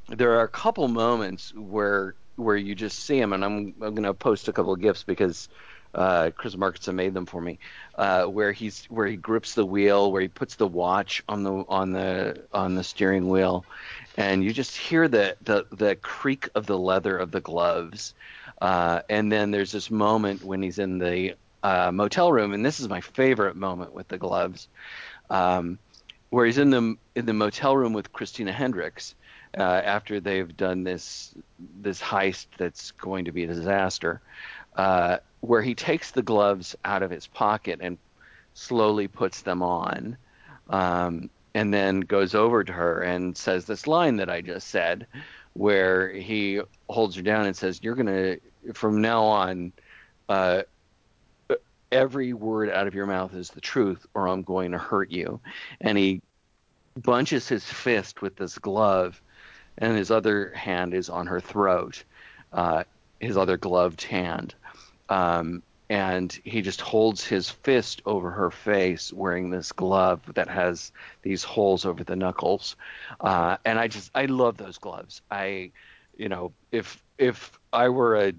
there 0.09 0.33
are 0.33 0.43
a 0.43 0.49
couple 0.49 0.87
moments 0.87 1.53
where 1.55 2.15
where 2.37 2.57
you 2.57 2.75
just 2.75 2.99
see 2.99 3.19
him, 3.19 3.33
and 3.33 3.43
I'm 3.43 3.75
I'm 3.81 3.95
gonna 3.95 4.13
post 4.13 4.47
a 4.47 4.53
couple 4.53 4.73
of 4.73 4.81
gifs 4.81 5.03
because 5.03 5.49
uh, 5.95 6.31
Chris 6.35 6.55
Markinson 6.55 6.95
made 6.95 7.13
them 7.13 7.25
for 7.25 7.41
me, 7.41 7.57
uh, 7.95 8.25
where 8.25 8.51
he's 8.51 8.85
where 8.85 9.07
he 9.07 9.15
grips 9.15 9.55
the 9.55 9.65
wheel, 9.65 10.11
where 10.11 10.21
he 10.21 10.27
puts 10.27 10.55
the 10.55 10.67
watch 10.67 11.23
on 11.29 11.43
the 11.43 11.53
on 11.69 11.93
the 11.93 12.43
on 12.53 12.75
the 12.75 12.83
steering 12.83 13.29
wheel, 13.29 13.65
and 14.17 14.43
you 14.43 14.51
just 14.51 14.75
hear 14.75 15.07
the 15.07 15.37
the 15.41 15.65
the 15.71 15.95
creak 15.95 16.49
of 16.53 16.65
the 16.65 16.77
leather 16.77 17.17
of 17.17 17.31
the 17.31 17.41
gloves, 17.41 18.13
uh, 18.61 19.01
and 19.09 19.31
then 19.31 19.51
there's 19.51 19.71
this 19.71 19.89
moment 19.89 20.43
when 20.43 20.61
he's 20.61 20.79
in 20.79 20.97
the 20.97 21.35
uh, 21.63 21.91
motel 21.91 22.31
room, 22.31 22.53
and 22.53 22.65
this 22.65 22.79
is 22.79 22.89
my 22.89 23.01
favorite 23.01 23.55
moment 23.55 23.93
with 23.93 24.07
the 24.09 24.17
gloves, 24.17 24.67
um, 25.29 25.79
where 26.29 26.45
he's 26.45 26.57
in 26.57 26.69
the 26.69 26.95
in 27.15 27.25
the 27.25 27.33
motel 27.33 27.75
room 27.75 27.93
with 27.93 28.11
Christina 28.11 28.51
Hendricks. 28.51 29.15
Uh, 29.57 29.61
after 29.61 30.19
they've 30.19 30.57
done 30.57 30.83
this 30.83 31.33
this 31.79 32.01
heist 32.01 32.47
that's 32.57 32.91
going 32.91 33.23
to 33.23 33.31
be 33.31 33.45
a 33.45 33.47
disaster, 33.47 34.21
uh, 34.75 35.17
where 35.41 35.61
he 35.61 35.75
takes 35.75 36.11
the 36.11 36.21
gloves 36.21 36.75
out 36.85 37.03
of 37.03 37.11
his 37.11 37.27
pocket 37.27 37.79
and 37.81 37.97
slowly 38.53 39.07
puts 39.07 39.41
them 39.41 39.61
on. 39.61 40.17
Um, 40.69 41.29
and 41.53 41.73
then 41.73 42.01
goes 42.01 42.35
over 42.35 42.63
to 42.63 42.73
her 42.73 43.01
and 43.01 43.35
says 43.35 43.65
this 43.65 43.87
line 43.87 44.17
that 44.17 44.29
I 44.29 44.41
just 44.41 44.67
said, 44.67 45.07
where 45.53 46.09
he 46.11 46.59
holds 46.89 47.15
her 47.15 47.21
down 47.21 47.45
and 47.45 47.55
says, 47.55 47.79
"You're 47.81 47.95
gonna 47.95 48.37
from 48.73 49.01
now 49.01 49.23
on, 49.23 49.71
uh, 50.27 50.63
every 51.91 52.33
word 52.33 52.69
out 52.69 52.87
of 52.87 52.93
your 52.93 53.05
mouth 53.05 53.33
is 53.33 53.51
the 53.51 53.61
truth, 53.61 54.05
or 54.13 54.27
I'm 54.27 54.43
going 54.43 54.71
to 54.73 54.77
hurt 54.77 55.11
you." 55.11 55.39
And 55.79 55.97
he 55.97 56.21
bunches 57.01 57.47
his 57.47 57.63
fist 57.63 58.21
with 58.21 58.35
this 58.35 58.57
glove, 58.57 59.21
and 59.77 59.97
his 59.97 60.11
other 60.11 60.51
hand 60.51 60.93
is 60.93 61.09
on 61.09 61.27
her 61.27 61.39
throat, 61.39 62.03
uh, 62.51 62.83
his 63.21 63.37
other 63.37 63.55
gloved 63.55 64.01
hand. 64.03 64.55
Um, 65.09 65.63
and 65.89 66.31
he 66.43 66.61
just 66.61 66.81
holds 66.81 67.23
his 67.23 67.49
fist 67.49 68.01
over 68.05 68.31
her 68.31 68.49
face 68.49 69.13
wearing 69.13 69.49
this 69.51 69.71
glove 69.71 70.21
that 70.33 70.47
has 70.47 70.91
these 71.21 71.43
holes 71.43 71.85
over 71.85 72.03
the 72.03 72.15
knuckles. 72.15 72.75
Uh, 73.19 73.57
and 73.65 73.77
i 73.77 73.87
just 73.87 74.09
i 74.15 74.25
love 74.25 74.57
those 74.57 74.79
gloves. 74.79 75.21
I 75.29 75.71
you 76.17 76.29
know 76.29 76.53
if 76.71 77.03
if 77.17 77.59
i 77.73 77.89
were 77.89 78.15
a 78.15 78.33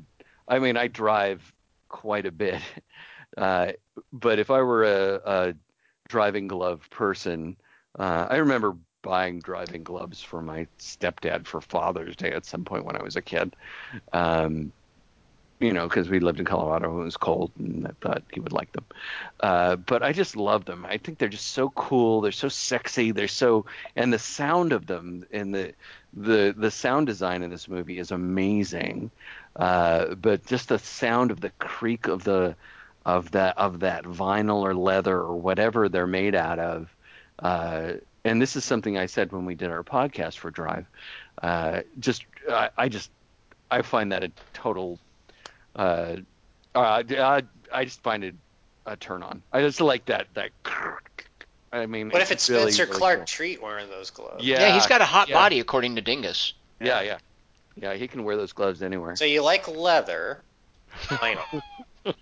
i 0.49 0.59
mean 0.59 0.77
i 0.77 0.87
drive 0.89 1.53
quite 1.89 2.27
a 2.27 2.31
bit 2.33 2.61
uh, 3.37 3.73
but 4.13 4.39
if 4.39 4.51
i 4.51 4.61
were 4.61 4.85
a, 4.85 5.21
a 5.25 5.55
driving 6.09 6.49
glove 6.49 6.89
person 6.91 7.57
uh, 7.99 8.27
i 8.31 8.37
remember 8.37 8.77
buying 9.03 9.39
driving 9.41 9.85
gloves 9.85 10.23
for 10.23 10.43
my 10.43 10.67
stepdad 10.79 11.47
for 11.47 11.61
father's 11.61 12.17
day 12.17 12.33
at 12.33 12.45
some 12.45 12.65
point 12.65 12.85
when 12.85 12.97
i 12.97 13.03
was 13.03 13.15
a 13.15 13.23
kid. 13.23 13.55
Um, 14.13 14.73
you 15.59 15.73
know, 15.73 15.89
because 15.89 16.11
we 16.11 16.21
lived 16.21 16.39
in 16.39 16.45
Colorado 16.45 16.91
and 16.91 17.01
it 17.01 17.05
was 17.05 17.17
cold, 17.17 17.51
and 17.59 17.87
I 17.87 17.91
thought 18.01 18.23
he 18.33 18.41
would 18.41 18.53
like 18.53 18.73
them. 18.73 18.85
Uh, 19.41 19.77
but 19.77 20.03
I 20.03 20.13
just 20.13 20.37
love 20.37 20.67
them. 20.67 20.85
I 20.87 20.99
think 20.99 21.19
they're 21.19 21.29
just 21.29 21.53
so 21.53 21.71
cool. 21.71 22.21
They're 22.21 22.33
so 22.33 22.49
sexy. 22.49 23.11
They're 23.11 23.29
so, 23.29 23.65
and 23.95 24.13
the 24.13 24.19
sound 24.19 24.73
of 24.73 24.87
them 24.87 25.27
and 25.33 25.55
the 25.55 25.73
the 26.13 26.55
the 26.57 26.71
sound 26.71 27.07
design 27.07 27.43
in 27.43 27.51
this 27.51 27.69
movie 27.69 27.99
is 27.99 28.11
amazing. 28.11 29.11
Uh, 29.55 30.15
but 30.15 30.45
just 30.47 30.69
the 30.69 30.79
sound 30.79 31.31
of 31.31 31.41
the 31.41 31.51
creak 31.51 32.07
of 32.07 32.25
the 32.25 32.55
of 33.07 33.31
that 33.31 33.57
of 33.57 33.81
that 33.81 34.05
vinyl 34.05 34.61
or 34.61 34.75
leather 34.75 35.17
or 35.17 35.37
whatever 35.37 35.89
they're 35.89 36.07
made 36.07 36.35
out 36.35 36.59
of. 36.59 36.95
Uh, 37.39 37.95
and 38.25 38.43
this 38.43 38.57
is 38.57 38.65
something 38.65 38.99
I 38.99 39.07
said 39.07 39.33
when 39.33 39.47
we 39.47 39.55
did 39.55 39.71
our 39.71 39.85
podcast 39.85 40.37
for 40.39 40.51
Drive. 40.51 40.87
Uh, 41.41 41.83
just 41.99 42.27
I, 42.51 42.71
I 42.77 42.89
just 42.89 43.11
I 43.71 43.83
find 43.83 44.13
that 44.13 44.23
a 44.23 44.31
total 44.53 44.99
uh, 45.77 46.17
uh, 46.75 47.03
I, 47.09 47.43
I 47.73 47.85
just 47.85 48.03
find 48.03 48.25
it 48.25 48.35
a 48.85 48.97
turn 48.97 49.23
on. 49.23 49.43
I 49.53 49.61
just 49.63 49.81
like 49.81 50.07
that 50.07 50.29
that. 50.35 50.51
I 51.73 51.87
mean, 51.87 52.11
What 52.11 52.23
if 52.23 52.31
it's 52.31 52.49
really, 52.49 52.73
Spencer 52.73 52.87
really 52.87 52.99
Clark 52.99 53.19
cool. 53.19 53.27
Treat 53.27 53.63
wearing 53.63 53.91
those 53.91 54.11
gloves? 54.11 54.45
Yeah, 54.45 54.61
Yeah, 54.61 54.75
he's 54.75 54.87
got 54.87 55.01
a 55.01 55.05
hot 55.05 55.29
yeah. 55.29 55.35
body 55.35 55.61
according 55.61 55.97
to 55.97 56.03
Dingus. 56.03 56.55
Yeah, 56.81 57.03
yeah, 57.03 57.19
yeah. 57.77 57.95
He 57.95 58.09
can 58.09 58.25
wear 58.25 58.37
those 58.37 58.53
gloves 58.53 58.83
anywhere. 58.83 59.17
So 59.17 59.25
you 59.25 59.43
like 59.43 59.69
leather? 59.69 60.43
Vinyl. 61.05 61.63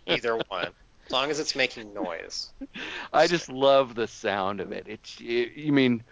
Either 0.06 0.38
one. 0.48 0.68
As 1.06 1.12
long 1.12 1.30
as 1.30 1.38
it's 1.38 1.54
making 1.54 1.92
noise. 1.92 2.50
I 3.12 3.26
just 3.26 3.50
love 3.50 3.94
the 3.94 4.08
sound 4.08 4.60
of 4.60 4.72
it. 4.72 4.86
It's 4.88 5.18
it, 5.20 5.52
you 5.54 5.72
mean 5.72 6.02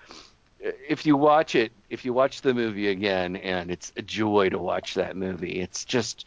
if 0.60 1.06
you 1.06 1.16
watch 1.16 1.54
it, 1.54 1.72
if 1.90 2.04
you 2.04 2.12
watch 2.12 2.42
the 2.42 2.54
movie 2.54 2.88
again, 2.88 3.36
and 3.36 3.70
it's 3.70 3.92
a 3.96 4.02
joy 4.02 4.50
to 4.50 4.58
watch 4.58 4.94
that 4.94 5.16
movie. 5.16 5.60
It's 5.60 5.84
just 5.84 6.26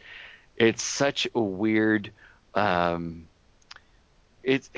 it's 0.58 0.84
such 0.84 1.28
a 1.36 1.42
weird 1.42 2.12
um, 2.56 3.28
it's 4.44 4.70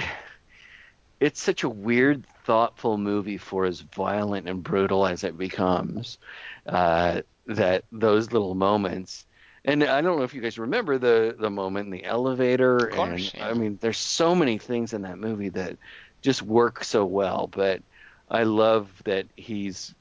it's 1.20 1.42
such 1.42 1.64
a 1.64 1.70
weird, 1.70 2.26
thoughtful 2.46 2.98
movie 2.98 3.38
for 3.38 3.66
as 3.66 3.82
violent 3.82 4.48
and 4.48 4.64
brutal 4.64 5.06
as 5.06 5.24
it 5.24 5.38
becomes. 5.38 6.18
Uh, 6.66 7.22
that 7.48 7.86
those 7.92 8.32
little 8.32 8.56
moments, 8.56 9.26
and 9.64 9.84
I 9.84 10.02
don't 10.02 10.18
know 10.18 10.24
if 10.24 10.34
you 10.34 10.42
guys 10.42 10.60
remember 10.60 10.98
the 10.98 11.36
the 11.38 11.50
moment 11.50 11.86
in 11.86 11.92
the 11.92 12.04
elevator. 12.04 12.78
Of 12.78 12.96
course, 12.96 13.32
and 13.34 13.34
yeah. 13.36 13.50
I 13.50 13.54
mean, 13.54 13.78
there's 13.82 13.98
so 13.98 14.36
many 14.36 14.58
things 14.58 14.94
in 14.94 15.04
that 15.04 15.18
movie 15.18 15.50
that 15.50 15.78
just 16.22 16.42
work 16.42 16.84
so 16.84 17.06
well. 17.06 17.48
But 17.48 17.82
I 18.30 18.44
love 18.44 18.90
that 19.06 19.28
he's, 19.36 19.96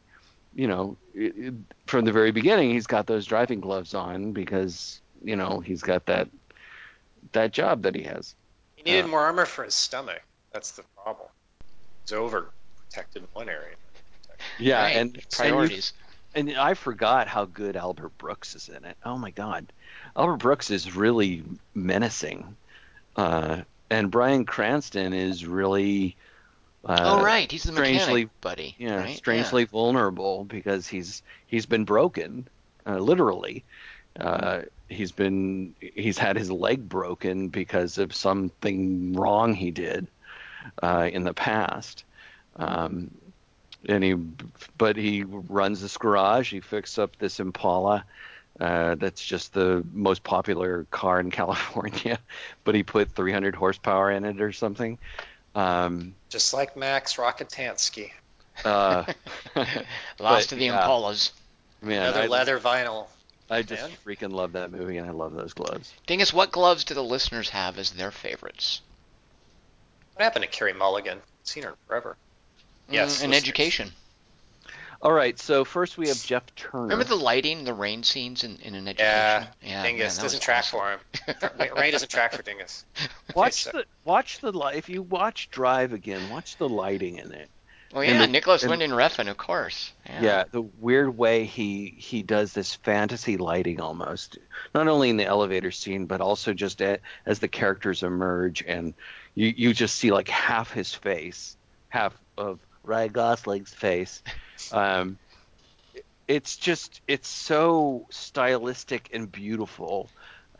you 0.54 0.66
know, 0.66 0.96
from 1.86 2.04
the 2.04 2.12
very 2.12 2.32
beginning, 2.32 2.70
he's 2.70 2.86
got 2.86 3.06
those 3.06 3.26
driving 3.26 3.60
gloves 3.60 3.94
on 3.94 4.32
because 4.32 5.00
you 5.26 5.36
know 5.36 5.60
he's 5.60 5.82
got 5.82 6.06
that 6.06 6.28
that 7.32 7.52
job 7.52 7.82
that 7.82 7.94
he 7.94 8.02
has. 8.04 8.34
He 8.76 8.82
needed 8.84 9.04
Yeah. 9.04 9.10
more 9.10 9.20
armor 9.20 9.44
for 9.46 9.64
his 9.64 9.74
stomach. 9.74 10.22
That's 10.52 10.70
the 10.72 10.84
problem. 11.02 11.28
He's 12.04 12.12
over 12.12 12.50
protected 12.88 13.22
in 13.22 13.28
one 13.32 13.48
area. 13.48 13.74
Yeah, 14.58 14.82
Right, 14.82 14.96
and 14.96 15.26
priorities. 15.32 15.92
And, 16.34 16.48
you, 16.48 16.54
and 16.54 16.62
I 16.62 16.74
forgot 16.74 17.26
how 17.28 17.46
good 17.46 17.76
Albert 17.76 18.16
Brooks 18.18 18.54
is 18.54 18.68
in 18.68 18.84
it. 18.84 18.96
Oh 19.04 19.18
my 19.18 19.30
God, 19.30 19.66
Albert 20.14 20.36
Brooks 20.38 20.70
is 20.70 20.94
really 20.94 21.42
menacing, 21.74 22.56
uh, 23.16 23.62
and 23.90 24.10
Bryan 24.10 24.44
Cranston 24.44 25.12
is 25.12 25.44
really. 25.46 26.16
Uh, 26.84 26.98
oh 27.18 27.22
right, 27.24 27.50
he's 27.50 27.64
the 27.64 27.72
mechanic 27.72 28.02
strangely- 28.02 28.30
buddy. 28.40 28.76
Yeah, 28.78 28.96
right? 29.00 29.16
strangely 29.16 29.64
vulnerable 29.64 30.44
because 30.44 30.86
he's 30.86 31.22
he's 31.48 31.66
been 31.66 31.84
broken, 31.84 32.46
uh, 32.86 32.98
literally. 32.98 33.64
Uh, 34.20 34.62
he's 34.88 35.12
been 35.12 35.74
he's 35.80 36.18
had 36.18 36.36
his 36.36 36.50
leg 36.50 36.88
broken 36.88 37.48
because 37.48 37.98
of 37.98 38.14
something 38.14 39.14
wrong 39.14 39.54
he 39.54 39.70
did 39.70 40.06
uh, 40.82 41.08
in 41.12 41.24
the 41.24 41.34
past. 41.34 42.04
Um, 42.56 43.10
and 43.88 44.02
he, 44.02 44.14
but 44.78 44.96
he 44.96 45.22
runs 45.24 45.80
this 45.80 45.96
garage. 45.96 46.50
He 46.50 46.60
fixed 46.60 46.98
up 46.98 47.16
this 47.18 47.38
Impala. 47.40 48.04
Uh, 48.58 48.94
that's 48.94 49.24
just 49.24 49.52
the 49.52 49.84
most 49.92 50.22
popular 50.22 50.86
car 50.90 51.20
in 51.20 51.30
California, 51.30 52.18
but 52.64 52.74
he 52.74 52.82
put 52.82 53.14
300 53.14 53.54
horsepower 53.54 54.10
in 54.10 54.24
it 54.24 54.40
or 54.40 54.52
something. 54.52 54.98
Um, 55.54 56.14
Just 56.30 56.54
like 56.54 56.76
Max 56.76 57.16
Rockatansky. 57.16 58.10
uh, 58.64 59.04
Lost 59.54 59.76
but, 60.18 60.42
to 60.48 60.54
the 60.54 60.66
yeah. 60.66 60.80
Impalas. 60.80 61.32
man, 61.82 62.02
Another 62.02 62.22
I, 62.22 62.26
leather 62.26 62.58
vinyl. 62.58 63.06
I 63.48 63.62
just 63.62 63.82
man. 63.82 63.90
freaking 64.04 64.32
love 64.32 64.52
that 64.52 64.72
movie, 64.72 64.96
and 64.98 65.06
I 65.08 65.12
love 65.12 65.32
those 65.34 65.52
gloves. 65.52 65.92
Dingus, 66.06 66.32
what 66.32 66.50
gloves 66.50 66.84
do 66.84 66.94
the 66.94 67.02
listeners 67.04 67.48
have 67.50 67.78
as 67.78 67.90
their 67.92 68.10
favorites? 68.10 68.80
What 70.14 70.24
happened 70.24 70.44
to 70.44 70.50
Carey 70.50 70.72
Mulligan? 70.72 71.20
seen 71.44 71.62
her 71.62 71.74
forever. 71.86 72.16
Yes, 72.90 73.20
Mm, 73.20 73.24
and 73.24 73.30
listeners. 73.32 73.36
education. 73.42 73.92
All 75.02 75.12
right, 75.12 75.38
so 75.38 75.64
first 75.64 75.98
we 75.98 76.08
have 76.08 76.20
Jeff 76.24 76.42
Turner. 76.56 76.84
Remember 76.84 77.04
the 77.04 77.14
lighting, 77.16 77.64
the 77.64 77.74
rain 77.74 78.02
scenes 78.02 78.42
in, 78.42 78.56
in 78.56 78.74
an 78.74 78.88
education? 78.88 79.46
Yeah, 79.62 79.82
Dingus 79.82 80.16
man, 80.16 80.24
doesn't 80.24 80.40
track 80.40 80.64
awesome. 80.72 80.98
for 81.28 81.50
him. 81.60 81.70
Rain 81.76 81.92
doesn't 81.92 82.08
track 82.10 82.32
for 82.32 82.42
Dingus. 82.42 82.84
watch 83.34 83.64
so- 83.64 83.70
the 83.72 83.84
watch 84.04 84.38
the 84.40 84.50
li- 84.52 84.74
if 84.76 84.88
you 84.88 85.02
watch 85.02 85.50
Drive 85.50 85.92
again, 85.92 86.30
watch 86.30 86.56
the 86.56 86.68
lighting 86.68 87.18
in 87.18 87.30
it. 87.32 87.50
Oh 87.96 88.02
yeah, 88.02 88.20
the- 88.26 88.26
Nicolas 88.32 88.62
and- 88.62 88.70
Winding 88.70 88.90
Refn, 88.90 89.28
of 89.28 89.38
course. 89.38 89.92
Yeah. 90.06 90.22
Yeah. 90.22 90.44
the 90.50 90.60
weird 90.60 91.16
way 91.16 91.46
he 91.46 91.94
he 91.96 92.22
does 92.22 92.52
this 92.52 92.74
fantasy 92.74 93.38
lighting 93.38 93.80
almost, 93.80 94.38
not 94.74 94.86
only 94.86 95.08
in 95.10 95.16
the 95.16 95.24
elevator 95.24 95.70
scene 95.70 96.04
but 96.06 96.20
also 96.20 96.52
just 96.52 96.80
a, 96.82 96.98
as 97.24 97.38
the 97.38 97.48
characters 97.48 98.02
emerge 98.02 98.62
and 98.66 98.92
you 99.34 99.52
you 99.56 99.72
just 99.72 99.94
see 99.96 100.12
like 100.12 100.28
half 100.28 100.70
his 100.72 100.94
face, 100.94 101.56
half 101.88 102.14
of 102.36 102.60
Ryan 102.84 103.12
Gosling's 103.12 103.72
face. 103.74 104.22
Um, 104.72 105.18
it's 106.26 106.56
just 106.56 107.02
it's 107.06 107.28
so 107.28 108.06
stylistic 108.10 109.10
and 109.12 109.30
beautiful. 109.30 110.08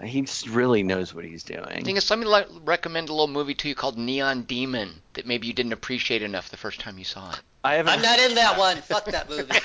He 0.05 0.27
really 0.51 0.83
knows 0.83 1.15
what 1.15 1.25
he's 1.25 1.43
doing. 1.43 1.83
Dingus, 1.83 2.11
let 2.11 2.19
me 2.19 2.27
le- 2.27 2.47
recommend 2.65 3.09
a 3.09 3.13
little 3.13 3.29
movie 3.29 3.55
to 3.55 3.69
you 3.69 3.75
called 3.75 3.97
Neon 3.97 4.43
Demon 4.43 4.91
that 5.15 5.27
maybe 5.27 5.47
you 5.47 5.55
didn't 5.55 5.73
appreciate 5.73 6.23
enough 6.23 6.51
the 6.51 6.59
first 6.59 6.81
time 6.81 6.99
you 6.99 7.05
saw 7.05 7.33
it. 7.33 7.41
I 7.65 7.75
haven't. 7.75 7.95
I'm 7.95 8.03
not 8.03 8.19
in 8.19 8.35
that 8.35 8.59
one. 8.59 8.77
Fuck 8.79 9.07
that 9.07 9.29
movie. 9.31 9.53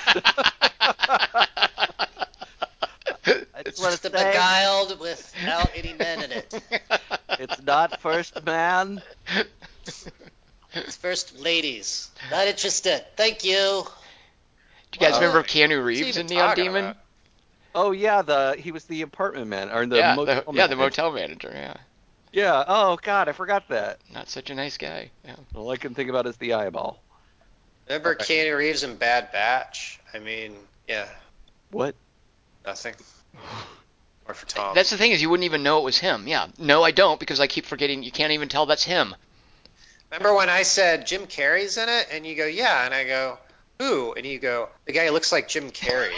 It's 3.64 3.78
It's 3.78 3.80
just 3.80 4.04
a 4.06 4.10
beguiled 4.10 4.98
without 4.98 5.70
any 5.76 5.92
men 5.92 6.24
in 6.24 6.32
it. 6.32 6.62
It's 7.38 7.62
not 7.62 8.00
First 8.00 8.44
Man. 8.44 9.00
It's 10.74 10.96
first 10.96 11.38
ladies. 11.38 12.10
Not 12.30 12.48
interested. 12.48 13.04
Thank 13.16 13.44
you. 13.44 13.52
Do 13.52 14.98
you 14.98 15.00
guys 15.00 15.12
Well, 15.12 15.20
remember 15.20 15.42
Keanu 15.42 15.84
Reeves 15.84 16.16
in 16.16 16.26
Neon 16.26 16.48
talking 16.48 16.64
Demon? 16.64 16.94
About? 17.72 17.86
Oh 17.86 17.90
yeah, 17.92 18.22
the 18.22 18.56
he 18.58 18.72
was 18.72 18.84
the 18.84 19.02
apartment 19.02 19.48
man 19.48 19.70
or 19.70 19.86
the 19.86 19.96
yeah, 19.96 20.14
motel 20.14 20.34
the, 20.34 20.44
oh, 20.46 20.52
yeah, 20.54 20.66
the 20.66 20.76
manager. 20.76 21.02
motel 21.02 21.12
manager. 21.12 21.50
Yeah, 21.54 21.74
Yeah. 22.32 22.64
Oh 22.66 22.98
God, 23.02 23.28
I 23.28 23.32
forgot 23.32 23.68
that. 23.68 23.98
not 24.12 24.28
such 24.28 24.50
a 24.50 24.54
nice 24.54 24.76
guy. 24.76 25.10
Yeah. 25.24 25.36
All 25.54 25.70
I 25.70 25.76
can 25.76 25.94
think 25.94 26.10
about 26.10 26.26
is 26.26 26.36
the 26.36 26.54
eyeball. 26.54 27.00
Remember 27.88 28.12
Okay. 28.12 28.46
Keanu 28.48 28.56
Reeves 28.56 28.84
in 28.84 28.96
Bad 28.96 29.32
Batch? 29.32 29.98
I 30.14 30.18
mean, 30.18 30.54
yeah, 30.88 31.08
What? 31.70 31.94
nothing. 32.64 32.94
Or 34.28 34.34
for 34.34 34.46
Tom. 34.46 34.72
That's 34.76 34.90
the 34.90 34.96
thing 34.96 35.10
is 35.10 35.20
you 35.20 35.28
wouldn't 35.28 35.46
even 35.46 35.64
know 35.64 35.78
it 35.78 35.84
was 35.84 35.98
him. 35.98 36.28
Yeah. 36.28 36.46
No, 36.56 36.84
I 36.84 36.92
don't 36.92 37.18
because 37.18 37.40
I 37.40 37.48
keep 37.48 37.66
forgetting. 37.66 38.04
You 38.04 38.12
can't 38.12 38.30
even 38.30 38.48
tell 38.48 38.66
that's 38.66 38.84
him. 38.84 39.16
Remember 40.12 40.32
when 40.36 40.48
I 40.48 40.62
said 40.62 41.08
Jim 41.08 41.26
Carrey's 41.26 41.76
in 41.76 41.88
it, 41.88 42.06
and 42.12 42.24
you 42.24 42.36
go, 42.36 42.46
yeah, 42.46 42.84
and 42.84 42.94
I 42.94 43.02
go, 43.02 43.36
who? 43.80 44.12
And 44.12 44.24
you 44.24 44.38
go, 44.38 44.68
the 44.84 44.92
guy 44.92 45.08
looks 45.08 45.32
like 45.32 45.48
Jim 45.48 45.72
Carrey. 45.72 46.12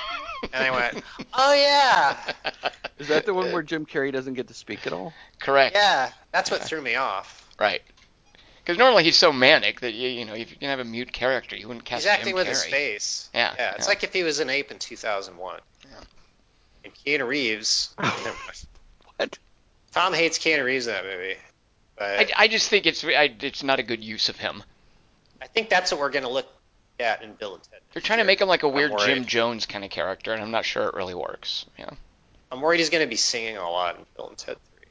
And 0.52 0.64
I 0.64 0.70
went, 0.70 1.04
oh 1.34 1.54
yeah, 1.54 2.32
Is 2.98 3.08
that 3.08 3.26
the 3.26 3.34
one 3.34 3.52
where 3.52 3.62
Jim 3.62 3.84
Carrey 3.86 4.12
doesn't 4.12 4.34
get 4.34 4.48
to 4.48 4.54
speak 4.54 4.86
at 4.86 4.92
all? 4.92 5.12
Correct. 5.40 5.74
yeah. 5.74 6.10
That's 6.32 6.50
what 6.50 6.62
threw 6.62 6.80
me 6.80 6.94
off. 6.94 7.48
Right. 7.58 7.82
Because 8.64 8.78
normally 8.78 9.04
he's 9.04 9.16
so 9.16 9.32
manic 9.32 9.80
that 9.80 9.92
you 9.94 10.08
you 10.08 10.24
know 10.24 10.34
if 10.34 10.50
you 10.50 10.56
can 10.56 10.68
have 10.68 10.78
a 10.80 10.84
mute 10.84 11.12
character, 11.12 11.56
you 11.56 11.66
wouldn't 11.68 11.84
cast 11.84 12.04
He's 12.04 12.10
acting 12.10 12.28
Jim 12.28 12.34
with 12.36 12.46
Carrey. 12.46 12.50
his 12.50 12.64
face. 12.64 13.30
Yeah, 13.34 13.54
Yeah, 13.58 13.74
it's 13.74 13.84
yeah. 13.86 13.88
like 13.88 14.04
if 14.04 14.12
he 14.12 14.22
was 14.22 14.40
an 14.40 14.48
ape 14.50 14.70
in 14.70 14.78
2001. 14.78 15.60
Yeah. 15.82 15.88
And 16.84 16.94
Keanu 16.94 17.26
Reeves. 17.26 17.94
What? 19.16 19.38
Tom 19.92 20.12
hates 20.12 20.38
Keanu 20.38 20.64
Reeves 20.64 20.86
in 20.88 20.92
that 20.94 21.04
movie. 21.04 21.36
But 21.96 22.04
I, 22.20 22.26
I 22.36 22.48
just 22.48 22.68
think 22.68 22.86
it's 22.86 23.04
I, 23.04 23.32
it's 23.40 23.62
not 23.62 23.78
a 23.78 23.82
good 23.84 24.02
use 24.02 24.28
of 24.28 24.36
him. 24.36 24.62
I 25.40 25.46
think 25.46 25.68
that's 25.68 25.92
what 25.92 26.00
we're 26.00 26.10
going 26.10 26.24
to 26.24 26.30
look 26.30 26.46
at 27.00 27.22
in 27.22 27.34
Bill 27.34 27.54
and 27.54 27.62
Ted. 27.62 27.80
They're 27.92 28.02
trying 28.02 28.18
to 28.18 28.24
make 28.24 28.40
him 28.40 28.48
like 28.48 28.62
a 28.62 28.66
I'm 28.66 28.74
weird. 28.74 28.92
Jim 28.98 29.24
Jones 29.24 29.66
kind 29.66 29.84
of 29.84 29.90
character, 29.90 30.32
and 30.32 30.42
I'm 30.42 30.50
not 30.50 30.64
sure 30.64 30.88
it 30.88 30.94
really 30.94 31.14
works. 31.14 31.66
Yeah. 31.78 31.90
I'm 32.50 32.60
worried 32.60 32.78
he's 32.78 32.90
going 32.90 33.04
to 33.04 33.10
be 33.10 33.16
singing 33.16 33.56
a 33.56 33.68
lot 33.68 33.96
in 33.96 34.04
Bill 34.16 34.28
and 34.28 34.38
Ted 34.38 34.56
3. 34.76 34.84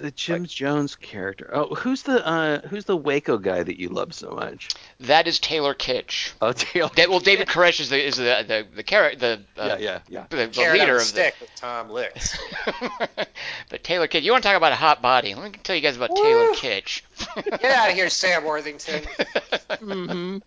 The 0.00 0.10
Jim 0.12 0.46
Jones 0.46 0.96
character. 0.96 1.50
Oh, 1.52 1.74
who's 1.74 2.04
the 2.04 2.26
uh, 2.26 2.66
who's 2.68 2.86
the 2.86 2.96
Waco 2.96 3.36
guy 3.36 3.62
that 3.62 3.78
you 3.78 3.90
love 3.90 4.14
so 4.14 4.30
much? 4.30 4.70
That 5.00 5.28
is 5.28 5.38
Taylor 5.38 5.74
Kitsch. 5.74 6.32
Oh, 6.40 6.52
Taylor. 6.52 6.88
Da- 6.94 7.06
well, 7.06 7.20
David 7.20 7.48
Koresh 7.48 7.80
is 7.80 7.90
the 7.90 8.02
is 8.02 8.16
the 8.16 8.42
the 8.48 8.66
the 8.76 8.82
character 8.82 9.18
the 9.18 9.62
uh, 9.62 9.66
yeah, 9.66 9.76
yeah, 9.76 9.98
yeah. 10.08 10.24
the, 10.30 10.36
the 10.36 10.48
Carrot 10.48 10.80
on 10.80 10.86
leader 10.86 10.96
of 10.96 11.02
stick 11.02 11.34
with 11.38 11.54
Tom 11.54 11.90
Licks. 11.90 12.38
but 13.68 13.84
Taylor 13.84 14.08
Kitsch, 14.08 14.22
you 14.22 14.32
want 14.32 14.42
to 14.42 14.48
talk 14.48 14.56
about 14.56 14.72
a 14.72 14.76
hot 14.76 15.02
body? 15.02 15.34
Let 15.34 15.52
me 15.52 15.58
tell 15.62 15.76
you 15.76 15.82
guys 15.82 15.98
about 15.98 16.16
Taylor 16.16 16.46
Woo. 16.46 16.54
Kitsch. 16.54 17.02
Get 17.34 17.64
out 17.64 17.90
of 17.90 17.94
here, 17.94 18.08
Sam 18.08 18.44
Worthington. 18.44 19.02
Mm-hmm. 19.02 20.38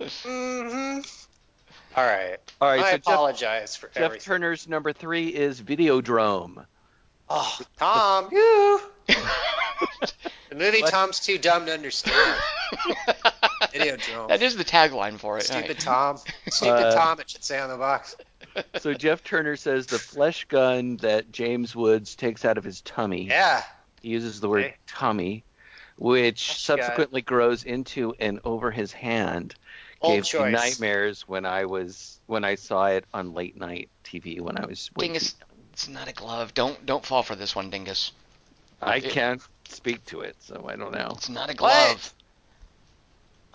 Hmm 0.00 1.00
All 1.96 2.04
right. 2.04 2.36
All 2.60 2.68
right, 2.68 2.80
I 2.80 2.90
so 2.92 2.96
Jeff, 2.96 3.00
apologize 3.06 3.76
for 3.76 3.88
Jeff 3.88 3.96
everything. 3.96 4.24
Turner's 4.24 4.68
number 4.68 4.92
three 4.92 5.28
is 5.28 5.60
Videodrome. 5.60 6.64
Oh, 7.28 7.58
Tom, 7.78 8.28
you. 8.32 8.80
The 10.50 10.54
movie 10.54 10.80
Tom's 10.80 11.20
too 11.20 11.36
dumb 11.36 11.66
to 11.66 11.74
understand. 11.74 12.40
Videodrome. 13.74 14.28
that 14.28 14.40
is 14.42 14.56
the 14.56 14.64
tagline 14.64 15.18
for 15.18 15.36
it. 15.36 15.44
Stupid 15.44 15.68
right. 15.68 15.78
Tom. 15.78 16.16
Stupid 16.48 16.86
Uh, 16.86 16.94
Tom, 16.94 17.20
it 17.20 17.28
should 17.28 17.44
say 17.44 17.58
on 17.58 17.68
the 17.68 17.76
box. 17.76 18.16
So 18.78 18.94
Jeff 18.94 19.22
Turner 19.22 19.56
says 19.56 19.86
the 19.86 19.98
flesh 19.98 20.46
gun 20.46 20.96
that 20.98 21.30
James 21.32 21.76
Woods 21.76 22.14
takes 22.14 22.46
out 22.46 22.56
of 22.56 22.64
his 22.64 22.80
tummy. 22.80 23.26
Yeah. 23.26 23.62
He 24.00 24.08
uses 24.08 24.40
the 24.40 24.48
word 24.48 24.64
Okay. 24.64 24.76
tummy, 24.86 25.44
which 25.98 26.46
Flesh 26.46 26.66
gun. 26.66 26.78
subsequently 26.78 27.20
grows 27.20 27.64
into 27.64 28.14
and 28.18 28.40
over 28.42 28.70
his 28.70 28.90
hand. 28.92 29.54
Bold 30.00 30.14
Gave 30.14 30.24
choice. 30.24 30.46
me 30.46 30.52
nightmares 30.52 31.26
when 31.26 31.44
I 31.44 31.64
was 31.64 32.20
when 32.26 32.44
I 32.44 32.54
saw 32.54 32.86
it 32.86 33.04
on 33.12 33.34
late 33.34 33.56
night 33.56 33.88
TV 34.04 34.40
when 34.40 34.56
I 34.56 34.64
was 34.66 34.90
way 34.96 35.06
Dingus, 35.06 35.34
it's 35.72 35.88
not 35.88 36.08
a 36.08 36.12
glove. 36.12 36.54
Don't 36.54 36.84
don't 36.86 37.04
fall 37.04 37.22
for 37.22 37.34
this 37.34 37.54
one, 37.56 37.70
Dingus. 37.70 38.12
I 38.80 38.96
it- 38.96 39.10
can't 39.10 39.42
speak 39.68 40.04
to 40.06 40.20
it, 40.20 40.36
so 40.40 40.66
I 40.68 40.76
don't 40.76 40.92
know. 40.92 41.12
It's 41.16 41.28
not 41.28 41.50
a 41.50 41.54
glove. 41.54 42.14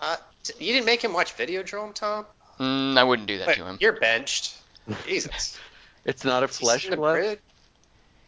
Uh, 0.00 0.16
t- 0.42 0.52
you 0.64 0.72
didn't 0.74 0.86
make 0.86 1.02
him 1.02 1.12
watch 1.14 1.34
Videodrome, 1.36 1.94
Tom? 1.94 2.26
Mm, 2.60 2.98
I 2.98 3.04
wouldn't 3.04 3.26
do 3.26 3.38
that 3.38 3.48
Wait, 3.48 3.56
to 3.56 3.64
him. 3.64 3.78
You're 3.80 3.94
benched. 3.98 4.56
Jesus. 5.06 5.58
It's 6.06 6.22
not 6.22 6.42
a 6.42 6.48
flesh 6.48 6.84
in 6.84 6.90
the 6.90 6.96
glove. 6.98 7.38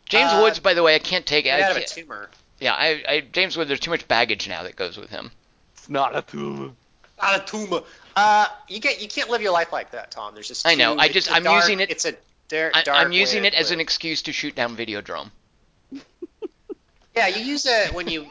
James 0.06 0.32
Uh, 0.32 0.40
Woods, 0.42 0.58
by 0.60 0.72
the 0.72 0.82
way, 0.82 0.94
I 0.94 0.98
can't 0.98 1.26
take 1.26 1.44
Get 1.44 1.60
it. 1.60 1.62
I 1.62 1.66
out 1.66 1.76
of 1.76 1.82
a 1.82 1.86
tumor. 1.86 2.30
yeah, 2.58 2.72
I, 2.72 3.04
I 3.06 3.20
James 3.20 3.54
Woods. 3.54 3.68
There's 3.68 3.80
too 3.80 3.90
much 3.90 4.08
baggage 4.08 4.48
now 4.48 4.62
that 4.62 4.76
goes 4.76 4.96
with 4.96 5.10
him. 5.10 5.30
It's 5.74 5.90
not 5.90 6.16
a 6.16 6.22
tumor. 6.22 6.70
Not 7.20 7.40
a 7.42 7.44
tumor. 7.44 7.82
Uh, 8.14 8.46
you 8.68 8.78
get 8.80 9.00
you 9.02 9.08
can't 9.08 9.30
live 9.30 9.42
your 9.42 9.52
life 9.52 9.72
like 9.72 9.90
that, 9.92 10.10
Tom. 10.10 10.34
There's 10.34 10.48
just 10.48 10.66
I 10.66 10.74
know, 10.74 10.94
too- 10.94 11.00
I 11.00 11.08
just- 11.08 11.30
I'm 11.32 11.42
dark- 11.44 11.62
using 11.64 11.80
it- 11.80 11.90
It's 11.90 12.04
a 12.04 12.14
dar- 12.48 12.70
I, 12.74 12.82
dark 12.82 12.98
I'm 12.98 13.12
using 13.12 13.44
it 13.44 13.54
as 13.54 13.70
an 13.70 13.80
excuse 13.80 14.22
to 14.22 14.32
shoot 14.32 14.54
down 14.54 14.76
Videodrome. 14.76 15.30
Yeah, 17.14 17.28
you 17.28 17.42
use 17.44 17.64
it 17.64 17.94
when 17.94 18.08
you. 18.08 18.26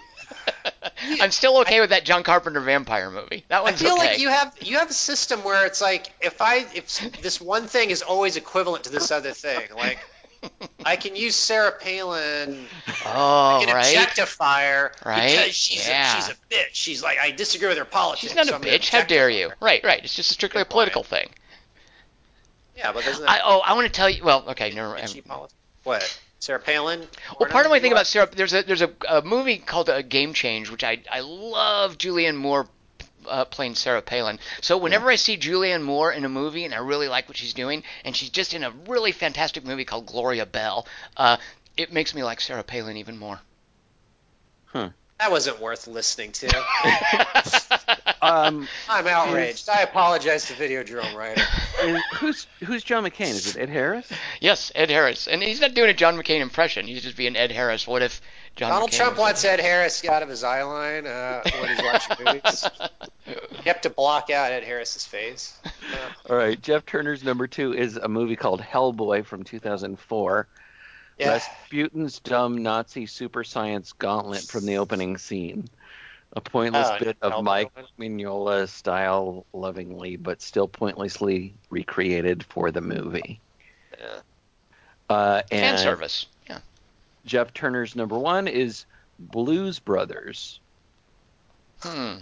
I'm 1.19 1.31
still 1.31 1.57
okay 1.61 1.79
with 1.81 1.89
that 1.89 2.05
John 2.05 2.21
Carpenter 2.21 2.59
vampire 2.59 3.09
movie. 3.09 3.43
That 3.47 3.63
one's 3.63 3.81
I 3.81 3.85
feel 3.85 3.93
okay. 3.95 4.09
like 4.09 4.19
you 4.19 4.29
have 4.29 4.53
you 4.61 4.77
have 4.77 4.91
a 4.91 4.93
system 4.93 5.43
where 5.43 5.65
it's 5.65 5.81
like 5.81 6.11
if 6.21 6.39
I 6.39 6.57
if 6.75 7.19
this 7.21 7.41
one 7.41 7.65
thing 7.65 7.89
is 7.89 8.03
always 8.03 8.35
equivalent 8.37 8.83
to 8.83 8.91
this 8.91 9.09
other 9.09 9.31
thing, 9.31 9.59
like 9.75 9.97
I 10.85 10.95
can 10.95 11.15
use 11.15 11.35
Sarah 11.35 11.71
Palin 11.71 12.67
oh, 13.05 13.61
in 13.61 13.69
right. 13.69 13.85
objectify 13.85 14.65
her 14.67 14.91
Right, 15.05 15.31
because 15.31 15.55
she's 15.55 15.87
yeah. 15.87 16.17
a, 16.17 16.21
she's 16.21 16.29
a 16.29 16.35
bitch. 16.49 16.69
She's 16.73 17.03
like 17.03 17.17
I 17.19 17.31
disagree 17.31 17.69
with 17.69 17.77
her 17.77 17.85
politics. 17.85 18.21
She's 18.21 18.35
not 18.35 18.45
so 18.45 18.53
a 18.53 18.55
I'm 18.57 18.61
bitch. 18.61 18.89
How 18.89 19.03
dare 19.03 19.29
you? 19.29 19.49
her. 19.49 19.55
Right, 19.59 19.83
right. 19.83 20.03
It's 20.03 20.15
just 20.15 20.31
strictly 20.31 20.61
a 20.61 20.65
political 20.65 21.03
point. 21.03 21.09
thing. 21.09 21.29
Yeah, 22.77 22.91
but 22.91 23.05
doesn't 23.05 23.27
I, 23.27 23.39
oh, 23.43 23.59
I 23.59 23.73
want 23.73 23.87
to 23.87 23.91
tell 23.91 24.09
you. 24.09 24.23
Well, 24.23 24.43
okay, 24.49 24.71
never 24.71 24.89
mind. 24.89 25.23
What? 25.83 26.19
Sarah 26.39 26.59
Palin? 26.59 27.07
Well, 27.39 27.49
part 27.49 27.65
of 27.65 27.71
my 27.71 27.79
thing 27.79 27.91
about 27.91 28.05
Sarah, 28.05 28.29
there's 28.31 28.53
a 28.53 28.61
there's 28.63 28.81
a, 28.81 28.91
a 29.09 29.21
movie 29.21 29.57
called 29.57 29.89
A 29.89 30.03
Game 30.03 30.33
Change, 30.33 30.69
which 30.69 30.83
I 30.83 31.01
I 31.11 31.21
love 31.21 31.97
Julianne 31.97 32.35
Moore 32.35 32.67
uh, 33.27 33.45
playing 33.45 33.75
Sarah 33.75 34.01
Palin. 34.01 34.39
So 34.61 34.77
whenever 34.77 35.09
I 35.09 35.15
see 35.15 35.37
Julianne 35.37 35.83
Moore 35.83 36.11
in 36.11 36.25
a 36.25 36.29
movie 36.29 36.65
and 36.65 36.73
I 36.73 36.77
really 36.77 37.07
like 37.07 37.27
what 37.27 37.37
she's 37.37 37.53
doing, 37.53 37.83
and 38.03 38.15
she's 38.15 38.29
just 38.29 38.53
in 38.53 38.63
a 38.63 38.71
really 38.87 39.11
fantastic 39.11 39.65
movie 39.65 39.85
called 39.85 40.05
Gloria 40.05 40.45
Bell, 40.45 40.87
uh, 41.17 41.37
it 41.77 41.91
makes 41.91 42.13
me 42.13 42.23
like 42.23 42.41
Sarah 42.41 42.63
Palin 42.63 42.97
even 42.97 43.17
more. 43.17 43.39
Huh. 44.65 44.89
that 45.19 45.31
wasn't 45.31 45.59
worth 45.61 45.87
listening 45.87 46.33
to. 46.33 46.47
Um, 48.25 48.67
I'm 48.89 49.07
outraged. 49.07 49.69
I 49.69 49.81
apologize 49.81 50.45
to 50.47 50.53
Videodrome 50.53 51.13
writer. 51.15 51.41
is- 51.83 52.01
who's 52.15 52.47
who's 52.63 52.83
John 52.83 53.03
McCain? 53.03 53.31
Is 53.31 53.55
it 53.55 53.61
Ed 53.61 53.69
Harris? 53.69 54.09
yes, 54.41 54.71
Ed 54.75 54.89
Harris, 54.89 55.27
and 55.27 55.41
he's 55.43 55.61
not 55.61 55.73
doing 55.73 55.89
a 55.89 55.93
John 55.93 56.17
McCain 56.17 56.41
impression. 56.41 56.87
He's 56.87 57.03
just 57.03 57.17
being 57.17 57.35
Ed 57.35 57.51
Harris. 57.51 57.85
What 57.87 58.01
if 58.01 58.21
John 58.55 58.69
Donald 58.71 58.91
McCain 58.91 58.97
Trump 58.97 59.17
wants 59.17 59.43
Ed 59.45 59.59
Harris 59.59 60.03
out 60.05 60.23
of 60.23 60.29
his 60.29 60.43
eye 60.43 60.63
line 60.63 61.05
uh, 61.07 61.41
when 61.59 61.69
he's 61.75 61.83
watching 61.83 62.15
movies. 62.25 62.65
You 63.27 63.35
have 63.71 63.81
to 63.81 63.89
block 63.89 64.29
out 64.29 64.51
Ed 64.51 64.63
Harris's 64.63 65.05
face. 65.05 65.57
All 66.29 66.35
right, 66.37 66.61
Jeff 66.61 66.85
Turner's 66.85 67.23
number 67.23 67.47
two 67.47 67.73
is 67.73 67.97
a 67.97 68.07
movie 68.07 68.35
called 68.35 68.61
Hellboy 68.61 69.25
from 69.25 69.43
2004. 69.43 70.47
Yeah. 71.17 71.33
Rasputin's 71.33 72.19
dumb 72.19 72.61
Nazi 72.61 73.05
super 73.05 73.43
science 73.43 73.93
gauntlet 73.93 74.41
from 74.41 74.65
the 74.65 74.77
opening 74.77 75.17
scene. 75.17 75.67
A 76.37 76.41
pointless 76.41 76.87
Oh, 76.91 76.99
bit 76.99 77.17
of 77.21 77.43
Mike? 77.43 77.71
Mignola 77.99 78.67
style, 78.67 79.45
lovingly 79.53 80.17
but 80.17 80.41
still 80.41 80.67
pointlessly 80.67 81.53
recreated 81.69 82.43
for 82.43 82.71
the 82.71 82.81
movie. 82.81 83.39
Yeah. 83.97 84.19
Uh, 85.09 85.41
fan 85.49 85.63
and 85.75 85.79
service. 85.79 86.25
Yeah. 86.49 86.59
Jeff 87.25 87.53
Turner's 87.53 87.95
number 87.95 88.17
one 88.19 88.47
is 88.49 88.85
Blues 89.17 89.79
Brothers. 89.79 90.59
Hmm. 91.81 92.15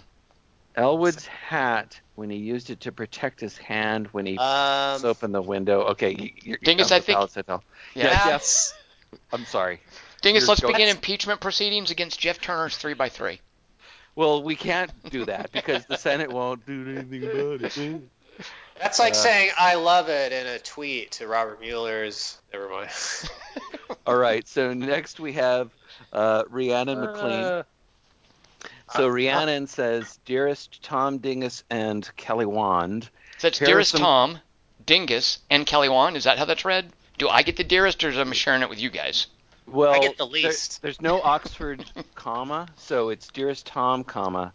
Elwood's 0.76 1.26
hat 1.28 2.00
when 2.16 2.30
he 2.30 2.38
used 2.38 2.70
it 2.70 2.80
to 2.82 2.92
protect 2.92 3.40
his 3.40 3.58
hand 3.58 4.08
when 4.12 4.26
he 4.26 4.38
Um, 4.38 5.04
opened 5.06 5.34
the 5.34 5.42
window. 5.42 5.82
Okay, 5.90 6.12
you, 6.16 6.32
you're, 6.44 6.58
Dingus, 6.58 6.92
I 6.92 7.00
think-. 7.00 7.18
Yeah. 7.36 7.58
Yeah, 7.96 8.26
Jeff. 8.26 8.74
I'm 9.32 9.46
sorry. 9.46 9.80
Dingus, 10.22 10.48
let's 10.48 10.62
going- 10.62 10.74
begin 10.74 10.90
impeachment 10.90 11.42
proceedings 11.42 11.92
against 11.92 12.20
Jeff 12.20 12.40
Turner's 12.40 12.76
three 12.78 12.94
by 12.94 13.10
three. 13.10 13.40
Well, 14.16 14.44
we 14.44 14.56
can't 14.56 14.92
do 15.10 15.26
that 15.26 15.52
because 15.52 15.86
the 15.86 15.98
Senate 15.98 16.32
won't 16.32 16.66
do 16.66 16.88
anything 16.96 17.24
about 17.24 17.62
it. 17.78 18.02
That's 18.80 19.00
like 19.00 19.14
Uh, 19.14 19.18
saying 19.18 19.52
I 19.58 19.76
love 19.76 20.10
it 20.10 20.32
in 20.32 20.46
a 20.48 20.60
tweet 20.60 21.12
to 21.14 21.28
Robert 21.28 21.60
Mueller's. 21.62 22.38
Never 22.52 22.70
mind. 22.70 22.90
All 24.08 24.16
right, 24.18 24.48
so 24.48 24.74
next 24.74 25.20
we 25.20 25.34
have 25.34 25.72
uh, 26.12 26.44
Rhiannon 26.50 27.00
McLean. 27.00 27.44
Uh, 27.44 27.64
So 28.96 29.08
Rhiannon 29.08 29.66
says, 29.68 30.20
"Dearest 30.26 30.84
Tom 30.84 31.18
Dingus 31.20 31.64
and 31.70 32.10
Kelly 32.18 32.46
Wand, 32.46 33.10
So 33.40 33.48
it's 33.48 33.60
Dearest 33.60 33.92
some- 33.92 34.02
Tom, 34.02 34.40
Dingus, 34.86 35.40
and 35.50 35.66
Kelly 35.66 35.90
Wand. 35.90 36.18
Is 36.18 36.26
that 36.26 36.38
how 36.38 36.46
that's 36.46 36.66
read? 36.66 36.92
Do 37.18 37.30
I 37.30 37.42
get 37.44 37.58
the 37.58 37.64
dearest, 37.64 38.04
or 38.04 38.10
am 38.12 38.30
I 38.30 38.34
sharing 38.34 38.62
it 38.64 38.70
with 38.70 38.80
you 38.80 38.90
guys? 38.90 39.28
Well, 39.68 39.94
I 39.94 40.00
get 40.00 40.18
the 40.18 40.26
there- 40.26 40.32
least. 40.34 40.82
there's 40.82 41.02
no 41.02 41.22
Oxford 41.22 41.84
comma, 42.16 42.68
so 42.76 43.10
it's 43.10 43.28
Dearest 43.30 43.66
Tom, 43.66 44.04
comma 44.04 44.54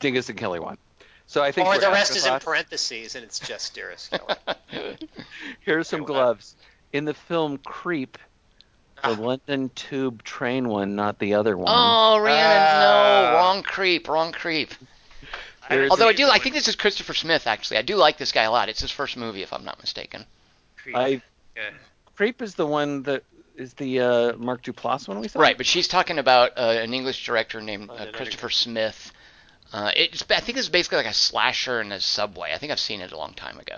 Dingus 0.00 0.28
and 0.28 0.38
Kelly 0.38 0.60
Wand. 0.60 0.78
So 1.26 1.42
I 1.42 1.50
think 1.52 1.66
or 1.66 1.78
the 1.78 1.88
rest 1.90 2.14
is 2.16 2.24
in 2.26 2.38
parentheses 2.38 3.16
and 3.16 3.24
it's 3.24 3.38
just 3.40 3.74
Dearest 3.74 4.12
Kelly. 4.12 4.96
Here's 5.60 5.88
some 5.88 6.04
gloves. 6.04 6.54
In 6.92 7.04
the 7.04 7.14
film 7.14 7.58
Creep, 7.58 8.16
the 9.02 9.08
Ah. 9.10 9.16
London 9.18 9.70
Tube 9.74 10.22
train 10.22 10.68
one, 10.68 10.94
not 10.94 11.18
the 11.18 11.34
other 11.34 11.56
one. 11.56 11.66
Oh, 11.68 12.18
Rhiannon, 12.18 12.56
Ah. 12.56 13.30
no, 13.32 13.36
wrong 13.38 13.62
creep, 13.64 14.08
wrong 14.08 14.30
creep. 14.32 14.72
There's- 15.68 15.90
Although 15.90 16.08
I 16.08 16.12
do, 16.12 16.28
I 16.28 16.38
think 16.38 16.54
this 16.54 16.68
is 16.68 16.76
Christopher 16.76 17.12
Smith. 17.12 17.48
Actually, 17.48 17.78
I 17.78 17.82
do 17.82 17.96
like 17.96 18.18
this 18.18 18.30
guy 18.30 18.44
a 18.44 18.50
lot. 18.52 18.68
It's 18.68 18.80
his 18.80 18.92
first 18.92 19.16
movie, 19.16 19.42
if 19.42 19.52
I'm 19.52 19.64
not 19.64 19.80
mistaken. 19.80 20.24
I 20.94 21.20
Yeah. 21.56 21.70
Creep 22.14 22.40
is 22.40 22.54
the 22.54 22.66
one 22.66 23.02
that 23.02 23.24
is 23.56 23.74
the 23.74 24.00
uh, 24.00 24.36
Mark 24.36 24.62
Duplass 24.62 25.08
one 25.08 25.20
we 25.20 25.28
saw? 25.28 25.40
Right, 25.40 25.56
but 25.56 25.66
she's 25.66 25.88
talking 25.88 26.18
about 26.18 26.52
uh, 26.56 26.78
an 26.82 26.94
English 26.94 27.24
director 27.24 27.60
named 27.60 27.90
uh, 27.90 28.06
Christopher 28.12 28.50
Smith. 28.50 29.12
Uh, 29.72 29.90
it's 29.96 30.24
I 30.30 30.40
think 30.40 30.58
it's 30.58 30.68
basically 30.68 30.98
like 30.98 31.06
a 31.06 31.12
slasher 31.12 31.80
in 31.80 31.92
a 31.92 32.00
subway. 32.00 32.52
I 32.52 32.58
think 32.58 32.72
I've 32.72 32.80
seen 32.80 33.00
it 33.00 33.12
a 33.12 33.16
long 33.16 33.34
time 33.34 33.58
ago. 33.58 33.76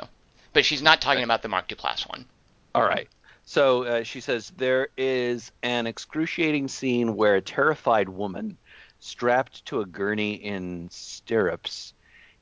But 0.52 0.64
she's 0.64 0.82
not 0.82 1.00
talking 1.00 1.24
about 1.24 1.42
the 1.42 1.48
Mark 1.48 1.68
Duplass 1.68 2.08
one. 2.08 2.26
All 2.74 2.82
right. 2.82 3.08
So 3.44 3.84
uh, 3.84 4.02
she 4.02 4.20
says 4.20 4.52
there 4.56 4.88
is 4.96 5.52
an 5.62 5.86
excruciating 5.86 6.68
scene 6.68 7.16
where 7.16 7.36
a 7.36 7.40
terrified 7.40 8.08
woman, 8.08 8.58
strapped 9.00 9.64
to 9.66 9.80
a 9.80 9.86
gurney 9.86 10.34
in 10.34 10.88
stirrups, 10.90 11.94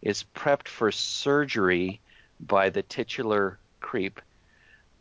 is 0.02 0.24
prepped 0.34 0.68
for 0.68 0.90
surgery 0.90 2.00
by 2.40 2.70
the 2.70 2.82
titular 2.82 3.58
creep, 3.80 4.20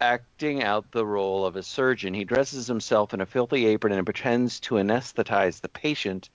acting 0.01 0.63
out 0.63 0.91
the 0.91 1.05
role 1.05 1.45
of 1.45 1.55
a 1.55 1.63
surgeon. 1.63 2.13
He 2.13 2.23
dresses 2.23 2.67
himself 2.67 3.13
in 3.13 3.21
a 3.21 3.25
filthy 3.25 3.65
apron 3.67 3.93
and 3.93 4.05
pretends 4.05 4.59
to 4.61 4.75
anesthetize 4.75 5.61
the 5.61 5.69
patient 5.69 6.29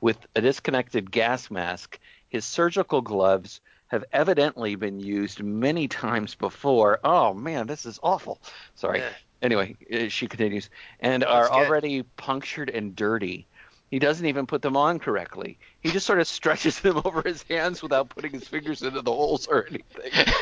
with 0.00 0.18
a 0.34 0.40
disconnected 0.40 1.10
gas 1.10 1.50
mask. 1.50 1.98
His 2.28 2.44
surgical 2.44 3.00
gloves 3.00 3.60
have 3.88 4.04
evidently 4.12 4.74
been 4.74 4.98
used 5.00 5.42
many 5.42 5.86
times 6.02 6.34
before. 6.34 6.98
Oh 7.04 7.32
man, 7.34 7.66
this 7.66 7.86
is 7.86 7.98
awful. 8.02 8.40
Sorry. 8.74 8.98
Yeah. 9.00 9.10
Anyway, 9.42 9.76
uh, 9.92 10.08
she 10.08 10.26
continues, 10.26 10.70
and 11.00 11.22
Oh, 11.22 11.28
are 11.28 11.44
good. 11.44 11.52
already 11.52 12.02
punctured 12.16 12.70
and 12.70 12.96
dirty. 12.96 13.46
He 13.90 13.98
doesn't 13.98 14.24
even 14.26 14.46
put 14.46 14.62
them 14.62 14.76
on 14.76 14.98
correctly. 14.98 15.58
He 15.80 15.90
just 15.90 16.06
sort 16.06 16.18
of 16.18 16.26
stretches 16.38 16.80
them 16.80 17.00
over 17.04 17.20
his 17.22 17.42
hands 17.42 17.82
without 17.82 18.08
putting 18.08 18.32
his 18.32 18.48
fingers 18.48 18.82
into 18.82 19.02
the 19.02 19.12
holes 19.12 19.46
or 19.46 19.66
anything. 19.68 20.12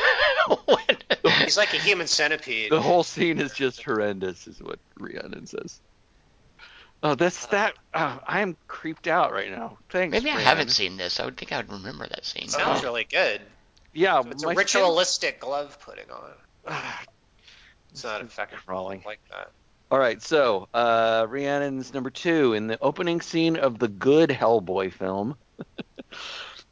What? 0.65 1.02
He's 1.39 1.57
like 1.57 1.73
a 1.73 1.77
human 1.77 2.07
centipede. 2.07 2.71
The 2.71 2.81
whole 2.81 3.03
scene 3.03 3.39
is 3.39 3.53
just 3.53 3.81
horrendous, 3.83 4.47
is 4.47 4.61
what 4.61 4.79
Rhiannon 4.99 5.45
says. 5.47 5.79
Oh, 7.01 7.15
that's 7.15 7.45
that. 7.47 7.73
Oh, 7.93 8.19
I 8.25 8.41
am 8.41 8.55
creeped 8.67 9.07
out 9.07 9.33
right 9.33 9.51
now. 9.51 9.77
Thanks. 9.89 10.11
Maybe 10.13 10.29
I 10.29 10.39
haven't 10.39 10.69
seen 10.71 10.95
this. 10.97 11.19
I 11.19 11.25
would 11.25 11.35
think 11.37 11.51
I 11.51 11.57
would 11.57 11.71
remember 11.71 12.07
that 12.07 12.25
scene. 12.25 12.47
Sounds 12.47 12.83
really 12.83 13.03
good. 13.09 13.41
Yeah, 13.93 14.21
It's 14.29 14.43
a 14.43 14.47
my 14.47 14.53
skin- 14.53 14.57
ritualistic 14.57 15.39
glove 15.39 15.77
putting 15.81 16.05
on. 16.09 16.81
It's 17.91 18.03
not 18.03 18.21
effective. 18.21 18.65
crawling. 18.65 19.03
like 19.05 19.19
that. 19.29 19.51
All 19.91 19.99
right, 19.99 20.19
so 20.19 20.67
uh, 20.73 21.27
Rhiannon's 21.29 21.93
number 21.93 22.09
two 22.09 22.53
in 22.53 22.65
the 22.65 22.79
opening 22.81 23.21
scene 23.21 23.55
of 23.55 23.77
the 23.77 23.87
good 23.87 24.29
Hellboy 24.31 24.91
film. 24.93 25.35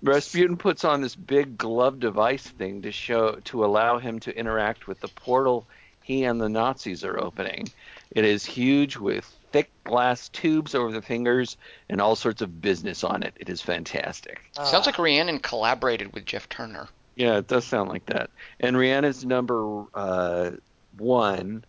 Rasputin 0.04 0.58
puts 0.58 0.84
on 0.84 1.02
this 1.02 1.16
big 1.16 1.58
glove 1.58 2.00
device 2.00 2.44
thing 2.44 2.82
to 2.82 2.92
show 2.92 3.36
to 3.46 3.64
allow 3.66 4.00
him 4.00 4.20
to 4.22 4.36
interact 4.36 4.88
with 4.88 5.00
the 5.00 5.08
portal 5.08 5.68
he 6.02 6.24
and 6.24 6.42
the 6.42 6.50
Nazis 6.50 7.04
are 7.04 7.20
opening. 7.20 7.70
It 8.12 8.26
is 8.26 8.44
huge 8.44 8.98
with 8.98 9.26
thick 9.52 9.70
glass 9.84 10.30
tubes 10.30 10.74
over 10.74 10.92
the 10.92 11.02
fingers 11.02 11.58
and 11.90 12.02
all 12.02 12.16
sorts 12.16 12.42
of 12.42 12.62
business 12.62 13.04
on 13.04 13.24
it. 13.24 13.34
It 13.40 13.50
is 13.50 13.62
fantastic. 13.62 14.42
Sounds 14.54 14.86
like 14.86 14.98
Rhiannon 14.98 15.40
collaborated 15.40 16.14
with 16.14 16.26
Jeff 16.26 16.50
Turner. 16.50 16.88
Yeah, 17.16 17.38
it 17.38 17.48
does 17.48 17.66
sound 17.66 17.90
like 17.90 18.06
that. 18.08 18.30
And 18.60 18.76
Rhiannon's 18.78 19.24
number 19.26 19.86
uh, 19.94 20.52
one. 20.98 21.64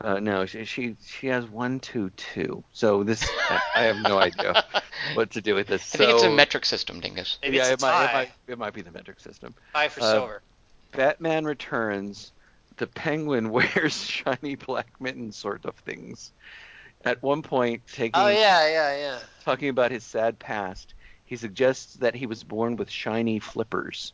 Uh, 0.00 0.18
no, 0.18 0.44
she, 0.44 0.64
she 0.64 0.96
she 1.06 1.28
has 1.28 1.46
one, 1.46 1.78
two, 1.78 2.10
two. 2.10 2.64
So 2.72 3.04
this 3.04 3.24
I, 3.48 3.60
I 3.76 3.82
have 3.84 3.98
no 3.98 4.18
idea 4.18 4.64
what 5.14 5.30
to 5.32 5.40
do 5.40 5.54
with 5.54 5.68
this. 5.68 5.94
I 5.94 5.98
think 5.98 6.10
it's 6.10 6.22
a 6.24 6.30
metric 6.30 6.64
system, 6.64 7.00
Dingus. 7.00 7.38
Maybe 7.42 7.56
yeah, 7.56 7.72
it's 7.72 7.82
it 7.82 7.86
might, 7.86 8.04
it 8.04 8.12
might 8.12 8.32
it 8.48 8.58
might 8.58 8.74
be 8.74 8.82
the 8.82 8.90
metric 8.90 9.20
system. 9.20 9.54
Tie 9.72 9.88
for 9.88 10.00
uh, 10.02 10.12
silver. 10.12 10.42
Batman 10.92 11.44
Returns. 11.44 12.32
The 12.76 12.88
Penguin 12.88 13.50
wears 13.50 14.04
shiny 14.04 14.56
black 14.56 15.00
mittens, 15.00 15.36
sort 15.36 15.64
of 15.64 15.76
things. 15.76 16.32
At 17.04 17.22
one 17.22 17.42
point, 17.42 17.82
taking 17.92 18.12
Oh 18.14 18.28
yeah, 18.28 18.66
yeah, 18.66 18.96
yeah. 18.96 19.18
talking 19.44 19.68
about 19.68 19.92
his 19.92 20.02
sad 20.02 20.40
past, 20.40 20.94
he 21.24 21.36
suggests 21.36 21.94
that 21.96 22.16
he 22.16 22.26
was 22.26 22.42
born 22.42 22.74
with 22.74 22.90
shiny 22.90 23.38
flippers. 23.38 24.12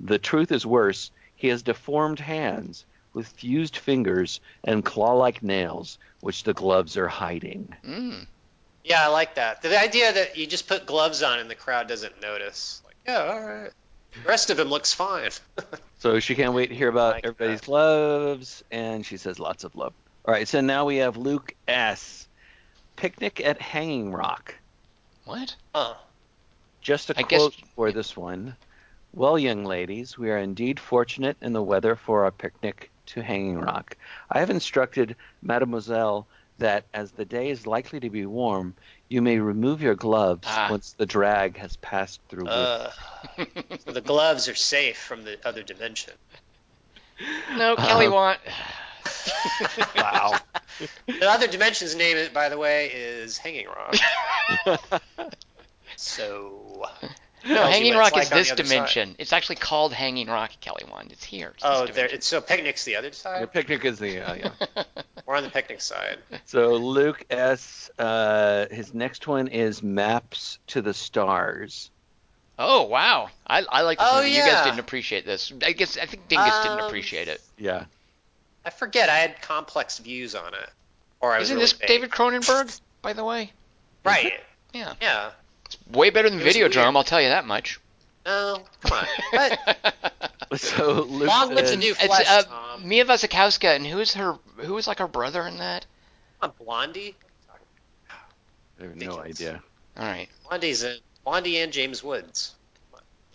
The 0.00 0.18
truth 0.18 0.52
is 0.52 0.64
worse. 0.64 1.10
He 1.36 1.48
has 1.48 1.62
deformed 1.62 2.18
hands 2.18 2.86
with 3.18 3.26
fused 3.26 3.76
fingers 3.76 4.40
and 4.62 4.84
claw-like 4.84 5.42
nails, 5.42 5.98
which 6.20 6.44
the 6.44 6.54
gloves 6.54 6.96
are 6.96 7.08
hiding. 7.08 7.74
Mm. 7.84 8.26
Yeah, 8.84 9.04
I 9.04 9.08
like 9.08 9.34
that. 9.34 9.60
The 9.60 9.78
idea 9.78 10.12
that 10.12 10.36
you 10.36 10.46
just 10.46 10.68
put 10.68 10.86
gloves 10.86 11.22
on 11.22 11.40
and 11.40 11.50
the 11.50 11.54
crowd 11.56 11.88
doesn't 11.88 12.22
notice. 12.22 12.80
Like, 12.86 12.94
yeah, 13.06 13.24
all 13.24 13.40
right. 13.40 13.70
The 14.14 14.28
rest 14.28 14.50
of 14.50 14.58
him 14.58 14.68
looks 14.68 14.94
fine. 14.94 15.30
So 16.00 16.20
she 16.20 16.36
can't 16.36 16.54
wait 16.54 16.68
to 16.68 16.76
hear 16.76 16.88
about 16.88 17.14
Like 17.14 17.26
everybody's 17.26 17.58
that. 17.58 17.66
gloves, 17.66 18.62
and 18.70 19.04
she 19.04 19.16
says 19.16 19.40
lots 19.40 19.64
of 19.64 19.74
love. 19.74 19.92
All 20.24 20.32
right, 20.32 20.46
so 20.46 20.60
now 20.60 20.84
we 20.84 20.98
have 20.98 21.16
Luke 21.16 21.56
S. 21.66 22.28
Picnic 22.94 23.40
at 23.44 23.60
Hanging 23.60 24.12
Rock. 24.12 24.54
What? 25.24 25.56
Huh. 25.74 25.94
Just 26.80 27.10
a 27.10 27.18
I 27.18 27.22
guess- 27.22 27.40
quote 27.40 27.56
for 27.74 27.90
this 27.90 28.16
one. 28.16 28.54
Well, 29.12 29.36
young 29.40 29.64
ladies, 29.64 30.16
we 30.16 30.30
are 30.30 30.38
indeed 30.38 30.78
fortunate 30.78 31.36
in 31.40 31.52
the 31.52 31.62
weather 31.64 31.96
for 31.96 32.22
our 32.24 32.30
picnic 32.30 32.92
to 33.08 33.22
Hanging 33.22 33.58
Rock. 33.58 33.96
I 34.30 34.40
have 34.40 34.50
instructed 34.50 35.16
Mademoiselle 35.42 36.26
that 36.58 36.84
as 36.92 37.12
the 37.12 37.24
day 37.24 37.50
is 37.50 37.66
likely 37.66 38.00
to 38.00 38.10
be 38.10 38.26
warm, 38.26 38.74
you 39.08 39.22
may 39.22 39.38
remove 39.38 39.80
your 39.80 39.94
gloves 39.94 40.46
Ah. 40.50 40.68
once 40.70 40.94
the 40.98 41.06
drag 41.06 41.56
has 41.58 41.76
passed 41.76 42.20
through. 42.28 42.46
Uh, 42.48 42.90
the 43.86 44.00
gloves 44.00 44.48
are 44.48 44.54
safe 44.54 44.98
from 44.98 45.24
the 45.24 45.38
other 45.46 45.62
dimension. 45.62 46.14
No, 47.56 47.76
Kelly 47.76 48.06
Uh, 48.06 48.10
want. 48.12 48.40
wow. 49.96 50.36
The 51.06 51.28
other 51.30 51.46
dimension's 51.46 51.94
name, 51.94 52.28
by 52.32 52.48
the 52.48 52.58
way, 52.58 52.90
is 52.92 53.38
Hanging 53.38 53.66
Rock. 53.66 54.90
so. 55.96 56.84
No, 57.46 57.54
tells 57.54 57.74
Hanging 57.74 57.94
Rock 57.96 58.12
like 58.12 58.22
is 58.24 58.30
this 58.30 58.46
the 58.48 58.52
other 58.54 58.64
side. 58.64 58.70
dimension. 58.74 59.16
It's 59.18 59.32
actually 59.32 59.56
called 59.56 59.92
Hanging 59.92 60.26
Rock, 60.28 60.50
Kelly 60.60 60.84
Wand. 60.90 61.12
It's 61.12 61.24
here. 61.24 61.52
It's 61.54 61.62
Oh, 61.64 61.86
there. 61.86 62.06
It's, 62.06 62.26
so 62.26 62.40
picnic's 62.40 62.84
the 62.84 62.96
other 62.96 63.10
The 63.10 63.16
side. 63.16 63.52
picnic 63.52 63.84
is 63.84 63.98
the 63.98 64.20
uh, 64.20 64.34
yeah. 64.34 64.82
We're 65.26 65.36
on 65.36 65.42
the 65.44 65.50
picnic 65.50 65.80
side. 65.80 66.18
So 66.46 66.74
Luke 66.74 67.24
S. 67.30 67.90
Uh, 67.98 68.66
his 68.70 68.94
next 68.94 69.26
one 69.26 69.48
is 69.48 69.82
Maps 69.82 70.58
to 70.68 70.82
the 70.82 70.94
Stars. 70.94 71.90
Oh 72.58 72.84
wow, 72.84 73.28
I, 73.46 73.62
I 73.68 73.82
like 73.82 73.98
this 73.98 74.08
Oh, 74.10 74.16
movie. 74.18 74.30
You 74.32 74.40
guys 74.42 74.64
didn't 74.64 74.80
appreciate 74.80 75.24
this. 75.24 75.52
I 75.64 75.72
guess 75.72 75.96
I 75.96 76.06
think 76.06 76.26
Dingus 76.28 76.62
didn't 76.62 76.80
Um, 76.80 76.86
appreciate 76.86 77.28
it. 77.28 77.40
Yeah. 77.56 77.84
I 78.64 78.70
forget. 78.70 79.08
I 79.08 79.18
had 79.18 79.40
complex 79.40 79.98
views 79.98 80.34
on 80.34 80.54
it. 80.54 80.68
Or 81.20 81.32
I 81.32 81.40
isn't 81.40 81.54
really 81.54 81.62
this 81.64 81.72
vague. 81.72 81.88
David 81.88 82.10
Cronenberg, 82.10 82.80
by 83.02 83.12
the 83.12 83.24
way? 83.24 83.52
Right. 84.04 84.32
Yeah, 84.72 84.94
Yeah. 85.00 85.30
Way 85.92 86.10
better 86.10 86.28
than 86.30 86.38
Video 86.38 86.66
was 86.66 86.74
Videodrome. 86.76 86.84
weird. 86.86 86.96
I'll 86.96 87.04
tell 87.04 87.20
you 87.22 87.28
that 87.28 87.46
much. 87.46 87.80
Oh, 88.26 88.62
come 88.82 88.98
on. 88.98 89.56
But 90.50 90.60
So 90.60 91.02
Luke 91.02 91.28
Long 91.28 91.48
live 91.50 91.58
the 91.64 91.66
says- 91.68 91.76
new 91.78 91.90
It's 91.92 92.04
flesh, 92.06 92.26
uh, 92.28 92.42
Tom. 92.44 92.88
Mia 92.88 93.04
Wasikowska, 93.04 93.76
and 93.76 93.86
who's 93.86 94.14
her? 94.14 94.36
Who 94.58 94.74
was 94.74 94.86
like 94.86 94.98
her 94.98 95.08
brother 95.08 95.46
in 95.46 95.58
that? 95.58 95.84
Come 96.40 96.50
on, 96.58 96.64
Blondie. 96.64 97.14
I 98.10 98.82
have 98.84 98.96
no 98.96 99.06
ridiculous. 99.18 99.26
idea. 99.40 99.62
All 99.98 100.04
right, 100.06 100.28
Blondie's 100.48 100.82
in 100.84 100.96
Blondie 101.24 101.58
and 101.58 101.72
James 101.72 102.02
Woods. 102.02 102.54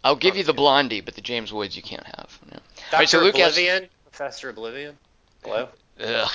I'll 0.04 0.16
give 0.16 0.36
you 0.38 0.44
the 0.44 0.54
Blondie, 0.54 1.02
but 1.02 1.14
the 1.16 1.22
James 1.22 1.54
Woods 1.54 1.76
you 1.78 1.82
can't 1.84 2.06
have. 2.06 2.40
Yeah. 2.48 2.58
Doctor 2.92 2.98
right, 2.98 3.10
so 3.10 3.20
Luke 3.20 3.38
has- 3.38 3.54
Oblivion. 3.58 3.90
Professor 4.06 4.50
Oblivion. 4.50 4.98
Hello. 5.44 5.70
Ugh. 6.00 6.32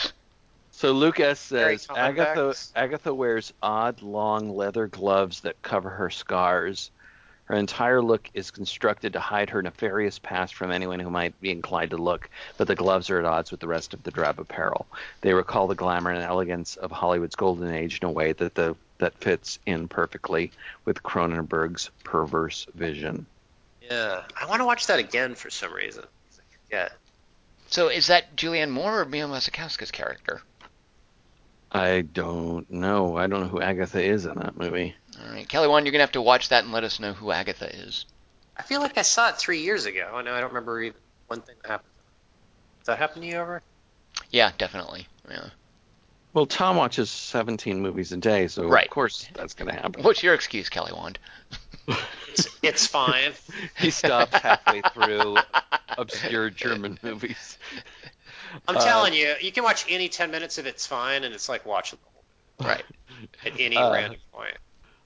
So 0.78 0.92
Lucas 0.92 1.40
says 1.40 1.88
Agatha. 1.90 2.54
Agatha 2.76 3.12
wears 3.12 3.52
odd 3.60 4.00
long 4.00 4.54
leather 4.54 4.86
gloves 4.86 5.40
that 5.40 5.60
cover 5.60 5.90
her 5.90 6.08
scars. 6.08 6.92
Her 7.46 7.56
entire 7.56 8.00
look 8.00 8.30
is 8.32 8.52
constructed 8.52 9.14
to 9.14 9.18
hide 9.18 9.50
her 9.50 9.60
nefarious 9.60 10.20
past 10.20 10.54
from 10.54 10.70
anyone 10.70 11.00
who 11.00 11.10
might 11.10 11.40
be 11.40 11.50
inclined 11.50 11.90
to 11.90 11.96
look, 11.96 12.30
but 12.58 12.68
the 12.68 12.76
gloves 12.76 13.10
are 13.10 13.18
at 13.18 13.24
odds 13.24 13.50
with 13.50 13.58
the 13.58 13.66
rest 13.66 13.92
of 13.92 14.04
the 14.04 14.12
drab 14.12 14.38
apparel. 14.38 14.86
They 15.20 15.34
recall 15.34 15.66
the 15.66 15.74
glamour 15.74 16.12
and 16.12 16.22
elegance 16.22 16.76
of 16.76 16.92
Hollywood's 16.92 17.34
golden 17.34 17.74
age 17.74 17.98
in 18.00 18.06
a 18.06 18.12
way 18.12 18.30
that 18.34 18.54
the 18.54 18.76
that 18.98 19.14
fits 19.14 19.58
in 19.66 19.88
perfectly 19.88 20.52
with 20.84 21.02
Cronenberg's 21.02 21.90
perverse 22.04 22.68
vision. 22.76 23.26
Yeah. 23.82 24.22
I 24.40 24.46
want 24.46 24.60
to 24.60 24.64
watch 24.64 24.86
that 24.86 25.00
again 25.00 25.34
for 25.34 25.50
some 25.50 25.72
reason. 25.72 26.04
Yeah. 26.70 26.90
So 27.66 27.88
is 27.88 28.06
that 28.06 28.36
Julianne 28.36 28.70
Moore 28.70 29.00
or 29.00 29.04
Mia 29.04 29.26
Wasikowska's 29.26 29.90
character? 29.90 30.40
I 31.70 32.00
don't 32.02 32.70
know. 32.70 33.16
I 33.16 33.26
don't 33.26 33.40
know 33.40 33.48
who 33.48 33.60
Agatha 33.60 34.02
is 34.02 34.24
in 34.26 34.34
that 34.38 34.56
movie. 34.56 34.94
All 35.22 35.32
right, 35.32 35.48
Kelly 35.48 35.68
Wand, 35.68 35.84
you're 35.86 35.92
gonna 35.92 36.02
have 36.04 36.12
to 36.12 36.22
watch 36.22 36.48
that 36.50 36.64
and 36.64 36.72
let 36.72 36.84
us 36.84 36.98
know 37.00 37.12
who 37.12 37.30
Agatha 37.30 37.68
is. 37.84 38.06
I 38.56 38.62
feel 38.62 38.80
like 38.80 38.96
I 38.98 39.02
saw 39.02 39.28
it 39.28 39.36
three 39.36 39.60
years 39.60 39.86
ago. 39.86 40.10
I 40.14 40.22
know 40.22 40.34
I 40.34 40.40
don't 40.40 40.50
remember 40.50 40.80
even 40.82 40.98
one 41.26 41.40
thing 41.42 41.56
that 41.62 41.70
happened. 41.70 41.92
Does 42.80 42.86
that 42.86 42.98
happen 42.98 43.22
to 43.22 43.28
you 43.28 43.36
ever? 43.36 43.62
Yeah, 44.30 44.50
definitely. 44.58 45.06
Yeah. 45.30 45.50
Well, 46.32 46.46
Tom 46.46 46.76
watches 46.76 47.10
17 47.10 47.80
movies 47.80 48.12
a 48.12 48.16
day, 48.16 48.48
so 48.48 48.66
Right. 48.68 48.86
of 48.86 48.90
course 48.90 49.28
that's 49.34 49.54
going 49.54 49.70
to 49.74 49.74
happen. 49.80 50.02
What's 50.02 50.22
your 50.22 50.34
excuse, 50.34 50.68
Kelly 50.68 50.92
Wand? 50.92 51.18
It's, 52.32 52.48
it's 52.62 52.86
fine. 52.86 53.32
He 53.78 53.90
stopped 53.90 54.34
halfway 54.34 54.82
through 54.92 55.38
obscure 55.98 56.50
German 56.50 56.98
movies. 57.02 57.58
I'm 58.66 58.76
Uh, 58.76 58.80
telling 58.84 59.14
you, 59.14 59.34
you 59.40 59.52
can 59.52 59.64
watch 59.64 59.84
any 59.88 60.08
10 60.08 60.30
minutes 60.30 60.58
of 60.58 60.66
it's 60.66 60.86
fine, 60.86 61.24
and 61.24 61.34
it's 61.34 61.48
like 61.48 61.64
watching 61.66 61.98
the 62.02 62.64
whole 62.64 62.68
Right. 62.68 62.84
at 63.46 63.58
any 63.60 63.76
Uh, 63.76 63.92
random 63.92 64.20
point. 64.32 64.56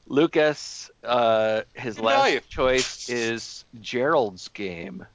Lucas, 0.06 0.90
uh, 1.05 1.62
his 1.74 1.97
Good 1.97 2.05
last 2.05 2.19
value. 2.19 2.40
choice 2.48 3.09
is 3.09 3.64
Gerald's 3.81 4.48
game. 4.48 5.06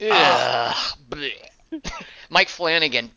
Ugh, 0.00 0.76
bleh. 1.08 1.32
Mike 2.30 2.48
Flanagan. 2.48 3.10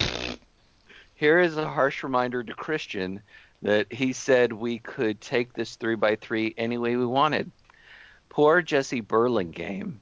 Here 1.15 1.39
is 1.39 1.57
a 1.57 1.67
harsh 1.67 2.03
reminder 2.03 2.43
to 2.43 2.53
Christian 2.53 3.21
that 3.61 3.91
he 3.91 4.13
said 4.13 4.53
we 4.53 4.79
could 4.79 5.19
take 5.19 5.53
this 5.53 5.75
three 5.75 5.95
by 5.95 6.15
three 6.15 6.53
any 6.57 6.77
way 6.77 6.95
we 6.95 7.05
wanted. 7.05 7.51
Poor 8.29 8.61
Jessie 8.61 9.01
Burlingame, 9.01 9.99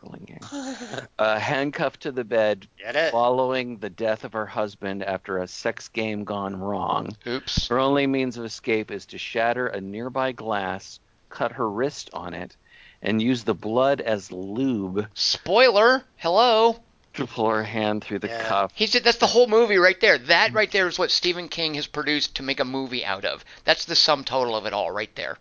Burlingame, 0.00 0.40
uh, 1.18 1.38
handcuffed 1.38 2.00
to 2.02 2.12
the 2.12 2.24
bed 2.24 2.66
following 3.10 3.78
the 3.78 3.90
death 3.90 4.24
of 4.24 4.32
her 4.32 4.46
husband 4.46 5.02
after 5.02 5.38
a 5.38 5.48
sex 5.48 5.88
game 5.88 6.24
gone 6.24 6.56
wrong. 6.58 7.16
Oops. 7.26 7.68
Her 7.68 7.78
only 7.78 8.06
means 8.06 8.36
of 8.36 8.44
escape 8.44 8.90
is 8.90 9.06
to 9.06 9.18
shatter 9.18 9.66
a 9.66 9.80
nearby 9.80 10.32
glass, 10.32 11.00
cut 11.28 11.52
her 11.52 11.68
wrist 11.68 12.10
on 12.12 12.34
it, 12.34 12.56
and 13.02 13.20
use 13.22 13.44
the 13.44 13.54
blood 13.54 14.00
as 14.00 14.32
lube 14.32 15.06
Spoiler. 15.14 16.02
Hello. 16.16 16.80
to 17.14 17.26
pull 17.26 17.48
her 17.48 17.62
hand 17.64 18.04
through 18.04 18.18
the 18.18 18.28
Yeah. 18.28 18.46
cuff. 18.46 18.72
said, 18.76 19.02
that's 19.02 19.16
the 19.18 19.26
whole 19.26 19.46
movie 19.46 19.78
right 19.78 19.98
there. 20.00 20.18
That 20.18 20.52
right 20.52 20.70
there 20.70 20.86
is 20.86 20.98
what 20.98 21.10
Stephen 21.20 21.48
King 21.48 21.74
has 21.74 21.86
produced 21.86 22.36
to 22.36 22.42
make 22.42 22.60
a 22.60 22.64
movie 22.64 23.04
out 23.06 23.24
of. 23.24 23.42
That's 23.64 23.86
the 23.86 23.96
sum 23.96 24.22
total 24.24 24.54
of 24.54 24.66
it 24.66 24.72
all 24.74 24.90
right 24.90 25.14
there. 25.14 25.38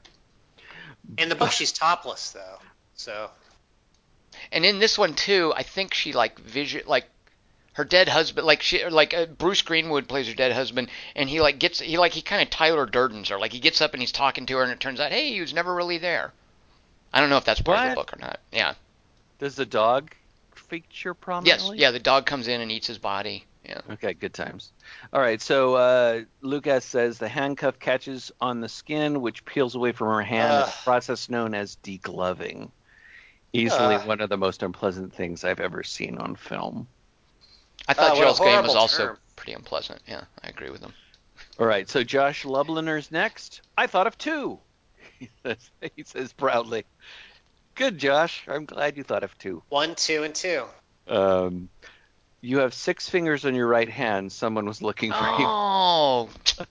In 1.17 1.29
the 1.29 1.35
book, 1.35 1.51
she's 1.51 1.71
topless, 1.73 2.31
though. 2.31 2.59
So, 2.95 3.29
And 4.51 4.65
in 4.65 4.79
this 4.79 4.97
one 4.97 5.13
too, 5.13 5.53
I 5.55 5.63
think 5.63 5.93
she 5.93 6.13
like 6.13 6.39
vision 6.39 6.83
like 6.85 7.05
her 7.73 7.83
dead 7.83 8.07
husband 8.07 8.47
like 8.47 8.61
she 8.61 8.85
like 8.85 9.13
uh, 9.13 9.25
Bruce 9.25 9.61
Greenwood 9.61 10.07
plays 10.07 10.27
her 10.27 10.33
dead 10.33 10.53
husband 10.53 10.89
and 11.15 11.29
he 11.29 11.41
like 11.41 11.59
gets 11.59 11.79
he 11.79 11.97
like 11.97 12.13
he 12.13 12.21
kind 12.21 12.41
of 12.41 12.49
Tyler 12.49 12.85
Durdens 12.85 13.29
her 13.29 13.37
like 13.37 13.51
he 13.51 13.59
gets 13.59 13.81
up 13.81 13.93
and 13.93 14.01
he's 14.01 14.13
talking 14.13 14.45
to 14.45 14.57
her 14.57 14.63
and 14.63 14.71
it 14.71 14.79
turns 14.79 14.99
out 14.99 15.11
hey 15.11 15.33
he 15.33 15.41
was 15.41 15.53
never 15.53 15.73
really 15.73 15.97
there. 15.97 16.31
I 17.13 17.19
don't 17.19 17.29
know 17.29 17.37
if 17.37 17.45
that's 17.45 17.61
part 17.61 17.79
of 17.79 17.89
the 17.89 17.95
book 17.95 18.13
or 18.13 18.19
not. 18.19 18.39
Yeah. 18.51 18.73
Does 19.39 19.55
the 19.55 19.65
dog 19.65 20.13
feature 20.53 21.13
prominently? 21.13 21.77
Yes. 21.77 21.81
Yeah. 21.81 21.91
The 21.91 21.99
dog 21.99 22.25
comes 22.25 22.47
in 22.47 22.61
and 22.61 22.71
eats 22.71 22.87
his 22.87 22.97
body. 22.97 23.45
Yeah. 23.67 23.81
Okay, 23.91 24.13
good 24.13 24.33
times. 24.33 24.71
All 25.11 25.19
right, 25.19 25.41
so 25.41 25.75
uh, 25.75 26.21
Lucas 26.41 26.85
says 26.85 27.17
the 27.17 27.27
handcuff 27.27 27.79
catches 27.79 28.31
on 28.39 28.61
the 28.61 28.69
skin, 28.69 29.21
which 29.21 29.43
peels 29.43 29.73
away 29.73 29.91
from 29.91 30.09
her 30.09 30.21
hand, 30.21 30.51
Ugh. 30.51 30.69
a 30.69 30.83
process 30.83 31.29
known 31.29 31.55
as 31.55 31.77
degloving. 31.83 32.69
Easily 33.55 33.95
Ugh. 33.95 34.07
one 34.07 34.21
of 34.21 34.29
the 34.29 34.37
most 34.37 34.63
unpleasant 34.63 35.13
things 35.13 35.43
I've 35.43 35.59
ever 35.59 35.83
seen 35.83 36.17
on 36.17 36.35
film. 36.35 36.87
I 37.87 37.93
thought 37.93 38.05
Uh, 38.05 38.09
what 38.09 38.15
a 38.17 38.19
Gerald's 38.19 38.39
game 38.39 38.63
was 38.63 38.75
also 38.75 39.05
term. 39.07 39.17
pretty 39.35 39.53
unpleasant. 39.53 40.01
Yeah, 40.07 40.23
I 40.43 40.47
agree 40.49 40.69
with 40.69 40.81
him. 40.81 40.93
All 41.59 41.65
right, 41.67 41.89
so 41.89 42.03
Josh 42.03 42.43
Lubliner's 42.43 43.11
next. 43.11 43.61
I 43.77 43.87
thought 43.87 44.07
of 44.07 44.17
two. 44.17 44.59
He 45.19 45.29
says, 45.43 45.69
he 45.95 46.03
says 46.03 46.33
proudly. 46.33 46.85
Good, 47.75 47.97
Josh. 47.97 48.43
I'm 48.47 48.65
glad 48.65 48.97
you 48.97 49.03
thought 49.03 49.23
of 49.23 49.37
two. 49.37 49.61
one, 49.69 49.95
two, 49.95 50.23
and 50.23 50.33
two. 50.35 50.65
Um, 51.07 51.69
you 52.41 52.59
have 52.59 52.73
six 52.73 53.09
fingers 53.09 53.45
on 53.45 53.53
your 53.55 53.67
right 53.67 53.89
hand. 53.89 54.31
Someone 54.31 54.65
was 54.65 54.81
looking 54.81 55.11
for 55.11 55.17
you. 55.39 55.45
Oh, 55.47 56.29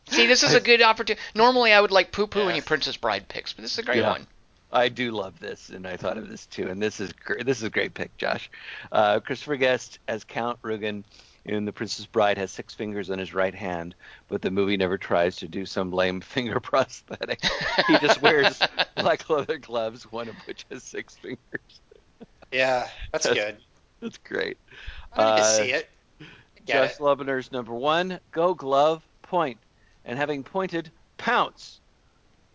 see, 0.08 0.26
this 0.26 0.42
is 0.42 0.54
a 0.54 0.60
good 0.70 0.82
opportunity. 0.82 1.20
Normally, 1.34 1.72
I 1.72 1.80
would 1.80 1.90
like 1.90 2.10
poo-poo 2.12 2.40
Yeah. 2.40 2.50
any 2.50 2.60
Princess 2.60 2.96
Bride 2.96 3.28
picks, 3.28 3.52
but 3.52 3.62
this 3.62 3.72
is 3.72 3.78
a 3.78 3.82
great 3.82 3.98
Yeah. 3.98 4.10
one. 4.10 4.26
I 4.74 4.88
do 4.88 5.12
love 5.12 5.38
this, 5.40 5.70
and 5.70 5.86
I 5.86 5.96
thought 5.96 6.18
of 6.18 6.28
this 6.28 6.46
too. 6.46 6.68
And 6.68 6.82
this 6.82 7.00
is 7.00 7.12
gr- 7.12 7.42
this 7.42 7.58
is 7.58 7.62
a 7.64 7.70
great 7.70 7.94
pick, 7.94 8.16
Josh. 8.18 8.50
Uh, 8.92 9.20
Christopher 9.20 9.56
Guest 9.56 9.98
as 10.08 10.24
Count 10.24 10.60
Rugen 10.62 11.04
in 11.44 11.64
The 11.64 11.72
Princess 11.72 12.06
Bride 12.06 12.38
has 12.38 12.50
six 12.50 12.74
fingers 12.74 13.10
on 13.10 13.18
his 13.18 13.32
right 13.34 13.54
hand, 13.54 13.94
but 14.28 14.42
the 14.42 14.50
movie 14.50 14.76
never 14.76 14.98
tries 14.98 15.36
to 15.36 15.48
do 15.48 15.64
some 15.64 15.92
lame 15.92 16.20
finger 16.22 16.58
prosthetic. 16.60 17.40
He 17.86 17.98
just 17.98 18.20
wears 18.20 18.60
black 18.96 19.28
leather 19.30 19.58
gloves, 19.58 20.10
one 20.10 20.28
of 20.28 20.34
which 20.46 20.66
has 20.70 20.82
six 20.82 21.14
fingers. 21.16 21.38
Yeah, 22.50 22.88
that's 23.12 23.26
That's- 23.26 23.44
good. 23.52 23.56
That's 24.00 24.18
great. 24.18 24.58
I 25.14 25.18
need 25.18 25.36
to 25.36 25.42
Uh, 25.42 25.44
see 25.44 25.72
it. 25.72 25.88
Get 26.66 26.66
Josh 26.66 26.90
it. 26.92 26.98
Lubiner's 27.00 27.50
number 27.52 27.72
one, 27.72 28.18
go 28.32 28.54
glove. 28.54 29.02
And 30.04 30.18
having 30.18 30.44
pointed, 30.44 30.90
pounce. 31.16 31.80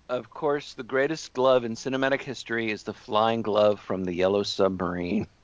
Of 0.09 0.31
course, 0.31 0.73
the 0.73 0.83
greatest 0.83 1.33
glove 1.33 1.63
in 1.63 1.75
cinematic 1.75 2.21
history 2.21 2.71
is 2.71 2.81
the 2.81 2.93
flying 2.93 3.43
glove 3.43 3.79
from 3.79 4.03
the 4.03 4.13
Yellow 4.13 4.43
Submarine. 4.43 5.27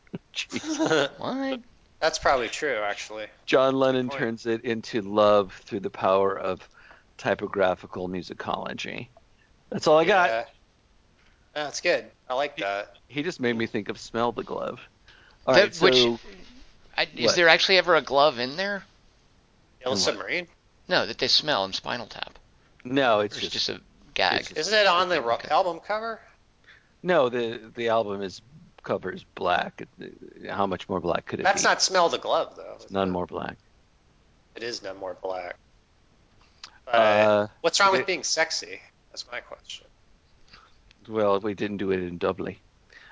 What? 1.17 1.59
That's 1.99 2.19
probably 2.19 2.49
true, 2.49 2.79
actually. 2.83 3.27
John 3.45 3.75
Lennon 3.75 4.09
turns 4.09 4.45
it 4.45 4.63
into 4.63 5.01
love 5.01 5.53
through 5.65 5.79
the 5.81 5.89
power 5.89 6.37
of 6.37 6.67
typographical 7.17 8.09
musicology. 8.09 9.07
That's 9.69 9.87
all 9.87 9.97
I 9.97 10.05
got. 10.05 10.29
Yeah. 10.29 10.45
That's 11.53 11.79
good. 11.81 12.05
I 12.29 12.33
like 12.33 12.57
that. 12.57 12.97
He 13.07 13.23
just 13.23 13.39
made 13.39 13.55
me 13.57 13.65
think 13.65 13.89
of 13.89 13.97
smell 13.99 14.31
the 14.31 14.43
glove. 14.43 14.81
All 15.47 15.53
That- 15.53 15.61
right, 15.61 15.75
so 15.75 15.85
which- 15.85 16.19
I, 16.97 17.07
is 17.15 17.27
What? 17.27 17.35
there 17.35 17.47
actually 17.49 17.77
ever 17.77 17.95
a 17.95 18.01
glove 18.01 18.39
in 18.39 18.55
there? 18.55 18.83
Yellow 19.81 19.95
what? 19.95 20.01
Submarine. 20.01 20.47
No, 20.87 21.05
that 21.05 21.17
they 21.17 21.27
smell 21.27 21.65
in 21.65 21.73
Spinal 21.73 22.07
Tap. 22.07 22.37
no, 22.83 23.19
it's 23.21 23.35
it's 23.35 23.43
just, 23.49 23.53
just 23.53 23.69
a 23.69 23.81
gag. 24.15 24.41
it's 24.41 24.51
Isn't 24.53 24.73
it 24.79 24.87
on 24.87 25.09
the 25.09 25.21
ro- 25.21 25.37
album 25.51 25.79
cover? 25.79 26.19
no. 27.03 27.29
The 27.29 27.61
the 27.75 27.89
album 27.89 28.21
is 28.23 28.41
cover 28.83 29.11
is 29.11 29.23
black. 29.35 29.83
How 30.49 30.65
much 30.65 30.89
more 30.89 30.99
black 30.99 31.25
could 31.25 31.39
it 31.39 31.43
That's 31.43 31.61
be? 31.61 31.65
That's 31.67 31.75
not 31.75 31.81
Smell 31.83 32.09
the 32.09 32.17
Glove, 32.17 32.55
though. 32.55 32.77
is 32.83 32.91
none 32.91 33.09
it? 33.09 33.11
more 33.11 33.25
black. 33.27 33.57
It 34.55 34.63
is 34.63 34.81
none 34.83 34.97
more 34.97 35.15
black. 35.21 35.55
But 36.85 36.95
Uh, 36.95 37.47
what's 37.61 37.79
wrong 37.79 37.91
with 37.91 38.05
being 38.05 38.23
sexy? 38.23 38.79
That's 39.11 39.25
my 39.31 39.39
question. 39.39 39.85
well, 41.07 41.39
we 41.39 41.53
didn't 41.53 41.77
do 41.77 41.91
it 41.91 41.99
in 41.99 42.17
doubly. 42.17 42.59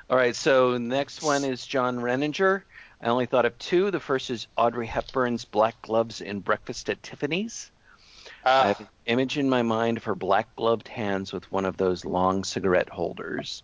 All 0.10 0.18
right, 0.18 0.36
so 0.36 0.78
next 0.78 1.22
one 1.24 1.44
is 1.44 1.66
John 1.66 2.00
Renninger. 2.00 2.62
I 3.02 3.08
only 3.08 3.26
thought 3.26 3.46
of 3.46 3.58
two. 3.58 3.90
The 3.92 4.00
first 4.00 4.30
is 4.30 4.48
Audrey 4.58 4.86
Hepburn's 4.88 5.46
Black 5.46 5.82
Gloves 5.82 6.22
in 6.22 6.40
Breakfast 6.40 6.90
at 6.90 7.02
Tiffany's. 7.04 7.72
I 8.46 8.50
Uh, 8.50 8.64
have 8.68 8.80
an 8.82 8.88
image 9.06 9.38
in 9.38 9.50
my 9.50 9.62
mind 9.62 9.98
of 9.98 10.04
her 10.06 10.16
black 10.16 10.56
gloved 10.56 10.88
hands 10.88 11.32
with 11.34 11.50
one 11.52 11.66
of 11.66 11.78
those 11.78 12.04
long 12.06 12.44
cigarette 12.44 12.90
holders. 12.90 13.64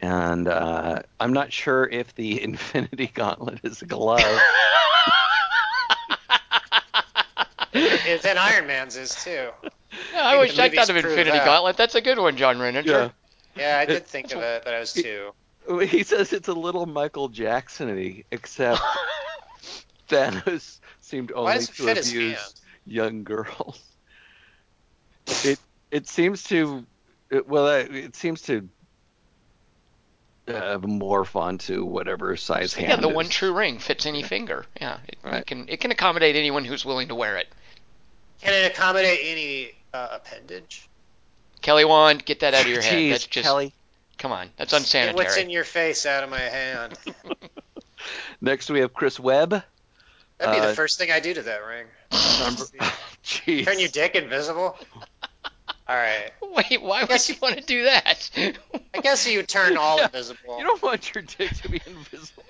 And 0.00 0.48
uh, 0.48 1.02
I'm 1.20 1.32
not 1.32 1.52
sure 1.52 1.88
if 1.88 2.14
the 2.14 2.42
Infinity 2.48 3.10
Gauntlet 3.14 3.60
is 3.62 3.80
a 3.82 3.86
glove. 3.86 4.20
it's 7.72 8.24
in 8.24 8.38
Iron 8.38 8.66
Man's 8.66 8.96
is 8.96 9.14
too. 9.14 9.48
Yeah, 10.12 10.26
I 10.26 10.32
think 10.32 10.40
wish 10.40 10.58
I 10.58 10.68
thought 10.70 10.90
of 10.90 10.96
Infinity 10.96 11.30
that. 11.30 11.44
Gauntlet. 11.44 11.76
That's 11.76 11.94
a 11.94 12.00
good 12.00 12.18
one, 12.18 12.36
John 12.36 12.58
Renninger. 12.58 13.12
Yeah, 13.56 13.78
I 13.78 13.84
did 13.86 14.06
think 14.06 14.32
of 14.34 14.42
it, 14.42 14.62
but 14.64 14.74
I 14.74 14.80
was 14.80 14.92
too. 14.92 15.32
He 15.86 16.02
says 16.02 16.32
it's 16.32 16.48
a 16.48 16.52
little 16.52 16.84
Michael 16.84 17.28
Jackson-y, 17.28 18.24
except 18.30 18.82
Thanos 20.10 20.78
seemed 21.00 21.32
only 21.32 21.58
to 21.64 21.88
abuse 21.90 22.54
young 22.86 23.24
girls. 23.24 23.80
It 25.26 25.58
it 25.90 26.08
seems 26.08 26.42
to 26.44 26.84
it, 27.30 27.48
well 27.48 27.66
uh, 27.66 27.78
it 27.90 28.14
seems 28.16 28.42
to 28.42 28.68
uh, 30.46 30.78
morph 30.78 31.34
onto 31.36 31.84
whatever 31.84 32.36
size 32.36 32.76
yeah, 32.76 32.88
hand. 32.88 33.02
the 33.02 33.08
is. 33.08 33.14
one 33.14 33.28
true 33.28 33.52
ring 33.54 33.78
fits 33.78 34.04
any 34.06 34.22
finger. 34.22 34.66
Yeah, 34.80 34.98
it, 35.08 35.16
Right. 35.22 35.34
it 35.36 35.46
can 35.46 35.68
it 35.68 35.80
can 35.80 35.90
accommodate 35.90 36.36
anyone 36.36 36.64
who's 36.64 36.84
willing 36.84 37.08
to 37.08 37.14
wear 37.14 37.36
it. 37.38 37.48
Can 38.42 38.52
it 38.52 38.70
accommodate 38.70 39.20
any 39.22 39.70
uh, 39.94 40.08
appendage? 40.20 40.88
Kelly 41.62 41.86
Wand, 41.86 42.24
get 42.26 42.40
that 42.40 42.52
out 42.52 42.62
of 42.62 42.66
your 42.66 42.82
head. 42.82 42.92
Jeez, 42.94 43.10
That's 43.12 43.26
just 43.26 43.46
Kelly. 43.46 43.72
come 44.18 44.32
on. 44.32 44.50
That's 44.58 44.72
Get 44.72 44.80
unsanitary. 44.80 45.14
What's 45.16 45.36
in 45.38 45.48
your 45.48 45.64
face 45.64 46.04
out 46.04 46.22
of 46.22 46.28
my 46.28 46.40
hand? 46.40 46.98
Next 48.42 48.68
we 48.68 48.80
have 48.80 48.92
Chris 48.92 49.18
Webb. 49.18 49.62
That'd 50.36 50.54
be 50.54 50.60
Uh, 50.60 50.68
the 50.68 50.74
first 50.74 50.98
thing 50.98 51.10
I 51.10 51.20
do 51.20 51.32
to 51.32 51.42
that 51.42 51.60
ring. 51.64 51.86
Number, 52.40 52.64
jeez. 53.24 53.64
Turn 53.64 53.78
your 53.78 53.88
dick 53.88 54.14
invisible. 54.14 54.76
All 55.86 55.94
right. 55.96 56.30
Wait, 56.70 56.82
why 56.82 57.00
would 57.02 57.08
Guess- 57.10 57.28
you 57.28 57.34
want 57.42 57.56
to 57.56 57.60
do 57.62 57.84
that? 57.84 58.30
I 58.94 59.00
guess 59.00 59.28
you 59.28 59.42
turn 59.42 59.76
all 59.76 59.96
Yeah, 59.98 60.06
invisible. 60.06 60.58
You 60.58 60.64
don't 60.64 60.82
want 60.82 61.14
your 61.14 61.22
dick 61.22 61.50
to 61.62 61.68
be 61.68 61.80
invisible. 61.86 62.42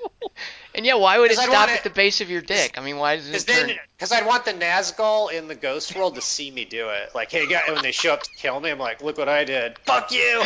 and 0.75 0.87
yeah, 0.87 0.95
why 0.95 1.19
would 1.19 1.31
it 1.33 1.39
I'd 1.39 1.45
stop 1.45 1.69
want 1.69 1.71
at 1.73 1.83
the 1.85 1.91
base 1.91 2.21
of 2.21 2.31
your 2.31 2.43
dick? 2.43 2.77
I 2.79 2.81
mean, 2.83 2.97
why 2.99 3.17
does 3.17 3.27
Because 3.27 3.45
it 3.45 3.53
turn? 3.53 3.67
then, 3.69 3.77
because 3.97 4.13
I'd 4.13 4.27
want 4.27 4.45
the 4.45 4.53
Nazgul 4.53 5.33
in 5.33 5.49
the 5.49 5.55
Ghost 5.57 5.97
World 5.97 6.15
to 6.17 6.21
see 6.21 6.51
me 6.51 6.65
do 6.65 6.91
it. 6.91 7.11
Like, 7.15 7.31
hey, 7.33 7.47
guy, 7.49 7.63
when 7.73 7.83
they 7.83 7.93
show 7.93 8.13
up 8.13 8.23
to 8.23 8.31
kill 8.37 8.61
me, 8.61 8.71
I'm 8.71 8.79
like, 8.79 9.03
look 9.03 9.19
what 9.19 9.29
I 9.29 9.45
did. 9.45 9.79
Fuck 9.81 10.13
you. 10.13 10.43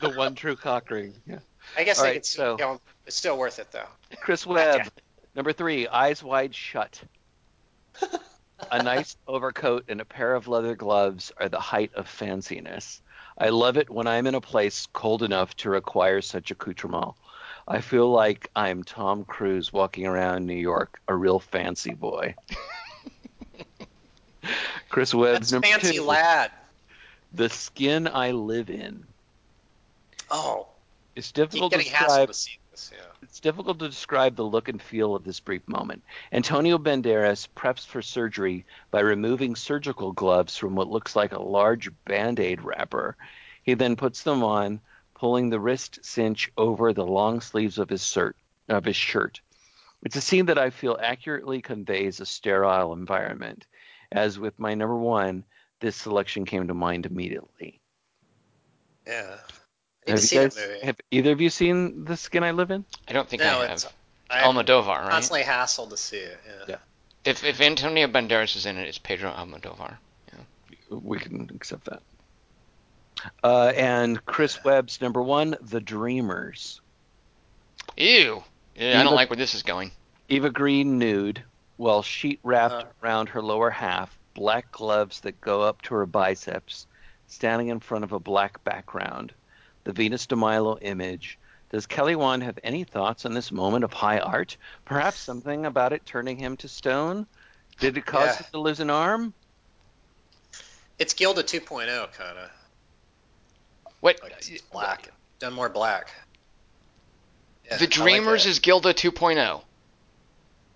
The 0.00 0.12
one 0.16 0.34
true 0.34 0.54
cock 0.56 0.90
ring. 0.90 1.14
Yeah. 1.26 1.38
I 1.76 1.82
guess 1.84 1.98
All 1.98 2.04
I 2.04 2.08
right, 2.08 2.14
could 2.14 2.26
still 2.26 2.52
so- 2.52 2.56
kill 2.56 2.72
him. 2.74 2.78
It's 3.06 3.16
still 3.16 3.36
worth 3.36 3.58
it 3.58 3.70
though. 3.72 3.88
Chris 4.20 4.46
Webb. 4.46 4.88
Number 5.34 5.52
three, 5.52 5.88
eyes 5.88 6.22
wide 6.22 6.54
shut. 6.54 7.02
A 8.70 8.82
nice 8.82 9.16
overcoat 9.26 9.84
and 9.88 10.00
a 10.00 10.04
pair 10.04 10.34
of 10.34 10.48
leather 10.48 10.74
gloves 10.74 11.32
are 11.38 11.48
the 11.48 11.60
height 11.60 11.92
of 11.94 12.06
fanciness. 12.06 13.00
I 13.38 13.48
love 13.48 13.76
it 13.76 13.90
when 13.90 14.06
I'm 14.06 14.26
in 14.26 14.34
a 14.34 14.40
place 14.40 14.86
cold 14.92 15.22
enough 15.22 15.56
to 15.56 15.70
require 15.70 16.20
such 16.20 16.50
accoutrement. 16.50 17.14
I 17.66 17.80
feel 17.80 18.10
like 18.10 18.50
I'm 18.54 18.84
Tom 18.84 19.24
Cruise 19.24 19.72
walking 19.72 20.06
around 20.06 20.46
New 20.46 20.54
York, 20.54 21.00
a 21.08 21.16
real 21.16 21.40
fancy 21.40 21.94
boy. 21.94 22.34
Chris 24.90 25.14
Webb's 25.14 25.50
That's 25.50 25.52
number 25.52 25.68
fancy 25.68 25.96
two, 25.96 26.04
lad. 26.04 26.50
The 27.32 27.48
Skin 27.48 28.06
I 28.06 28.30
Live 28.32 28.70
In. 28.70 29.04
Oh, 30.30 30.68
It's 31.16 31.32
difficult 31.32 31.72
to 31.72 31.78
describe. 31.78 32.28
this. 32.28 32.48
Yeah. 32.92 32.98
It's 33.34 33.40
difficult 33.40 33.80
to 33.80 33.88
describe 33.88 34.36
the 34.36 34.44
look 34.44 34.68
and 34.68 34.80
feel 34.80 35.16
of 35.16 35.24
this 35.24 35.40
brief 35.40 35.66
moment. 35.66 36.04
Antonio 36.30 36.78
Banderas 36.78 37.48
preps 37.56 37.84
for 37.84 38.00
surgery 38.00 38.64
by 38.92 39.00
removing 39.00 39.56
surgical 39.56 40.12
gloves 40.12 40.56
from 40.56 40.76
what 40.76 40.88
looks 40.88 41.16
like 41.16 41.32
a 41.32 41.42
large 41.42 41.90
band 42.04 42.38
aid 42.38 42.62
wrapper. 42.62 43.16
He 43.64 43.74
then 43.74 43.96
puts 43.96 44.22
them 44.22 44.44
on, 44.44 44.80
pulling 45.14 45.50
the 45.50 45.58
wrist 45.58 45.98
cinch 46.04 46.52
over 46.56 46.92
the 46.92 47.04
long 47.04 47.40
sleeves 47.40 47.76
of 47.78 47.88
his, 47.88 48.06
shirt, 48.06 48.36
of 48.68 48.84
his 48.84 48.94
shirt. 48.94 49.40
It's 50.04 50.14
a 50.14 50.20
scene 50.20 50.46
that 50.46 50.56
I 50.56 50.70
feel 50.70 50.96
accurately 51.02 51.60
conveys 51.60 52.20
a 52.20 52.26
sterile 52.26 52.92
environment. 52.92 53.66
As 54.12 54.38
with 54.38 54.56
my 54.60 54.74
number 54.74 54.96
one, 54.96 55.42
this 55.80 55.96
selection 55.96 56.44
came 56.44 56.68
to 56.68 56.74
mind 56.74 57.04
immediately. 57.04 57.80
Yeah. 59.04 59.38
I 60.06 60.10
need 60.10 60.12
Have 60.12 60.20
you 60.20 60.26
see 60.26 60.36
guys, 60.36 60.58
have 60.82 61.00
either 61.10 61.32
of 61.32 61.40
you 61.40 61.50
seen 61.50 62.04
The 62.04 62.16
Skin 62.16 62.42
I 62.44 62.50
Live 62.50 62.70
In? 62.70 62.84
I 63.08 63.12
don't 63.12 63.28
think 63.28 63.42
No, 63.42 63.60
I 63.60 63.64
it's- 63.64 63.82
have. 63.84 63.92
I 64.30 64.40
Almodovar, 64.40 64.86
right? 65.02 65.10
constantly 65.10 65.42
hassled 65.42 65.90
to 65.90 65.96
see 65.96 66.16
it. 66.16 66.40
Yeah. 66.46 66.64
Yeah. 66.68 66.76
If 67.24 67.44
if 67.44 67.60
Antonio 67.60 68.06
Banderas 68.06 68.56
is 68.56 68.66
in 68.66 68.76
it, 68.78 68.88
it's 68.88 68.98
Pedro 68.98 69.30
Almodovar. 69.30 69.96
Yeah. 70.32 70.38
we 70.90 71.18
can 71.18 71.50
accept 71.54 71.84
that. 71.84 72.02
Uh, 73.42 73.72
and 73.76 74.24
Chris 74.26 74.62
Webb's 74.64 75.00
number 75.00 75.22
one, 75.22 75.56
The 75.60 75.80
Dreamers. 75.80 76.80
Ew. 77.96 78.42
Yeah, 78.76 79.00
I 79.00 79.02
don't 79.04 79.14
like 79.14 79.30
where 79.30 79.36
this 79.36 79.54
is 79.54 79.62
going. 79.62 79.92
Eva 80.28 80.50
Green 80.50 80.98
nude, 80.98 81.42
well 81.78 82.02
sheet 82.02 82.40
wrapped 82.42 82.74
Uh. 82.74 82.84
around 83.02 83.28
her 83.30 83.42
lower 83.42 83.70
half, 83.70 84.18
black 84.34 84.70
gloves 84.72 85.20
that 85.20 85.40
go 85.40 85.62
up 85.62 85.80
to 85.82 85.94
her 85.94 86.06
biceps, 86.06 86.86
standing 87.28 87.68
in 87.68 87.78
front 87.80 88.04
of 88.04 88.12
a 88.12 88.18
black 88.18 88.62
background. 88.64 89.32
The 89.84 89.92
Venus 89.92 90.26
de 90.26 90.36
Milo 90.36 90.78
image. 90.78 91.38
Does 91.70 91.86
Kelly 91.86 92.14
Wand 92.16 92.42
have 92.42 92.58
any 92.62 92.84
thoughts 92.84 93.26
on 93.26 93.34
this 93.34 93.50
moment 93.52 93.84
of 93.84 93.92
high 93.92 94.18
art? 94.18 94.56
Perhaps 94.84 95.18
something 95.18 95.66
about 95.66 95.92
it 95.92 96.06
turning 96.06 96.36
him 96.38 96.56
to 96.58 96.68
stone? 96.68 97.26
Did 97.80 97.96
it 97.96 98.06
cause 98.06 98.26
Yeah. 98.28 98.36
him 98.36 98.46
to 98.52 98.58
lose 98.60 98.80
an 98.80 98.90
arm? 98.90 99.34
It's 100.98 101.12
Gilda 101.14 101.42
2.0 101.42 102.12
kind 102.12 102.38
of 102.38 102.50
What? 104.00 104.22
like 104.22 104.32
it's 104.38 104.62
black, 104.62 105.10
done 105.40 105.52
more 105.52 105.68
black. 105.68 106.12
Yeah, 107.64 107.74
I 107.74 107.76
the 107.78 107.84
like 107.84 107.90
Dreamers 107.90 108.44
that. 108.44 108.50
is 108.50 108.58
Gilda 108.60 108.90
oh. 108.90 108.92
2.0. 108.92 109.64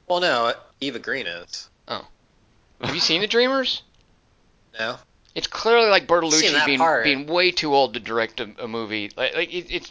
well, 0.08 0.20
no, 0.20 0.54
Eva 0.80 0.98
Green 0.98 1.26
is. 1.26 1.70
Oh. 1.86 2.04
Have 2.82 2.94
you 2.94 3.00
seen 3.00 3.20
the 3.20 3.26
Dreamers? 3.26 3.82
No, 4.78 4.98
It's 5.38 5.46
clearly 5.46 5.88
like 5.88 6.06
Bertolucci 6.06 6.66
being 6.66 6.78
part. 6.78 7.04
being 7.04 7.26
way 7.26 7.50
too 7.52 7.74
old 7.74 7.94
to 7.94 8.00
direct 8.00 8.40
a, 8.40 8.50
a 8.58 8.68
movie. 8.68 9.10
Like, 9.16 9.34
like 9.34 9.54
it, 9.54 9.66
it's 9.70 9.90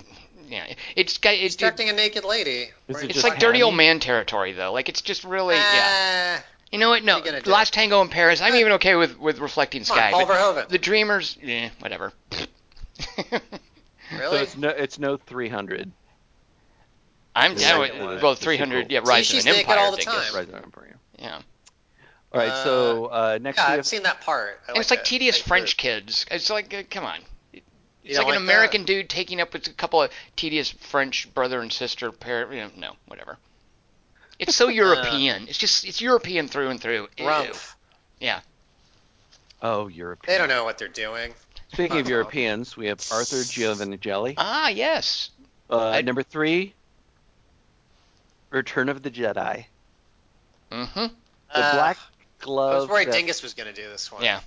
yeah, 0.49 0.65
it's 0.95 1.18
got 1.18 1.34
it's, 1.34 1.56
directing 1.56 1.90
a 1.90 1.94
naked 1.94 2.24
lady. 2.24 2.69
Right. 2.88 3.03
it 3.03 3.06
it's 3.06 3.14
just 3.15 3.24
like 3.28 3.40
dirty 3.40 3.64
old 3.64 3.76
man 3.76 3.99
territory 3.99 4.53
though. 4.53 4.72
Like 4.74 4.90
it's 4.90 5.02
just 5.02 5.24
really 5.24 5.56
yeah. 5.56 6.40
Ah, 6.40 6.44
You 6.72 6.80
know 6.80 6.90
what? 6.90 7.03
No, 7.03 7.14
What 7.15 7.24
are 7.24 7.26
you 7.26 7.32
gonna 7.32 7.44
do? 7.44 7.52
Last 7.52 7.74
Tango 7.74 8.02
in 8.02 8.10
Paris. 8.10 8.41
I'm 8.41 8.56
even 8.56 8.74
okay 8.74 8.95
with 8.95 9.18
with 9.19 9.40
Reflecting 9.40 9.84
come 9.86 9.98
Sky. 9.98 10.11
on, 10.11 10.26
Paul 10.26 10.36
Verhoeven. 10.36 10.68
the 10.69 10.78
Dreamers, 10.78 11.38
yeah, 11.41 11.69
whatever. 11.80 12.11
really? 13.22 13.41
So 14.11 14.36
it's 14.36 14.57
no, 14.57 14.69
it's 14.69 14.99
no 14.99 15.18
300. 15.18 15.91
I'm 17.36 17.53
The 17.53 17.60
down 17.60 17.80
with 17.82 18.22
well, 18.24 18.36
300. 18.36 18.91
Yeah, 18.91 19.03
See, 19.03 19.10
Rise 19.10 19.26
she's 19.28 19.45
of 19.45 19.53
an 19.53 19.60
Empire. 19.60 19.78
all 19.80 19.91
the 19.91 19.98
time. 20.02 20.22
is- 20.28 20.34
Right, 20.34 20.52
right, 20.52 20.64
right. 20.76 20.94
Yeah, 21.19 21.41
All 22.34 22.41
right, 22.41 22.64
so 22.64 23.06
uh, 23.06 23.40
next 23.41 23.58
yeah, 23.58 23.72
we 23.74 23.78
I've 23.80 23.88
seen 23.88 24.04
that 24.04 24.22
part. 24.22 24.60
I 24.68 24.72
and 24.74 24.78
it's 24.80 24.90
like 24.91 24.99
that. 24.99 25.06
tedious 25.06 25.38
Like 25.38 25.44
the- 25.44 25.48
French 25.48 25.78
kids. 25.78 26.26
It's 26.30 26.49
like, 26.49 26.74
uh, 26.74 26.84
come 26.90 27.06
on. 27.06 27.20
It's 27.54 28.16
don't 28.18 28.26
like 28.28 28.36
an 28.38 28.44
like 28.45 28.49
American 28.54 28.84
dude 28.86 29.10
taking 29.10 29.41
up 29.41 29.54
with 29.54 29.68
a 29.68 29.74
couple 29.74 30.02
of 30.02 30.12
tedious 30.36 30.70
French 30.72 31.34
brother 31.34 31.62
and 31.62 31.72
sister 31.72 32.12
pair. 32.12 32.52
You 32.54 32.62
know, 32.62 32.70
no, 32.78 32.91
whatever. 33.08 33.38
It's 34.40 34.56
so 34.56 34.68
European. 34.84 35.48
It's 35.48 35.58
just 35.58 35.86
it's 35.86 35.99
European 36.02 36.48
through 36.48 36.70
and 36.70 36.80
through. 36.82 37.08
Ew. 37.18 37.26
Rumpf. 37.26 37.74
oh 39.62 39.88
European. 39.88 40.34
They 40.34 40.38
don't 40.38 40.49
know 40.49 40.64
what 40.64 40.78
they're 40.78 40.88
doing. 40.88 41.34
Speaking 41.74 41.99
of 41.99 42.08
Europeans, 42.16 42.78
we 42.78 42.88
have 42.88 42.99
Arthur 43.12 43.38
Giovannicelli. 43.38 44.36
Ah, 44.38 44.70
yes. 44.70 45.32
Uh, 45.70 46.02
number 46.02 46.24
three, 46.24 46.74
Return 48.49 48.88
of 48.90 49.02
the 49.04 49.12
Jedi. 49.12 49.66
Mm-hmm. 50.72 50.99
The 50.99 51.12
Uh, 51.52 51.74
black 51.74 51.98
I 52.42 52.44
glove. 52.46 52.82
was 52.82 52.90
worried 52.90 53.08
that- 53.08 53.14
Dingus 53.14 53.44
was 53.44 53.54
going 53.54 53.74
to 53.74 53.82
do 53.82 53.88
this 53.90 54.12
one. 54.12 54.24
Yeah. 54.24 54.42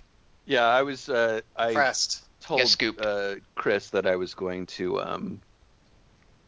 Yeah, 0.47 0.65
I 0.65 0.83
was. 0.83 1.09
Uh, 1.09 1.41
I 1.57 1.69
Impressed. 1.69 2.25
told 2.41 2.67
scooped. 2.67 3.05
uh, 3.05 3.37
Chris 3.55 3.91
that 3.91 4.07
I 4.07 4.17
was 4.17 4.35
going 4.35 4.67
to 4.67 5.01
um, 5.01 5.41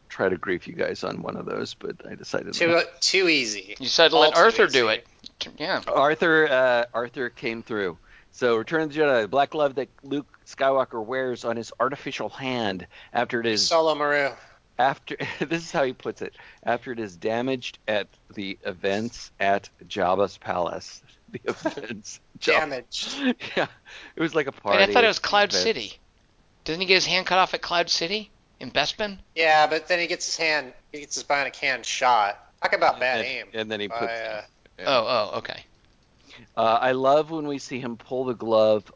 try 0.09 0.27
to 0.29 0.37
grief 0.37 0.67
you 0.67 0.73
guys 0.73 1.03
on 1.03 1.21
one 1.21 1.37
of 1.37 1.45
those, 1.45 1.73
but 1.73 1.95
I 2.09 2.15
decided. 2.15 2.53
Too 2.53 2.81
too 2.99 3.29
easy. 3.29 3.75
You 3.79 3.87
said 3.87 4.11
All 4.13 4.21
let 4.21 4.33
too 4.33 4.39
Arthur 4.41 4.67
do 4.67 4.87
it. 4.89 5.05
Yeah. 5.57 5.81
Arthur 5.87 6.47
uh, 6.49 6.85
Arthur 6.93 7.29
came 7.29 7.63
through. 7.63 7.97
So 8.31 8.55
Return 8.57 8.81
of 8.81 8.93
the 8.93 8.99
Jedi, 8.99 9.21
the 9.21 9.27
black 9.27 9.51
glove 9.51 9.75
that 9.75 9.89
Luke 10.03 10.25
Skywalker 10.47 11.05
wears 11.05 11.45
on 11.45 11.55
his 11.55 11.71
artificial 11.79 12.29
hand 12.29 12.87
after 13.13 13.39
it 13.39 13.45
is 13.45 13.67
Solo 13.67 13.93
Maru. 13.95 14.31
after 14.79 15.15
this 15.39 15.63
is 15.63 15.71
how 15.71 15.83
he 15.83 15.93
puts 15.93 16.21
it 16.23 16.33
after 16.63 16.91
it 16.91 16.99
is 16.99 17.15
damaged 17.15 17.77
at 17.87 18.07
the 18.33 18.57
events 18.65 19.31
at 19.39 19.69
Jabba's 19.87 20.37
palace. 20.37 21.01
The 21.33 21.41
events. 21.49 22.19
Jabba- 22.39 22.59
Damaged. 22.59 23.15
yeah, 23.57 23.67
it 24.15 24.21
was 24.21 24.33
like 24.35 24.47
a 24.47 24.51
Wait, 24.51 24.61
party. 24.63 24.83
I 24.83 24.93
thought 24.93 25.03
it 25.03 25.07
was 25.07 25.19
Cloud 25.19 25.49
events. 25.49 25.63
City. 25.63 25.93
Doesn't 26.63 26.79
he 26.79 26.87
get 26.87 26.95
his 26.95 27.05
hand 27.05 27.25
cut 27.25 27.37
off 27.39 27.53
at 27.53 27.61
Cloud 27.61 27.89
City 27.89 28.29
in 28.59 28.71
Bespin? 28.71 29.17
Yeah, 29.35 29.67
but 29.67 29.87
then 29.87 29.99
he 29.99 30.07
gets 30.07 30.25
his 30.25 30.37
hand, 30.37 30.73
he 30.91 30.99
gets 31.01 31.15
his 31.15 31.23
bionic 31.23 31.55
hand 31.55 31.85
shot. 31.85 32.39
Talk 32.61 32.73
about 32.73 32.99
bad 32.99 33.19
and, 33.19 33.27
aim. 33.27 33.45
and 33.53 33.69
then 33.71 33.79
he 33.81 33.87
by, 33.87 33.97
puts. 33.99 34.11
uh, 34.13 34.41
Yeah. 34.79 34.85
Oh, 34.87 35.31
oh, 35.33 35.37
okay. 35.39 35.65
Uh, 36.55 36.77
I 36.81 36.91
love 36.93 37.31
when 37.31 37.47
we 37.47 37.57
see 37.57 37.79
him 37.79 37.97
pull 37.97 38.25
the 38.25 38.33
glove 38.33 38.91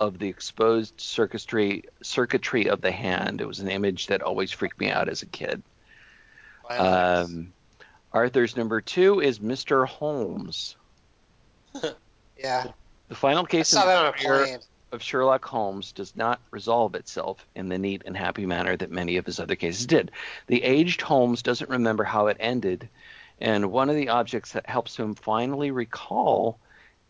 of 0.00 0.18
the 0.18 0.28
exposed 0.28 0.98
circuitry 0.98 1.84
circuitry 2.02 2.68
of 2.70 2.80
the 2.80 2.90
hand. 2.90 3.40
It 3.42 3.46
was 3.46 3.60
an 3.60 3.68
image 3.68 4.06
that 4.06 4.22
always 4.22 4.50
freaked 4.50 4.80
me 4.80 4.90
out 4.90 5.08
as 5.08 5.22
a 5.22 5.26
kid. 5.26 5.62
violence. 6.66 7.30
Um, 7.30 7.52
Arthur's 8.12 8.56
number 8.56 8.80
two 8.80 9.20
is 9.20 9.38
Mr. 9.40 9.86
Holmes. 9.86 10.76
yeah, 12.38 12.66
The 13.08 13.14
final 13.14 13.44
case 13.44 13.72
in 13.72 13.78
saw 13.78 13.86
that 13.86 13.98
on 13.98 14.06
a 14.06 14.12
the 14.12 14.18
career 14.18 14.44
plane. 14.46 14.58
of 14.92 15.02
Sherlock 15.02 15.44
Holmes 15.44 15.92
does 15.92 16.14
not 16.16 16.40
resolve 16.50 16.94
itself 16.94 17.46
in 17.54 17.68
the 17.68 17.78
neat 17.78 18.02
and 18.06 18.16
happy 18.16 18.46
manner 18.46 18.76
that 18.76 18.90
many 18.90 19.16
of 19.16 19.26
his 19.26 19.38
other 19.40 19.56
cases 19.56 19.86
did. 19.86 20.10
The 20.46 20.62
aged 20.62 21.00
Holmes 21.00 21.42
doesn't 21.42 21.70
remember 21.70 22.04
how 22.04 22.26
it 22.28 22.36
ended, 22.40 22.88
and 23.40 23.70
one 23.70 23.88
of 23.90 23.96
the 23.96 24.08
objects 24.08 24.52
that 24.52 24.68
helps 24.68 24.96
him 24.96 25.14
finally 25.14 25.70
recall 25.70 26.58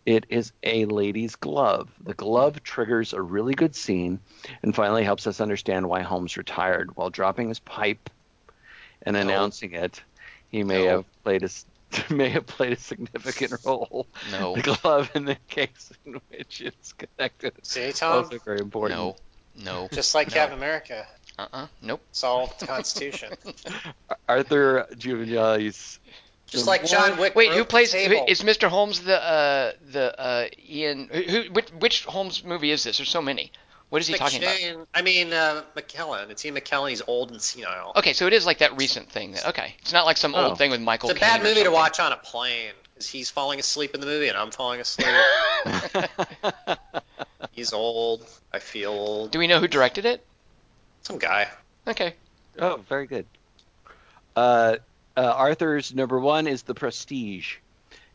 it 0.07 0.24
is 0.31 0.53
a 0.62 0.87
lady's 0.87 1.37
glove. 1.37 1.89
The 2.05 2.15
glove 2.15 2.62
triggers 2.62 3.12
a 3.12 3.20
really 3.20 3.55
good 3.55 3.77
scene 3.77 4.19
and 4.62 4.74
finally 4.74 5.05
helps 5.05 5.27
us 5.27 5.41
understand 5.41 5.89
why 5.89 6.01
Holmes 6.03 6.37
retired. 6.39 6.97
While 6.97 7.11
dropping 7.11 7.49
his 7.49 7.59
pipe 7.61 8.09
and 9.03 9.15
No. 9.15 9.20
announcing 9.20 9.73
it, 9.74 10.01
he 10.51 10.65
may 10.65 10.85
No. 10.87 10.89
have 10.97 11.23
played 11.23 11.43
a 11.43 11.47
s- 11.47 11.66
may 12.11 12.29
have 12.29 12.47
played 12.47 12.73
a 12.73 12.77
significant 12.77 13.55
role. 13.65 14.07
No. 14.31 14.55
The 14.57 14.62
glove 14.83 15.11
in 15.15 15.25
the 15.25 15.37
case 15.49 15.93
in 16.07 16.21
which 16.31 16.61
it's 16.61 16.93
connected 16.93 17.53
See, 17.62 17.81
is 17.83 17.99
Tom? 17.99 18.25
also 18.25 18.39
very 18.39 18.61
important. 18.61 18.99
No. 19.01 19.17
No. 19.57 19.89
Just 19.93 20.15
like 20.15 20.29
No. 20.29 20.35
Captain 20.35 20.59
America. 20.59 21.07
Uh-uh. 21.39 21.67
Nope. 21.83 22.03
It's 22.11 22.23
all 22.25 22.55
the 22.59 22.67
Constitution. 22.67 23.33
Arthur 24.29 24.87
Giovanni's 24.97 25.99
Just 26.47 26.67
like 26.67 26.85
John 26.87 27.19
Wick. 27.19 27.35
Wait, 27.35 27.53
who 27.53 27.65
plays? 27.65 27.93
table. 27.93 28.27
Is 28.29 28.43
Mr. 28.43 28.69
Holmes 28.69 29.01
the 29.01 29.23
uh 29.23 29.73
the 29.91 30.21
uh 30.21 30.47
Ian? 30.69 31.09
Who, 31.12 31.21
who 31.23 31.43
which, 31.53 31.71
which 31.71 32.05
Holmes 32.05 32.45
movie 32.45 32.71
is 32.71 32.85
this? 32.85 32.99
There's 32.99 33.09
so 33.09 33.23
many. 33.23 33.53
What 33.91 34.01
is 34.01 34.07
he 34.07 34.15
talking 34.15 34.43
about? 34.43 34.87
I 34.95 35.03
mean, 35.03 35.33
uh, 35.33 35.62
McKellen. 35.77 36.31
It's 36.31 36.45
Ian 36.45 36.55
McKellen. 36.55 36.91
He's 36.91 37.03
old 37.07 37.33
and 37.33 37.43
senile. 37.43 37.93
Okay, 37.97 38.12
so 38.12 38.27
it 38.29 38.33
is 38.33 38.47
like 38.47 38.59
that 38.59 38.77
recent 38.77 39.11
thing. 39.11 39.33
That 39.33 39.49
okay, 39.49 39.75
it's 39.81 39.93
not 39.93 40.07
like 40.07 40.17
some 40.17 40.35
Oh. 40.35 40.47
old 40.51 40.59
thing 40.59 40.71
with 40.71 40.81
Michael. 40.81 41.11
It's 41.11 41.17
a 41.19 41.21
Caine 41.21 41.39
bad 41.39 41.43
movie 41.43 41.65
to 41.65 41.71
watch 41.73 41.99
on 41.99 42.12
a 42.12 42.17
plane 42.17 42.71
because 42.95 43.09
he's 43.09 43.31
falling 43.31 43.59
asleep 43.59 43.95
in 43.95 44.01
the 44.01 44.07
movie 44.07 44.29
and 44.29 44.39
I'm 44.39 44.53
falling 44.53 44.81
asleep. 44.81 45.09
he's 47.53 47.73
old. 47.73 48.27
I 48.53 48.61
feel 48.61 48.93
old. 48.93 49.33
Do 49.33 49.41
we 49.41 49.49
know 49.49 49.59
who 49.59 49.67
directed 49.69 50.05
it? 50.05 50.25
Some 51.03 51.19
guy. 51.19 51.49
Okay. 51.89 52.15
Oh, 52.59 52.85
very 52.89 53.07
good. 53.07 53.27
Uh, 54.37 54.77
uh, 55.17 55.21
Arthur's 55.37 55.93
number 55.95 56.19
one 56.21 56.47
is 56.47 56.62
The 56.62 56.75
Prestige. 56.75 57.57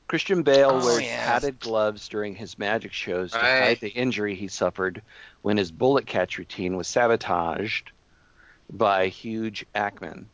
Christian 0.07 0.43
Bale 0.43 0.69
Oh, 0.71 0.85
wears 0.85 1.03
yeah. 1.03 1.25
padded 1.25 1.59
gloves 1.59 2.07
during 2.07 2.35
his 2.35 2.59
magic 2.59 2.93
shows 2.93 3.31
to 3.31 3.37
Right. 3.39 3.59
hide 3.61 3.79
the 3.79 3.89
injury 3.89 4.35
he 4.35 4.47
suffered 4.47 5.01
when 5.41 5.57
his 5.57 5.71
bullet 5.71 6.05
catch 6.05 6.37
routine 6.37 6.77
was 6.77 6.87
sabotaged 6.87 7.91
by 8.71 9.07
Hugh 9.07 9.51
Jackman. 9.51 10.29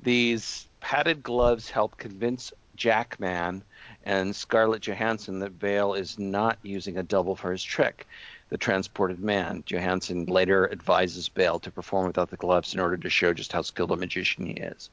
These 0.00 0.66
padded 0.80 1.22
gloves 1.22 1.68
help 1.70 1.96
convince 1.98 2.52
Jackman 2.74 3.62
and 4.04 4.34
Scarlett 4.34 4.82
Johansson 4.82 5.38
that 5.40 5.58
Bale 5.58 5.94
is 5.94 6.18
not 6.18 6.58
using 6.62 6.96
a 6.96 7.02
double 7.02 7.36
for 7.36 7.52
his 7.52 7.62
trick, 7.62 8.06
the 8.48 8.56
transported 8.58 9.20
man. 9.20 9.62
Johansson 9.66 10.24
later 10.26 10.70
advises 10.72 11.28
Bale 11.28 11.60
to 11.60 11.70
perform 11.70 12.06
without 12.06 12.30
the 12.30 12.36
gloves 12.36 12.72
in 12.74 12.80
order 12.80 12.96
to 12.96 13.10
show 13.10 13.32
just 13.34 13.52
how 13.52 13.62
skilled 13.62 13.92
a 13.92 13.96
magician 13.96 14.46
he 14.46 14.54
is. 14.54 14.90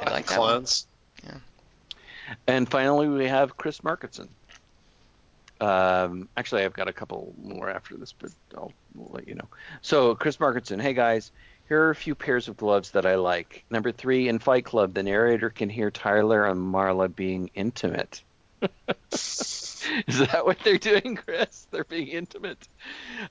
I 0.00 0.10
like 0.10 0.26
that 0.26 0.38
one. 0.38 0.48
clones. 0.50 0.86
And 2.46 2.68
finally, 2.68 3.08
we 3.08 3.26
have 3.26 3.56
Chris 3.56 3.80
Markinson. 3.80 4.28
Um, 5.60 6.28
actually, 6.36 6.64
I've 6.64 6.74
got 6.74 6.88
a 6.88 6.92
couple 6.92 7.34
more 7.42 7.70
after 7.70 7.96
this, 7.96 8.12
but 8.12 8.30
I'll, 8.56 8.72
will 8.94 9.10
let 9.12 9.28
you 9.28 9.34
know. 9.34 9.48
So, 9.82 10.14
Chris 10.14 10.36
Markinson, 10.38 10.80
hey 10.80 10.94
guys, 10.94 11.32
here 11.68 11.82
are 11.82 11.90
a 11.90 11.94
few 11.94 12.14
pairs 12.14 12.48
of 12.48 12.56
gloves 12.56 12.90
that 12.90 13.06
I 13.06 13.14
like. 13.14 13.64
Number 13.70 13.92
three, 13.92 14.28
in 14.28 14.38
Fight 14.38 14.64
Club, 14.64 14.94
the 14.94 15.02
narrator 15.02 15.50
can 15.50 15.70
hear 15.70 15.90
Tyler 15.90 16.44
and 16.44 16.60
Marla 16.60 17.14
being 17.14 17.50
intimate. 17.54 18.22
Is 20.06 20.18
that 20.18 20.44
what 20.44 20.58
they're 20.64 20.78
doing, 20.78 21.16
Chris? 21.16 21.66
They're 21.70 21.84
being 21.84 22.08
intimate. 22.08 22.68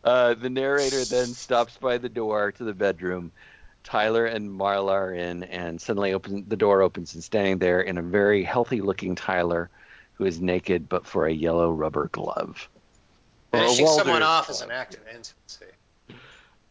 Uh, 0.04 0.34
the 0.34 0.50
narrator 0.50 1.04
then 1.06 1.28
stops 1.28 1.78
by 1.78 1.98
the 1.98 2.10
door 2.10 2.52
to 2.54 2.64
the 2.64 2.74
bedroom. 2.74 3.32
Tyler 3.84 4.26
and 4.26 4.50
Marla 4.50 4.92
are 4.92 5.14
in, 5.14 5.44
and 5.44 5.80
suddenly 5.80 6.14
open, 6.14 6.46
the 6.48 6.56
door 6.56 6.82
opens, 6.82 7.14
and 7.14 7.24
standing 7.24 7.58
there 7.58 7.82
in 7.82 7.98
a 7.98 8.02
very 8.02 8.44
healthy-looking 8.44 9.16
Tyler, 9.16 9.70
who 10.14 10.26
is 10.26 10.40
naked 10.40 10.88
but 10.88 11.06
for 11.06 11.26
a 11.28 11.34
yellow 11.34 11.72
rubber 11.72 12.08
glove. 12.12 12.70
Or 13.52 13.60
a 13.60 13.64
Finishing 13.64 13.88
someone 13.88 14.22
welder's 14.22 14.28
off 14.28 14.50
is 14.50 14.58
glove. 14.58 14.70
an 14.70 14.76
act 14.76 14.94
of 14.96 15.02
intimacy. 15.08 15.66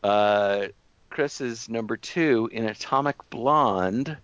Uh, 0.02 0.66
Chris 1.10 1.40
is 1.40 1.68
number 1.68 1.96
two 1.96 2.48
in 2.52 2.64
Atomic 2.64 3.16
Blonde. 3.30 4.16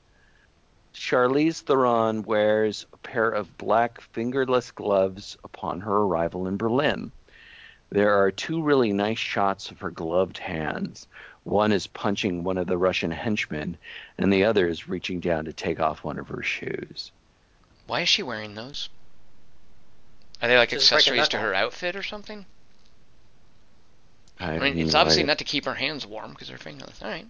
Charlize 0.94 1.60
Theron 1.60 2.22
wears 2.22 2.86
a 2.92 2.96
pair 2.96 3.28
of 3.28 3.56
black 3.58 4.00
fingerless 4.00 4.70
gloves 4.70 5.36
upon 5.44 5.80
her 5.80 5.98
arrival 5.98 6.48
in 6.48 6.56
Berlin. 6.56 7.12
There 7.90 8.14
are 8.14 8.30
two 8.30 8.62
really 8.62 8.92
nice 8.92 9.18
shots 9.18 9.70
of 9.70 9.78
her 9.80 9.90
gloved 9.90 10.38
hands. 10.38 11.06
One 11.48 11.72
is 11.72 11.86
punching 11.86 12.44
one 12.44 12.58
of 12.58 12.66
the 12.66 12.76
Russian 12.76 13.10
henchmen, 13.10 13.78
and 14.18 14.30
the 14.30 14.44
other 14.44 14.68
is 14.68 14.86
reaching 14.86 15.18
down 15.18 15.46
to 15.46 15.52
take 15.54 15.80
off 15.80 16.04
one 16.04 16.18
of 16.18 16.28
her 16.28 16.42
shoes. 16.42 17.10
Why 17.86 18.02
is 18.02 18.08
she 18.10 18.22
wearing 18.22 18.54
those? 18.54 18.90
Are 20.42 20.48
they 20.48 20.58
like 20.58 20.68
Just 20.68 20.90
break 20.90 20.92
a 20.92 20.96
accessories 20.96 21.28
to 21.28 21.38
her 21.38 21.54
outfit 21.54 21.96
or 21.96 22.02
something? 22.02 22.44
I, 24.38 24.56
I 24.56 24.58
mean, 24.58 24.78
it's 24.78 24.94
obviously 24.94 25.22
idea. 25.22 25.28
not 25.28 25.38
to 25.38 25.44
keep 25.44 25.64
her 25.64 25.74
hands 25.74 26.06
warm 26.06 26.32
because 26.32 26.50
her 26.50 26.58
fingerless. 26.58 27.02
All 27.02 27.08
right. 27.08 27.26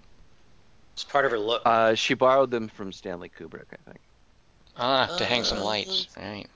It's 0.94 1.04
part 1.04 1.24
of 1.24 1.30
her 1.30 1.38
look. 1.38 1.62
Uh, 1.64 1.94
she 1.94 2.14
borrowed 2.14 2.50
them 2.50 2.66
from 2.68 2.92
Stanley 2.92 3.30
Kubrick, 3.30 3.66
I 3.72 3.76
think. 3.90 4.00
Ah, 4.76 5.16
to 5.16 5.24
hang 5.24 5.44
some 5.44 5.58
Uh, 5.58 5.64
lights. 5.64 6.08
All 6.16 6.24
right. 6.24 6.48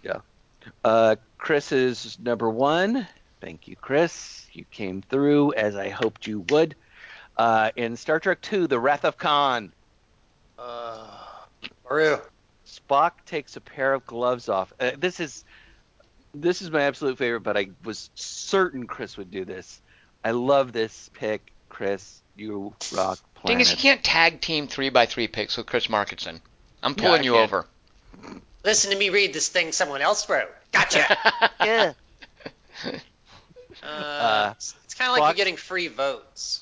Uh, 0.85 1.17
Chris 1.39 1.71
is 1.71 2.19
number 2.21 2.51
one. 2.51 3.07
Thank 3.41 3.69
you, 3.69 3.77
Chris. 3.77 4.47
You 4.53 4.65
came 4.73 5.01
through 5.03 5.55
as 5.55 5.77
I 5.77 5.91
hoped 5.91 6.27
you 6.27 6.41
would. 6.51 6.75
Uh, 7.43 7.71
in 7.75 7.97
Star 7.97 8.21
Trek 8.21 8.39
II, 8.53 8.67
The 8.69 8.79
Wrath 8.79 9.05
of 9.05 9.17
Khan, 9.19 9.73
Uh, 10.59 11.09
Maru. 11.89 12.19
Spock 12.67 13.13
takes 13.27 13.57
a 13.57 13.61
pair 13.61 13.93
of 13.95 14.07
gloves 14.07 14.49
off. 14.49 14.73
Uh, 14.79 14.93
this 14.97 15.19
is 15.19 15.45
this 16.35 16.63
is 16.63 16.71
my 16.71 16.83
absolute 16.83 17.19
favorite, 17.19 17.41
but 17.41 17.57
I 17.57 17.71
was 17.85 18.11
certain 18.15 18.87
Chris 18.87 19.17
would 19.17 19.31
do 19.31 19.45
this. 19.45 19.81
I 20.25 20.31
love 20.31 20.73
this 20.73 21.11
pick, 21.15 21.53
Chris. 21.69 22.21
You 22.37 22.75
rock 22.95 23.19
Thing 23.19 23.25
planet. 23.59 23.61
is, 23.63 23.71
you 23.73 23.77
can't 23.77 24.03
tag 24.05 24.41
team 24.41 24.69
three 24.69 24.89
by 24.89 25.05
three 25.07 25.27
picks 25.29 25.57
with 25.57 25.67
Chris 25.67 25.89
Markinson. 25.89 26.41
I'm 26.83 26.95
pulling 26.95 27.23
I 27.23 27.25
you 27.25 27.33
can't. 27.33 27.53
over. 27.53 27.67
Listen 28.65 28.93
to 28.93 28.97
me 28.97 29.11
read 29.11 29.33
this 29.35 29.49
thing 29.49 29.73
someone 29.73 30.01
else 30.01 30.29
wrote. 30.29 30.49
Gotcha. 30.71 31.17
yeah. 31.61 31.93
Uh, 33.83 33.87
Uh, 33.87 34.53
it's 34.57 34.75
it's 34.85 34.95
kind 34.95 35.09
of 35.11 35.13
like 35.19 35.23
Spock- 35.23 35.27
you're 35.31 35.35
getting 35.45 35.57
free 35.57 35.89
votes. 35.89 36.62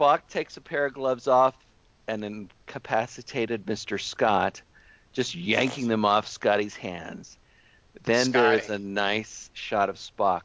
Spock 0.00 0.20
takes 0.28 0.56
a 0.56 0.60
pair 0.60 0.86
of 0.86 0.94
gloves 0.94 1.28
off, 1.28 1.54
and 2.08 2.24
incapacitated 2.24 3.66
Mr. 3.66 4.00
Scott, 4.00 4.62
just 5.12 5.34
yanking 5.34 5.88
them 5.88 6.04
off 6.04 6.26
Scotty's 6.26 6.74
hands. 6.74 7.36
Then 8.04 8.30
there 8.32 8.54
is 8.54 8.70
a 8.70 8.78
nice 8.78 9.50
shot 9.52 9.90
of 9.90 9.96
Spock 9.96 10.42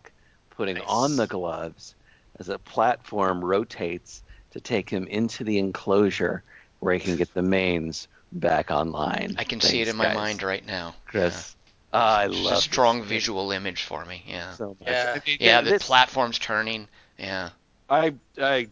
putting 0.49 0.75
Nice. 0.75 0.85
on 0.87 1.15
the 1.15 1.27
gloves 1.27 1.95
as 2.39 2.49
a 2.49 2.59
platform 2.59 3.43
rotates 3.43 4.23
to 4.51 4.59
take 4.59 4.89
him 4.89 5.07
into 5.07 5.43
the 5.43 5.57
enclosure 5.59 6.43
where 6.79 6.93
he 6.95 6.99
can 6.99 7.15
get 7.15 7.33
the 7.33 7.41
mains 7.41 8.07
back 8.33 8.71
online. 8.71 9.35
I 9.37 9.43
can 9.45 9.61
see 9.61 9.81
it 9.81 9.87
in 9.87 9.95
my 9.95 10.05
guys. 10.05 10.15
mind 10.15 10.43
right 10.43 10.65
now. 10.65 10.95
Chris. 11.05 11.55
Ah, 11.93 12.19
I 12.19 12.25
It's 12.25 12.37
love 12.37 12.53
a 12.57 12.61
strong 12.61 12.99
this 13.01 13.09
visual 13.09 13.51
image 13.51 13.83
for 13.83 14.03
me. 14.03 14.23
Yeah. 14.27 14.51
so. 14.53 14.75
Yeah. 14.81 15.19
Yeah, 15.39 15.61
the 15.61 15.71
this- 15.71 15.83
platform's 15.85 16.39
turning. 16.39 16.87
Yeah. 17.17 17.51
I 17.89 18.15
I 18.37 18.67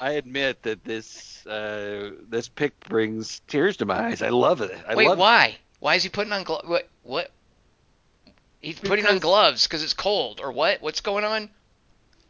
I 0.00 0.12
admit 0.12 0.62
that 0.62 0.84
this 0.84 1.44
uh, 1.46 2.10
this 2.28 2.48
pick 2.48 2.78
brings 2.80 3.40
tears 3.48 3.78
to 3.78 3.86
my 3.86 4.06
eyes. 4.08 4.22
I 4.22 4.28
love 4.28 4.60
it. 4.60 4.76
I 4.86 4.94
Wait, 4.94 5.08
love 5.08 5.18
why? 5.18 5.56
Why 5.80 5.94
is 5.96 6.02
he 6.02 6.08
putting 6.08 6.32
on 6.32 6.44
gloves? 6.44 6.68
What? 6.68 6.88
What? 7.02 7.30
He's 8.60 8.78
putting 8.78 9.06
on 9.06 9.14
Because- 9.14 9.20
gloves 9.22 9.62
because 9.66 9.82
it's 9.82 9.94
cold, 9.94 10.40
or 10.42 10.52
what? 10.52 10.82
What's 10.82 11.00
going 11.00 11.24
on? 11.24 11.50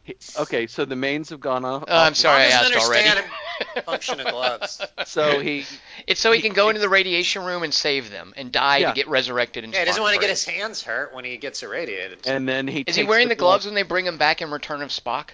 it. 0.05 0.33
Okay, 0.39 0.65
so 0.65 0.85
the 0.85 0.95
mains 0.95 1.29
have 1.29 1.39
gone 1.39 1.63
off. 1.65 1.83
Oh, 1.87 1.95
I'm 2.03 2.15
sorry, 2.15 2.45
I 2.45 2.49
Mom 2.49 2.71
asked 2.73 2.75
already. 2.87 3.09
understand 3.09 3.85
function 3.85 4.19
of 4.19 4.27
gloves. 4.27 4.81
So 5.05 5.39
he 5.39 5.65
It's 6.07 6.19
so 6.19 6.31
he 6.31 6.41
can 6.41 6.53
go 6.53 6.69
into 6.69 6.81
the 6.81 6.89
radiation 6.89 7.43
room 7.43 7.61
and 7.61 7.71
save 7.73 8.09
them 8.09 8.33
and 8.37 8.51
die 8.51 8.77
Yeah. 8.77 8.89
to 8.89 8.95
get 8.95 9.07
resurrected 9.07 9.63
And 9.65 9.73
Yeah, 9.73 9.79
he 9.81 9.85
doesn't 9.85 10.01
want 10.01 10.15
to 10.15 10.19
get 10.21 10.29
his 10.29 10.45
hands 10.45 10.81
hurt 10.81 11.13
when 11.13 11.25
he 11.25 11.37
gets 11.37 11.61
irradiated. 11.61 12.25
and 12.25 12.47
then 12.47 12.67
he 12.67 12.81
Is 12.87 12.95
he 12.95 13.03
wearing 13.03 13.27
the 13.27 13.35
glove- 13.35 13.49
gloves 13.61 13.65
when 13.65 13.75
they 13.75 13.83
bring 13.83 14.05
him 14.07 14.17
back 14.17 14.41
in 14.41 14.49
Return 14.49 14.81
of 14.81 14.89
Spock? 14.89 15.29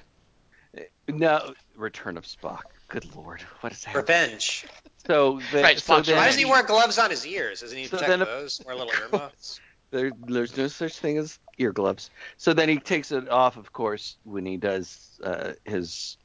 No, 1.07 1.53
Return 1.76 2.18
of 2.18 2.26
Spock. 2.26 2.64
Good 2.89 3.15
lord, 3.15 3.41
what 3.61 3.73
is 3.73 3.81
that? 3.84 3.95
Revenge. 3.95 4.65
So, 5.07 5.39
the, 5.52 5.61
Right, 5.61 5.80
so 5.80 6.02
then 6.02 6.18
Why 6.18 6.26
doesn't 6.26 6.39
he 6.39 6.45
wear 6.45 6.64
gloves 6.64 6.97
on 6.97 7.11
his 7.11 7.26
ears? 7.26 7.61
Doesn't 7.61 7.77
he 7.77 7.85
So 7.85 7.97
protect 7.97 8.10
then 8.10 8.19
those? 8.19 8.60
Wear 8.65 8.76
little 8.76 8.93
earmuffs? 9.02 9.60
there, 9.91 10.11
there's 10.26 10.57
no 10.57 10.68
such 10.68 10.97
thing 10.97 11.18
as 11.18 11.39
ear 11.57 11.72
gloves. 11.72 12.10
So 12.38 12.53
then 12.53 12.69
he 12.69 12.77
takes 12.77 13.11
it 13.11 13.30
off, 13.30 13.57
of 13.57 13.72
course, 13.72 14.18
when 14.23 14.45
he 14.45 14.57
does 14.57 15.19
uh, 15.23 15.53
his 15.64 16.18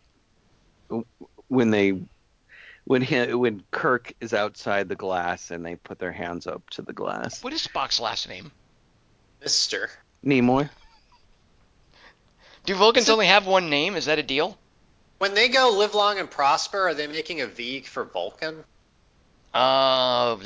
when 1.48 1.70
they 1.70 2.02
when 2.84 3.02
he, 3.02 3.32
when 3.34 3.62
Kirk 3.70 4.12
is 4.20 4.34
outside 4.34 4.88
the 4.88 4.96
glass 4.96 5.50
and 5.50 5.64
they 5.64 5.76
put 5.76 5.98
their 5.98 6.12
hands 6.12 6.46
up 6.46 6.68
to 6.70 6.82
the 6.82 6.92
glass. 6.92 7.44
What 7.44 7.52
is 7.52 7.66
Spock's 7.66 8.00
last 8.00 8.28
name? 8.28 8.50
Mister. 9.40 9.90
Nimoy. 10.26 10.68
Do 12.64 12.74
Vulcans 12.74 13.08
only 13.08 13.26
have 13.26 13.46
one 13.46 13.70
name? 13.70 13.96
Is 13.96 14.06
that 14.06 14.18
a 14.18 14.22
deal? 14.22 14.58
When 15.18 15.34
they 15.34 15.48
go 15.48 15.74
live 15.76 15.94
long 15.94 16.18
and 16.18 16.30
prosper, 16.30 16.88
are 16.88 16.94
they 16.94 17.06
making 17.06 17.40
a 17.40 17.46
V 17.46 17.82
for 17.82 18.04
Vulcan? 18.04 18.64
Oh, 19.52 20.40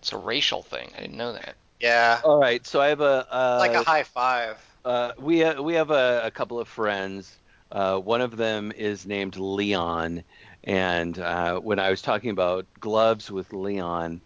it's 0.00 0.12
a 0.12 0.16
racial 0.18 0.62
thing. 0.62 0.90
I 0.96 1.00
didn't 1.00 1.16
know 1.16 1.32
that. 1.32 1.54
Yeah. 1.80 2.20
All 2.22 2.40
right, 2.40 2.64
so 2.66 2.80
I 2.80 2.88
have 2.88 3.00
a 3.00 3.26
uh, 3.30 3.56
like 3.58 3.74
a 3.74 3.82
high 3.82 4.04
five. 4.04 4.58
Uh, 4.84 5.12
we 5.18 5.42
uh, 5.42 5.60
we 5.60 5.74
have 5.74 5.90
a, 5.90 6.22
a 6.24 6.30
couple 6.30 6.60
of 6.60 6.68
friends. 6.68 7.36
Uh, 7.70 7.98
one 7.98 8.20
of 8.20 8.36
them 8.36 8.72
is 8.76 9.06
named 9.06 9.36
Leon, 9.36 10.22
and 10.64 11.18
uh, 11.18 11.58
when 11.58 11.78
I 11.78 11.90
was 11.90 12.02
talking 12.02 12.30
about 12.30 12.66
gloves 12.78 13.30
with 13.30 13.52
Leon, 13.52 14.20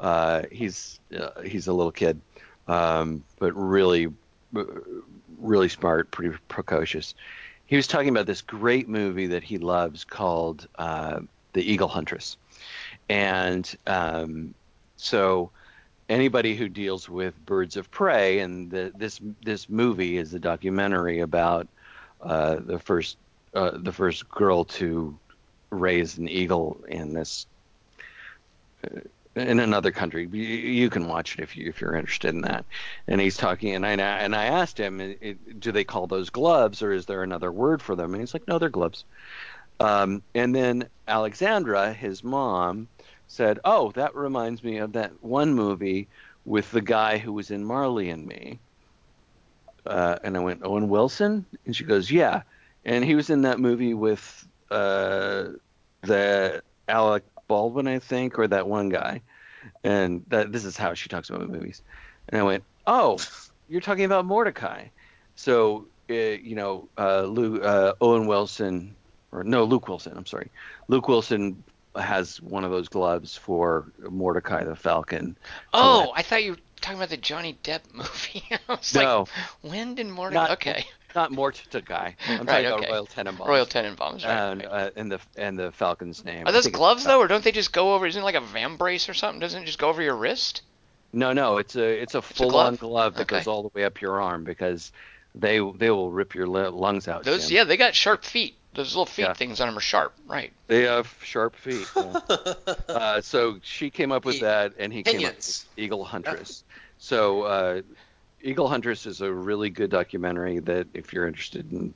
uh, 0.00 0.42
he's 0.50 0.98
uh, 1.16 1.42
he's 1.42 1.68
a 1.68 1.72
little 1.72 1.92
kid, 1.92 2.20
um, 2.66 3.22
but 3.38 3.52
really 3.54 4.08
really 5.38 5.68
smart, 5.68 6.10
pretty 6.10 6.36
precocious. 6.48 7.14
He 7.66 7.76
was 7.76 7.86
talking 7.86 8.08
about 8.08 8.26
this 8.26 8.40
great 8.40 8.88
movie 8.88 9.26
that 9.26 9.42
he 9.42 9.58
loves 9.58 10.04
called 10.04 10.66
uh, 10.78 11.20
The 11.52 11.62
Eagle 11.62 11.88
Huntress, 11.88 12.36
and 13.08 13.76
um, 13.86 14.54
so 14.96 15.50
anybody 16.08 16.54
who 16.54 16.68
deals 16.68 17.08
with 17.08 17.34
birds 17.46 17.76
of 17.76 17.90
prey, 17.90 18.40
and 18.40 18.70
the, 18.70 18.92
this 18.96 19.20
this 19.44 19.68
movie 19.68 20.16
is 20.16 20.32
a 20.34 20.38
documentary 20.38 21.20
about 21.20 21.68
uh, 22.22 22.56
the 22.60 22.78
first 22.78 23.16
uh, 23.54 23.72
the 23.74 23.92
first 23.92 24.28
girl 24.28 24.64
to 24.64 25.16
raise 25.70 26.16
an 26.18 26.28
eagle 26.28 26.80
in 26.88 27.12
this 27.12 27.46
uh, 28.84 29.00
in 29.38 29.60
another 29.60 29.90
country. 29.90 30.28
You, 30.30 30.42
you 30.42 30.90
can 30.90 31.08
watch 31.08 31.34
it 31.34 31.42
if 31.42 31.56
you 31.56 31.68
if 31.68 31.80
you're 31.80 31.94
interested 31.94 32.34
in 32.34 32.42
that. 32.42 32.64
And 33.06 33.20
he's 33.20 33.36
talking, 33.36 33.74
and 33.74 33.84
I 33.84 33.92
and 33.92 34.34
I 34.34 34.46
asked 34.46 34.78
him, 34.78 35.14
do 35.58 35.72
they 35.72 35.84
call 35.84 36.06
those 36.06 36.30
gloves, 36.30 36.82
or 36.82 36.92
is 36.92 37.06
there 37.06 37.22
another 37.22 37.52
word 37.52 37.82
for 37.82 37.96
them? 37.96 38.12
And 38.14 38.20
he's 38.20 38.34
like, 38.34 38.48
no, 38.48 38.58
they're 38.58 38.68
gloves. 38.68 39.04
Um, 39.80 40.22
and 40.34 40.54
then 40.54 40.88
Alexandra, 41.06 41.92
his 41.92 42.24
mom, 42.24 42.88
said, 43.28 43.60
"Oh, 43.64 43.92
that 43.92 44.14
reminds 44.14 44.64
me 44.64 44.78
of 44.78 44.92
that 44.94 45.22
one 45.22 45.54
movie 45.54 46.08
with 46.44 46.70
the 46.72 46.80
guy 46.80 47.18
who 47.18 47.32
was 47.32 47.50
in 47.50 47.64
Marley 47.64 48.10
and 48.10 48.26
Me." 48.26 48.58
Uh, 49.86 50.16
and 50.24 50.36
I 50.36 50.40
went, 50.40 50.64
"Owen 50.64 50.88
Wilson?" 50.88 51.46
And 51.64 51.76
she 51.76 51.84
goes, 51.84 52.10
"Yeah." 52.10 52.42
And 52.84 53.04
he 53.04 53.14
was 53.14 53.30
in 53.30 53.42
that 53.42 53.60
movie 53.60 53.94
with 53.94 54.46
uh, 54.70 55.48
the 56.02 56.62
Alec 56.88 57.24
Baldwin, 57.46 57.86
I 57.86 57.98
think, 57.98 58.38
or 58.38 58.48
that 58.48 58.66
one 58.66 58.88
guy. 58.88 59.22
And 59.84 60.24
that 60.28 60.52
this 60.52 60.64
is 60.64 60.76
how 60.76 60.94
she 60.94 61.08
talks 61.08 61.30
about 61.30 61.48
movies. 61.48 61.82
And 62.28 62.40
I 62.40 62.44
went, 62.44 62.64
oh, 62.86 63.18
you're 63.68 63.80
talking 63.80 64.04
about 64.04 64.24
Mordecai. 64.24 64.86
So, 65.36 65.86
uh, 66.10 66.14
you 66.14 66.54
know, 66.56 66.88
uh, 66.98 67.22
Lou, 67.22 67.60
uh, 67.60 67.94
Owen 68.00 68.26
Wilson, 68.26 68.94
or 69.32 69.44
no, 69.44 69.64
Luke 69.64 69.88
Wilson. 69.88 70.14
I'm 70.16 70.26
sorry, 70.26 70.50
Luke 70.88 71.06
Wilson 71.08 71.62
has 71.96 72.40
one 72.42 72.64
of 72.64 72.70
those 72.70 72.88
gloves 72.88 73.36
for 73.36 73.86
Mordecai 74.10 74.64
the 74.64 74.76
Falcon. 74.76 75.36
Oh, 75.72 76.12
I 76.14 76.22
thought 76.22 76.44
you 76.44 76.52
were 76.52 76.58
talking 76.80 76.98
about 76.98 77.08
the 77.10 77.16
Johnny 77.16 77.56
Depp 77.64 77.80
movie. 77.92 78.44
I 78.68 78.72
was 78.72 78.94
No. 78.94 79.20
like, 79.20 79.28
when 79.62 79.94
did 79.94 80.06
Mordecai? 80.06 80.40
Not- 80.40 80.50
okay. 80.52 80.84
Not 81.18 81.32
Mordecai. 81.32 82.12
I'm 82.28 82.46
Right, 82.46 82.46
talking 82.46 82.66
okay. 82.66 82.76
about 82.76 82.90
Royal 82.90 83.06
Tenenbaums. 83.06 83.48
Royal 83.48 83.66
Tenenbaums, 83.66 84.24
right? 84.24 84.52
and 84.52 84.62
right. 84.62 84.70
uh, 84.70 84.90
and 84.94 85.10
the 85.10 85.20
and 85.36 85.58
the 85.58 85.72
Falcon's 85.72 86.24
name. 86.24 86.46
Are 86.46 86.52
those 86.52 86.68
gloves 86.68 87.02
though, 87.02 87.18
or 87.18 87.26
don't 87.26 87.42
they 87.42 87.50
just 87.50 87.72
go 87.72 87.94
over? 87.94 88.06
Isn't 88.06 88.22
it 88.22 88.24
like 88.24 88.36
a 88.36 88.40
vambrace 88.40 89.08
or 89.08 89.14
something? 89.14 89.40
Doesn't 89.40 89.64
it 89.64 89.66
just 89.66 89.80
go 89.80 89.88
over 89.88 90.00
your 90.00 90.14
wrist? 90.14 90.62
No, 91.12 91.32
no, 91.32 91.56
it's 91.56 91.74
a 91.74 92.00
it's 92.02 92.14
a 92.14 92.22
full 92.22 92.54
on 92.56 92.76
glove? 92.76 92.78
glove 92.78 93.14
that 93.16 93.22
Okay. 93.22 93.38
goes 93.38 93.48
all 93.48 93.62
the 93.64 93.70
way 93.74 93.84
up 93.84 94.00
your 94.00 94.20
arm 94.20 94.44
because 94.44 94.92
they 95.34 95.58
they 95.76 95.90
will 95.90 96.12
rip 96.12 96.36
your 96.36 96.46
lungs 96.46 97.08
out. 97.08 97.24
Those, 97.24 97.48
Jim. 97.48 97.56
yeah, 97.56 97.64
they 97.64 97.76
got 97.76 97.96
sharp 97.96 98.24
feet. 98.24 98.54
Those 98.74 98.94
little 98.94 99.06
feet 99.06 99.22
Yeah. 99.22 99.32
things 99.34 99.60
on 99.60 99.66
them 99.66 99.76
are 99.76 99.80
sharp, 99.80 100.14
right? 100.28 100.52
They 100.68 100.82
have 100.82 101.12
sharp 101.24 101.56
feet. 101.56 101.88
yeah. 101.96 102.20
uh, 102.88 103.20
so 103.22 103.58
she 103.62 103.90
came 103.90 104.12
up 104.12 104.24
with 104.24 104.40
that, 104.40 104.74
and 104.78 104.92
he 104.92 105.02
came 105.02 105.24
up 105.24 105.34
with 105.34 105.64
Eagle 105.76 106.04
Huntress. 106.04 106.62
So 106.98 107.42
uh, 107.42 107.82
Eagle 108.42 108.68
Huntress 108.68 109.06
is 109.06 109.20
a 109.20 109.32
really 109.32 109.70
good 109.70 109.90
documentary 109.90 110.58
that 110.60 110.86
if 110.94 111.12
you're 111.12 111.26
interested 111.26 111.70
in 111.72 111.94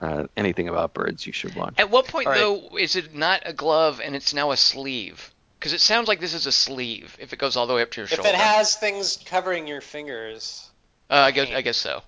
uh, 0.00 0.26
anything 0.36 0.68
about 0.68 0.94
birds, 0.94 1.26
you 1.26 1.32
should 1.32 1.54
watch. 1.54 1.74
At 1.78 1.90
what 1.90 2.06
point 2.06 2.26
All 2.26 2.32
right. 2.32 2.40
though 2.40 2.76
is 2.76 2.96
it 2.96 3.14
not 3.14 3.42
a 3.44 3.52
glove 3.52 4.00
and 4.02 4.14
it's 4.14 4.32
now 4.34 4.50
a 4.50 4.56
sleeve? 4.56 5.32
Because 5.58 5.72
it 5.72 5.80
sounds 5.80 6.06
like 6.06 6.20
this 6.20 6.34
is 6.34 6.46
a 6.46 6.52
sleeve 6.52 7.16
if 7.20 7.32
it 7.32 7.38
goes 7.38 7.56
all 7.56 7.66
the 7.66 7.74
way 7.74 7.82
up 7.82 7.90
to 7.92 8.00
your 8.00 8.04
If 8.04 8.10
shoulder. 8.10 8.28
If 8.28 8.34
it 8.34 8.40
has 8.40 8.76
things 8.76 9.18
covering 9.24 9.66
your 9.66 9.80
fingers, 9.80 10.70
uh, 11.10 11.14
I 11.14 11.30
guess 11.32 11.50
I 11.50 11.62
guess 11.62 11.76
so. 11.76 12.02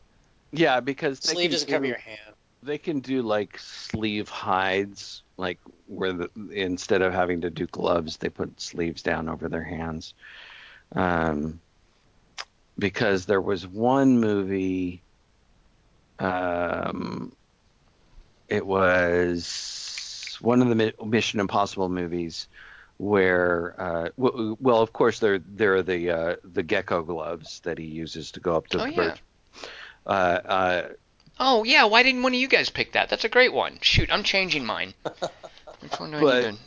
Yeah, 0.52 0.80
because 0.80 1.20
they 1.20 1.32
sleeve 1.32 1.44
can 1.44 1.52
doesn't 1.52 1.68
do, 1.68 1.72
cover 1.74 1.86
your 1.86 1.98
hand. 1.98 2.34
they 2.62 2.78
can 2.78 3.00
do 3.00 3.22
like 3.22 3.58
sleeve 3.58 4.28
hides, 4.28 5.22
like 5.36 5.58
where 5.86 6.12
the, 6.12 6.30
instead 6.52 7.02
of 7.02 7.12
having 7.12 7.40
to 7.40 7.50
do 7.50 7.66
gloves, 7.66 8.18
they 8.18 8.28
put 8.28 8.60
sleeves 8.60 9.02
down 9.02 9.28
over 9.28 9.48
their 9.48 9.64
hands. 9.64 10.14
Um, 10.92 11.60
because 12.80 13.26
there 13.26 13.40
was 13.40 13.64
one 13.66 14.18
movie, 14.18 15.02
um, 16.18 17.32
it 18.48 18.66
was 18.66 20.36
one 20.40 20.62
of 20.62 20.68
the 20.76 20.94
Mission 21.04 21.38
Impossible 21.40 21.88
movies 21.88 22.48
where, 22.96 23.74
uh, 23.78 24.08
w- 24.20 24.56
well, 24.60 24.82
of 24.82 24.92
course, 24.92 25.20
there 25.20 25.38
there 25.38 25.76
are 25.76 25.82
the 25.82 26.10
uh, 26.10 26.36
the 26.44 26.62
gecko 26.62 27.02
gloves 27.02 27.60
that 27.60 27.78
he 27.78 27.84
uses 27.84 28.32
to 28.32 28.40
go 28.40 28.56
up 28.56 28.66
to 28.68 28.80
Oh, 28.82 28.84
the 28.86 28.90
yeah. 28.90 28.96
bird. 28.96 29.20
Uh, 30.06 30.10
uh, 30.10 30.88
Oh 31.42 31.64
yeah, 31.64 31.84
why 31.84 32.02
didn't 32.02 32.22
one 32.22 32.34
of 32.34 32.38
you 32.40 32.48
guys 32.48 32.68
pick 32.68 32.92
that? 32.92 33.08
That's 33.08 33.24
a 33.24 33.28
great 33.28 33.52
one. 33.54 33.78
Shoot, 33.80 34.12
I'm 34.12 34.22
changing 34.24 34.66
mine. 34.66 34.92
Which 35.80 35.98
one 35.98 36.10
do 36.10 36.16
I 36.18 36.20
But- 36.20 36.44
need 36.50 36.58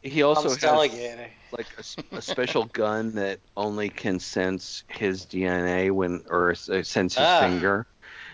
he 0.00 0.22
also 0.22 0.42
Thomas 0.42 0.62
has 0.62 0.64
Alligator. 0.64 1.28
Like 1.52 1.66
a 2.12 2.20
special 2.22 2.64
gun 2.64 3.14
that 3.14 3.40
only 3.56 3.88
can 3.88 4.18
sense 4.20 4.84
his 4.88 5.26
DNA 5.26 5.90
when 5.90 6.22
or 6.28 6.50
uh, 6.50 6.82
sense 6.82 7.14
his 7.14 7.26
Ah. 7.26 7.40
finger, 7.40 7.86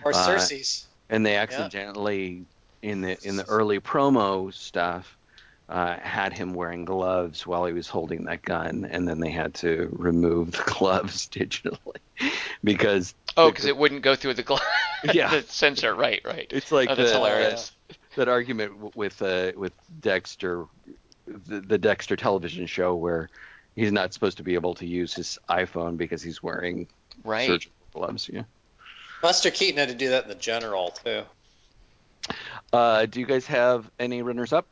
Or 0.04 0.12
uh, 0.12 0.28
Cersei's. 0.28 0.86
and 1.10 1.24
they 1.24 1.36
accidentally 1.36 2.44
in 2.82 3.00
the 3.00 3.16
in 3.26 3.36
the 3.36 3.44
early 3.44 3.80
promo 3.80 4.52
stuff 4.52 5.16
uh, 5.68 5.96
had 5.98 6.32
him 6.34 6.52
wearing 6.54 6.84
gloves 6.84 7.46
while 7.46 7.64
he 7.64 7.72
was 7.72 7.88
holding 7.88 8.24
that 8.24 8.42
gun, 8.42 8.86
and 8.90 9.08
then 9.08 9.20
they 9.20 9.30
had 9.30 9.54
to 9.54 9.88
remove 9.92 10.52
the 10.52 10.62
gloves 10.78 11.26
digitally 11.28 12.00
because 12.62 13.14
Oh, 13.36 13.50
because 13.50 13.64
it 13.64 13.76
wouldn't 13.76 14.02
go 14.02 14.14
through 14.14 14.34
the 14.34 14.42
glove. 14.42 14.62
Yeah. 15.12 15.28
the 15.28 15.42
sensor. 15.42 15.94
Right, 15.94 16.22
right. 16.24 16.46
it's 16.50 16.72
like 16.72 16.88
oh, 16.88 16.94
that's 16.94 17.10
the, 17.10 17.16
hilarious. 17.18 17.72
that 18.16 18.28
argument 18.28 18.96
with 18.96 19.20
uh, 19.20 19.52
with 19.54 19.72
Dexter, 20.00 20.64
the, 21.26 21.60
the 21.60 21.78
Dexter 21.78 22.16
television 22.16 22.66
show 22.66 22.94
where 22.94 23.28
he's 23.76 23.92
not 23.92 24.12
supposed 24.14 24.36
to 24.38 24.42
be 24.42 24.54
able 24.54 24.74
to 24.74 24.86
use 24.86 25.14
his 25.14 25.38
iPhone 25.48 25.96
because 25.96 26.22
he's 26.22 26.42
wearing 26.42 26.86
Right. 27.24 27.46
surgical 27.46 27.74
gloves. 27.92 28.28
Yeah. 28.32 28.42
Buster 29.22 29.50
Keaton 29.50 29.78
had 29.78 29.88
to 29.88 29.94
do 29.94 30.10
that 30.10 30.24
in 30.24 30.28
the 30.28 30.34
general 30.34 30.90
too. 31.04 31.22
Uh, 32.72 33.06
do 33.06 33.20
you 33.20 33.26
guys 33.26 33.46
have 33.46 33.90
any 33.98 34.22
runners 34.22 34.52
up? 34.52 34.66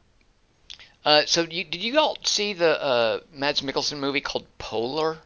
Uh, 1.05 1.23
so 1.27 1.43
you, 1.43 1.65
did 1.65 1.83
you 1.83 1.99
all 1.99 2.17
see 2.25 2.53
the 2.53 2.81
uh, 2.83 3.21
Mads 3.35 3.61
Mikkelsen 3.63 3.99
movie 3.99 4.21
called 4.21 4.47
Polar? 4.59 5.19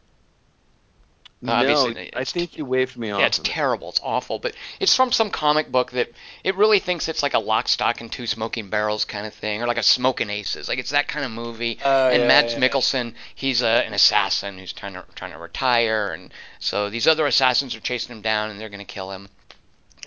No, 1.39 1.53
obviously, 1.53 2.09
I 2.15 2.23
think 2.23 2.57
you 2.57 2.65
waved 2.65 2.97
me 2.97 3.11
off. 3.11 3.19
Yeah, 3.19 3.27
it's 3.27 3.37
of 3.37 3.45
it. 3.45 3.47
terrible. 3.47 3.89
It's 3.89 3.99
awful. 4.03 4.39
But 4.39 4.55
it's 4.79 4.95
from 4.95 5.11
some 5.11 5.29
comic 5.29 5.71
book 5.71 5.91
that 5.91 6.09
it 6.43 6.55
really 6.55 6.79
thinks 6.79 7.07
it's 7.07 7.21
like 7.21 7.35
a 7.35 7.39
lock, 7.39 7.67
stock, 7.67 8.01
and 8.01 8.11
two 8.11 8.25
smoking 8.25 8.69
barrels 8.69 9.05
kind 9.05 9.27
of 9.27 9.33
thing, 9.35 9.61
or 9.61 9.67
like 9.67 9.77
a 9.77 9.83
smoking 9.83 10.31
aces. 10.31 10.67
Like 10.67 10.79
it's 10.79 10.89
that 10.89 11.07
kind 11.07 11.23
of 11.23 11.31
movie. 11.31 11.77
Oh, 11.85 12.09
and 12.09 12.23
yeah, 12.23 12.27
Mads 12.27 12.53
yeah. 12.53 12.59
Mikkelsen, 12.59 13.13
he's 13.35 13.61
a, 13.61 13.85
an 13.85 13.93
assassin 13.93 14.57
who's 14.57 14.73
trying 14.73 14.93
to 14.93 15.05
trying 15.13 15.31
to 15.31 15.37
retire, 15.37 16.07
and 16.07 16.33
so 16.59 16.89
these 16.89 17.07
other 17.07 17.27
assassins 17.27 17.75
are 17.75 17.81
chasing 17.81 18.15
him 18.15 18.21
down, 18.21 18.49
and 18.49 18.59
they're 18.59 18.69
going 18.69 18.79
to 18.79 18.85
kill 18.85 19.11
him. 19.11 19.29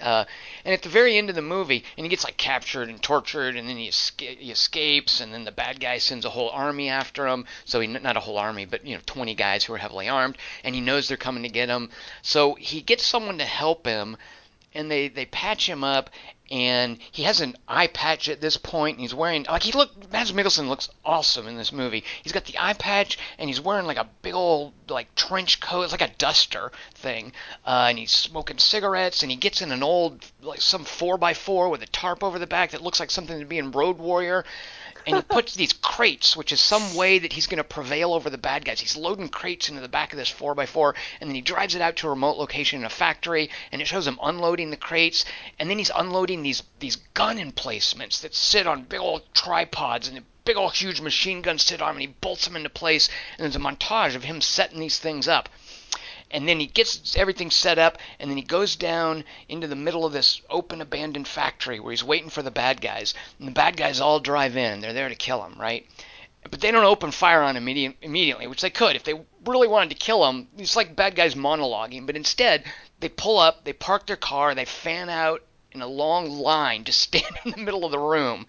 Uh, 0.00 0.24
and 0.64 0.74
at 0.74 0.82
the 0.82 0.88
very 0.88 1.16
end 1.16 1.28
of 1.28 1.34
the 1.36 1.42
movie, 1.42 1.84
and 1.96 2.04
he 2.04 2.10
gets 2.10 2.24
like 2.24 2.36
captured 2.36 2.88
and 2.88 3.02
tortured, 3.02 3.56
and 3.56 3.68
then 3.68 3.76
he, 3.76 3.88
esca- 3.88 4.38
he 4.38 4.50
escapes, 4.50 5.20
and 5.20 5.32
then 5.32 5.44
the 5.44 5.52
bad 5.52 5.80
guy 5.80 5.98
sends 5.98 6.24
a 6.24 6.30
whole 6.30 6.50
army 6.50 6.88
after 6.88 7.26
him. 7.26 7.44
So 7.64 7.80
he 7.80 7.86
not 7.86 8.16
a 8.16 8.20
whole 8.20 8.38
army, 8.38 8.64
but 8.64 8.86
you 8.86 8.94
know, 8.94 9.02
20 9.06 9.34
guys 9.34 9.64
who 9.64 9.72
are 9.74 9.78
heavily 9.78 10.08
armed, 10.08 10.38
and 10.64 10.74
he 10.74 10.80
knows 10.80 11.08
they're 11.08 11.16
coming 11.16 11.42
to 11.42 11.48
get 11.48 11.68
him. 11.68 11.90
So 12.22 12.54
he 12.54 12.80
gets 12.80 13.04
someone 13.04 13.38
to 13.38 13.44
help 13.44 13.86
him, 13.86 14.16
and 14.74 14.90
they 14.90 15.08
they 15.08 15.26
patch 15.26 15.68
him 15.68 15.84
up, 15.84 16.10
and 16.50 16.98
he 17.12 17.22
has 17.22 17.40
an 17.40 17.56
eye 17.68 17.86
patch 17.86 18.28
at 18.28 18.40
this 18.40 18.56
point. 18.56 18.96
And 18.96 19.02
he's 19.02 19.14
wearing 19.14 19.44
like 19.44 19.62
he 19.62 19.72
look 19.72 19.90
Mads 20.12 20.32
Mikkelsen 20.32 20.68
looks 20.68 20.88
awesome 21.04 21.46
in 21.46 21.56
this 21.56 21.72
movie. 21.72 22.04
He's 22.22 22.32
got 22.32 22.44
the 22.44 22.58
eye 22.58 22.72
patch, 22.72 23.18
and 23.38 23.48
he's 23.48 23.60
wearing 23.60 23.86
like 23.86 23.98
a 23.98 24.08
big 24.22 24.34
old 24.34 24.72
like 24.88 25.14
trench 25.14 25.60
coat. 25.60 25.82
It's 25.82 25.92
like 25.92 26.00
a 26.00 26.14
duster 26.18 26.72
thing, 26.94 27.32
uh, 27.64 27.86
and 27.88 27.98
he's 27.98 28.10
smoking 28.10 28.58
cigarettes. 28.58 29.22
And 29.22 29.30
he 29.30 29.36
gets 29.36 29.62
in 29.62 29.70
an 29.72 29.82
old 29.82 30.24
like 30.42 30.60
some 30.60 30.84
four 30.84 31.16
by 31.16 31.34
four 31.34 31.68
with 31.68 31.82
a 31.82 31.86
tarp 31.86 32.24
over 32.24 32.38
the 32.38 32.46
back 32.46 32.72
that 32.72 32.82
looks 32.82 33.00
like 33.00 33.10
something 33.10 33.38
to 33.38 33.44
be 33.44 33.58
in 33.58 33.70
Road 33.70 33.98
Warrior. 33.98 34.44
And 35.06 35.16
he 35.16 35.22
puts 35.22 35.54
these 35.54 35.72
crates, 35.72 36.36
which 36.36 36.52
is 36.52 36.60
some 36.60 36.94
way 36.94 37.18
that 37.18 37.32
he's 37.32 37.46
going 37.46 37.58
to 37.58 37.64
prevail 37.64 38.12
over 38.12 38.30
the 38.30 38.38
bad 38.38 38.64
guys. 38.64 38.80
He's 38.80 38.96
loading 38.96 39.28
crates 39.28 39.68
into 39.68 39.80
the 39.80 39.88
back 39.88 40.12
of 40.12 40.18
this 40.18 40.32
4x4, 40.32 40.94
and 41.20 41.28
then 41.28 41.34
he 41.34 41.40
drives 41.40 41.74
it 41.74 41.82
out 41.82 41.96
to 41.96 42.06
a 42.06 42.10
remote 42.10 42.36
location 42.36 42.80
in 42.80 42.84
a 42.84 42.90
factory, 42.90 43.50
and 43.72 43.80
it 43.80 43.86
shows 43.86 44.06
him 44.06 44.18
unloading 44.22 44.70
the 44.70 44.76
crates, 44.76 45.24
and 45.58 45.70
then 45.70 45.78
he's 45.78 45.90
unloading 45.94 46.42
these, 46.42 46.62
these 46.78 46.96
gun 47.14 47.38
emplacements 47.38 48.20
that 48.20 48.34
sit 48.34 48.66
on 48.66 48.82
big 48.82 49.00
old 49.00 49.22
tripods, 49.34 50.08
and 50.08 50.24
big 50.44 50.56
old 50.56 50.74
huge 50.74 51.00
machine 51.00 51.42
guns 51.42 51.62
sit 51.62 51.80
on 51.80 51.88
them, 51.88 51.96
and 51.96 52.02
he 52.02 52.14
bolts 52.20 52.44
them 52.44 52.56
into 52.56 52.70
place, 52.70 53.08
and 53.38 53.44
there's 53.44 53.56
a 53.56 53.58
montage 53.58 54.14
of 54.14 54.24
him 54.24 54.40
setting 54.40 54.80
these 54.80 54.98
things 54.98 55.28
up 55.28 55.48
and 56.30 56.48
then 56.48 56.60
he 56.60 56.66
gets 56.66 57.16
everything 57.16 57.50
set 57.50 57.78
up 57.78 57.98
and 58.20 58.30
then 58.30 58.36
he 58.36 58.42
goes 58.44 58.76
down 58.76 59.24
into 59.48 59.66
the 59.66 59.74
middle 59.74 60.04
of 60.06 60.12
this 60.12 60.40
open 60.48 60.80
abandoned 60.80 61.26
factory 61.26 61.80
where 61.80 61.90
he's 61.90 62.04
waiting 62.04 62.30
for 62.30 62.42
the 62.42 62.52
bad 62.52 62.80
guys. 62.80 63.14
And 63.38 63.48
the 63.48 63.52
bad 63.52 63.76
guys 63.76 64.00
all 64.00 64.20
drive 64.20 64.56
in. 64.56 64.80
They're 64.80 64.92
there 64.92 65.08
to 65.08 65.16
kill 65.16 65.44
him 65.44 65.58
right? 65.58 65.86
But 66.48 66.60
they 66.60 66.70
don't 66.70 66.84
open 66.84 67.10
fire 67.10 67.42
on 67.42 67.56
him 67.56 67.66
immedi- 67.66 67.96
immediately 68.00 68.46
which 68.46 68.60
they 68.60 68.70
could 68.70 68.94
if 68.94 69.02
they 69.02 69.20
really 69.44 69.66
wanted 69.66 69.90
to 69.90 69.96
kill 69.96 70.28
him. 70.28 70.48
It's 70.56 70.76
like 70.76 70.94
bad 70.94 71.16
guys 71.16 71.34
monologuing 71.34 72.06
but 72.06 72.16
instead 72.16 72.64
they 73.00 73.08
pull 73.08 73.38
up 73.38 73.64
they 73.64 73.72
park 73.72 74.06
their 74.06 74.16
car 74.16 74.54
they 74.54 74.64
fan 74.64 75.08
out 75.08 75.42
in 75.72 75.82
a 75.82 75.86
long 75.86 76.30
line 76.30 76.84
just 76.84 77.00
stand 77.08 77.38
in 77.44 77.50
the 77.50 77.58
middle 77.58 77.84
of 77.84 77.90
the 77.90 77.98
room. 77.98 78.46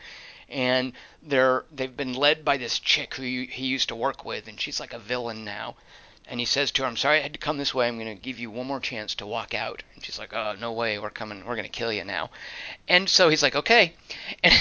And 0.49 0.93
they're 1.23 1.65
they've 1.71 1.97
been 1.97 2.13
led 2.13 2.45
by 2.45 2.57
this 2.57 2.77
chick 2.77 3.15
who 3.15 3.23
he 3.23 3.65
used 3.65 3.87
to 3.89 3.95
work 3.95 4.23
with 4.23 4.47
and 4.47 4.61
she's 4.61 4.79
like 4.79 4.93
a 4.93 4.99
villain 4.99 5.43
now 5.43 5.75
and 6.27 6.39
he 6.39 6.45
says 6.45 6.71
to 6.71 6.81
her, 6.81 6.87
"I'm 6.87 6.97
sorry 6.97 7.19
I 7.19 7.21
had 7.21 7.33
to 7.33 7.39
come 7.39 7.57
this 7.57 7.73
way. 7.73 7.87
I'm 7.87 7.97
going 7.99 8.15
to 8.15 8.21
give 8.21 8.39
you 8.39 8.49
one 8.49 8.67
more 8.67 8.79
chance 8.79 9.15
to 9.15 9.25
walk 9.25 9.53
out." 9.53 9.83
And 9.95 10.03
she's 10.03 10.19
like, 10.19 10.33
"Oh, 10.33 10.55
no 10.59 10.71
way. 10.71 10.97
We're 10.99 11.09
coming. 11.09 11.45
We're 11.45 11.55
going 11.55 11.63
to 11.63 11.69
kill 11.69 11.91
you 11.91 12.03
now." 12.03 12.29
And 12.87 13.09
so 13.09 13.29
he's 13.29 13.43
like, 13.43 13.55
"Okay." 13.55 13.93
And 14.43 14.53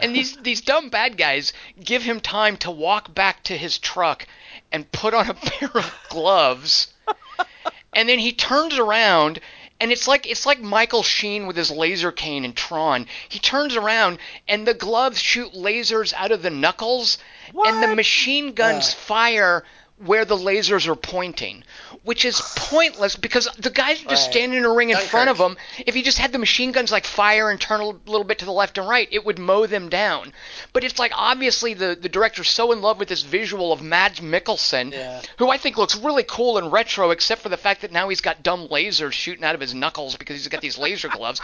and 0.00 0.16
these 0.16 0.36
these 0.38 0.60
dumb 0.60 0.88
bad 0.88 1.16
guys 1.16 1.52
give 1.82 2.02
him 2.02 2.20
time 2.20 2.56
to 2.58 2.70
walk 2.70 3.14
back 3.14 3.42
to 3.44 3.56
his 3.56 3.78
truck 3.78 4.26
and 4.72 4.90
put 4.90 5.14
on 5.14 5.30
a 5.30 5.34
pair 5.50 5.70
of 5.74 5.94
gloves. 6.08 6.92
And 7.92 8.08
then 8.08 8.18
he 8.18 8.32
turns 8.32 8.76
around 8.76 9.40
and 9.80 9.92
it's 9.92 10.08
like 10.08 10.26
it's 10.26 10.46
like 10.46 10.60
Michael 10.60 11.02
Sheen 11.02 11.46
with 11.46 11.56
his 11.56 11.70
laser 11.70 12.10
cane 12.12 12.44
in 12.44 12.54
Tron. 12.54 13.06
He 13.28 13.38
turns 13.38 13.76
around 13.76 14.18
and 14.48 14.66
the 14.66 14.74
gloves 14.74 15.20
shoot 15.20 15.52
lasers 15.52 16.12
out 16.14 16.32
of 16.32 16.42
the 16.42 16.50
knuckles 16.50 17.18
and 17.54 17.82
the 17.82 17.94
machine 17.94 18.52
guns 18.52 18.90
Ugh. 18.90 18.94
fire 18.94 19.64
where 19.98 20.24
the 20.24 20.36
lasers 20.36 20.88
are 20.88 20.96
pointing, 20.96 21.62
which 22.02 22.24
is 22.24 22.40
pointless 22.56 23.14
because 23.14 23.48
the 23.58 23.70
guy's 23.70 24.00
are 24.04 24.08
just 24.08 24.24
Right. 24.26 24.32
standing 24.32 24.58
in 24.58 24.64
a 24.64 24.72
ring 24.72 24.90
in 24.90 24.98
front 24.98 25.30
of 25.30 25.38
them. 25.38 25.56
If 25.86 25.94
he 25.94 26.02
just 26.02 26.18
had 26.18 26.32
the 26.32 26.38
machine 26.38 26.72
guns 26.72 26.90
like 26.90 27.06
fire 27.06 27.48
and 27.48 27.60
turn 27.60 27.80
a 27.80 27.86
little 27.86 28.24
bit 28.24 28.40
to 28.40 28.44
the 28.44 28.52
left 28.52 28.76
and 28.76 28.88
right, 28.88 29.08
it 29.12 29.24
would 29.24 29.38
mow 29.38 29.66
them 29.66 29.88
down. 29.88 30.32
But 30.72 30.82
it's 30.82 30.98
like 30.98 31.12
obviously 31.14 31.74
the 31.74 31.96
the 31.98 32.08
director's 32.08 32.50
so 32.50 32.72
in 32.72 32.82
love 32.82 32.98
with 32.98 33.08
this 33.08 33.22
visual 33.22 33.72
of 33.72 33.82
Mads 33.82 34.18
Mikkelsen, 34.20 34.92
Yeah. 34.92 35.22
who 35.38 35.50
I 35.50 35.58
think 35.58 35.76
looks 35.78 35.94
really 35.94 36.24
cool 36.24 36.58
and 36.58 36.72
retro, 36.72 37.10
except 37.10 37.40
for 37.42 37.48
the 37.48 37.56
fact 37.56 37.82
that 37.82 37.92
now 37.92 38.08
he's 38.08 38.20
got 38.20 38.42
dumb 38.42 38.66
lasers 38.68 39.12
shooting 39.12 39.44
out 39.44 39.54
of 39.54 39.60
his 39.60 39.74
knuckles 39.74 40.16
because 40.16 40.36
he's 40.36 40.48
got 40.48 40.60
these 40.60 40.76
laser 40.76 41.08
gloves. 41.08 41.40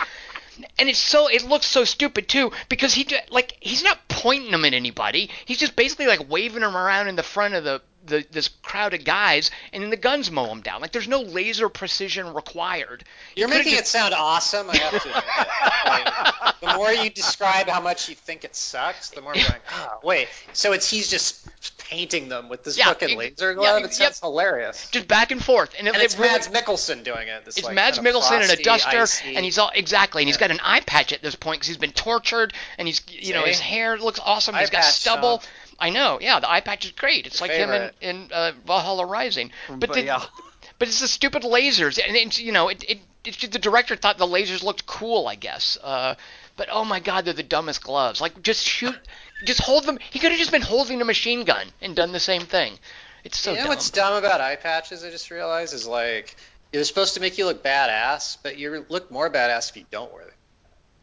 And 0.78 0.88
it's 0.88 0.98
so 0.98 1.28
it 1.28 1.44
looks 1.44 1.66
so 1.66 1.84
stupid 1.84 2.28
too 2.28 2.50
because 2.68 2.94
he 2.94 3.06
like 3.30 3.56
he's 3.60 3.84
not 3.84 4.08
pointing 4.08 4.50
them 4.50 4.64
at 4.64 4.74
anybody. 4.74 5.30
He's 5.46 5.56
just 5.58 5.76
basically 5.76 6.06
like 6.08 6.28
waving 6.28 6.60
them 6.60 6.76
around 6.76 7.06
in 7.08 7.16
the 7.16 7.22
front 7.22 7.54
of 7.54 7.64
the, 7.64 7.80
the 8.06 8.24
this 8.30 8.48
crowd 8.48 8.94
of 8.94 9.04
guys, 9.04 9.50
and 9.72 9.82
then 9.82 9.90
the 9.90 9.96
guns 9.96 10.30
mow 10.30 10.46
them 10.46 10.60
down. 10.62 10.80
Like 10.80 10.92
there's 10.92 11.08
no 11.08 11.20
laser 11.20 11.68
precision 11.68 12.32
required. 12.34 13.04
You're 13.36 13.48
making 13.48 13.72
just- 13.72 13.82
it 13.82 13.86
sound 13.88 14.14
awesome. 14.14 14.70
I 14.70 14.76
have 14.78 14.90
to 15.02 15.08
admit 15.08 15.24
that. 15.24 16.52
Like, 16.52 16.60
the 16.60 16.76
more 16.76 16.92
you 16.92 17.10
describe 17.10 17.68
how 17.68 17.80
much 17.80 18.08
you 18.08 18.14
think 18.14 18.44
it 18.44 18.54
sucks, 18.54 19.10
the 19.10 19.20
more 19.22 19.34
I'm 19.36 19.40
going, 19.42 19.60
oh, 19.74 19.98
wait. 20.02 20.28
So 20.52 20.72
it's 20.72 20.88
he's 20.90 21.08
just 21.10 21.48
painting 21.78 22.28
them 22.28 22.48
with 22.48 22.64
this 22.64 22.76
Yeah, 22.78 22.86
fucking 22.86 23.10
it- 23.10 23.18
laser 23.18 23.50
yeah, 23.50 23.54
glove? 23.54 23.82
it- 23.82 23.86
it 23.86 23.94
sounds 23.94 24.20
hilarious. 24.20 24.88
just 24.90 25.08
back 25.08 25.30
and 25.30 25.42
forth, 25.44 25.74
and, 25.78 25.88
it, 25.88 25.94
And 25.94 26.02
it 26.02 26.04
it's 26.06 26.18
really, 26.18 26.30
Mads 26.32 26.48
Mikkelsen 26.48 27.02
doing 27.04 27.28
it. 27.28 27.44
This, 27.44 27.56
It's 27.58 27.66
like, 27.66 27.74
Mads 27.74 27.96
kind 27.98 28.06
of 28.08 28.14
Mikkelsen 28.14 28.44
in 28.44 28.50
a 28.50 28.62
duster, 28.62 29.02
icy- 29.02 29.36
and 29.36 29.44
he's 29.44 29.58
all 29.58 29.70
exactly, 29.74 30.22
and 30.22 30.28
he's 30.28 30.36
got 30.36 30.50
an 30.50 30.60
eye 30.62 30.80
patch 30.80 31.12
at 31.12 31.22
this 31.22 31.34
point 31.34 31.58
because 31.60 31.68
he's 31.68 31.76
been 31.78 31.92
tortured, 31.92 32.52
and 32.78 32.86
he's 32.88 33.00
you 33.08 33.32
know 33.34 33.42
his 33.44 33.58
hair 33.60 33.98
looks 33.98 34.20
awesome. 34.24 34.54
Eye 34.54 34.60
he's 34.60 34.70
got 34.70 34.84
stubble. 34.84 35.42
I 35.80 35.90
know, 35.90 36.18
yeah, 36.20 36.40
the 36.40 36.50
eye 36.50 36.60
patch 36.60 36.84
is 36.84 36.92
great. 36.92 37.26
It's 37.26 37.40
like 37.40 37.50
him 37.50 37.70
in, 37.70 37.90
in 38.00 38.28
uh, 38.32 38.52
Valhalla 38.66 39.06
Rising, 39.06 39.50
but 39.68 39.80
But 39.80 39.92
the, 39.94 40.02
yeah. 40.02 40.22
but 40.78 40.88
it's 40.88 41.00
the 41.00 41.08
stupid 41.08 41.42
lasers, 41.42 41.98
and 42.06 42.16
it's, 42.16 42.38
you 42.38 42.52
know, 42.52 42.68
it, 42.68 42.84
it 42.88 42.98
just 43.22 43.52
the 43.52 43.58
director 43.58 43.96
thought 43.96 44.18
the 44.18 44.26
lasers 44.26 44.62
looked 44.62 44.86
cool, 44.86 45.26
I 45.26 45.34
guess. 45.34 45.78
Uh, 45.82 46.14
but 46.56 46.68
oh 46.70 46.84
my 46.84 47.00
god, 47.00 47.24
they're 47.24 47.34
the 47.34 47.42
dumbest 47.42 47.82
gloves. 47.82 48.20
Like 48.20 48.42
just 48.42 48.64
shoot, 48.66 48.96
just 49.44 49.60
hold 49.60 49.84
them. 49.84 49.98
He 50.10 50.18
could 50.18 50.30
have 50.30 50.38
just 50.38 50.52
been 50.52 50.62
holding 50.62 51.00
a 51.00 51.04
machine 51.04 51.44
gun 51.44 51.66
and 51.80 51.96
done 51.96 52.12
the 52.12 52.20
same 52.20 52.42
thing. 52.42 52.78
It's 53.24 53.38
so 53.38 53.50
you 53.50 53.56
know 53.56 53.62
dumb. 53.62 53.68
what's 53.68 53.90
dumb 53.90 54.14
about 54.14 54.40
eye 54.40 54.56
patches? 54.56 55.04
I 55.04 55.10
just 55.10 55.30
realized 55.30 55.74
is 55.74 55.86
like 55.86 56.36
they're 56.72 56.84
supposed 56.84 57.14
to 57.14 57.20
make 57.20 57.38
you 57.38 57.46
look 57.46 57.62
badass, 57.62 58.38
but 58.42 58.58
you 58.58 58.84
look 58.88 59.10
more 59.10 59.30
badass 59.30 59.70
if 59.70 59.76
you 59.76 59.84
don't 59.90 60.12
wear 60.12 60.24
them. 60.24 60.29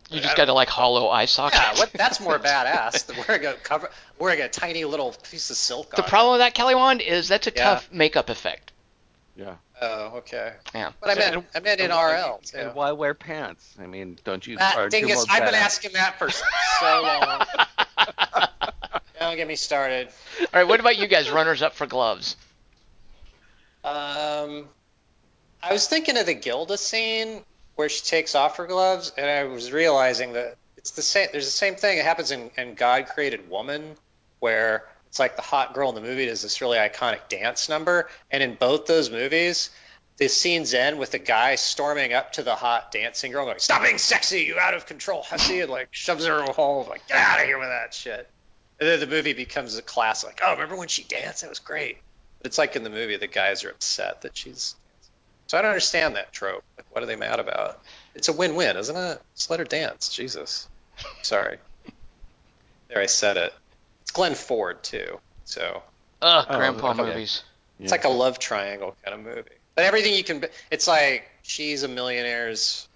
You 0.10 0.20
just 0.22 0.38
got 0.38 0.46
to 0.46 0.54
like 0.54 0.70
hollow 0.70 1.10
eye 1.10 1.26
socket. 1.26 1.60
Yeah, 1.62 1.74
what? 1.80 1.92
That's 1.94 2.20
more 2.20 2.40
badass 2.40 3.06
than 3.08 3.18
wearing 3.28 3.46
a 3.46 3.54
cover, 3.56 3.90
wearing 4.20 4.42
a 4.42 4.48
tiny 4.50 4.86
little 4.86 5.14
piece 5.30 5.50
of 5.50 5.58
silk. 5.58 5.92
The 5.96 6.04
on. 6.04 6.10
problem 6.10 6.32
with 6.34 6.40
that, 6.40 6.54
Kelly 6.54 6.76
Wand, 6.76 7.02
is 7.02 7.28
that's 7.28 7.48
a 7.48 7.52
Yeah. 7.56 7.64
tough 7.64 7.92
makeup 7.92 8.30
effect. 8.30 8.72
Yeah. 9.36 9.56
Oh, 9.82 10.18
okay. 10.18 10.54
Yeah. 10.74 10.92
But 11.00 11.12
I 11.12 11.16
meant 11.16 11.36
And- 11.36 11.46
I 11.54 11.60
meant 11.60 11.80
in 11.82 11.92
RL. 11.92 12.40
Too. 12.44 12.58
And 12.58 12.74
why 12.74 12.92
wear 12.94 13.14
pants? 13.14 13.76
I 13.80 13.86
mean, 13.86 14.18
don't 14.24 14.46
you? 14.48 14.58
That 14.58 14.76
aren't 14.76 14.92
dingus, 14.92 15.16
more 15.18 15.26
I've 15.30 15.46
been 15.46 15.54
asking 15.56 15.92
that 15.94 16.18
for 16.18 16.30
so 16.32 16.46
long. 17.04 17.46
Don't 19.20 19.36
get 19.36 19.48
me 19.48 19.56
started. 19.56 20.08
All 20.40 20.48
right, 20.54 20.68
what 20.68 20.80
about 20.80 20.98
you 20.98 21.08
guys? 21.08 21.30
Runners 21.30 21.62
up 21.62 21.74
for 21.74 21.86
gloves. 21.86 22.38
Um, 23.84 24.68
I 25.62 25.72
was 25.74 25.88
thinking 25.88 26.18
of 26.18 26.26
the 26.26 26.34
Gilda 26.34 26.78
scene 26.78 27.44
where 27.78 27.90
she 27.90 28.04
takes 28.04 28.36
off 28.36 28.58
her 28.58 28.66
gloves, 28.66 29.14
and 29.18 29.26
I 29.26 29.46
was 29.46 29.72
realizing 29.72 30.34
that 30.34 30.58
it's 30.78 30.92
the 30.92 31.02
same. 31.02 31.30
There's 31.32 31.46
the 31.46 31.52
same 31.52 31.76
thing. 31.76 31.98
It 31.98 32.04
happens 32.04 32.32
in, 32.32 32.52
in 32.58 32.74
God 32.74 33.08
Created 33.08 33.50
Woman, 33.50 33.96
where 34.40 34.86
it's 35.08 35.20
like 35.20 35.36
the 35.36 35.42
hot 35.42 35.74
girl 35.74 35.90
in 35.90 35.96
the 35.96 36.02
movie 36.02 36.26
does 36.26 36.42
this 36.42 36.60
really 36.60 36.78
iconic 36.78 37.30
dance 37.30 37.70
number, 37.70 38.10
and 38.30 38.44
in 38.44 38.56
both 38.56 38.88
those 38.88 39.10
movies, 39.10 39.70
the 40.18 40.28
scenes 40.28 40.74
end 40.74 40.98
with 40.98 41.12
the 41.12 41.20
guy 41.20 41.56
storming 41.56 42.14
up 42.14 42.34
to 42.34 42.44
the 42.44 42.56
hot 42.56 42.92
dancing 42.92 43.32
girl, 43.32 43.46
going, 43.46 43.60
"Stop 43.60 43.84
being 43.84 44.00
sexy, 44.00 44.42
you 44.42 44.58
out 44.60 44.74
of 44.74 44.86
control 44.88 45.22
hussy," 45.22 45.62
and 45.62 45.72
like 45.72 45.90
shoves 45.92 46.26
her 46.26 46.44
in 46.44 46.50
a 46.50 46.54
hole, 46.54 46.86
like, 46.90 47.08
"Get 47.08 47.18
out 47.18 47.40
of 47.40 47.46
here 47.46 47.60
with 47.60 47.70
that 47.70 47.94
shit." 47.94 48.28
And 48.80 48.90
then 48.90 49.00
the 49.00 49.08
movie 49.08 49.34
becomes 49.34 49.76
a 49.78 49.82
classic. 49.82 50.30
Like, 50.30 50.42
Oh, 50.44 50.52
remember 50.54 50.76
when 50.76 50.88
she 50.88 51.04
danced? 51.04 51.42
That 51.42 51.50
was 51.50 51.60
great. 51.60 51.98
But 52.40 52.48
it's 52.48 52.58
like 52.58 52.76
in 52.76 52.84
the 52.84 52.92
movie, 52.92 53.18
the 53.18 53.28
guys 53.28 53.64
are 53.64 53.70
upset 53.70 54.22
that 54.22 54.38
she's. 54.38 54.76
So 55.48 55.58
I 55.58 55.62
don't 55.62 55.72
understand 55.72 56.16
that 56.16 56.32
trope. 56.34 56.64
Like, 56.78 56.86
what 56.92 57.04
are 57.04 57.08
they 57.08 57.16
mad 57.16 57.40
about? 57.40 57.80
It's 58.16 58.28
a 58.28 58.34
win-win, 58.34 58.76
isn't 58.78 58.96
it? 58.96 59.22
Just 59.36 59.50
let 59.50 59.60
her 59.60 59.66
dance. 59.66 60.10
Jesus. 60.14 60.68
Sorry. 61.22 61.58
There, 62.90 63.02
I 63.02 63.06
said 63.06 63.38
it. 63.38 63.54
It's 64.02 64.12
Glenn 64.12 64.36
Ford 64.36 64.84
too. 64.84 65.20
So 65.46 65.84
Ugh, 66.22 66.46
Oh, 66.50 66.58
grandpa 66.58 66.92
okay. 66.92 67.04
movies. 67.04 67.44
it's 67.80 67.92
like 67.92 68.04
a 68.06 68.10
love 68.10 68.40
triangle 68.40 68.96
kind 69.04 69.14
of 69.20 69.26
movie. 69.26 69.50
But 69.76 69.86
everything 69.86 70.16
you 70.16 70.24
can. 70.24 70.44
It's 70.72 70.88
like 70.88 71.30
she's 71.44 71.84
a 71.84 71.88
millionaire's 71.88 72.88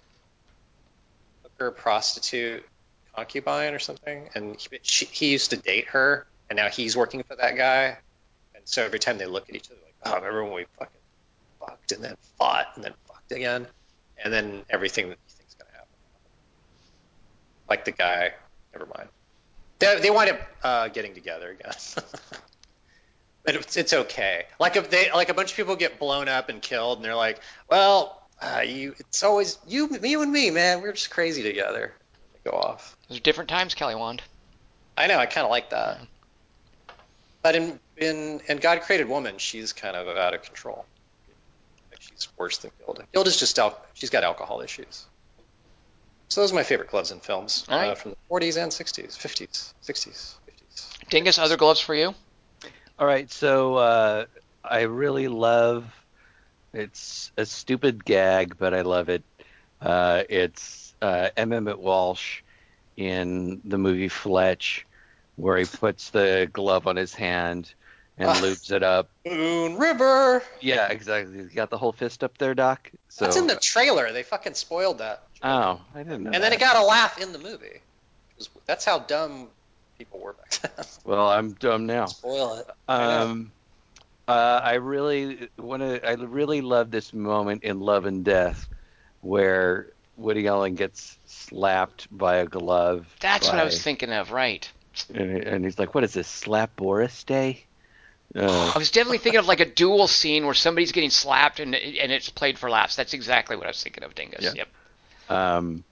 hooker, 1.42 1.70
prostitute, 1.70 2.64
concubine 3.14 3.72
or 3.74 3.78
something, 3.78 4.28
and 4.34 4.56
he, 4.56 4.78
she, 4.82 5.04
he 5.06 5.30
used 5.32 5.50
to 5.50 5.56
date 5.56 5.86
her, 5.88 6.26
and 6.50 6.56
now 6.56 6.68
he's 6.68 6.96
working 6.96 7.22
for 7.22 7.36
that 7.36 7.56
guy. 7.56 7.96
And 8.54 8.62
so 8.64 8.82
every 8.84 8.98
time 8.98 9.18
they 9.18 9.26
look 9.26 9.48
at 9.48 9.54
each 9.54 9.70
other, 9.70 9.78
like, 9.84 9.94
oh, 10.12 10.16
remember 10.16 10.44
when 10.44 10.54
we 10.54 10.64
fucking 10.78 11.00
fucked 11.92 11.96
and 11.96 12.04
then 12.04 12.16
fought 12.38 12.66
and 12.74 12.84
then 12.84 12.92
fucked 13.06 13.32
again, 13.32 13.66
and 14.22 14.32
then 14.32 14.62
everything 14.70 15.08
that 15.08 15.18
you 15.28 15.34
think's 15.36 15.54
gonna 15.54 15.70
happen. 15.72 15.88
Like 17.68 17.84
the 17.84 17.92
guy. 17.92 18.32
Never 18.72 18.86
mind. 18.96 19.08
They, 19.78 20.00
they 20.00 20.10
wind 20.10 20.30
up 20.30 20.40
uh, 20.62 20.88
getting 20.88 21.14
together 21.14 21.50
again. 21.50 21.72
but 23.44 23.56
it's, 23.56 23.76
it's 23.76 23.92
okay. 23.92 24.44
Like 24.58 24.76
if 24.76 24.90
they 24.90 25.10
like 25.12 25.28
a 25.28 25.34
bunch 25.34 25.50
of 25.50 25.56
people 25.56 25.76
get 25.76 25.98
blown 25.98 26.28
up 26.28 26.48
and 26.48 26.62
killed, 26.62 26.98
and 26.98 27.04
they're 27.04 27.14
like, 27.14 27.40
well, 27.68 28.22
uh, 28.40 28.60
you. 28.60 28.94
It's 28.98 29.22
always 29.22 29.58
you, 29.66 29.88
you 30.02 30.22
and 30.22 30.32
me, 30.32 30.50
man. 30.50 30.80
We're 30.82 30.92
just 30.92 31.10
crazy 31.10 31.42
together. 31.42 31.92
They 32.32 32.50
go 32.50 32.56
off. 32.56 32.96
Those 33.08 33.18
are 33.18 33.22
different 33.22 33.50
times, 33.50 33.74
Kelly 33.74 33.94
Wand. 33.94 34.22
I 34.96 35.06
know. 35.06 35.18
I 35.18 35.26
kind 35.26 35.44
of 35.44 35.50
like 35.50 35.70
that. 35.70 36.00
But 37.42 37.56
in 37.56 37.80
in 37.96 38.40
in 38.48 38.58
God 38.58 38.80
Created 38.82 39.08
Woman, 39.08 39.38
she's 39.38 39.72
kind 39.72 39.96
of 39.96 40.08
out 40.16 40.34
of 40.34 40.42
control. 40.42 40.86
Like 42.02 42.10
she's 42.12 42.28
worse 42.38 42.58
than 42.58 42.70
Gilda. 42.84 43.06
Gilda's 43.12 43.38
just 43.38 43.58
al- 43.58 43.80
she's 43.94 44.10
got 44.10 44.24
alcohol 44.24 44.60
issues. 44.60 45.04
So 46.30 46.40
those 46.40 46.52
are 46.52 46.54
my 46.54 46.62
favorite 46.62 46.90
gloves 46.90 47.10
in 47.10 47.20
films 47.20 47.66
All 47.68 47.78
right. 47.78 47.90
uh, 47.90 47.94
from 47.94 48.12
the 48.12 48.16
40s 48.30 48.56
and 48.62 48.72
60s, 48.72 49.18
50s, 49.18 49.74
60s, 49.82 50.34
50s. 50.48 51.08
Dingus, 51.10 51.38
other 51.38 51.56
gloves 51.56 51.80
for 51.80 51.94
you? 51.94 52.14
All 52.98 53.06
right, 53.06 53.30
so 53.30 53.74
uh, 53.76 54.24
I 54.64 54.82
really 54.82 55.28
love. 55.28 55.92
It's 56.72 57.30
a 57.36 57.44
stupid 57.44 58.04
gag, 58.04 58.56
but 58.56 58.72
I 58.72 58.82
love 58.82 59.10
it. 59.10 59.22
Uh, 59.80 60.22
it's 60.28 60.94
uh, 61.02 61.28
M. 61.36 61.52
Emmett 61.52 61.78
Walsh 61.78 62.40
in 62.96 63.60
the 63.64 63.78
movie 63.78 64.08
Fletch, 64.08 64.86
where 65.36 65.58
he 65.58 65.64
puts 65.66 66.10
the 66.10 66.48
glove 66.52 66.86
on 66.86 66.96
his 66.96 67.14
hand 67.14 67.74
and 68.18 68.28
Ah. 68.28 68.34
lubes 68.34 68.70
it 68.70 68.82
up. 68.82 69.08
Moon 69.26 69.76
River. 69.76 70.42
Yeah, 70.60 70.88
exactly. 70.88 71.36
You 71.38 71.44
got 71.44 71.70
the 71.70 71.78
whole 71.78 71.92
fist 71.92 72.22
up 72.22 72.38
there, 72.38 72.54
Doc. 72.54 72.90
So. 73.08 73.24
That's 73.24 73.36
in 73.36 73.46
the 73.46 73.56
trailer. 73.56 74.12
They 74.12 74.22
fucking 74.22 74.54
spoiled 74.54 74.98
that. 74.98 75.22
Oh, 75.42 75.80
I 75.94 76.02
didn't 76.02 76.22
know. 76.24 76.30
and 76.32 76.42
then 76.42 76.52
it 76.52 76.60
got 76.60 76.76
a 76.76 76.84
laugh 76.84 77.18
in 77.20 77.32
the 77.32 77.38
movie. 77.38 77.80
Was- 78.38 78.48
That's 78.66 78.84
how 78.84 79.00
dumb 79.00 79.48
people 79.98 80.20
were 80.20 80.34
back 80.34 80.50
then. 80.76 80.84
Well, 81.04 81.28
I'm 81.28 81.52
dumb 81.54 81.86
now. 81.86 82.06
Spoil 82.06 82.54
it. 82.54 82.66
I. 82.88 83.02
Um, 83.14 83.50
uh, 84.28 84.60
I 84.62 84.74
really 84.74 85.48
want 85.58 85.82
to. 85.82 86.06
I 86.08 86.12
really 86.12 86.60
love 86.60 86.90
this 86.92 87.12
moment 87.12 87.64
in 87.64 87.80
Love 87.80 88.06
and 88.06 88.24
Death, 88.24 88.68
where 89.20 89.88
Woody 90.16 90.46
Allen 90.46 90.76
gets 90.76 91.18
slapped 91.26 92.06
by 92.16 92.36
a 92.36 92.46
glove. 92.46 93.06
That's 93.20 93.48
what 93.48 93.58
I 93.58 93.64
was 93.64 93.82
thinking 93.82 94.12
of, 94.12 94.30
right. 94.30 94.70
And, 95.12 95.38
and 95.42 95.64
he's 95.64 95.76
like, 95.78 95.94
"What 95.94 96.04
is 96.04 96.12
this? 96.14 96.28
Slap 96.28 96.76
Boris 96.76 97.24
Day?" 97.24 97.64
Uh, 98.34 98.72
I 98.74 98.78
was 98.78 98.90
definitely 98.90 99.18
thinking 99.18 99.38
of 99.40 99.46
like 99.46 99.60
a 99.60 99.66
duel 99.66 100.08
scene 100.08 100.44
where 100.46 100.54
somebody's 100.54 100.92
getting 100.92 101.10
slapped 101.10 101.60
and 101.60 101.74
and 101.74 102.10
it's 102.12 102.30
played 102.30 102.58
for 102.58 102.70
laughs. 102.70 102.96
That's 102.96 103.12
exactly 103.12 103.56
what 103.56 103.66
I 103.66 103.70
was 103.70 103.82
thinking 103.82 104.04
of, 104.04 104.14
Dingus. 104.14 104.42
Yeah. 104.42 104.52
Yep. 104.54 104.68
Um, 105.28 105.84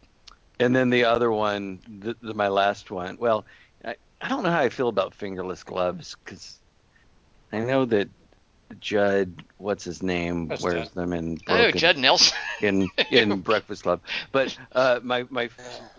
and 0.58 0.74
then 0.74 0.90
the 0.90 1.04
other 1.04 1.30
one, 1.30 1.80
the, 2.00 2.16
the, 2.20 2.34
my 2.34 2.48
last 2.48 2.90
one. 2.90 3.16
Well, 3.18 3.44
I, 3.84 3.96
I 4.20 4.28
don't 4.28 4.42
know 4.42 4.50
how 4.50 4.60
I 4.60 4.68
feel 4.70 4.88
about 4.88 5.14
fingerless 5.14 5.64
gloves 5.64 6.16
because 6.24 6.58
I 7.52 7.58
know 7.60 7.84
that 7.86 8.08
Judd, 8.78 9.42
what's 9.58 9.84
his 9.84 10.02
name, 10.02 10.48
That's 10.48 10.62
wears 10.62 10.88
Judd. 10.88 10.94
them 10.94 11.12
in 11.12 11.38
Oh, 11.48 11.70
Judd 11.72 11.96
Nelson. 11.98 12.36
in 12.62 12.88
in 13.10 13.40
Breakfast 13.42 13.82
Club. 13.82 14.00
But 14.32 14.56
uh, 14.72 15.00
my 15.02 15.26
my 15.30 15.50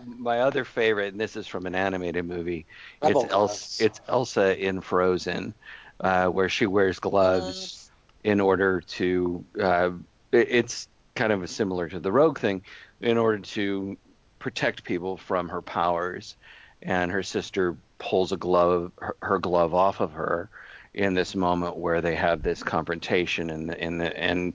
my 0.05 0.39
other 0.39 0.63
favorite, 0.63 1.11
and 1.11 1.19
this 1.19 1.35
is 1.35 1.47
from 1.47 1.65
an 1.65 1.75
animated 1.75 2.25
movie. 2.25 2.65
Rebel 3.01 3.23
it's. 3.25 3.33
Elsa, 3.33 3.85
it's 3.85 4.01
Elsa 4.07 4.57
in 4.67 4.81
Frozen, 4.81 5.53
uh, 6.01 6.27
where 6.27 6.49
she 6.49 6.65
wears 6.65 6.99
gloves 6.99 7.89
in 8.23 8.39
order 8.41 8.81
to. 8.81 9.45
Uh, 9.59 9.91
it's 10.31 10.87
kind 11.15 11.31
of 11.31 11.49
similar 11.49 11.89
to 11.89 11.99
the 11.99 12.11
Rogue 12.11 12.39
thing, 12.39 12.63
in 13.01 13.17
order 13.17 13.39
to 13.39 13.97
protect 14.39 14.83
people 14.83 15.17
from 15.17 15.49
her 15.49 15.61
powers, 15.61 16.35
and 16.81 17.11
her 17.11 17.23
sister 17.23 17.75
pulls 17.99 18.31
a 18.31 18.37
glove 18.37 18.91
her, 18.97 19.15
her 19.21 19.39
glove 19.39 19.73
off 19.73 19.99
of 19.99 20.13
her, 20.13 20.49
in 20.93 21.13
this 21.13 21.35
moment 21.35 21.77
where 21.77 22.01
they 22.01 22.15
have 22.15 22.41
this 22.41 22.63
confrontation 22.63 23.49
and 23.49 23.69
the, 23.69 23.79
and 23.79 24.01
the, 24.01 24.17
and 24.17 24.53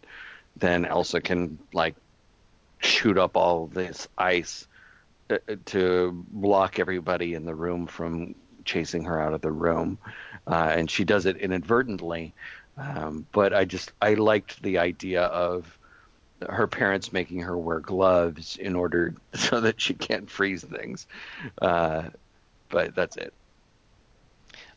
then 0.56 0.84
Elsa 0.84 1.20
can 1.20 1.58
like 1.72 1.94
shoot 2.80 3.18
up 3.18 3.36
all 3.36 3.66
this 3.66 4.08
ice 4.18 4.66
uh, 5.30 5.38
to 5.66 6.24
block 6.30 6.78
everybody 6.78 7.34
in 7.34 7.44
the 7.44 7.54
room 7.54 7.86
from 7.86 8.34
chasing 8.66 9.04
her 9.04 9.20
out 9.20 9.32
of 9.32 9.40
the 9.40 9.50
room, 9.50 9.98
uh, 10.46 10.72
and 10.76 10.90
she 10.90 11.04
does 11.04 11.24
it 11.24 11.36
inadvertently. 11.38 12.34
Um, 12.76 13.26
but 13.32 13.54
I 13.54 13.64
just 13.64 13.92
I 14.02 14.14
liked 14.14 14.62
the 14.62 14.78
idea 14.78 15.22
of 15.22 15.78
her 16.46 16.66
parents 16.66 17.12
making 17.12 17.40
her 17.40 17.56
wear 17.56 17.80
gloves 17.80 18.56
in 18.56 18.76
order 18.76 19.14
so 19.34 19.60
that 19.60 19.80
she 19.80 19.94
can't 19.94 20.30
freeze 20.30 20.62
things. 20.62 21.06
Uh, 21.60 22.04
but 22.68 22.94
that's 22.94 23.16
it. 23.16 23.32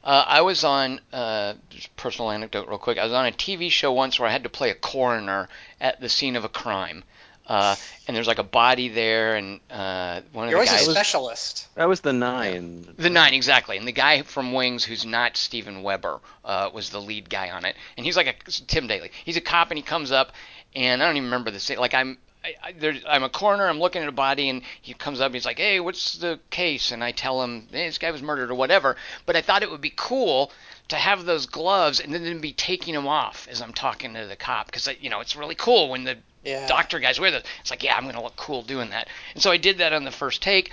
Uh, 0.02 0.24
I 0.26 0.42
was 0.42 0.64
on 0.64 1.02
uh, 1.12 1.56
just 1.70 1.94
personal 1.98 2.32
anecdote, 2.32 2.70
real 2.70 2.78
quick. 2.78 2.98
I 2.98 3.04
was 3.04 3.14
on 3.14 3.26
a 3.26 3.32
TV 3.32 3.70
show 3.70 3.92
once 3.92 4.18
where 4.18 4.30
I 4.30 4.32
had 4.32 4.44
to 4.44 4.50
play 4.50 4.70
a 4.70 4.76
coroner 4.76 5.50
at 5.82 6.00
the 6.00 6.08
scene 6.08 6.38
of 6.38 6.46
a 6.46 6.50
crime, 6.50 7.04
uh, 7.50 7.76
and 8.08 8.16
there's 8.16 8.28
like 8.28 8.38
a 8.38 8.44
body 8.44 8.90
there, 8.90 9.36
and 9.36 9.60
uh, 9.72 10.22
one 10.34 10.46
of 10.46 10.52
You're 10.52 10.64
the 10.64 10.70
always 10.70 10.70
guys. 10.72 10.88
a 10.88 10.92
specialist. 10.92 11.68
That 11.76 11.90
was 11.90 12.02
the 12.02 12.14
nine. 12.14 12.88
The 12.96 13.10
nine, 13.10 13.34
exactly. 13.34 13.76
And 13.78 13.88
the 13.88 13.92
guy 13.92 14.22
from 14.22 14.54
Wings, 14.54 14.84
who's 14.86 15.04
not 15.06 15.36
Steven 15.36 15.82
Weber, 15.82 16.20
uh, 16.46 16.70
was 16.72 16.92
the 16.92 17.02
lead 17.02 17.28
guy 17.30 17.50
on 17.50 17.66
it. 17.66 17.76
And 17.98 18.06
he's 18.06 18.16
like 18.16 18.28
a 18.28 18.52
Tim 18.68 18.86
Daly. 18.88 19.12
He's 19.26 19.36
a 19.36 19.42
cop, 19.42 19.72
and 19.72 19.78
he 19.78 19.84
comes 19.84 20.12
up, 20.12 20.32
and 20.76 21.02
I 21.02 21.08
don't 21.08 21.18
even 21.18 21.26
remember 21.26 21.50
the 21.52 21.60
scene. 21.60 21.80
like 21.80 21.94
I'm. 21.96 22.18
I, 22.42 22.54
I, 22.64 22.72
there, 22.72 22.94
I'm 23.06 23.24
a 23.24 23.30
coroner. 23.30 23.68
I'm 23.68 23.80
looking 23.82 24.02
at 24.02 24.08
a 24.08 24.14
body, 24.14 24.48
and 24.48 24.62
he 24.82 24.94
comes 24.94 25.20
up. 25.20 25.26
and 25.26 25.36
He's 25.36 25.46
like, 25.46 25.58
"Hey, 25.58 25.82
what's 25.82 26.14
the 26.20 26.40
case?" 26.52 26.92
And 26.94 27.04
I 27.04 27.12
tell 27.12 27.44
him, 27.44 27.68
hey, 27.70 27.88
"This 27.88 27.98
guy 27.98 28.12
was 28.12 28.22
murdered, 28.22 28.50
or 28.50 28.56
whatever." 28.56 28.96
But 29.26 29.36
I 29.36 29.42
thought 29.42 29.62
it 29.62 29.70
would 29.70 29.82
be 29.82 29.92
cool 29.94 30.50
to 30.88 30.96
have 30.96 31.26
those 31.26 31.48
gloves 31.48 32.00
and 32.00 32.14
then 32.14 32.40
be 32.40 32.54
taking 32.54 32.94
them 32.94 33.08
off 33.08 33.46
as 33.52 33.62
I'm 33.62 33.74
talking 33.74 34.14
to 34.14 34.26
the 34.26 34.38
cop, 34.38 34.68
because 34.68 34.88
you 35.02 35.10
know 35.10 35.20
it's 35.20 35.36
really 35.36 35.56
cool 35.56 35.90
when 35.90 36.06
the 36.06 36.18
Yeah. 36.44 36.68
doctor 36.68 37.00
guys 37.00 37.20
with 37.20 37.34
it. 37.34 37.46
It's 37.62 37.70
like, 37.70 37.84
yeah, 37.84 37.96
I'm 37.96 38.06
gonna 38.06 38.24
look 38.24 38.36
cool 38.36 38.62
doing 38.62 38.92
that. 38.92 39.08
And 39.34 39.44
so 39.44 39.52
I 39.52 39.58
did 39.58 39.80
that 39.80 39.94
on 39.94 40.04
the 40.04 40.12
first 40.12 40.42
take. 40.42 40.72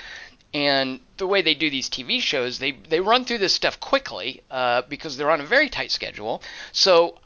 And 0.54 1.00
the 1.16 1.26
way 1.26 1.42
they 1.42 1.54
do 1.54 1.68
these 1.70 1.90
TV 1.90 2.20
shows, 2.20 2.58
they 2.58 2.72
they 2.72 3.00
run 3.00 3.24
through 3.24 3.38
this 3.38 3.52
stuff 3.52 3.80
quickly 3.80 4.42
uh, 4.50 4.82
because 4.88 5.16
they're 5.16 5.30
on 5.30 5.40
a 5.40 5.44
very 5.46 5.68
tight 5.68 5.90
schedule. 5.90 6.42
So 6.72 7.18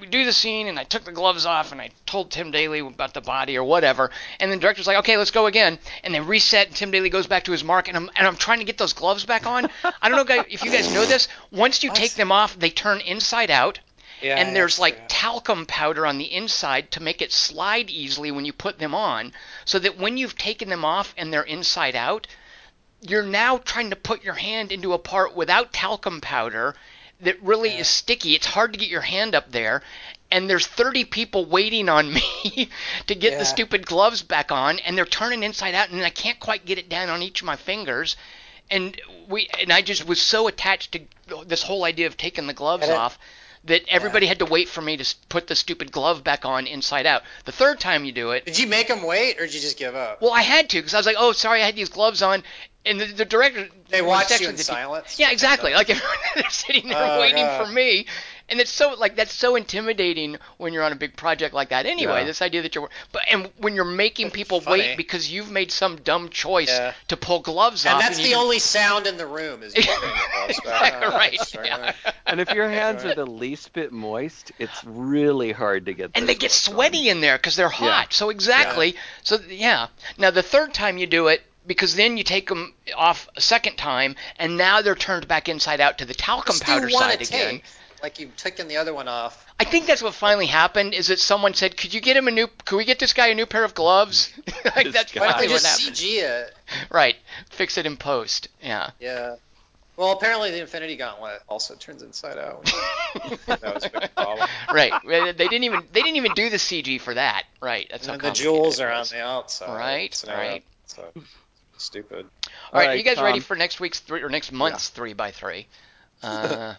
we 0.00 0.06
do 0.06 0.24
the 0.24 0.32
scene, 0.32 0.68
and 0.68 0.78
I 0.78 0.84
took 0.84 1.04
the 1.04 1.12
gloves 1.12 1.44
off, 1.44 1.72
and 1.72 1.80
I 1.80 1.90
told 2.06 2.30
Tim 2.30 2.50
Daly 2.50 2.80
about 2.80 3.14
the 3.14 3.20
body 3.20 3.56
or 3.56 3.64
whatever. 3.64 4.10
And 4.38 4.50
the 4.50 4.56
director's 4.56 4.86
like, 4.86 4.98
okay, 4.98 5.16
let's 5.16 5.30
go 5.30 5.46
again. 5.46 5.78
And 6.04 6.14
they 6.14 6.20
reset, 6.20 6.68
and 6.68 6.76
Tim 6.76 6.90
Daly 6.90 7.10
goes 7.10 7.26
back 7.26 7.44
to 7.44 7.52
his 7.52 7.64
mark, 7.64 7.88
and 7.88 7.96
I'm 7.96 8.10
and 8.16 8.26
I'm 8.26 8.36
trying 8.36 8.58
to 8.58 8.64
get 8.64 8.78
those 8.78 8.92
gloves 8.92 9.24
back 9.24 9.46
on. 9.46 9.68
I 10.00 10.08
don't 10.08 10.26
know 10.26 10.44
if 10.48 10.64
you 10.64 10.70
guys 10.70 10.92
know 10.92 11.04
this. 11.04 11.28
Once 11.50 11.82
you 11.82 11.90
take 11.94 12.14
them 12.14 12.32
off, 12.32 12.58
they 12.58 12.70
turn 12.70 13.00
inside 13.00 13.50
out 13.50 13.80
Yeah, 14.22 14.36
and 14.36 14.54
there's 14.56 14.78
like 14.78 14.96
true. 14.96 15.06
talcum 15.08 15.66
powder 15.66 16.06
on 16.06 16.18
the 16.18 16.32
inside 16.32 16.90
to 16.92 17.02
make 17.02 17.22
it 17.22 17.32
slide 17.32 17.90
easily 17.90 18.30
when 18.30 18.44
you 18.44 18.52
put 18.52 18.78
them 18.78 18.94
on, 18.94 19.32
so 19.64 19.78
that 19.78 19.98
when 19.98 20.16
you've 20.16 20.36
taken 20.36 20.68
them 20.68 20.84
off 20.84 21.14
and 21.16 21.32
they're 21.32 21.42
inside 21.42 21.94
out, 21.96 22.26
you're 23.00 23.22
now 23.22 23.58
trying 23.58 23.90
to 23.90 23.96
put 23.96 24.24
your 24.24 24.34
hand 24.34 24.72
into 24.72 24.92
a 24.92 24.98
part 24.98 25.36
without 25.36 25.72
talcum 25.72 26.20
powder 26.20 26.74
that 27.20 27.40
really 27.42 27.70
is 27.76 27.88
sticky. 27.88 28.34
It's 28.34 28.46
hard 28.46 28.72
to 28.72 28.78
get 28.78 28.88
your 28.88 29.00
hand 29.00 29.34
up 29.34 29.50
there. 29.50 29.82
And 30.30 30.48
there's 30.48 30.66
30 30.66 31.04
people 31.06 31.46
waiting 31.46 31.88
on 31.88 32.12
me 32.12 32.68
to 33.06 33.14
get 33.14 33.32
Yeah. 33.32 33.38
the 33.38 33.44
stupid 33.44 33.86
gloves 33.86 34.22
back 34.22 34.52
on, 34.52 34.78
and 34.80 34.96
they're 34.96 35.04
turning 35.06 35.42
inside 35.42 35.74
out, 35.74 35.90
and 35.90 36.04
I 36.04 36.10
can't 36.10 36.38
quite 36.38 36.64
get 36.64 36.78
it 36.78 36.88
down 36.88 37.08
on 37.08 37.22
each 37.22 37.40
of 37.40 37.46
my 37.46 37.56
fingers. 37.56 38.16
And 38.70 39.00
we 39.28 39.48
and 39.60 39.72
I 39.72 39.80
just 39.82 40.06
was 40.06 40.20
so 40.20 40.46
attached 40.46 40.92
to 40.92 41.00
this 41.46 41.62
whole 41.62 41.84
idea 41.84 42.06
of 42.06 42.16
taking 42.16 42.46
the 42.46 42.52
gloves 42.52 42.86
it- 42.88 42.90
off 42.96 43.18
that 43.68 43.82
everybody 43.88 44.26
had 44.26 44.40
to 44.40 44.44
wait 44.44 44.68
for 44.68 44.82
me 44.82 44.96
to 44.96 45.14
put 45.28 45.46
the 45.46 45.54
stupid 45.54 45.92
glove 45.92 46.24
back 46.24 46.44
on 46.44 46.66
inside 46.66 47.06
out. 47.06 47.22
The 47.44 47.52
third 47.52 47.80
time 47.80 48.04
you 48.04 48.12
do 48.12 48.32
it, 48.32 48.44
Did 48.44 48.58
you 48.58 48.66
make 48.66 48.88
them 48.88 49.02
wait, 49.02 49.38
or 49.38 49.46
did 49.46 49.54
you 49.54 49.60
just 49.60 49.78
give 49.78 49.94
up? 49.94 50.20
well, 50.20 50.32
I 50.32 50.42
had 50.42 50.68
to 50.70 50.78
because 50.78 50.94
I 50.94 50.98
was 50.98 51.06
like, 51.06 51.16
oh, 51.18 51.32
sorry, 51.32 51.62
I 51.62 51.66
had 51.66 51.76
these 51.76 51.88
gloves 51.88 52.20
on, 52.22 52.42
and 52.84 53.00
the, 53.00 53.06
the 53.06 53.24
director 53.24 53.68
They 53.88 54.02
watched 54.02 54.40
you 54.40 54.48
in 54.48 54.56
silence. 54.56 55.18
Yeah, 55.18 55.30
exactly. 55.30 55.72
Like 55.72 55.86
they're 56.34 56.50
sitting 56.50 56.88
there 56.88 56.98
Oh, 56.98 57.20
waiting 57.20 57.44
God. 57.44 57.66
for 57.66 57.72
me, 57.72 58.06
and 58.48 58.60
it's 58.60 58.72
so 58.72 58.94
like 58.98 59.16
that's 59.16 59.32
so 59.32 59.56
intimidating 59.56 60.36
when 60.56 60.72
you're 60.72 60.82
on 60.82 60.92
a 60.92 60.96
big 60.96 61.16
project 61.16 61.54
like 61.54 61.68
that. 61.70 61.86
Anyway, 61.86 62.20
Yeah. 62.20 62.24
this 62.24 62.40
idea 62.42 62.62
that 62.62 62.74
you're 62.74 62.88
but 63.12 63.22
and 63.30 63.50
when 63.58 63.74
you're 63.74 63.84
making 63.84 64.30
people 64.30 64.60
funny. 64.60 64.80
wait 64.80 64.96
because 64.96 65.30
you've 65.30 65.50
made 65.50 65.70
some 65.70 65.96
dumb 65.96 66.28
choice 66.28 66.68
Yeah. 66.70 66.94
to 67.08 67.16
pull 67.16 67.40
gloves 67.40 67.84
out. 67.86 67.94
and 67.94 68.02
off, 68.02 68.08
that's 68.08 68.18
the 68.22 68.30
you, 68.30 68.36
only 68.36 68.58
sound 68.58 69.06
in 69.06 69.16
the 69.16 69.26
room 69.26 69.62
is 69.62 69.76
you 69.76 69.82
putting 69.82 70.08
your 70.08 70.28
gloves 70.34 70.60
back 70.64 71.00
right. 71.00 71.54
Yeah. 71.64 71.92
And 72.26 72.40
if 72.40 72.50
your 72.52 72.68
hands 72.68 73.04
are 73.04 73.14
the 73.22 73.26
least 73.26 73.72
bit 73.72 73.92
moist, 73.92 74.52
it's 74.58 74.82
really 74.84 75.52
hard 75.52 75.86
to 75.86 75.94
get. 75.94 76.10
and 76.14 76.28
they 76.28 76.34
get 76.34 76.50
gloves 76.50 76.68
on. 76.68 76.74
sweaty 76.74 77.08
in 77.08 77.20
there 77.20 77.36
because 77.36 77.56
they're 77.56 77.68
hot. 77.68 78.12
So 78.12 78.30
exactly. 78.30 78.96
So 79.22 79.38
yeah. 79.48 79.88
Now 80.16 80.30
the 80.30 80.42
third 80.42 80.74
time 80.74 80.98
you 80.98 81.06
do 81.06 81.28
it, 81.28 81.42
because 81.66 81.96
then 81.96 82.16
you 82.16 82.24
take 82.24 82.48
them 82.48 82.72
off 82.96 83.28
a 83.36 83.42
second 83.42 83.76
time, 83.76 84.16
and 84.38 84.56
now 84.56 84.80
they're 84.80 84.94
turned 84.94 85.28
back 85.28 85.50
inside 85.50 85.80
out 85.82 85.98
to 85.98 86.06
the 86.06 86.14
talcum 86.14 86.54
Just 86.54 86.64
powder 86.64 86.86
do 86.88 86.94
one 86.94 87.02
side 87.10 87.20
a 87.20 87.24
again. 87.24 87.60
Take, 87.98 88.02
like 88.02 88.18
you've 88.20 88.36
taken 88.36 88.68
the 88.68 88.76
other 88.76 88.94
one 88.94 89.08
off. 89.08 89.44
I 89.60 89.64
think 89.64 89.86
that's 89.86 90.02
what 90.02 90.14
finally 90.14 90.46
happened. 90.46 90.94
Is 90.94 91.08
that 91.08 91.18
someone 91.18 91.54
said, 91.54 91.76
"Could 91.76 91.92
you 91.92 92.00
get 92.00 92.16
him 92.16 92.28
a 92.28 92.30
new? 92.30 92.48
Could 92.64 92.76
we 92.76 92.84
get 92.84 92.98
this 92.98 93.12
guy 93.12 93.28
a 93.28 93.34
new 93.34 93.46
pair 93.46 93.64
of 93.64 93.74
gloves?" 93.74 94.32
like 94.76 94.90
that's 94.90 95.12
guy. 95.12 95.30
Finally 95.30 95.48
what 95.48 95.62
happened. 95.62 95.96
CG 95.96 96.22
it? 96.22 96.54
Right. 96.90 97.16
Fix 97.50 97.78
it 97.78 97.86
in 97.86 97.96
post. 97.96 98.48
Yeah. 98.62 98.90
Yeah. 99.00 99.36
Well, 99.96 100.12
apparently 100.12 100.52
the 100.52 100.60
Infinity 100.60 100.96
Gauntlet 100.96 101.42
also 101.48 101.74
turns 101.74 102.02
inside 102.02 102.38
out. 102.38 102.64
that 103.46 103.74
was 103.74 103.84
a 103.84 103.90
big 103.90 104.14
problem. 104.14 104.48
Right. 104.72 104.92
They 105.04 105.32
didn't 105.32 105.64
even 105.64 105.82
they 105.92 106.02
didn't 106.02 106.16
even 106.16 106.34
do 106.34 106.50
the 106.50 106.56
CG 106.56 107.00
for 107.00 107.14
that. 107.14 107.44
Right. 107.60 107.88
That's 107.90 108.06
And 108.06 108.20
the 108.20 108.30
jewels 108.30 108.80
are 108.80 108.92
on 108.92 109.06
the 109.10 109.20
outside. 109.20 109.76
Right, 109.76 110.14
So 110.14 110.32
right. 110.32 110.62
that's, 110.82 110.98
uh, 110.98 111.20
stupid. 111.78 112.26
All 112.46 112.52
right, 112.72 112.82
All 112.82 112.88
right, 112.90 112.98
you 112.98 113.04
guys 113.04 113.20
ready 113.20 113.40
for 113.40 113.56
next 113.56 113.80
week's 113.80 113.98
three 113.98 114.22
or 114.22 114.28
next 114.28 114.52
month's 114.52 114.88
three 114.88 115.14
by 115.14 115.32
three? 115.32 115.66
Uh, 116.22 116.74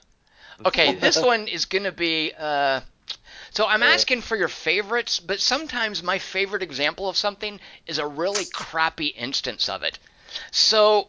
okay, 0.65 0.93
this 0.95 1.21
one 1.21 1.47
is 1.47 1.65
gonna 1.65 1.91
be. 1.91 2.33
Uh, 2.37 2.81
so 3.51 3.65
I'm 3.65 3.83
asking 3.83 4.21
for 4.21 4.35
your 4.35 4.47
favorites, 4.47 5.19
but 5.19 5.39
sometimes 5.39 6.03
my 6.03 6.19
favorite 6.19 6.61
example 6.61 7.09
of 7.09 7.17
something 7.17 7.59
is 7.87 7.97
a 7.97 8.05
really 8.05 8.45
crappy 8.45 9.07
instance 9.07 9.69
of 9.69 9.83
it. 9.83 9.97
So 10.51 11.07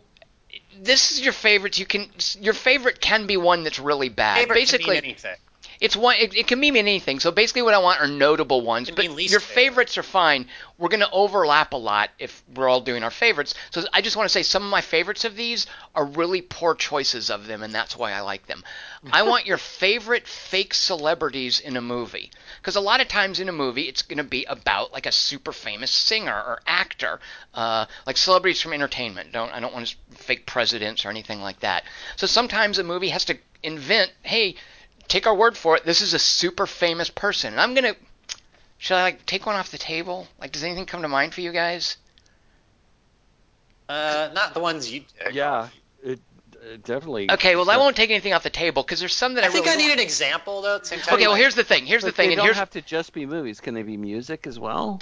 this 0.77 1.12
is 1.12 1.20
your 1.20 1.32
favorites. 1.32 1.78
You 1.78 1.86
can 1.86 2.10
your 2.40 2.55
favorite 2.55 3.01
can 3.01 3.27
be 3.27 3.36
one 3.36 3.62
that's 3.62 3.78
really 3.78 4.09
bad. 4.09 4.39
Favorite 4.39 4.55
Basically, 4.55 4.85
can 4.85 4.94
mean 4.94 5.05
anything. 5.05 5.36
It's 5.81 5.97
one. 5.97 6.16
It, 6.19 6.36
it 6.36 6.47
can 6.47 6.61
mean 6.61 6.77
anything. 6.77 7.20
So 7.20 7.31
basically, 7.31 7.62
what 7.62 7.73
I 7.73 7.78
want 7.78 8.01
are 8.01 8.07
notable 8.07 8.61
ones. 8.61 8.90
But 8.90 9.05
your 9.05 9.40
favorite. 9.40 9.43
favorites 9.43 9.98
are 9.98 10.02
fine. 10.02 10.47
We're 10.77 10.90
going 10.90 11.01
to 11.01 11.11
overlap 11.11 11.73
a 11.73 11.78
lot 11.78 12.11
if 12.19 12.43
we're 12.55 12.69
all 12.69 12.82
doing 12.82 13.02
our 13.02 13.11
favorites. 13.11 13.55
So 13.70 13.85
I 13.93 14.02
just 14.02 14.15
want 14.15 14.27
to 14.27 14.32
say 14.32 14.43
some 14.43 14.62
of 14.62 14.70
my 14.70 14.82
favorites 14.82 15.24
of 15.24 15.36
these 15.36 15.66
are 15.94 16.05
really 16.05 16.43
poor 16.43 16.74
choices 16.74 17.31
of 17.31 17.47
them, 17.47 17.62
and 17.62 17.74
that's 17.74 17.97
why 17.97 18.12
I 18.12 18.20
like 18.20 18.47
them. 18.47 18.62
I 19.12 19.23
want 19.23 19.47
your 19.47 19.57
favorite 19.57 20.28
fake 20.28 20.74
celebrities 20.74 21.61
in 21.61 21.78
a 21.78 21.81
movie, 21.81 22.31
because 22.59 22.77
a 22.77 22.81
lot 22.81 23.01
of 23.01 23.09
times 23.09 23.40
in 23.40 23.48
a 23.48 23.52
movie 23.52 23.89
it's 23.89 24.02
going 24.02 24.19
to 24.19 24.24
be 24.24 24.44
about 24.44 24.93
like 24.93 25.07
a 25.07 25.12
super 25.12 25.52
famous 25.52 25.90
singer 25.90 26.36
or 26.36 26.61
actor, 26.66 27.20
uh, 27.55 27.86
like 28.07 28.19
celebrities 28.19 28.61
from 28.61 28.74
entertainment. 28.74 29.32
Don't 29.32 29.51
I 29.51 29.61
don't 29.61 29.73
want 29.73 29.86
to 29.86 29.97
fake 30.16 30.44
presidents 30.44 31.07
or 31.07 31.09
anything 31.09 31.40
like 31.40 31.61
that. 31.61 31.85
So 32.16 32.27
sometimes 32.27 32.78
a 32.78 32.85
movie 32.85 33.09
has 33.09 33.24
to 33.27 33.39
invent, 33.62 34.12
hey 34.23 34.57
take 35.11 35.27
our 35.27 35.35
word 35.35 35.57
for 35.59 35.77
it. 35.77 35.85
This 35.85 36.01
is 36.01 36.15
a 36.15 36.19
super 36.19 36.66
famous 36.66 37.11
person. 37.11 37.53
And 37.53 37.61
I'm 37.61 37.74
gonna. 37.74 37.95
Should 38.78 38.95
I 38.97 39.03
like 39.03 39.27
take 39.27 39.45
one 39.45 39.57
off 39.57 39.70
the 39.70 39.77
table? 39.78 40.27
Like, 40.41 40.53
does 40.53 40.65
anything 40.65 40.87
come 40.87 41.03
to 41.03 41.09
mind 41.09 41.35
for 41.35 41.43
you 41.43 41.53
guys? 41.53 41.99
Uh, 43.89 44.31
not 44.32 44.55
the 44.55 44.61
ones 44.61 44.91
you 44.91 45.01
did. 45.24 45.35
Yeah, 45.35 45.69
it, 46.03 46.20
uh, 46.55 46.77
definitely. 46.85 47.31
Okay, 47.31 47.57
well 47.57 47.69
I 47.69 47.77
won't 47.77 47.97
take 47.97 48.11
anything 48.11 48.32
off 48.32 48.43
the 48.45 48.51
table 48.51 48.82
because 48.82 49.01
there's 49.01 49.15
some 49.16 49.35
that 49.35 49.45
I, 49.45 49.49
I 49.49 49.51
think 49.51 49.66
really 49.66 49.74
I 49.77 49.78
need 49.78 49.89
want. 49.89 50.01
an 50.01 50.05
example 50.05 50.62
though. 50.62 50.77
At 50.77 50.82
the 50.82 50.87
same 50.89 51.01
time, 51.01 51.15
Okay, 51.15 51.24
well 51.24 51.32
like- 51.32 51.41
here's 51.41 51.57
the 51.57 51.65
thing. 51.65 51.87
Here's 51.87 52.05
the 52.05 52.12
thing, 52.12 52.28
they 52.28 52.35
and 52.35 52.39
don't 52.39 52.47
here's 52.47 52.57
have 52.57 52.70
to 52.70 52.81
just 52.82 53.12
be 53.12 53.27
movies. 53.27 53.61
Can 53.61 53.74
they 53.74 53.82
be 53.82 53.97
music 53.97 54.47
as 54.47 54.59
well? 54.59 55.01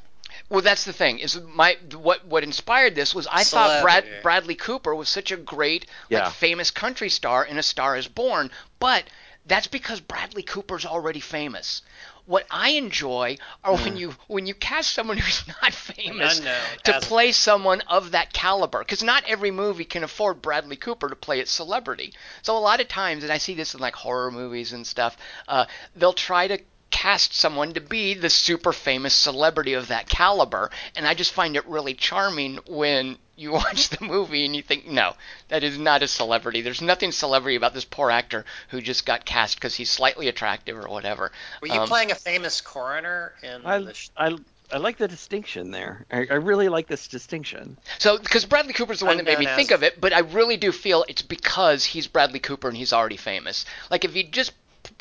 well 0.49 0.63
that's 0.63 0.85
the 0.85 0.93
thing. 0.93 1.19
Is 1.19 1.39
my 1.55 1.77
what 1.95 2.27
what 2.27 2.43
inspired 2.45 2.95
this 2.95 3.15
was 3.15 3.27
I 3.31 3.45
thought 3.45 3.83
Brad 3.83 4.05
Bradley 4.23 4.55
Cooper 4.55 4.95
was 4.95 5.09
such 5.11 5.33
a 5.33 5.37
great 5.37 5.87
Yeah. 6.09 6.25
like 6.25 6.33
famous 6.33 6.71
country 6.71 7.11
star 7.11 7.45
in 7.45 7.59
A 7.59 7.63
Star 7.63 7.95
Is 7.97 8.09
Born, 8.09 8.51
but 8.79 9.05
that's 9.49 9.67
because 9.67 10.01
Bradley 10.01 10.43
Cooper's 10.43 10.85
already 10.85 11.21
famous. 11.21 11.83
What 12.27 12.47
I 12.51 12.71
enjoy 12.71 13.39
are 13.65 13.77
when 13.77 13.97
you 13.97 14.15
when 14.27 14.47
you 14.47 14.55
cast 14.55 14.93
someone 14.93 15.17
who's 15.25 15.49
not 15.49 15.73
famous 15.73 16.39
unknown 16.39 16.55
to 16.85 16.97
as- 16.97 17.05
play 17.05 17.33
someone 17.33 17.81
of 17.83 18.11
that 18.11 18.33
caliber, 18.33 18.81
because 18.81 19.03
not 19.03 19.25
every 19.27 19.51
movie 19.51 19.87
can 19.87 20.05
afford 20.05 20.43
Bradley 20.43 20.77
Cooper 20.77 21.09
to 21.09 21.17
play 21.17 21.41
its 21.41 21.51
celebrity. 21.51 22.13
So 22.43 22.57
a 22.57 22.61
lot 22.61 22.81
of 22.81 22.89
times, 22.89 23.25
and 23.25 23.33
I 23.33 23.39
see 23.39 23.55
this 23.55 23.75
in 23.75 23.81
like 23.81 23.95
horror 23.95 24.31
movies 24.31 24.73
and 24.73 24.87
stuff, 24.87 25.17
uh, 25.49 25.65
they'll 25.97 26.13
try 26.13 26.47
to 26.49 26.59
cast 26.91 27.35
someone 27.35 27.73
to 27.75 27.81
be 27.81 28.15
the 28.15 28.31
super 28.31 28.73
famous 28.73 29.15
celebrity 29.15 29.75
of 29.75 29.89
that 29.89 30.09
caliber, 30.09 30.71
and 30.95 31.07
I 31.07 31.15
just 31.15 31.33
find 31.33 31.57
it 31.57 31.67
really 31.67 31.95
charming 31.95 32.59
when 32.67 33.19
you 33.39 33.53
watch 33.53 33.89
the 33.91 34.05
movie 34.05 34.45
and 34.45 34.55
you 34.55 34.63
think, 34.63 34.87
no, 34.87 35.15
that 35.49 35.63
is 35.63 35.79
not 35.79 36.03
a 36.03 36.09
celebrity. 36.09 36.61
There's 36.61 36.83
nothing 36.83 37.13
celebrity 37.13 37.57
about 37.57 37.75
this 37.75 37.85
poor 37.85 38.11
actor 38.11 38.45
who 38.71 38.81
just 38.81 39.07
got 39.07 39.25
cast 39.25 39.57
because 39.57 39.75
he's 39.75 39.91
slightly 39.91 40.29
attractive 40.29 40.77
or 40.77 40.89
whatever. 40.89 41.33
Were 41.63 41.69
you 41.69 41.81
Um, 41.81 41.89
playing 41.89 42.11
a 42.11 42.15
famous 42.17 42.61
coroner 42.61 43.33
in 43.43 43.65
I, 43.65 43.79
the? 43.79 43.95
Sh- 43.95 44.11
I, 44.17 44.37
I 44.71 44.77
like 44.79 44.99
the 44.99 45.09
distinction 45.09 45.71
there. 45.71 46.05
I, 46.11 46.27
I 46.31 46.35
really 46.35 46.69
like 46.69 46.89
this 46.89 47.09
distinction. 47.09 47.79
So, 47.99 48.19
because 48.19 48.45
Bradley 48.45 48.75
Cooper's 48.75 49.01
the 49.01 49.07
one 49.07 49.17
that 49.17 49.25
made 49.25 49.39
me 49.39 49.47
Unknown 49.47 49.57
think 49.57 49.71
of 49.71 49.83
it, 49.83 50.01
but 50.01 50.13
I 50.13 50.19
really 50.21 50.57
do 50.59 50.73
feel 50.73 51.05
it's 51.09 51.23
because 51.23 51.85
he's 51.85 52.07
Bradley 52.07 52.41
Cooper 52.41 52.69
and 52.69 52.77
he's 52.77 52.93
already 52.93 53.17
famous. 53.17 53.65
Like 53.91 54.05
if 54.05 54.15
you 54.15 54.25
just, 54.25 54.53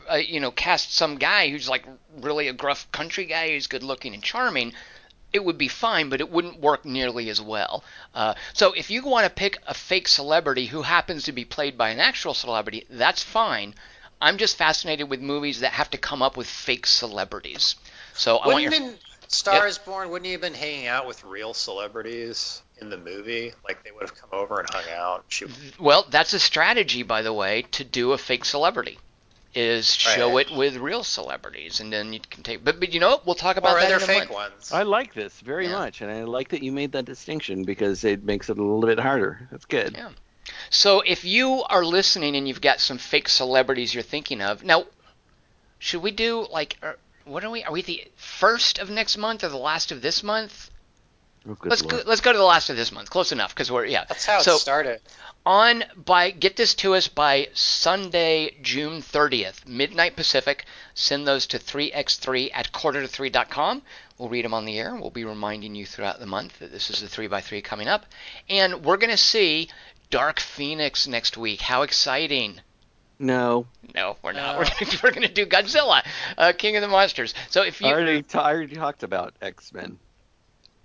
uh, 0.09 0.15
you 0.15 0.39
know, 0.39 0.51
cast 0.51 0.93
some 0.93 1.18
guy 1.18 1.49
who's 1.49 1.68
like 1.68 1.85
really 2.22 2.47
a 2.47 2.53
gruff 2.53 2.89
country 2.93 3.26
guy 3.26 3.49
who's 3.49 3.68
good 3.68 3.84
looking 3.84 4.14
and 4.14 4.23
charming, 4.23 4.72
it 5.34 5.44
would 5.44 5.58
be 5.58 5.68
fine, 5.68 6.10
but 6.10 6.22
it 6.22 6.32
wouldn't 6.32 6.60
work 6.60 6.86
nearly 6.86 7.30
as 7.30 7.41
well. 7.41 7.84
Uh, 8.14 8.34
so 8.54 8.74
if 8.74 8.90
you 8.90 9.04
want 9.04 9.26
to 9.26 9.30
pick 9.30 9.58
a 9.68 9.74
fake 9.74 10.08
celebrity 10.08 10.68
who 10.68 10.82
happens 10.82 11.24
to 11.26 11.32
be 11.32 11.45
played 11.45 11.78
by 11.78 11.90
an 11.90 11.99
actual 11.99 12.34
celebrity, 12.34 12.86
that's 12.90 13.24
fine. 13.24 13.76
I'm 14.22 14.38
just 14.38 14.58
fascinated 14.58 15.10
with 15.10 15.20
movies 15.20 15.60
that 15.60 15.74
have 15.74 15.90
to 15.91 15.98
come 15.98 16.22
up 16.22 16.38
with 16.38 16.48
fake 16.48 16.88
celebrities. 16.88 17.76
So 18.14 18.38
I 18.38 18.48
want 18.48 18.64
wouldn't 18.64 18.74
your 18.74 18.91
in 18.91 18.98
Star 19.28 19.68
is 19.68 19.78
Born? 19.78 20.10
Wouldn't 20.10 20.26
he 20.26 20.32
have 20.32 20.41
been 20.41 20.54
hanging 20.54 20.88
out 20.88 21.06
with 21.06 21.24
real 21.24 21.54
celebrities 21.54 22.62
in 22.80 22.90
the 22.90 22.98
movie? 22.98 23.54
Like 23.68 23.84
they 23.84 23.91
would 23.91 24.04
have 24.04 24.16
come 24.16 24.30
over 24.32 24.60
and 24.60 24.70
hung 24.70 24.86
out. 24.95 25.26
She, 25.28 25.45
Well, 25.80 26.06
that's 26.10 26.34
a 26.34 26.40
strategy, 26.40 27.04
by 27.04 27.22
the 27.22 27.34
way, 27.34 27.64
to 27.74 27.84
do 27.84 28.14
a 28.14 28.18
fake 28.18 28.45
celebrity. 28.45 28.98
Is 29.60 29.92
show 29.92 30.36
Right. 30.36 30.52
it 30.52 30.56
with 30.56 30.76
real 30.78 31.04
celebrities, 31.04 31.80
and 31.80 31.92
then 31.92 32.14
you 32.14 32.20
can 32.20 32.44
take. 32.44 32.64
But, 32.64 32.80
but 32.80 32.94
you 32.94 33.00
know 33.00 33.10
what? 33.10 33.26
We'll 33.26 33.34
talk 33.34 33.58
about 33.58 33.76
or 33.76 33.80
that 33.80 33.86
other 33.92 33.96
in 33.96 34.04
a 34.04 34.06
fake 34.06 34.20
month. 34.30 34.32
ones. 34.32 34.72
I 34.72 34.84
like 34.84 35.16
this 35.16 35.40
very 35.40 35.66
Yeah. 35.66 35.80
much, 35.80 36.02
and 36.02 36.12
I 36.12 36.24
like 36.26 36.50
that 36.50 36.62
you 36.62 36.72
made 36.72 36.92
that 36.92 37.06
distinction 37.06 37.64
because 37.64 38.04
it 38.04 38.24
makes 38.24 38.50
it 38.52 38.60
a 38.60 38.62
little 38.62 38.82
bit 38.86 39.00
harder. 39.00 39.48
That's 39.50 39.66
good. 39.66 39.96
Yeah. 39.98 40.10
So 40.70 41.02
if 41.02 41.26
you 41.26 41.64
are 41.64 41.84
listening 41.84 42.36
and 42.36 42.48
you've 42.48 42.62
got 42.62 42.80
some 42.80 43.00
fake 43.00 43.30
celebrities 43.30 43.96
you're 43.96 44.04
thinking 44.04 44.42
of, 44.44 44.64
now, 44.64 44.86
should 45.80 46.04
we 46.04 46.12
do 46.12 46.46
like, 46.52 46.78
er, 46.84 46.98
what 47.26 47.44
are 47.44 47.50
we? 47.50 47.64
Are 47.64 47.72
we 47.72 47.82
the 47.82 48.04
first 48.16 48.78
of 48.78 48.92
next 48.92 49.18
month 49.18 49.44
or 49.44 49.50
the 49.50 49.58
last 49.58 49.92
of 49.92 50.04
this 50.04 50.22
month? 50.22 50.70
Oh, 51.50 51.58
Let's 51.64 51.82
lord. 51.82 52.04
go, 52.04 52.10
let's 52.10 52.22
go 52.22 52.32
to 52.32 52.38
the 52.38 52.44
last 52.44 52.70
of 52.70 52.76
this 52.76 52.92
month. 52.92 53.10
Close 53.10 53.32
enough 53.32 53.56
because 53.56 53.72
we're 53.72 53.86
yeah. 53.86 54.06
That's 54.08 54.26
how 54.26 54.40
it 54.40 54.44
started. 54.44 55.02
On 55.45 55.84
by 55.95 56.31
get 56.31 56.55
this 56.55 56.73
to 56.76 56.93
us 56.93 57.07
by 57.07 57.47
Sunday, 57.53 58.57
June 58.61 59.01
30th, 59.01 59.65
midnight 59.65 60.15
Pacific. 60.15 60.65
Send 60.93 61.27
those 61.27 61.47
to 61.47 61.59
3x3 61.59 62.51
at 62.53 62.72
quarter 62.72 63.05
to 63.05 63.07
3.com. 63.07 63.81
We'll 64.18 64.30
read 64.30 64.45
them 64.45 64.53
on 64.53 64.65
the 64.65 64.80
air. 64.80 64.95
We'll 64.95 65.11
be 65.11 65.26
reminding 65.26 65.76
you 65.76 65.85
throughout 65.85 66.19
the 66.19 66.26
month 66.26 66.59
that 66.59 66.72
this 66.72 66.89
is 66.89 67.01
the 67.01 67.07
3x3 67.07 67.64
coming 67.64 67.88
up. 67.88 68.05
And 68.49 68.84
we're 68.84 68.97
going 68.97 69.11
to 69.11 69.18
see 69.18 69.69
Dark 70.09 70.39
Phoenix 70.39 71.07
next 71.07 71.38
week. 71.38 71.61
How 71.61 71.84
exciting! 71.84 72.61
No, 73.19 73.65
No, 73.95 74.18
we're 74.22 74.31
not. 74.34 74.53
No. 74.53 74.59
We're 74.59 74.65
gonna, 74.85 74.99
we're 75.03 75.11
going 75.11 75.27
to 75.27 75.34
do 75.34 75.47
Godzilla, 75.47 76.03
uh, 76.38 76.53
King 76.55 76.76
of 76.76 76.84
the 76.84 76.88
Monsters. 76.88 77.34
So 77.49 77.64
if 77.64 77.84
I 77.84 77.88
you 77.88 77.93
already, 77.93 78.22
t- 78.22 78.38
I 78.38 78.53
already 78.53 78.76
talked 78.76 79.01
about 79.01 79.34
X 79.41 79.73
Men. 79.73 79.97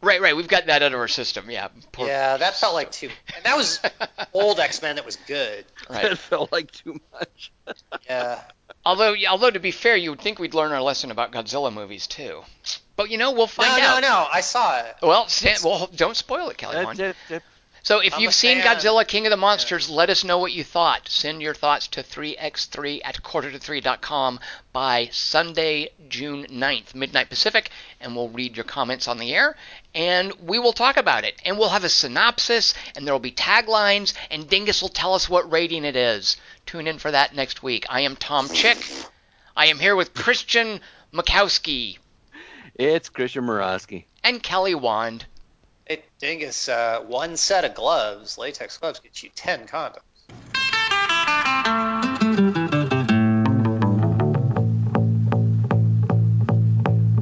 Right, 0.03 0.21
right, 0.21 0.37
we've 0.37 0.49
got 0.49 0.67
that 0.67 0.83
out 0.83 0.93
of 0.93 1.01
our 1.01 1.09
system. 1.09 1.51
Yeah. 1.51 1.69
Poor- 1.93 2.07
Yeah, 2.07 2.37
that 2.37 2.57
felt 2.57 2.75
like 2.75 2.91
too. 2.93 3.09
And 3.37 3.45
that 3.45 3.57
was 3.57 3.81
old 4.33 4.61
X 4.61 4.83
Men 4.83 4.97
that 4.97 5.07
was 5.07 5.17
good. 5.17 5.65
Right. 5.89 6.05
It 6.13 6.19
felt 6.19 6.53
like 6.53 6.71
too 6.71 7.01
much. 7.13 7.53
Yeah. 8.09 8.43
Although, 8.85 9.15
although 9.31 9.51
to 9.51 9.61
be 9.61 9.71
fair, 9.71 9.95
you 9.97 10.11
would 10.11 10.21
think 10.21 10.39
we'd 10.41 10.55
learn 10.55 10.73
our 10.73 10.83
lesson 10.83 11.11
about 11.13 11.31
Godzilla 11.31 11.73
movies 11.73 12.09
too. 12.09 12.43
But 12.97 13.11
you 13.11 13.17
know, 13.19 13.31
we'll 13.33 13.47
find 13.47 13.81
no, 13.81 13.89
out. 13.89 14.03
no. 14.03 14.09
No, 14.09 14.15
no. 14.23 14.27
I 14.33 14.41
saw 14.41 14.81
it. 14.81 14.97
Well, 15.01 15.29
Stan, 15.29 15.57
well, 15.65 15.89
don't 15.95 16.17
spoil 16.17 16.49
it, 16.51 16.59
Kelly. 16.59 16.75
That's 16.75 16.87
Wand. 16.87 17.01
it. 17.01 17.17
That- 17.29 17.43
So 17.85 17.99
if 17.99 18.15
I'm 18.15 18.21
you've 18.21 18.35
seen 18.35 18.61
fan. 18.61 18.77
Godzilla 18.77 19.05
King 19.07 19.27
of 19.27 19.33
the 19.33 19.37
Monsters, 19.37 19.91
let 19.91 20.09
us 20.09 20.23
know 20.23 20.39
what 20.39 20.53
you 20.53 20.63
thought. 20.63 21.09
Send 21.09 21.43
your 21.43 21.53
thoughts 21.55 21.89
to 21.89 22.03
3x3 22.05 23.01
at 23.03 23.23
quarter 23.25 23.51
to 23.51 23.59
3.com 23.59 24.39
by 24.73 25.09
Sunday, 25.11 25.91
June 26.09 26.47
9th, 26.47 26.95
midnight 26.95 27.29
Pacific, 27.29 27.71
and 28.01 28.15
we'll 28.15 28.29
read 28.29 28.57
your 28.57 28.65
comments 28.65 29.09
on 29.09 29.19
the 29.19 29.35
air, 29.35 29.57
and 29.97 30.33
we 30.47 30.61
will 30.61 30.73
talk 30.73 30.97
about 30.97 31.25
it. 31.25 31.35
And 31.45 31.59
we'll 31.59 31.71
have 31.71 31.83
a 31.83 31.89
synopsis, 31.89 32.73
and 32.95 33.05
there 33.05 33.15
will 33.15 33.19
be 33.19 33.33
taglines, 33.33 34.15
and 34.31 34.49
Dingus 34.49 34.81
will 34.81 34.89
tell 34.89 35.15
us 35.15 35.29
what 35.29 35.51
rating 35.51 35.85
it 35.85 35.97
is. 35.97 36.37
Tune 36.67 36.87
in 36.87 36.99
for 36.99 37.11
that 37.11 37.35
next 37.35 37.65
week. 37.65 37.85
I 37.91 38.03
am 38.03 38.15
Tom 38.15 38.49
Chick. 38.49 38.79
I 39.57 39.67
am 39.67 39.81
here 39.81 39.97
with 39.97 40.15
Christian 40.15 40.81
Makowski 41.13 41.99
It's 42.77 43.09
Christian 43.09 43.45
Morosky. 43.45 44.05
and 44.23 44.41
Kelly 44.41 44.77
Wand. 44.77 45.27
Hey, 45.85 46.05
Dingus, 46.21 46.69
uh, 46.69 47.01
one 47.09 47.37
set 47.37 47.65
of 47.65 47.75
gloves, 47.75 48.39
latex 48.39 48.79
gloves, 48.79 49.01
gets 49.01 49.25
you 49.25 49.31
10 49.35 49.67
condoms. 49.67 49.99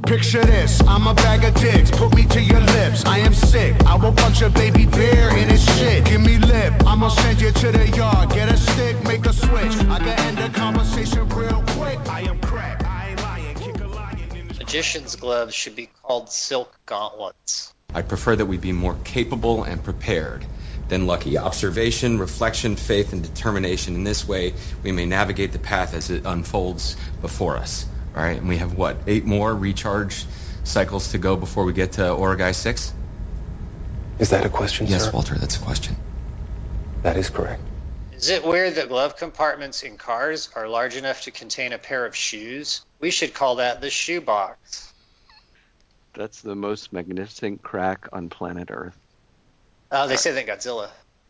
Picture 0.07 0.45
this, 0.45 0.82
I'm 0.82 1.07
a 1.07 1.15
bag 1.15 1.45
of 1.45 1.55
dicks, 1.55 1.91
put 1.91 2.15
me 2.15 2.27
to 2.27 2.43
your 2.43 2.61
lips. 2.61 3.07
I 3.07 3.20
am 3.20 3.32
sick, 3.32 3.82
I 3.87 3.97
will 3.97 4.12
punch 4.12 4.43
a 4.43 4.51
baby 4.51 4.85
bear 4.85 5.39
in 5.39 5.49
his 5.49 5.65
shit. 5.78 6.05
Give 6.05 6.20
me 6.20 6.37
lip, 6.37 6.74
I'ma 6.87 7.09
send 7.09 7.41
you 7.41 7.53
to 7.53 7.73
the 7.73 7.89
yard. 7.89 8.28
Get 8.31 8.53
a 8.53 8.59
stick, 8.59 9.03
make 9.05 9.24
a 9.24 9.32
switch. 9.32 9.74
I 9.89 9.99
can 10.01 10.09
end 10.09 10.37
the 10.37 10.59
conversation 10.59 11.27
real 11.31 11.62
quick. 11.69 11.99
I 12.11 12.23
am 12.23 12.39
crack, 12.41 12.85
I 12.85 13.11
ain't 13.11 13.23
lying, 13.23 13.55
kick 13.57 13.81
a 13.81 13.87
lion 13.87 14.19
in 14.37 14.49
his 14.49 14.59
Magician's 14.59 15.16
gloves 15.16 15.55
should 15.55 15.77
be 15.77 15.87
called 16.03 16.31
silk 16.31 16.78
gauntlets. 16.85 17.73
I 17.95 18.03
prefer 18.03 18.37
that 18.37 18.47
we 18.47 18.57
be 18.57 18.73
more 18.73 18.97
capable 19.05 19.65
and 19.65 19.83
prepared 19.83 20.45
than 20.89 21.07
lucky. 21.07 21.39
Observation, 21.39 22.19
reflection, 22.19 22.77
faith, 22.77 23.12
and 23.12 23.23
determination. 23.23 23.95
In 23.95 24.05
this 24.05 24.29
way, 24.29 24.55
we 24.83 24.93
may 24.93 25.07
navigate 25.07 25.53
the 25.53 25.59
path 25.59 25.95
as 25.95 26.11
it 26.11 26.23
unfolds 26.25 26.97
before 27.21 27.57
us. 27.57 27.87
All 28.15 28.23
right, 28.23 28.39
and 28.39 28.49
we 28.49 28.59
have 28.59 28.75
what? 28.75 29.01
Eight 29.07 29.25
more 29.25 29.55
recharge 29.55 30.27
cycles 30.65 31.12
to 31.12 31.19
go 31.19 31.37
before 31.37 31.65
we 31.65 31.73
get 31.73 31.93
to 31.93 32.03
Oragai 32.03 32.55
6? 32.55 32.93
Is 34.19 34.31
that 34.31 34.45
a 34.45 34.49
question, 34.49 34.87
Yes, 34.87 35.05
sir? 35.05 35.11
Walter, 35.12 35.37
that's 35.37 35.57
a 35.57 35.61
question. 35.61 35.97
That 37.03 37.17
is 37.17 37.31
correct. 37.31 37.62
Is 38.12 38.29
it 38.29 38.45
weird 38.45 38.75
that 38.75 38.89
glove 38.89 39.17
compartments 39.17 39.83
in 39.83 39.97
cars 39.97 40.51
are 40.55 40.69
large 40.69 40.97
enough 40.97 41.23
to 41.23 41.31
contain 41.31 41.73
a 41.73 41.79
pair 41.79 42.05
of 42.05 42.15
shoes? 42.15 42.85
We 43.01 43.11
should 43.11 43.33
call 43.33 43.57
that 43.57 43.81
the 43.81 43.89
shoe 43.89 44.21
box. 44.21 44.90
That's 46.15 46.41
the 46.41 46.55
most 46.55 46.93
magnificent 46.93 47.62
crack 47.62 48.09
on 48.12 48.28
planet 48.28 48.69
Earth. 48.70 48.99
Oh, 49.93 50.07
they 50.07 50.16
say 50.16 50.32
that 50.32 50.47
Godzilla. 50.47 50.91